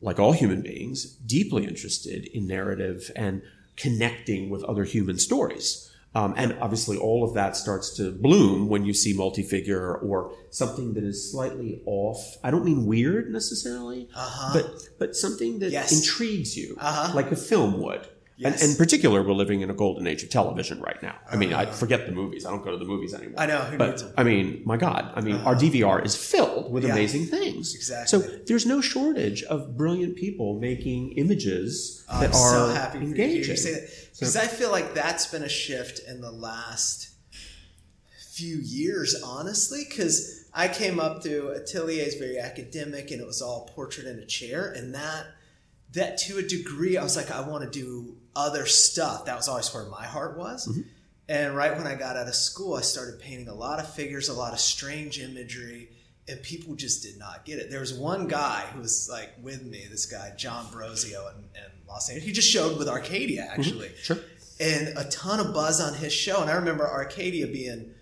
like 0.00 0.18
all 0.18 0.32
human 0.32 0.60
beings, 0.60 1.04
deeply 1.26 1.64
interested 1.66 2.26
in 2.26 2.46
narrative 2.46 3.10
and 3.16 3.42
connecting 3.76 4.50
with 4.50 4.62
other 4.64 4.84
human 4.84 5.18
stories. 5.18 5.90
Um, 6.14 6.32
and 6.36 6.56
obviously, 6.60 6.96
all 6.96 7.24
of 7.24 7.34
that 7.34 7.56
starts 7.56 7.94
to 7.96 8.10
bloom 8.10 8.68
when 8.68 8.86
you 8.86 8.94
see 8.94 9.12
multi-figure 9.12 9.96
or 9.96 10.32
something 10.50 10.94
that 10.94 11.04
is 11.04 11.30
slightly 11.30 11.82
off. 11.84 12.38
I 12.42 12.50
don't 12.50 12.64
mean 12.64 12.86
weird 12.86 13.30
necessarily, 13.30 14.08
but 14.54 14.66
but 14.98 15.14
something 15.14 15.58
that 15.58 15.72
Yes. 15.72 15.92
intrigues 15.92 16.56
you, 16.56 16.76
Uh-huh. 16.80 17.14
like 17.14 17.30
a 17.32 17.36
film 17.36 17.82
would. 17.82 18.08
Yes. 18.38 18.62
And 18.62 18.72
in 18.72 18.76
particular, 18.76 19.22
we're 19.22 19.32
living 19.32 19.62
in 19.62 19.70
a 19.70 19.74
golden 19.74 20.06
age 20.06 20.22
of 20.22 20.28
television 20.28 20.80
right 20.82 21.02
now. 21.02 21.16
I 21.30 21.36
mean, 21.36 21.54
oh, 21.54 21.58
I 21.58 21.66
forget 21.66 22.04
the 22.04 22.12
movies. 22.12 22.44
I 22.44 22.50
don't 22.50 22.62
go 22.62 22.70
to 22.70 22.76
the 22.76 22.84
movies 22.84 23.14
anymore. 23.14 23.40
I 23.40 23.46
know, 23.46 23.60
who 23.60 23.78
but? 23.78 24.02
I 24.18 24.24
mean, 24.24 24.62
my 24.66 24.76
God. 24.76 25.10
I 25.14 25.22
mean, 25.22 25.36
our 25.36 25.54
uh-huh. 25.54 25.60
DVR 25.62 26.04
is 26.04 26.14
filled 26.14 26.70
with 26.70 26.84
Yeah. 26.84 26.92
amazing 26.92 27.26
things. 27.26 27.74
Exactly. 27.74 28.20
So 28.20 28.26
there's 28.46 28.66
no 28.66 28.82
shortage 28.82 29.42
of 29.44 29.78
brilliant 29.78 30.16
people 30.16 30.60
making 30.60 31.12
images 31.12 32.04
I'm 32.10 32.20
that 32.20 32.34
so 32.34 32.66
are 32.68 32.74
happy 32.74 32.98
you 32.98 33.04
to 33.04 33.10
engaging. 33.10 33.42
hear 33.42 33.50
you 33.52 33.56
say 33.56 33.72
that 33.72 33.90
because 34.12 34.36
I 34.36 34.46
feel 34.46 34.70
like 34.70 34.92
that's 34.92 35.26
been 35.26 35.42
a 35.42 35.48
shift 35.48 36.00
in 36.06 36.20
the 36.20 36.30
last 36.30 37.08
few 38.32 38.56
years, 38.56 39.14
honestly. 39.24 39.84
Because 39.88 40.44
I 40.52 40.68
came 40.68 41.00
up 41.00 41.22
through 41.22 41.54
Atelier 41.54 42.02
is 42.04 42.16
very 42.16 42.38
academic, 42.38 43.10
and 43.10 43.20
it 43.20 43.26
was 43.26 43.40
all 43.40 43.70
portrait 43.74 44.06
in 44.06 44.18
a 44.18 44.26
chair, 44.26 44.70
and 44.70 44.94
that 44.94 45.24
that 45.96 46.18
to 46.18 46.38
a 46.38 46.42
degree, 46.42 46.96
I 46.96 47.02
was 47.02 47.16
like, 47.16 47.30
I 47.30 47.40
want 47.40 47.64
to 47.64 47.70
do 47.70 48.16
other 48.34 48.66
stuff. 48.66 49.24
That 49.24 49.36
was 49.36 49.48
always 49.48 49.72
where 49.74 49.86
my 49.86 50.04
heart 50.04 50.38
was. 50.38 50.68
Mm-hmm. 50.68 50.82
And 51.28 51.56
right 51.56 51.76
when 51.76 51.86
I 51.86 51.94
got 51.96 52.16
out 52.16 52.28
of 52.28 52.34
school, 52.34 52.74
I 52.74 52.82
started 52.82 53.18
painting 53.18 53.48
a 53.48 53.54
lot 53.54 53.80
of 53.80 53.92
figures, 53.92 54.28
a 54.28 54.34
lot 54.34 54.52
of 54.52 54.60
strange 54.60 55.18
imagery, 55.18 55.88
and 56.28 56.40
people 56.42 56.76
just 56.76 57.02
did 57.02 57.18
not 57.18 57.44
get 57.44 57.58
it. 57.58 57.70
There 57.70 57.80
was 57.80 57.94
one 57.94 58.28
guy 58.28 58.60
who 58.72 58.80
was 58.80 59.08
like 59.10 59.30
with 59.42 59.64
me, 59.64 59.86
this 59.90 60.06
guy, 60.06 60.32
John 60.36 60.66
Brosio 60.66 61.32
in, 61.34 61.38
in 61.38 61.88
Los 61.88 62.08
Angeles. 62.08 62.26
He 62.26 62.32
just 62.32 62.50
showed 62.50 62.78
with 62.78 62.88
Arcadia, 62.88 63.48
actually. 63.50 63.90
Sure. 64.00 64.18
And 64.60 64.96
a 64.96 65.04
ton 65.10 65.40
of 65.40 65.52
buzz 65.52 65.80
on 65.80 65.94
his 65.94 66.12
show. 66.12 66.40
And 66.40 66.50
I 66.50 66.54
remember 66.54 66.88
Arcadia 66.88 67.46
being 67.46 67.92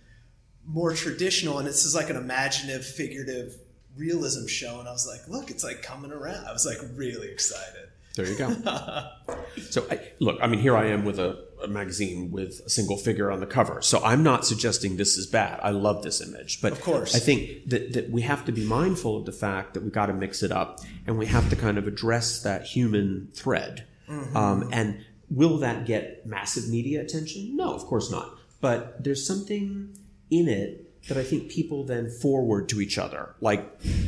more 0.66 0.92
traditional, 0.92 1.58
and 1.58 1.66
this 1.66 1.84
is 1.84 1.94
like 1.94 2.10
an 2.10 2.16
imaginative, 2.16 2.84
figurative 2.84 3.56
realism 3.96 4.46
show. 4.46 4.80
And 4.80 4.88
I 4.88 4.92
was 4.92 5.06
like, 5.06 5.28
look, 5.28 5.50
it's 5.50 5.64
like 5.64 5.82
coming 5.82 6.12
around. 6.12 6.46
I 6.46 6.52
was 6.52 6.66
like 6.66 6.78
really 6.96 7.28
excited. 7.28 7.88
There 8.16 8.26
you 8.26 8.36
go. 8.36 8.54
so 9.70 9.84
I, 9.90 10.00
look, 10.20 10.38
I 10.40 10.46
mean, 10.46 10.60
here 10.60 10.76
I 10.76 10.86
am 10.86 11.04
with 11.04 11.18
a, 11.18 11.44
a 11.62 11.68
magazine 11.68 12.30
with 12.30 12.60
a 12.64 12.70
single 12.70 12.96
figure 12.96 13.30
on 13.30 13.40
the 13.40 13.46
cover. 13.46 13.82
So 13.82 14.02
I'm 14.04 14.22
not 14.22 14.46
suggesting 14.46 14.96
this 14.96 15.16
is 15.16 15.26
bad. 15.26 15.58
I 15.62 15.70
love 15.70 16.02
this 16.04 16.20
image, 16.20 16.62
but 16.62 16.72
Of 16.72 16.80
course. 16.80 17.14
I 17.14 17.18
think 17.18 17.68
that, 17.70 17.92
that 17.94 18.10
we 18.10 18.22
have 18.22 18.44
to 18.44 18.52
be 18.52 18.64
mindful 18.64 19.16
of 19.16 19.26
the 19.26 19.32
fact 19.32 19.74
that 19.74 19.82
we 19.82 19.90
got 19.90 20.06
to 20.06 20.12
mix 20.12 20.42
it 20.44 20.52
up 20.52 20.80
and 21.06 21.18
we 21.18 21.26
have 21.26 21.50
to 21.50 21.56
kind 21.56 21.76
of 21.76 21.88
address 21.88 22.42
that 22.42 22.64
human 22.64 23.30
thread. 23.34 23.84
Mm-hmm. 24.08 24.36
Um, 24.36 24.68
and 24.72 25.04
will 25.28 25.58
that 25.58 25.86
get 25.86 26.24
massive 26.24 26.68
media 26.68 27.00
attention? 27.00 27.56
No, 27.56 27.74
of 27.74 27.84
course 27.86 28.12
not. 28.12 28.30
But 28.60 29.02
there's 29.02 29.26
something 29.26 29.98
in 30.30 30.48
it 30.48 30.83
that 31.08 31.16
I 31.18 31.22
think 31.22 31.50
people 31.50 31.84
then 31.84 32.10
forward 32.10 32.68
to 32.70 32.80
each 32.80 32.96
other, 32.98 33.34
like 33.40 33.62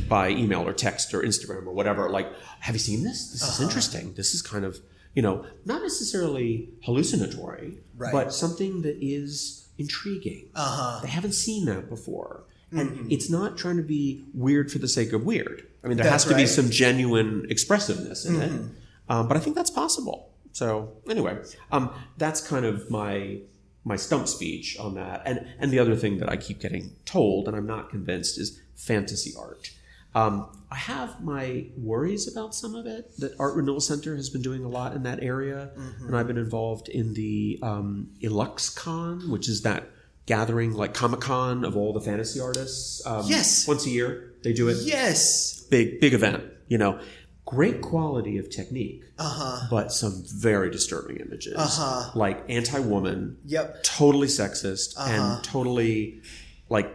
by 0.09 0.29
email 0.29 0.67
or 0.67 0.73
text 0.73 1.13
or 1.13 1.21
Instagram 1.21 1.65
or 1.67 1.73
whatever. 1.73 2.09
Like, 2.09 2.27
have 2.61 2.75
you 2.75 2.79
seen 2.79 3.03
this? 3.03 3.31
This 3.31 3.43
Uh-huh. 3.43 3.53
is 3.53 3.61
interesting. 3.61 4.13
This 4.13 4.33
is 4.33 4.41
kind 4.41 4.65
of, 4.65 4.79
you 5.13 5.21
know, 5.21 5.45
not 5.65 5.81
necessarily 5.83 6.69
hallucinatory, 6.83 7.77
Right. 7.97 8.11
but 8.11 8.33
something 8.33 8.81
that 8.81 8.97
is 9.01 9.67
intriguing. 9.77 10.49
Uh-huh. 10.55 11.01
They 11.03 11.09
haven't 11.09 11.33
seen 11.33 11.65
that 11.65 11.89
before. 11.89 12.43
And 12.71 13.09
it's 13.09 13.29
not 13.29 13.57
trying 13.57 13.77
to 13.77 13.83
be 13.83 14.25
weird 14.33 14.69
for 14.71 14.77
the 14.79 14.89
sake 14.89 15.13
of 15.13 15.23
weird. 15.23 15.65
I 15.83 15.87
mean, 15.87 15.95
there 15.97 16.03
That's 16.03 16.25
has 16.25 16.31
to 16.31 16.35
be 16.35 16.45
some 16.45 16.69
genuine 16.69 17.45
expressiveness 17.49 18.25
in 18.25 18.41
it. 18.41 18.51
Um, 19.07 19.27
but 19.29 19.37
I 19.37 19.39
think 19.39 19.55
that's 19.55 19.69
possible. 19.69 20.31
So 20.51 20.91
anyway, 21.09 21.37
um, 21.71 21.91
that's 22.17 22.41
kind 22.45 22.65
of 22.65 22.89
my 22.91 23.37
my 23.87 23.95
stump 23.95 24.27
speech 24.27 24.77
on 24.79 24.95
that. 24.95 25.21
And 25.25 25.47
and 25.59 25.71
the 25.71 25.79
other 25.79 25.95
thing 25.95 26.17
that 26.19 26.29
I 26.29 26.37
keep 26.37 26.59
getting 26.59 26.91
told, 27.05 27.47
and 27.47 27.55
I'm 27.57 27.65
not 27.67 27.89
convinced, 27.89 28.37
is 28.37 28.59
fantasy 28.75 29.33
art. 29.37 29.71
Um, 30.15 30.47
I 30.71 30.75
have 30.75 31.21
my 31.23 31.65
worries 31.77 32.27
about 32.31 32.55
some 32.55 32.73
of 32.75 32.85
it. 32.87 33.11
That 33.19 33.33
Art 33.39 33.55
Renewal 33.55 33.79
Center 33.79 34.15
has 34.15 34.29
been 34.29 34.41
doing 34.41 34.63
a 34.63 34.67
lot 34.67 34.93
in 34.95 35.03
that 35.03 35.21
area, 35.21 35.69
and 36.05 36.15
I've 36.17 36.27
been 36.27 36.37
involved 36.39 36.89
in 36.89 37.13
the 37.13 37.59
um, 37.61 38.09
IlluXCon, 38.21 39.29
which 39.29 39.47
is 39.47 39.61
that 39.61 39.89
gathering 40.25 40.73
like 40.73 40.93
Comic 40.93 41.21
Con 41.21 41.63
of 41.63 41.77
all 41.77 41.93
the 41.93 42.01
fantasy 42.01 42.39
artists. 42.39 43.05
Um, 43.05 43.25
Yes. 43.27 43.67
once 43.67 43.85
a 43.85 43.89
year 43.89 44.33
they 44.43 44.53
do 44.53 44.67
it 44.69 44.77
Yes. 44.81 45.61
big 45.69 45.99
big 46.01 46.13
event 46.13 46.43
you 46.67 46.77
know 46.77 46.99
great 47.47 47.81
quality 47.81 48.37
of 48.37 48.49
technique 48.49 49.01
Uh-huh. 49.17 49.67
but 49.71 49.91
some 49.93 50.21
very 50.27 50.69
disturbing 50.69 51.17
images 51.25 51.55
Uh-huh. 51.57 52.11
like 52.13 52.43
anti-woman 52.49 53.37
Yep. 53.45 53.83
totally 53.83 54.27
sexist 54.27 54.95
Uh-huh. 54.97 55.35
and 55.35 55.43
totally 55.43 56.21
like 56.69 56.89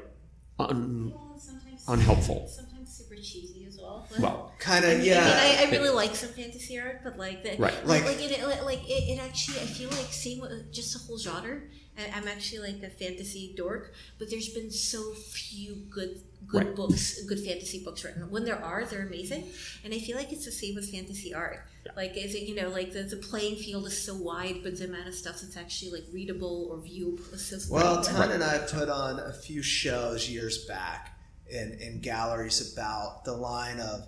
un, 0.58 1.10
Well, 1.14 1.40
sometimes 1.40 1.82
unhelpful 1.88 2.48
Sometimes 2.54 2.94
super 2.98 3.16
cheesy 3.16 3.64
as 3.66 3.78
well. 3.80 4.06
well 4.20 4.52
Kind 4.58 4.84
I 4.84 4.88
of 4.90 4.98
mean, 4.98 5.06
yeah. 5.08 5.40
I, 5.58 5.64
I 5.66 5.70
really 5.70 5.90
like 6.02 6.14
some 6.14 6.28
fantasy 6.40 6.78
art, 6.78 7.00
but 7.02 7.18
like 7.18 7.42
the, 7.42 7.50
Right. 7.58 7.74
like 7.86 8.04
Like- 8.04 8.20
like 8.20 8.30
it, 8.30 8.64
like 8.64 8.82
it, 8.88 9.02
it 9.12 9.18
actually 9.28 9.58
I 9.58 9.66
feel 9.78 9.88
like 9.90 10.12
same 10.12 10.38
with 10.40 10.52
just 10.72 10.92
the 10.92 11.00
whole 11.04 11.18
genre. 11.18 11.62
I- 11.98 12.10
I'm 12.14 12.26
actually 12.26 12.72
like 12.72 12.82
a 12.82 12.88
fantasy 12.90 13.52
dork, 13.56 13.92
but 14.18 14.30
there's 14.30 14.48
been 14.48 14.70
so 14.70 15.12
few 15.14 15.74
good 15.90 16.22
good 16.48 16.66
Right. 16.66 16.74
books, 16.76 17.22
good 17.22 17.38
fantasy 17.38 17.84
books 17.84 18.02
written. 18.02 18.28
When 18.28 18.44
there 18.44 18.58
are, 18.62 18.84
they're 18.84 19.06
amazing, 19.06 19.48
and 19.84 19.94
I 19.94 19.98
feel 20.00 20.16
like 20.16 20.32
it's 20.32 20.44
the 20.44 20.50
same 20.52 20.74
with 20.74 20.90
fantasy 20.90 21.32
art. 21.32 21.60
Like 21.96 22.16
is 22.16 22.34
it 22.34 22.42
you 22.42 22.54
know 22.54 22.68
like 22.68 22.92
the, 22.92 23.02
the 23.04 23.16
playing 23.16 23.56
field 23.56 23.86
is 23.86 23.96
so 24.02 24.14
wide, 24.16 24.56
but 24.62 24.76
the 24.78 24.86
amount 24.86 25.06
of 25.08 25.14
stuff 25.14 25.40
that's 25.40 25.56
actually 25.56 25.92
like 25.92 26.04
readable 26.12 26.68
or 26.70 26.78
viewable 26.78 27.32
is 27.34 27.44
so 27.46 27.58
small. 27.58 27.78
Well, 27.78 28.02
Tun 28.02 28.32
and 28.32 28.42
I 28.42 28.58
put 28.58 28.88
on 28.88 29.20
a 29.20 29.32
few 29.32 29.62
shows 29.62 30.28
years 30.28 30.64
back 30.66 31.18
in, 31.48 31.74
in 31.80 32.00
galleries 32.00 32.72
about 32.72 33.24
the 33.24 33.32
line 33.34 33.78
of 33.80 34.06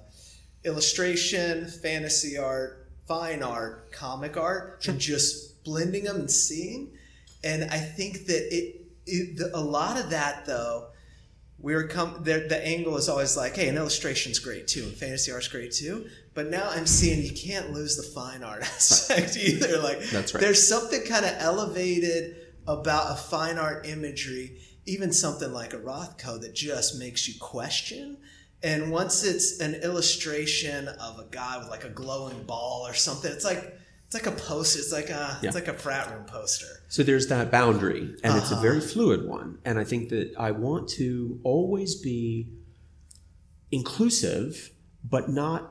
illustration, 0.64 1.66
fantasy 1.68 2.36
art, 2.38 2.88
fine 3.06 3.42
art, 3.42 3.92
comic 3.92 4.36
art, 4.36 4.84
and 4.88 4.98
just 4.98 5.62
blending 5.64 6.04
them 6.04 6.16
and 6.16 6.30
seeing. 6.30 6.90
And 7.44 7.64
I 7.64 7.78
think 7.78 8.26
that 8.26 8.54
it, 8.54 8.86
it 9.06 9.36
the, 9.36 9.50
a 9.54 9.60
lot 9.60 10.00
of 10.00 10.10
that 10.10 10.46
though, 10.46 10.88
we 11.58 11.74
were 11.74 11.86
come 11.86 12.22
the, 12.24 12.46
the 12.48 12.66
angle 12.66 12.96
is 12.96 13.08
always 13.08 13.36
like, 13.36 13.56
hey, 13.56 13.68
an 13.68 13.76
illustration's 13.76 14.38
great 14.38 14.66
too, 14.66 14.82
and 14.82 14.92
fantasy 14.92 15.32
art's 15.32 15.48
great 15.48 15.72
too. 15.72 16.06
But 16.34 16.50
now 16.50 16.68
I'm 16.68 16.86
seeing 16.86 17.22
you 17.22 17.32
can't 17.32 17.72
lose 17.72 17.96
the 17.96 18.02
fine 18.02 18.42
art 18.42 18.62
aspect 18.62 19.36
either. 19.36 19.80
Like 19.80 20.00
That's 20.10 20.34
right. 20.34 20.40
there's 20.40 20.66
something 20.66 21.02
kind 21.06 21.24
of 21.24 21.32
elevated 21.38 22.36
about 22.66 23.12
a 23.12 23.16
fine 23.16 23.58
art 23.58 23.86
imagery, 23.86 24.58
even 24.86 25.12
something 25.12 25.52
like 25.52 25.72
a 25.72 25.78
Rothko 25.78 26.40
that 26.40 26.54
just 26.54 26.98
makes 26.98 27.28
you 27.28 27.34
question. 27.40 28.18
And 28.62 28.90
once 28.90 29.22
it's 29.24 29.60
an 29.60 29.74
illustration 29.74 30.88
of 30.88 31.18
a 31.18 31.26
guy 31.30 31.58
with 31.58 31.68
like 31.68 31.84
a 31.84 31.90
glowing 31.90 32.44
ball 32.44 32.86
or 32.86 32.94
something, 32.94 33.30
it's 33.30 33.44
like 33.44 33.78
it's 34.06 34.14
like 34.14 34.26
a 34.26 34.32
poster. 34.36 34.78
It's 34.78 34.92
like 34.92 35.10
a 35.10 35.38
Yeah. 35.42 35.48
it's 35.48 35.54
like 35.54 35.68
a 35.68 35.74
frat 35.74 36.10
room 36.14 36.24
poster. 36.26 36.66
So 36.88 37.02
there's 37.02 37.26
that 37.28 37.50
boundary, 37.50 38.14
and 38.22 38.36
it's 38.38 38.50
a 38.50 38.54
Uh-huh. 38.54 38.62
very 38.62 38.80
fluid 38.80 39.26
one. 39.26 39.58
And 39.64 39.78
I 39.78 39.84
think 39.84 40.10
that 40.10 40.32
I 40.38 40.50
want 40.52 40.88
to 40.90 41.40
always 41.42 41.94
be 41.96 42.48
inclusive, 43.70 44.70
but 45.08 45.28
not 45.30 45.70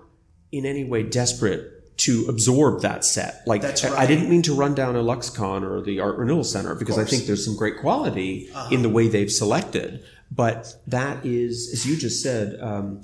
in 0.52 0.66
any 0.66 0.84
way 0.84 1.04
desperate 1.04 1.96
to 1.96 2.26
absorb 2.28 2.82
that 2.82 3.06
set. 3.06 3.44
Like 3.46 3.62
That's 3.62 3.84
I- 3.86 4.02
I 4.04 4.06
didn't 4.08 4.30
mean 4.30 4.42
to 4.44 4.54
run 4.54 4.74
down 4.74 4.96
IlluXCon 4.96 5.62
or 5.64 5.82
the 5.82 6.00
Art 6.00 6.18
Renewal 6.18 6.44
Center 6.44 6.76
because 6.76 6.98
I 6.98 7.06
think 7.06 7.26
there's 7.28 7.46
some 7.46 7.56
great 7.56 7.78
quality 7.80 8.50
in 8.72 8.82
the 8.82 8.90
way 8.90 9.08
they've 9.08 9.32
selected. 9.32 10.04
But 10.32 10.76
that 10.88 11.24
is, 11.26 11.70
as 11.72 11.86
you 11.86 11.96
just 11.96 12.22
said, 12.24 12.60
um, 12.60 13.02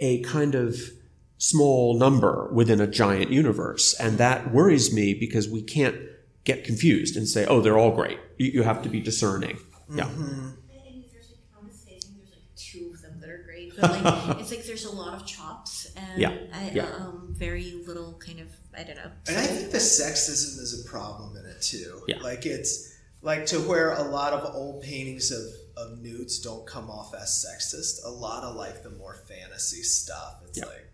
a 0.00 0.20
kind 0.22 0.54
of 0.54 0.80
small 1.38 1.94
number 1.98 2.48
within 2.52 2.80
a 2.80 2.86
giant 2.86 3.30
universe. 3.30 3.94
And 3.98 4.18
that 4.18 4.52
worries 4.52 4.92
me 4.92 5.14
because 5.14 5.48
we 5.48 5.62
can't 5.62 5.96
get 6.44 6.64
confused 6.64 7.16
and 7.16 7.28
say, 7.28 7.46
oh, 7.46 7.60
they're 7.60 7.78
all 7.78 7.94
great. 7.94 8.18
You, 8.38 8.46
you 8.50 8.62
have 8.64 8.82
to 8.82 8.88
be 8.88 9.00
discerning. 9.00 9.58
Yeah. 9.94 10.04
I 10.06 10.08
mean, 10.10 11.04
there's 11.12 11.30
like 11.30 11.60
on 11.60 11.66
this 11.68 11.84
page, 11.86 12.02
I 12.04 12.08
think 12.08 12.18
there's 12.18 12.34
like 12.36 12.56
two 12.56 12.90
of 12.94 13.02
them 13.02 13.20
that 13.20 13.30
are 13.30 13.42
great, 13.44 13.72
but 13.80 13.90
like 14.04 14.38
it's 14.40 14.50
like 14.50 14.64
there's 14.64 14.84
a 14.84 14.92
lot 14.94 15.14
of 15.14 15.24
chops 15.26 15.90
and 15.96 16.20
Yeah, 16.20 16.36
I, 16.52 16.70
yeah. 16.74 16.86
um, 16.96 17.34
very 17.38 17.82
little 17.86 18.14
kind 18.14 18.40
of 18.40 18.48
I 18.76 18.82
don't 18.84 18.96
know. 18.96 19.10
And 19.26 19.36
I 19.36 19.42
think 19.46 19.70
the 19.72 19.78
sexism 19.78 20.58
is 20.60 20.84
a 20.84 20.88
problem 20.88 21.36
in 21.36 21.44
it 21.46 21.60
too. 21.62 22.02
Yeah. 22.06 22.18
Like 22.20 22.46
it's 22.46 22.96
like 23.22 23.46
to 23.46 23.58
where 23.60 23.92
a 23.92 24.02
lot 24.02 24.32
of 24.32 24.54
old 24.54 24.82
paintings 24.82 25.30
of, 25.32 25.42
of 25.76 25.98
nudes 25.98 26.38
don't 26.38 26.64
come 26.66 26.88
off 26.88 27.12
as 27.14 27.44
sexist. 27.44 28.04
A 28.04 28.10
lot 28.10 28.44
of 28.44 28.54
like 28.54 28.82
the 28.84 28.90
more 28.90 29.14
fantasy 29.26 29.82
stuff. 29.82 30.42
It's 30.46 30.58
Yeah. 30.58 30.66
like 30.66 30.88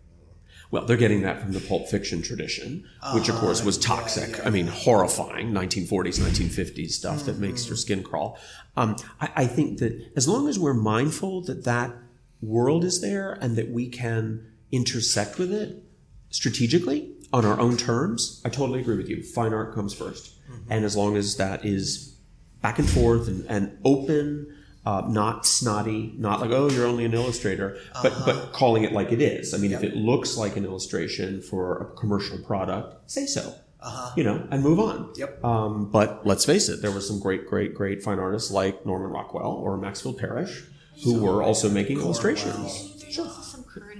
Well, 0.71 0.85
they're 0.85 0.97
getting 0.97 1.21
that 1.21 1.41
from 1.41 1.51
the 1.53 1.59
Pulp 1.59 1.87
Fiction 1.87 2.21
tradition, 2.21 2.85
which 3.13 3.29
of 3.29 3.35
course 3.35 3.63
was 3.63 3.77
Uh-huh. 3.77 3.93
Yeah, 3.95 4.01
toxic. 4.01 4.37
yeah. 4.37 4.47
I 4.47 4.49
mean, 4.49 4.67
horrifying 4.67 5.51
1940s, 5.51 6.19
1950s 6.19 6.91
stuff 6.91 7.25
that 7.25 7.37
makes 7.39 7.61
Mm-hmm. 7.61 7.69
your 7.69 7.77
skin 7.77 8.03
crawl. 8.03 8.37
Um, 8.75 8.95
I, 9.21 9.29
I 9.35 9.45
think 9.47 9.79
that 9.79 9.93
as 10.15 10.27
long 10.27 10.47
as 10.49 10.57
we're 10.59 10.73
mindful 10.73 11.41
that 11.43 11.63
that 11.65 11.95
world 12.41 12.83
is 12.83 12.99
there 13.01 13.33
and 13.41 13.55
that 13.55 13.69
we 13.71 13.87
can 13.87 14.45
intersect 14.71 15.37
with 15.37 15.53
it 15.53 15.83
strategically 16.29 17.11
on 17.31 17.45
our 17.45 17.59
own 17.59 17.77
terms, 17.77 18.41
I 18.45 18.49
totally 18.49 18.79
agree 18.81 18.97
with 18.97 19.09
you. 19.09 19.23
Fine 19.23 19.53
art 19.53 19.73
comes 19.73 19.93
1st 19.95 20.31
Mm-hmm. 20.51 20.71
And 20.71 20.85
as 20.85 20.95
long 20.95 21.17
as 21.17 21.37
that 21.37 21.65
is 21.65 22.17
back 22.61 22.77
and 22.77 22.87
forth 22.87 23.27
and, 23.27 23.45
and 23.49 23.79
open, 23.83 24.54
uh, 24.85 25.03
not 25.07 25.45
snotty, 25.45 26.13
not 26.17 26.41
like, 26.41 26.51
oh, 26.51 26.69
you're 26.69 26.85
only 26.85 27.05
an 27.05 27.13
illustrator, 27.13 27.77
but, 28.03 28.11
Uh-huh. 28.11 28.23
but 28.25 28.53
calling 28.53 28.83
it 28.83 28.91
like 28.91 29.11
it 29.11 29.21
is. 29.21 29.53
I 29.53 29.57
mean, 29.57 29.71
if 29.71 29.83
it 29.83 29.95
looks 29.95 30.37
like 30.37 30.57
an 30.57 30.65
illustration 30.65 31.41
for 31.41 31.77
a 31.81 31.85
commercial 31.99 32.37
product, 32.39 33.09
say 33.09 33.25
so. 33.25 33.55
Uh-huh. 33.81 34.13
You 34.17 34.23
know, 34.23 34.47
and 34.51 34.63
move 34.63 34.79
on. 34.79 35.11
Yep. 35.15 35.43
Um, 35.43 35.91
but 35.91 36.25
let's 36.25 36.43
face 36.45 36.69
it, 36.69 36.81
there 36.81 36.91
were 36.91 37.01
some 37.01 37.19
great, 37.19 37.47
great, 37.47 37.75
great 37.75 38.01
fine 38.01 38.17
artists 38.19 38.49
like 38.51 38.83
Norman 38.85 39.11
Rockwell 39.11 39.51
or 39.51 39.77
Maxfield 39.77 40.17
Parrish 40.17 40.63
who 41.03 41.19
were 41.21 41.43
also 41.43 41.69
making 41.69 41.99
illustrations. 41.99 42.93
I 43.05 43.11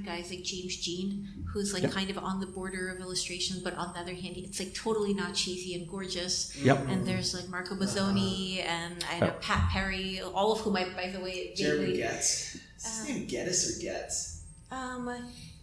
guys 0.06 0.30
like 0.30 0.44
James 0.44 0.76
Jean, 0.77 1.27
who's 1.52 1.73
like 1.73 1.90
kind 1.91 2.10
of 2.10 2.18
on 2.18 2.40
the 2.40 2.45
border 2.45 2.90
of 2.90 2.99
illustration, 3.02 3.61
but 3.64 3.73
on 3.76 3.91
the 3.94 3.99
other 3.99 4.14
hand, 4.14 4.36
it's 4.38 4.60
like 4.60 4.73
totally 4.73 5.14
not 5.14 5.34
cheesy 5.34 5.73
and 5.76 5.88
gorgeous. 5.90 6.56
Yep. 6.57 6.88
And 6.90 7.06
there's 7.06 7.34
like 7.34 7.49
Marco 7.49 7.76
Mazzoni 7.76 8.64
and 8.64 9.03
I 9.11 9.19
know 9.19 9.34
Oh. 9.36 9.40
Pat 9.41 9.69
Perry, 9.72 10.22
all 10.22 10.52
of 10.53 10.60
whom 10.61 10.76
I, 10.77 10.86
by 10.95 11.10
the 11.11 11.19
way, 11.19 11.53
Jeremy 11.56 11.86
vaguely- 11.88 11.98
Getz. 11.98 12.56
Is 12.77 12.98
his 12.99 13.10
name 13.10 13.26
Geddes 13.27 13.77
or 13.77 13.82
Getz? 13.82 14.41
Um, 14.72 15.10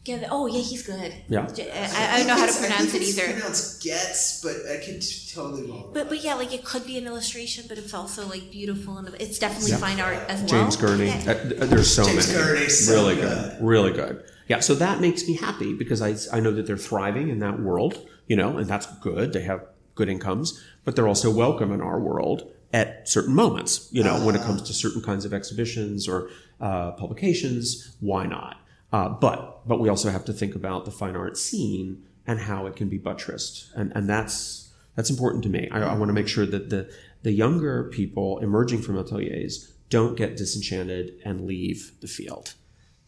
get 0.05 0.27
oh 0.31 0.47
yeah, 0.47 0.61
he's 0.61 0.83
good. 0.85 1.13
Yeah. 1.29 1.43
I 1.47 2.19
don't 2.19 2.27
know 2.27 2.35
how 2.35 2.47
to 2.47 2.51
It's- 2.51 2.57
I 2.63 2.67
pronounce 2.67 2.91
think 2.91 3.05
it 3.05 3.09
it's 3.09 3.19
either. 3.19 3.33
pronounced 3.33 3.83
Getz, 3.83 4.41
but 4.43 4.57
I 4.69 4.79
can 4.85 4.99
t- 5.01 5.31
totally 5.33 5.71
wrong. 5.71 5.91
But 5.95 6.09
but 6.09 6.25
yeah, 6.25 6.35
like 6.35 6.53
it 6.53 6.65
could 6.65 6.85
be 6.87 6.99
an 6.99 7.07
illustration, 7.07 7.67
but 7.69 7.79
it's 7.79 7.95
also 7.95 8.27
like 8.27 8.51
beautiful 8.51 8.99
and 8.99 9.09
it's 9.21 9.39
definitely 9.39 9.73
Yeah. 9.73 9.77
fine 9.79 10.01
art 10.01 10.19
as 10.29 10.41
well. 10.41 10.49
James 10.49 10.77
Gurney. 10.77 11.07
Yeah. 11.07 11.31
Uh, 11.61 11.67
there's 11.67 11.95
so 11.95 12.05
James 12.05 12.29
many. 12.29 12.39
Gurney's 12.43 12.87
so 12.87 12.95
really 12.95 13.15
good. 13.17 13.59
Really 13.61 13.93
good. 13.93 14.25
Yeah, 14.49 14.61
so 14.61 14.75
that 14.75 15.01
makes 15.01 15.27
me 15.27 15.35
happy 15.37 15.75
because 15.75 16.03
I, 16.03 16.37
I 16.37 16.41
know 16.41 16.53
that 16.53 16.67
they're 16.67 16.77
thriving 16.77 17.29
in 17.29 17.39
that 17.41 17.61
world, 17.61 18.07
you 18.27 18.37
know, 18.37 18.59
and 18.59 18.67
that's 18.67 18.87
good. 18.99 19.33
They 19.33 19.43
have 19.43 19.65
good 19.95 20.09
incomes, 20.09 20.63
but 20.85 20.97
they're 20.97 21.09
also 21.09 21.31
welcome 21.31 21.73
in 21.73 21.81
our 21.81 22.01
world 22.01 22.51
at 22.73 23.09
certain 23.09 23.35
moments, 23.35 23.89
you 23.93 24.03
know, 24.03 24.25
when 24.25 24.35
it 24.35 24.43
comes 24.43 24.63
to 24.63 24.73
certain 24.73 25.03
kinds 25.03 25.25
of 25.25 25.33
exhibitions 25.35 26.09
or 26.09 26.31
uh, 26.61 26.93
publications. 26.93 27.97
Why 28.01 28.27
not? 28.27 28.57
Uh, 28.93 29.09
but 29.11 29.67
but 29.67 29.81
we 29.81 29.89
also 29.89 30.11
have 30.11 30.25
to 30.25 30.33
think 30.33 30.55
about 30.55 30.85
the 30.85 30.91
fine 30.91 31.17
art 31.17 31.37
scene 31.37 32.03
and 32.27 32.41
how 32.41 32.67
it 32.67 32.77
can 32.77 32.89
be 32.89 32.99
buttressed, 32.99 33.71
and 33.75 33.93
and 33.95 34.09
that's 34.09 34.71
That's 34.95 35.11
important 35.11 35.43
to 35.45 35.49
me. 35.51 35.69
I, 35.71 35.83
I 35.83 35.95
want 35.95 36.09
to 36.09 36.13
make 36.13 36.29
sure 36.29 36.47
that 36.47 36.69
the 36.71 36.91
the 37.23 37.33
younger 37.33 37.85
people 37.85 38.39
emerging 38.39 38.83
from 38.83 38.99
ateliers 38.99 39.73
don't 39.89 40.17
get 40.17 40.37
disenchanted 40.37 41.15
and 41.25 41.47
leave 41.47 41.93
the 42.01 42.09
field. 42.09 42.55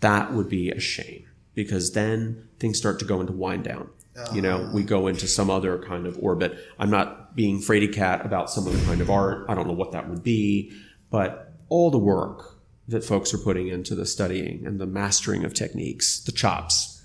That 0.05 0.35
would 0.35 0.51
be 0.51 0.70
a 0.70 0.78
shame 0.78 1.24
because 1.55 1.93
then 1.93 2.47
things 2.59 2.76
start 2.76 2.98
to 2.98 3.06
go 3.06 3.20
into 3.22 3.32
wind 3.32 3.64
down. 3.64 3.89
You 4.32 4.43
know, 4.43 4.70
we 4.72 4.82
go 4.85 5.06
into 5.09 5.26
some 5.26 5.48
other 5.51 5.78
kind 5.78 6.06
of 6.06 6.16
orbit. 6.20 6.56
I'm 6.78 6.90
not 6.90 7.35
being 7.35 7.59
fraidy 7.59 7.93
cat 7.93 8.24
about 8.24 8.51
some 8.51 8.68
other 8.68 8.78
kind 8.85 9.01
of 9.01 9.09
art. 9.10 9.47
I 9.48 9.55
don't 9.55 9.66
know 9.66 9.72
what 9.72 9.93
that 9.93 10.09
would 10.10 10.22
be, 10.22 10.72
but 11.10 11.52
all 11.68 11.90
the 11.90 11.98
work 11.98 12.60
that 12.86 13.02
folks 13.02 13.32
are 13.35 13.39
putting 13.39 13.68
into 13.68 13.94
the 13.94 14.06
studying 14.06 14.66
and 14.66 14.78
the 14.78 14.86
mastering 14.86 15.43
of 15.43 15.55
techniques, 15.55 16.20
the 16.20 16.32
chops, 16.32 17.02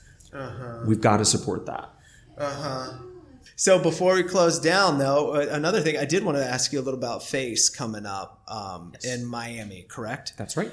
we've 0.86 1.02
got 1.02 1.18
to 1.18 1.26
support 1.26 1.66
that. 1.66 1.90
Uh-huh. 2.38 2.98
So 3.56 3.80
before 3.80 4.14
we 4.16 4.24
close 4.24 4.60
down, 4.60 5.00
though, 5.00 5.34
another 5.34 5.82
thing 5.82 5.98
I 5.98 6.06
did 6.06 6.24
want 6.24 6.38
to 6.38 6.46
ask 6.46 6.72
you 6.74 6.80
a 6.80 6.84
little 6.84 7.00
about 7.00 7.24
Face 7.24 7.70
coming 7.70 8.06
up 8.06 8.44
um, 8.48 8.94
in 9.04 9.26
Miami, 9.26 9.86
correct? 9.90 10.34
That's 10.38 10.56
right. 10.56 10.72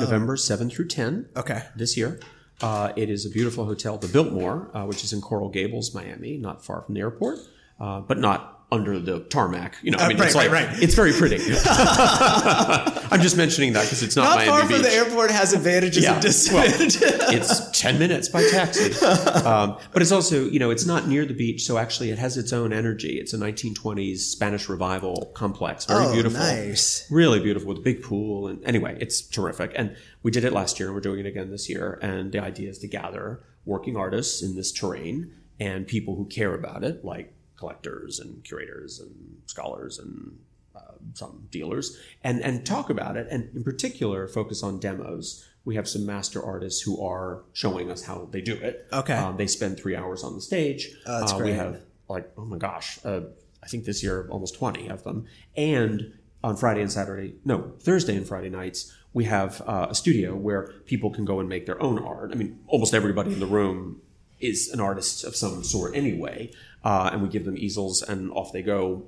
November 0.00 0.36
7 0.36 0.70
through 0.70 0.88
10 0.88 1.28
Okay. 1.36 1.62
this 1.76 1.96
year. 1.96 2.18
Uh, 2.60 2.92
it 2.96 3.10
is 3.10 3.26
a 3.26 3.30
beautiful 3.30 3.64
hotel, 3.64 3.98
the 3.98 4.06
Biltmore, 4.08 4.70
uh, 4.74 4.84
which 4.84 5.02
is 5.02 5.12
in 5.12 5.20
Coral 5.20 5.48
Gables, 5.48 5.94
Miami, 5.94 6.36
not 6.38 6.64
far 6.64 6.82
from 6.82 6.94
the 6.94 7.00
airport, 7.00 7.38
uh, 7.80 8.00
but 8.00 8.18
not 8.18 8.51
under 8.72 8.98
the 8.98 9.20
tarmac. 9.20 9.76
You 9.82 9.90
know, 9.92 9.98
I 9.98 10.04
Uh, 10.06 10.08
mean, 10.08 10.18
right, 10.18 10.26
it's 10.26 10.34
like 10.34 10.50
right, 10.50 10.66
right. 10.68 10.82
it's 10.82 10.94
very 10.94 11.12
pretty. 11.12 11.36
I'm 12.16 13.20
just 13.20 13.36
mentioning 13.36 13.74
that 13.74 13.82
because 13.84 14.02
it's 14.02 14.16
not, 14.16 14.36
Not 14.38 14.46
far 14.46 14.62
Beach. 14.62 14.72
from 14.72 14.82
the 14.82 14.92
airport 14.92 15.30
has 15.30 15.52
advantages 15.52 16.02
Yeah. 16.04 16.14
and 16.14 16.22
disadvantages. 16.22 17.02
it's 17.02 17.78
10 17.80 17.98
minutes 17.98 18.28
by 18.28 18.42
taxi. 18.48 18.92
Um, 19.42 19.76
but 19.92 20.02
it's 20.02 20.12
also, 20.12 20.44
you 20.46 20.58
know, 20.58 20.70
it's 20.70 20.86
not 20.86 21.08
near 21.08 21.24
the 21.26 21.34
beach, 21.34 21.64
so 21.64 21.76
actually 21.76 22.10
it 22.10 22.18
has 22.18 22.36
its 22.36 22.52
own 22.52 22.72
energy. 22.72 23.18
It's 23.18 23.32
a 23.34 23.38
1920s 23.38 24.18
Spanish 24.18 24.68
revival 24.68 25.30
complex. 25.34 25.84
Very 25.84 26.04
Oh, 26.06 26.12
beautiful. 26.12 26.38
nice. 26.38 27.06
Really 27.10 27.40
beautiful 27.40 27.68
with 27.68 27.78
a 27.78 27.82
big 27.82 28.02
pool. 28.02 28.46
And 28.48 28.64
anyway, 28.64 28.96
it's 29.00 29.20
terrific. 29.20 29.72
And 29.74 29.96
we 30.22 30.30
did 30.30 30.44
it 30.44 30.52
last 30.52 30.78
year 30.78 30.88
and 30.88 30.94
we're 30.94 31.00
doing 31.00 31.20
it 31.20 31.26
again 31.26 31.50
this 31.50 31.68
year. 31.68 31.98
And 32.02 32.32
the 32.32 32.38
idea 32.40 32.70
is 32.70 32.78
to 32.78 32.88
gather 32.88 33.40
working 33.64 33.96
artists 33.96 34.42
in 34.42 34.54
this 34.56 34.72
terrain 34.72 35.32
and 35.60 35.86
people 35.86 36.14
who 36.16 36.24
care 36.26 36.54
about 36.54 36.84
it, 36.84 37.04
like 37.04 37.34
collectors 37.62 38.18
and 38.18 38.42
curators 38.42 38.98
and 38.98 39.12
scholars 39.46 39.98
and 40.02 40.36
uh, 40.74 40.96
some 41.14 41.46
dealers. 41.56 41.86
And 42.24 42.36
and 42.42 42.66
talk 42.66 42.90
about 42.90 43.14
it 43.20 43.26
and 43.30 43.42
in 43.54 43.62
particular 43.62 44.26
focus 44.26 44.62
on 44.68 44.80
demos. 44.80 45.24
We 45.64 45.76
have 45.76 45.88
some 45.94 46.04
master 46.04 46.40
artists 46.54 46.80
who 46.86 46.94
are 47.10 47.44
showing 47.52 47.86
us 47.94 48.00
how 48.08 48.28
they 48.32 48.40
do 48.40 48.54
it. 48.54 48.74
Okay. 48.92 49.14
um, 49.14 49.36
they 49.36 49.46
spend 49.46 49.72
three 49.78 49.94
hours 49.94 50.24
on 50.24 50.34
the 50.34 50.40
stage. 50.50 50.82
Oh, 51.06 51.20
that's 51.20 51.32
Uh, 51.34 51.38
we 51.44 51.52
have 51.52 51.74
like 52.08 52.26
oh 52.36 52.44
my 52.44 52.58
gosh 52.68 52.88
uh, 53.10 53.20
i 53.64 53.66
think 53.70 53.84
this 53.84 54.02
year 54.04 54.16
almost 54.34 54.54
20 54.56 54.88
of 54.88 55.04
them. 55.06 55.18
And 55.56 55.94
on 56.48 56.56
friday 56.56 56.82
and 56.86 56.90
saturday 56.98 57.30
no 57.44 57.56
thursday 57.86 58.16
and 58.20 58.26
friday 58.26 58.50
nights 58.62 58.78
we 59.18 59.24
have 59.36 59.52
uh, 59.72 59.86
a 59.90 59.94
studio 60.02 60.34
where 60.46 60.62
people 60.92 61.10
can 61.16 61.24
go 61.32 61.38
and 61.38 61.48
make 61.54 61.64
their 61.66 61.80
own 61.86 61.96
art. 62.14 62.28
I 62.32 62.36
mean 62.40 62.58
almost 62.72 62.92
everybody 63.00 63.30
in 63.36 63.40
the 63.46 63.52
room 63.60 64.00
is 64.42 64.68
an 64.68 64.80
artist 64.80 65.24
of 65.24 65.36
some 65.36 65.64
sort 65.64 65.94
anyway, 65.94 66.50
uh, 66.84 67.10
and 67.12 67.22
we 67.22 67.28
give 67.28 67.44
them 67.44 67.56
easels 67.56 68.02
and 68.02 68.30
off 68.32 68.52
they 68.52 68.62
go, 68.62 69.04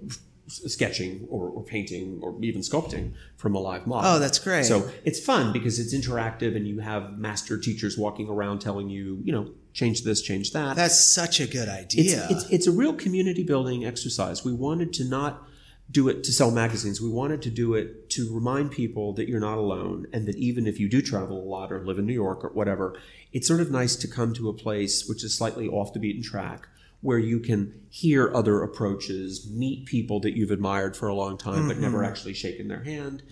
sketching 0.47 1.27
or, 1.31 1.49
or 1.49 1.63
painting 1.63 2.21
or 2.23 2.37
even 2.43 2.61
sculpting 2.61 3.13
from 3.37 3.55
a 3.55 3.59
live 3.59 3.87
model. 3.87 4.13
Oh, 4.13 4.19
that's 4.19 4.39
great. 4.39 4.65
So 4.65 4.91
it's 5.05 5.19
fun 5.19 5.53
because 5.53 5.79
it's 5.79 5.95
interactive 5.95 6.55
and 6.55 6.69
you 6.69 6.81
have 6.81 7.19
master 7.19 7.59
teachers 7.59 7.97
walking 7.97 8.29
around 8.29 8.61
telling 8.61 8.91
you, 8.91 9.21
you 9.25 9.33
know, 9.33 9.51
change 9.73 10.03
this, 10.03 10.21
change 10.21 10.53
that. 10.53 10.77
That's 10.77 11.13
such 11.13 11.41
a 11.41 11.47
good 11.47 11.69
it's, 11.69 11.95
idea. 11.95 12.27
it's, 12.31 12.45
it's 12.51 12.67
a 12.67 12.73
real 12.73 12.93
community 12.93 13.43
building 13.43 13.85
exercise. 13.85 14.45
We 14.45 14.53
wanted 14.53 14.93
to 14.95 15.05
not 15.05 15.49
do 15.91 16.09
it 16.09 16.25
to 16.25 16.33
sell 16.33 16.51
magazines. 16.51 17.01
We 17.01 17.11
wanted 17.11 17.43
to 17.43 17.51
do 17.51 17.75
it 17.75 18.11
to 18.11 18.35
remind 18.35 18.71
people 18.73 19.13
that 19.15 19.29
you're 19.29 19.41
not 19.41 19.59
alone 19.59 20.07
and 20.13 20.27
that 20.27 20.37
even 20.37 20.67
if 20.67 20.81
you 20.81 20.89
do 20.89 21.03
travel 21.03 21.39
a 21.43 21.45
lot 21.49 21.71
or 21.71 21.85
live 21.85 21.99
in 21.99 22.07
New 22.07 22.15
York 22.15 22.43
or 22.43 22.51
whatever, 22.51 22.99
it's 23.33 23.47
sort 23.47 23.61
of 23.61 23.71
nice 23.71 23.95
to 23.97 24.09
come 24.09 24.33
to 24.35 24.49
a 24.49 24.55
place 24.55 25.07
which 25.09 25.23
is 25.23 25.37
slightly 25.37 25.69
off 25.69 25.93
the 25.93 26.01
beaten 26.01 26.23
track 26.23 26.69
where 27.01 27.19
you 27.19 27.39
can 27.39 27.71
hear 27.91 28.35
other 28.35 28.63
approaches, 28.63 29.47
meet 29.51 29.85
people 29.85 30.21
that 30.21 30.35
you've 30.35 30.51
admired 30.51 30.97
for 30.97 31.07
a 31.07 31.15
long 31.15 31.37
time 31.37 31.69
but 31.69 31.77
never 31.77 32.03
actually 32.03 32.33
shaken 32.33 32.67
their 32.67 32.83
hand, 32.83 33.23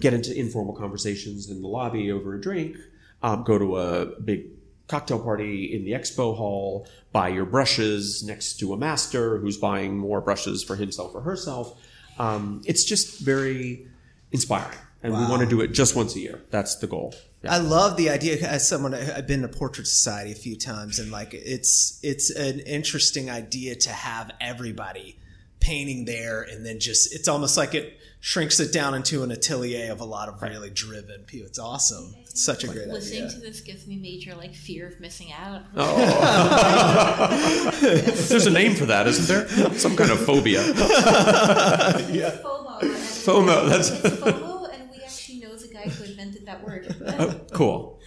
get 0.00 0.12
into 0.12 0.36
informal 0.36 0.74
conversations 0.74 1.48
in 1.48 1.62
the 1.62 1.68
lobby 1.68 2.10
over 2.10 2.34
a 2.34 2.40
drink, 2.40 2.76
um, 3.22 3.44
go 3.44 3.56
to 3.56 3.76
a 3.76 4.06
big 4.20 4.46
cocktail 4.88 5.20
party 5.20 5.72
in 5.72 5.84
the 5.84 5.92
expo 5.92 6.36
hall, 6.36 6.88
buy 7.12 7.28
your 7.28 7.44
brushes 7.44 8.24
next 8.24 8.58
to 8.58 8.72
a 8.72 8.76
master 8.76 9.38
who's 9.38 9.56
buying 9.56 9.96
more 9.96 10.20
brushes 10.20 10.64
for 10.64 10.74
himself 10.74 11.14
or 11.14 11.20
herself. 11.20 11.80
Um, 12.18 12.62
it's 12.66 12.84
just 12.84 13.20
very 13.20 13.86
inspiring. 14.32 14.78
And 15.02 15.14
we 15.14 15.20
want 15.20 15.40
to 15.40 15.48
do 15.48 15.62
it 15.62 15.68
just 15.68 15.96
once 15.96 16.14
a 16.14 16.20
year. 16.20 16.42
That's 16.50 16.74
the 16.76 16.86
goal. 16.86 17.14
Yeah. 17.42 17.54
I 17.54 17.58
love 17.58 17.96
the 17.96 18.10
idea. 18.10 18.36
As 18.46 18.68
someone, 18.68 18.92
I've 18.92 19.26
been 19.26 19.40
to 19.40 19.48
Portrait 19.48 19.86
Society 19.86 20.30
a 20.30 20.34
few 20.34 20.56
times, 20.56 20.98
and 20.98 21.10
like 21.10 21.32
it's 21.32 21.98
it's 22.02 22.28
an 22.30 22.60
interesting 22.60 23.30
idea 23.30 23.76
to 23.76 23.90
have 23.90 24.30
everybody 24.42 25.16
painting 25.60 26.04
there, 26.06 26.42
and 26.42 26.64
then 26.66 26.80
just 26.80 27.14
it's 27.14 27.28
almost 27.28 27.56
like 27.56 27.74
it 27.74 27.98
shrinks 28.22 28.60
it 28.60 28.70
down 28.72 28.94
into 28.94 29.22
an 29.22 29.30
atelier 29.30 29.90
of 29.90 30.00
a 30.00 30.04
lot 30.04 30.28
of 30.28 30.42
really 30.42 30.68
driven 30.70 31.22
people. 31.22 31.46
It's 31.46 31.58
awesome. 31.58 32.14
It's 32.22 32.42
such 32.44 32.64
a 32.64 32.66
great 32.66 32.86
Listening 32.88 33.24
idea. 33.24 33.26
Listening 33.26 33.42
to 33.42 33.48
this 33.48 33.60
gives 33.62 33.86
me 33.86 33.96
major 33.96 34.34
like 34.34 34.54
fear 34.54 34.88
of 34.88 35.00
missing 35.00 35.32
out. 35.32 35.62
There's 37.80 38.46
a 38.46 38.50
name 38.50 38.74
for 38.74 38.86
that, 38.86 39.06
isn't 39.06 39.26
there? 39.26 39.48
Some 39.78 39.96
kind 39.96 40.10
of 40.10 40.24
phobia. 40.24 40.62
FOMO. 40.72 42.82
and- 42.82 42.92
FOMO, 42.92 43.68
that's- 43.68 43.90
It's 44.04 44.16
FOMO, 44.16 44.72
and 44.74 44.90
we 44.90 45.02
actually 45.02 45.38
know 45.40 45.54
the 45.56 45.68
guy 45.68 45.82
who 45.88 46.04
invented 46.04 46.46
that 46.46 46.62
word. 46.64 47.46
Cool. 47.52 48.00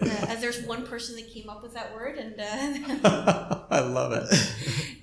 Uh, 0.00 0.34
there's 0.36 0.62
one 0.66 0.86
person 0.86 1.16
that 1.16 1.28
came 1.32 1.48
up 1.48 1.62
with 1.62 1.74
that 1.74 1.94
word, 1.94 2.18
and 2.18 2.34
uh, 3.04 3.60
I 3.70 3.80
love 3.80 4.12
it. 4.12 4.26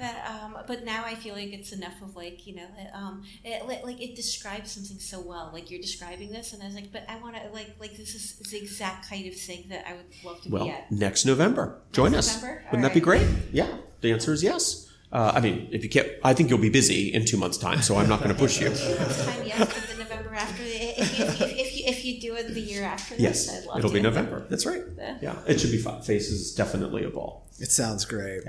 That, 0.01 0.29
um, 0.29 0.57
but 0.67 0.83
now 0.85 1.03
I 1.05 1.15
feel 1.15 1.33
like 1.35 1.53
it's 1.53 1.71
enough 1.71 2.01
of 2.01 2.15
like 2.15 2.45
you 2.45 2.55
know, 2.55 2.67
um, 2.93 3.23
it, 3.43 3.65
like- 3.67 3.83
like 3.85 4.01
it 4.01 4.15
describes 4.15 4.71
something 4.71 4.99
so 4.99 5.19
well. 5.21 5.49
Like 5.53 5.71
you're 5.71 5.81
describing 5.81 6.31
this, 6.31 6.53
and 6.53 6.61
I 6.61 6.65
was 6.65 6.75
like, 6.75 6.91
but 6.91 7.05
I 7.09 7.17
want 7.19 7.35
to 7.35 7.43
like 7.53 7.75
like 7.79 7.95
this 7.97 8.13
is 8.15 8.35
the 8.49 8.57
exact 8.57 9.09
kind 9.09 9.25
of 9.27 9.35
thing 9.35 9.65
that 9.69 9.87
I 9.89 9.93
would 9.93 10.05
love 10.23 10.41
to 10.41 10.49
Well, 10.49 10.65
be 10.65 10.71
at. 10.71 10.91
next 10.91 11.25
November. 11.25 11.79
Join 11.93 12.13
us. 12.15 12.35
November? 12.35 12.63
Wouldn't 12.65 12.83
that 12.83 12.93
be 12.93 12.99
great? 12.99 13.27
Yeah. 13.53 13.67
The 14.01 14.11
answer 14.11 14.33
is 14.33 14.43
yes. 14.43 14.87
Uh, 15.11 15.31
I 15.35 15.41
mean, 15.41 15.67
if 15.71 15.83
you 15.83 15.89
can't, 15.89 16.07
I 16.23 16.33
think 16.33 16.49
you'll 16.49 16.57
be 16.59 16.69
busy 16.69 17.13
in 17.13 17.25
two 17.25 17.35
months' 17.37 17.57
time, 17.57 17.81
so 17.81 17.97
I'm 17.97 18.07
not 18.07 18.19
going 18.23 18.33
to 18.33 18.39
push 18.39 18.61
you. 18.61 18.69
This 18.69 19.25
time, 19.25 19.45
yes, 19.45 19.59
but 19.59 19.89
the 19.97 20.03
November 20.03 20.33
after, 20.33 20.63
if 20.63 21.19
you, 21.19 21.25
if, 21.25 21.39
you, 21.39 21.45
if, 21.47 21.77
you, 21.77 21.83
if 21.87 22.05
you 22.05 22.21
do 22.21 22.35
it 22.35 22.53
the 22.53 22.61
year 22.61 22.83
after 22.85 23.15
Yes, 23.15 23.47
this, 23.47 23.63
I'd 23.63 23.67
love 23.67 23.77
it'll 23.79 23.89
to. 23.89 23.93
be 23.95 24.01
November. 24.01 24.45
That's 24.49 24.65
right. 24.65 24.83
Yeah. 24.97 25.17
Yeah, 25.21 25.35
it 25.47 25.59
should 25.59 25.71
be 25.71 25.77
fun. 25.79 26.01
Faces 26.01 26.39
is 26.39 26.55
definitely 26.55 27.03
a 27.03 27.09
ball. 27.09 27.45
It 27.59 27.71
sounds 27.71 28.05
great. 28.05 28.43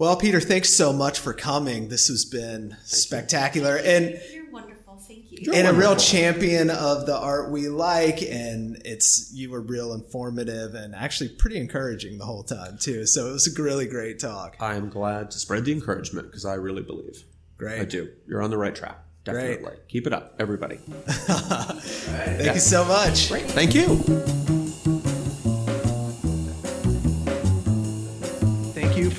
Well, 0.00 0.16
Peter, 0.16 0.40
thanks 0.40 0.72
so 0.72 0.94
much 0.94 1.18
for 1.18 1.34
coming. 1.34 1.88
This 1.88 2.08
has 2.08 2.24
been 2.24 2.74
spectacular, 2.84 3.76
and 3.76 4.18
You're 4.32 4.50
wonderful. 4.50 4.96
Thank 4.96 5.30
you. 5.30 5.52
and 5.52 5.68
a 5.68 5.74
real 5.74 5.94
champion 5.94 6.70
of 6.70 7.04
the 7.04 7.14
art 7.14 7.50
we 7.50 7.68
like 7.68 8.22
and 8.22 8.80
it's 8.86 9.30
you 9.34 9.50
were 9.50 9.60
real 9.60 9.92
informative 9.92 10.74
and 10.74 10.94
actually 10.94 11.28
pretty 11.28 11.58
encouraging 11.58 12.16
the 12.16 12.24
whole 12.24 12.44
time 12.44 12.78
too 12.78 13.06
so 13.06 13.28
it 13.28 13.32
was 13.32 13.58
a 13.58 13.62
really 13.62 13.86
great 13.86 14.18
talk 14.18 14.56
I 14.60 14.74
am 14.74 14.88
glad 14.88 15.30
to 15.32 15.38
spread 15.38 15.64
the 15.64 15.72
encouragement 15.72 16.28
because 16.28 16.44
I 16.44 16.54
really 16.54 16.82
believe. 16.82 17.24
great 17.58 17.80
I 17.80 17.84
do. 17.84 18.10
You're 18.26 18.42
on 18.42 18.50
the 18.50 18.58
right 18.58 18.74
track. 18.74 18.98
Great. 19.26 19.56
Definitely. 19.56 19.78
Keep 19.88 20.06
it 20.06 20.12
up, 20.14 20.36
everybody. 20.38 20.76
thank 21.06 22.54
you 22.54 22.60
so 22.60 22.84
much 22.86 23.28
Great. 23.28 23.44
Thank 23.44 23.74
you. 23.74 24.59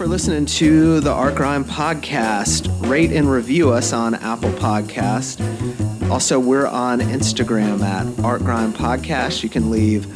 For 0.02 0.07
listening 0.07 0.48
to 0.48 0.99
the 0.99 1.11
Art 1.11 1.36
Grind 1.36 1.65
podcast. 1.65 2.90
Rate 2.90 3.11
and 3.11 3.30
review 3.30 3.69
us 3.72 3.94
on 3.94 4.15
Apple 4.15 4.49
Podcast. 4.53 5.40
Also, 6.10 6.40
we're 6.40 6.65
on 6.65 7.02
Instagram 7.02 7.82
at 7.84 8.26
Art 8.26 8.41
Grind 8.41 8.73
Podcast. 8.73 9.44
You 9.44 9.49
can 9.49 9.69
leave 9.69 10.07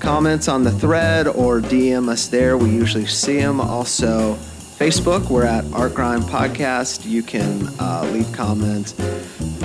comments 0.00 0.48
on 0.48 0.64
the 0.64 0.70
thread 0.70 1.28
or 1.28 1.60
DM 1.60 2.08
us 2.08 2.28
there. 2.28 2.56
We 2.56 2.70
usually 2.70 3.04
see 3.04 3.36
them. 3.36 3.60
Also, 3.60 4.36
Facebook, 4.78 5.28
we're 5.28 5.44
at 5.44 5.70
Art 5.74 5.92
Grind 5.92 6.22
Podcast. 6.22 7.04
You 7.04 7.22
can 7.22 7.68
uh, 7.78 8.08
leave 8.10 8.32
comments, 8.32 8.92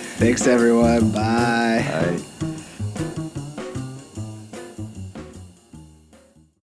Thanks, 0.18 0.46
everyone. 0.46 1.10
Bye. 1.12 2.18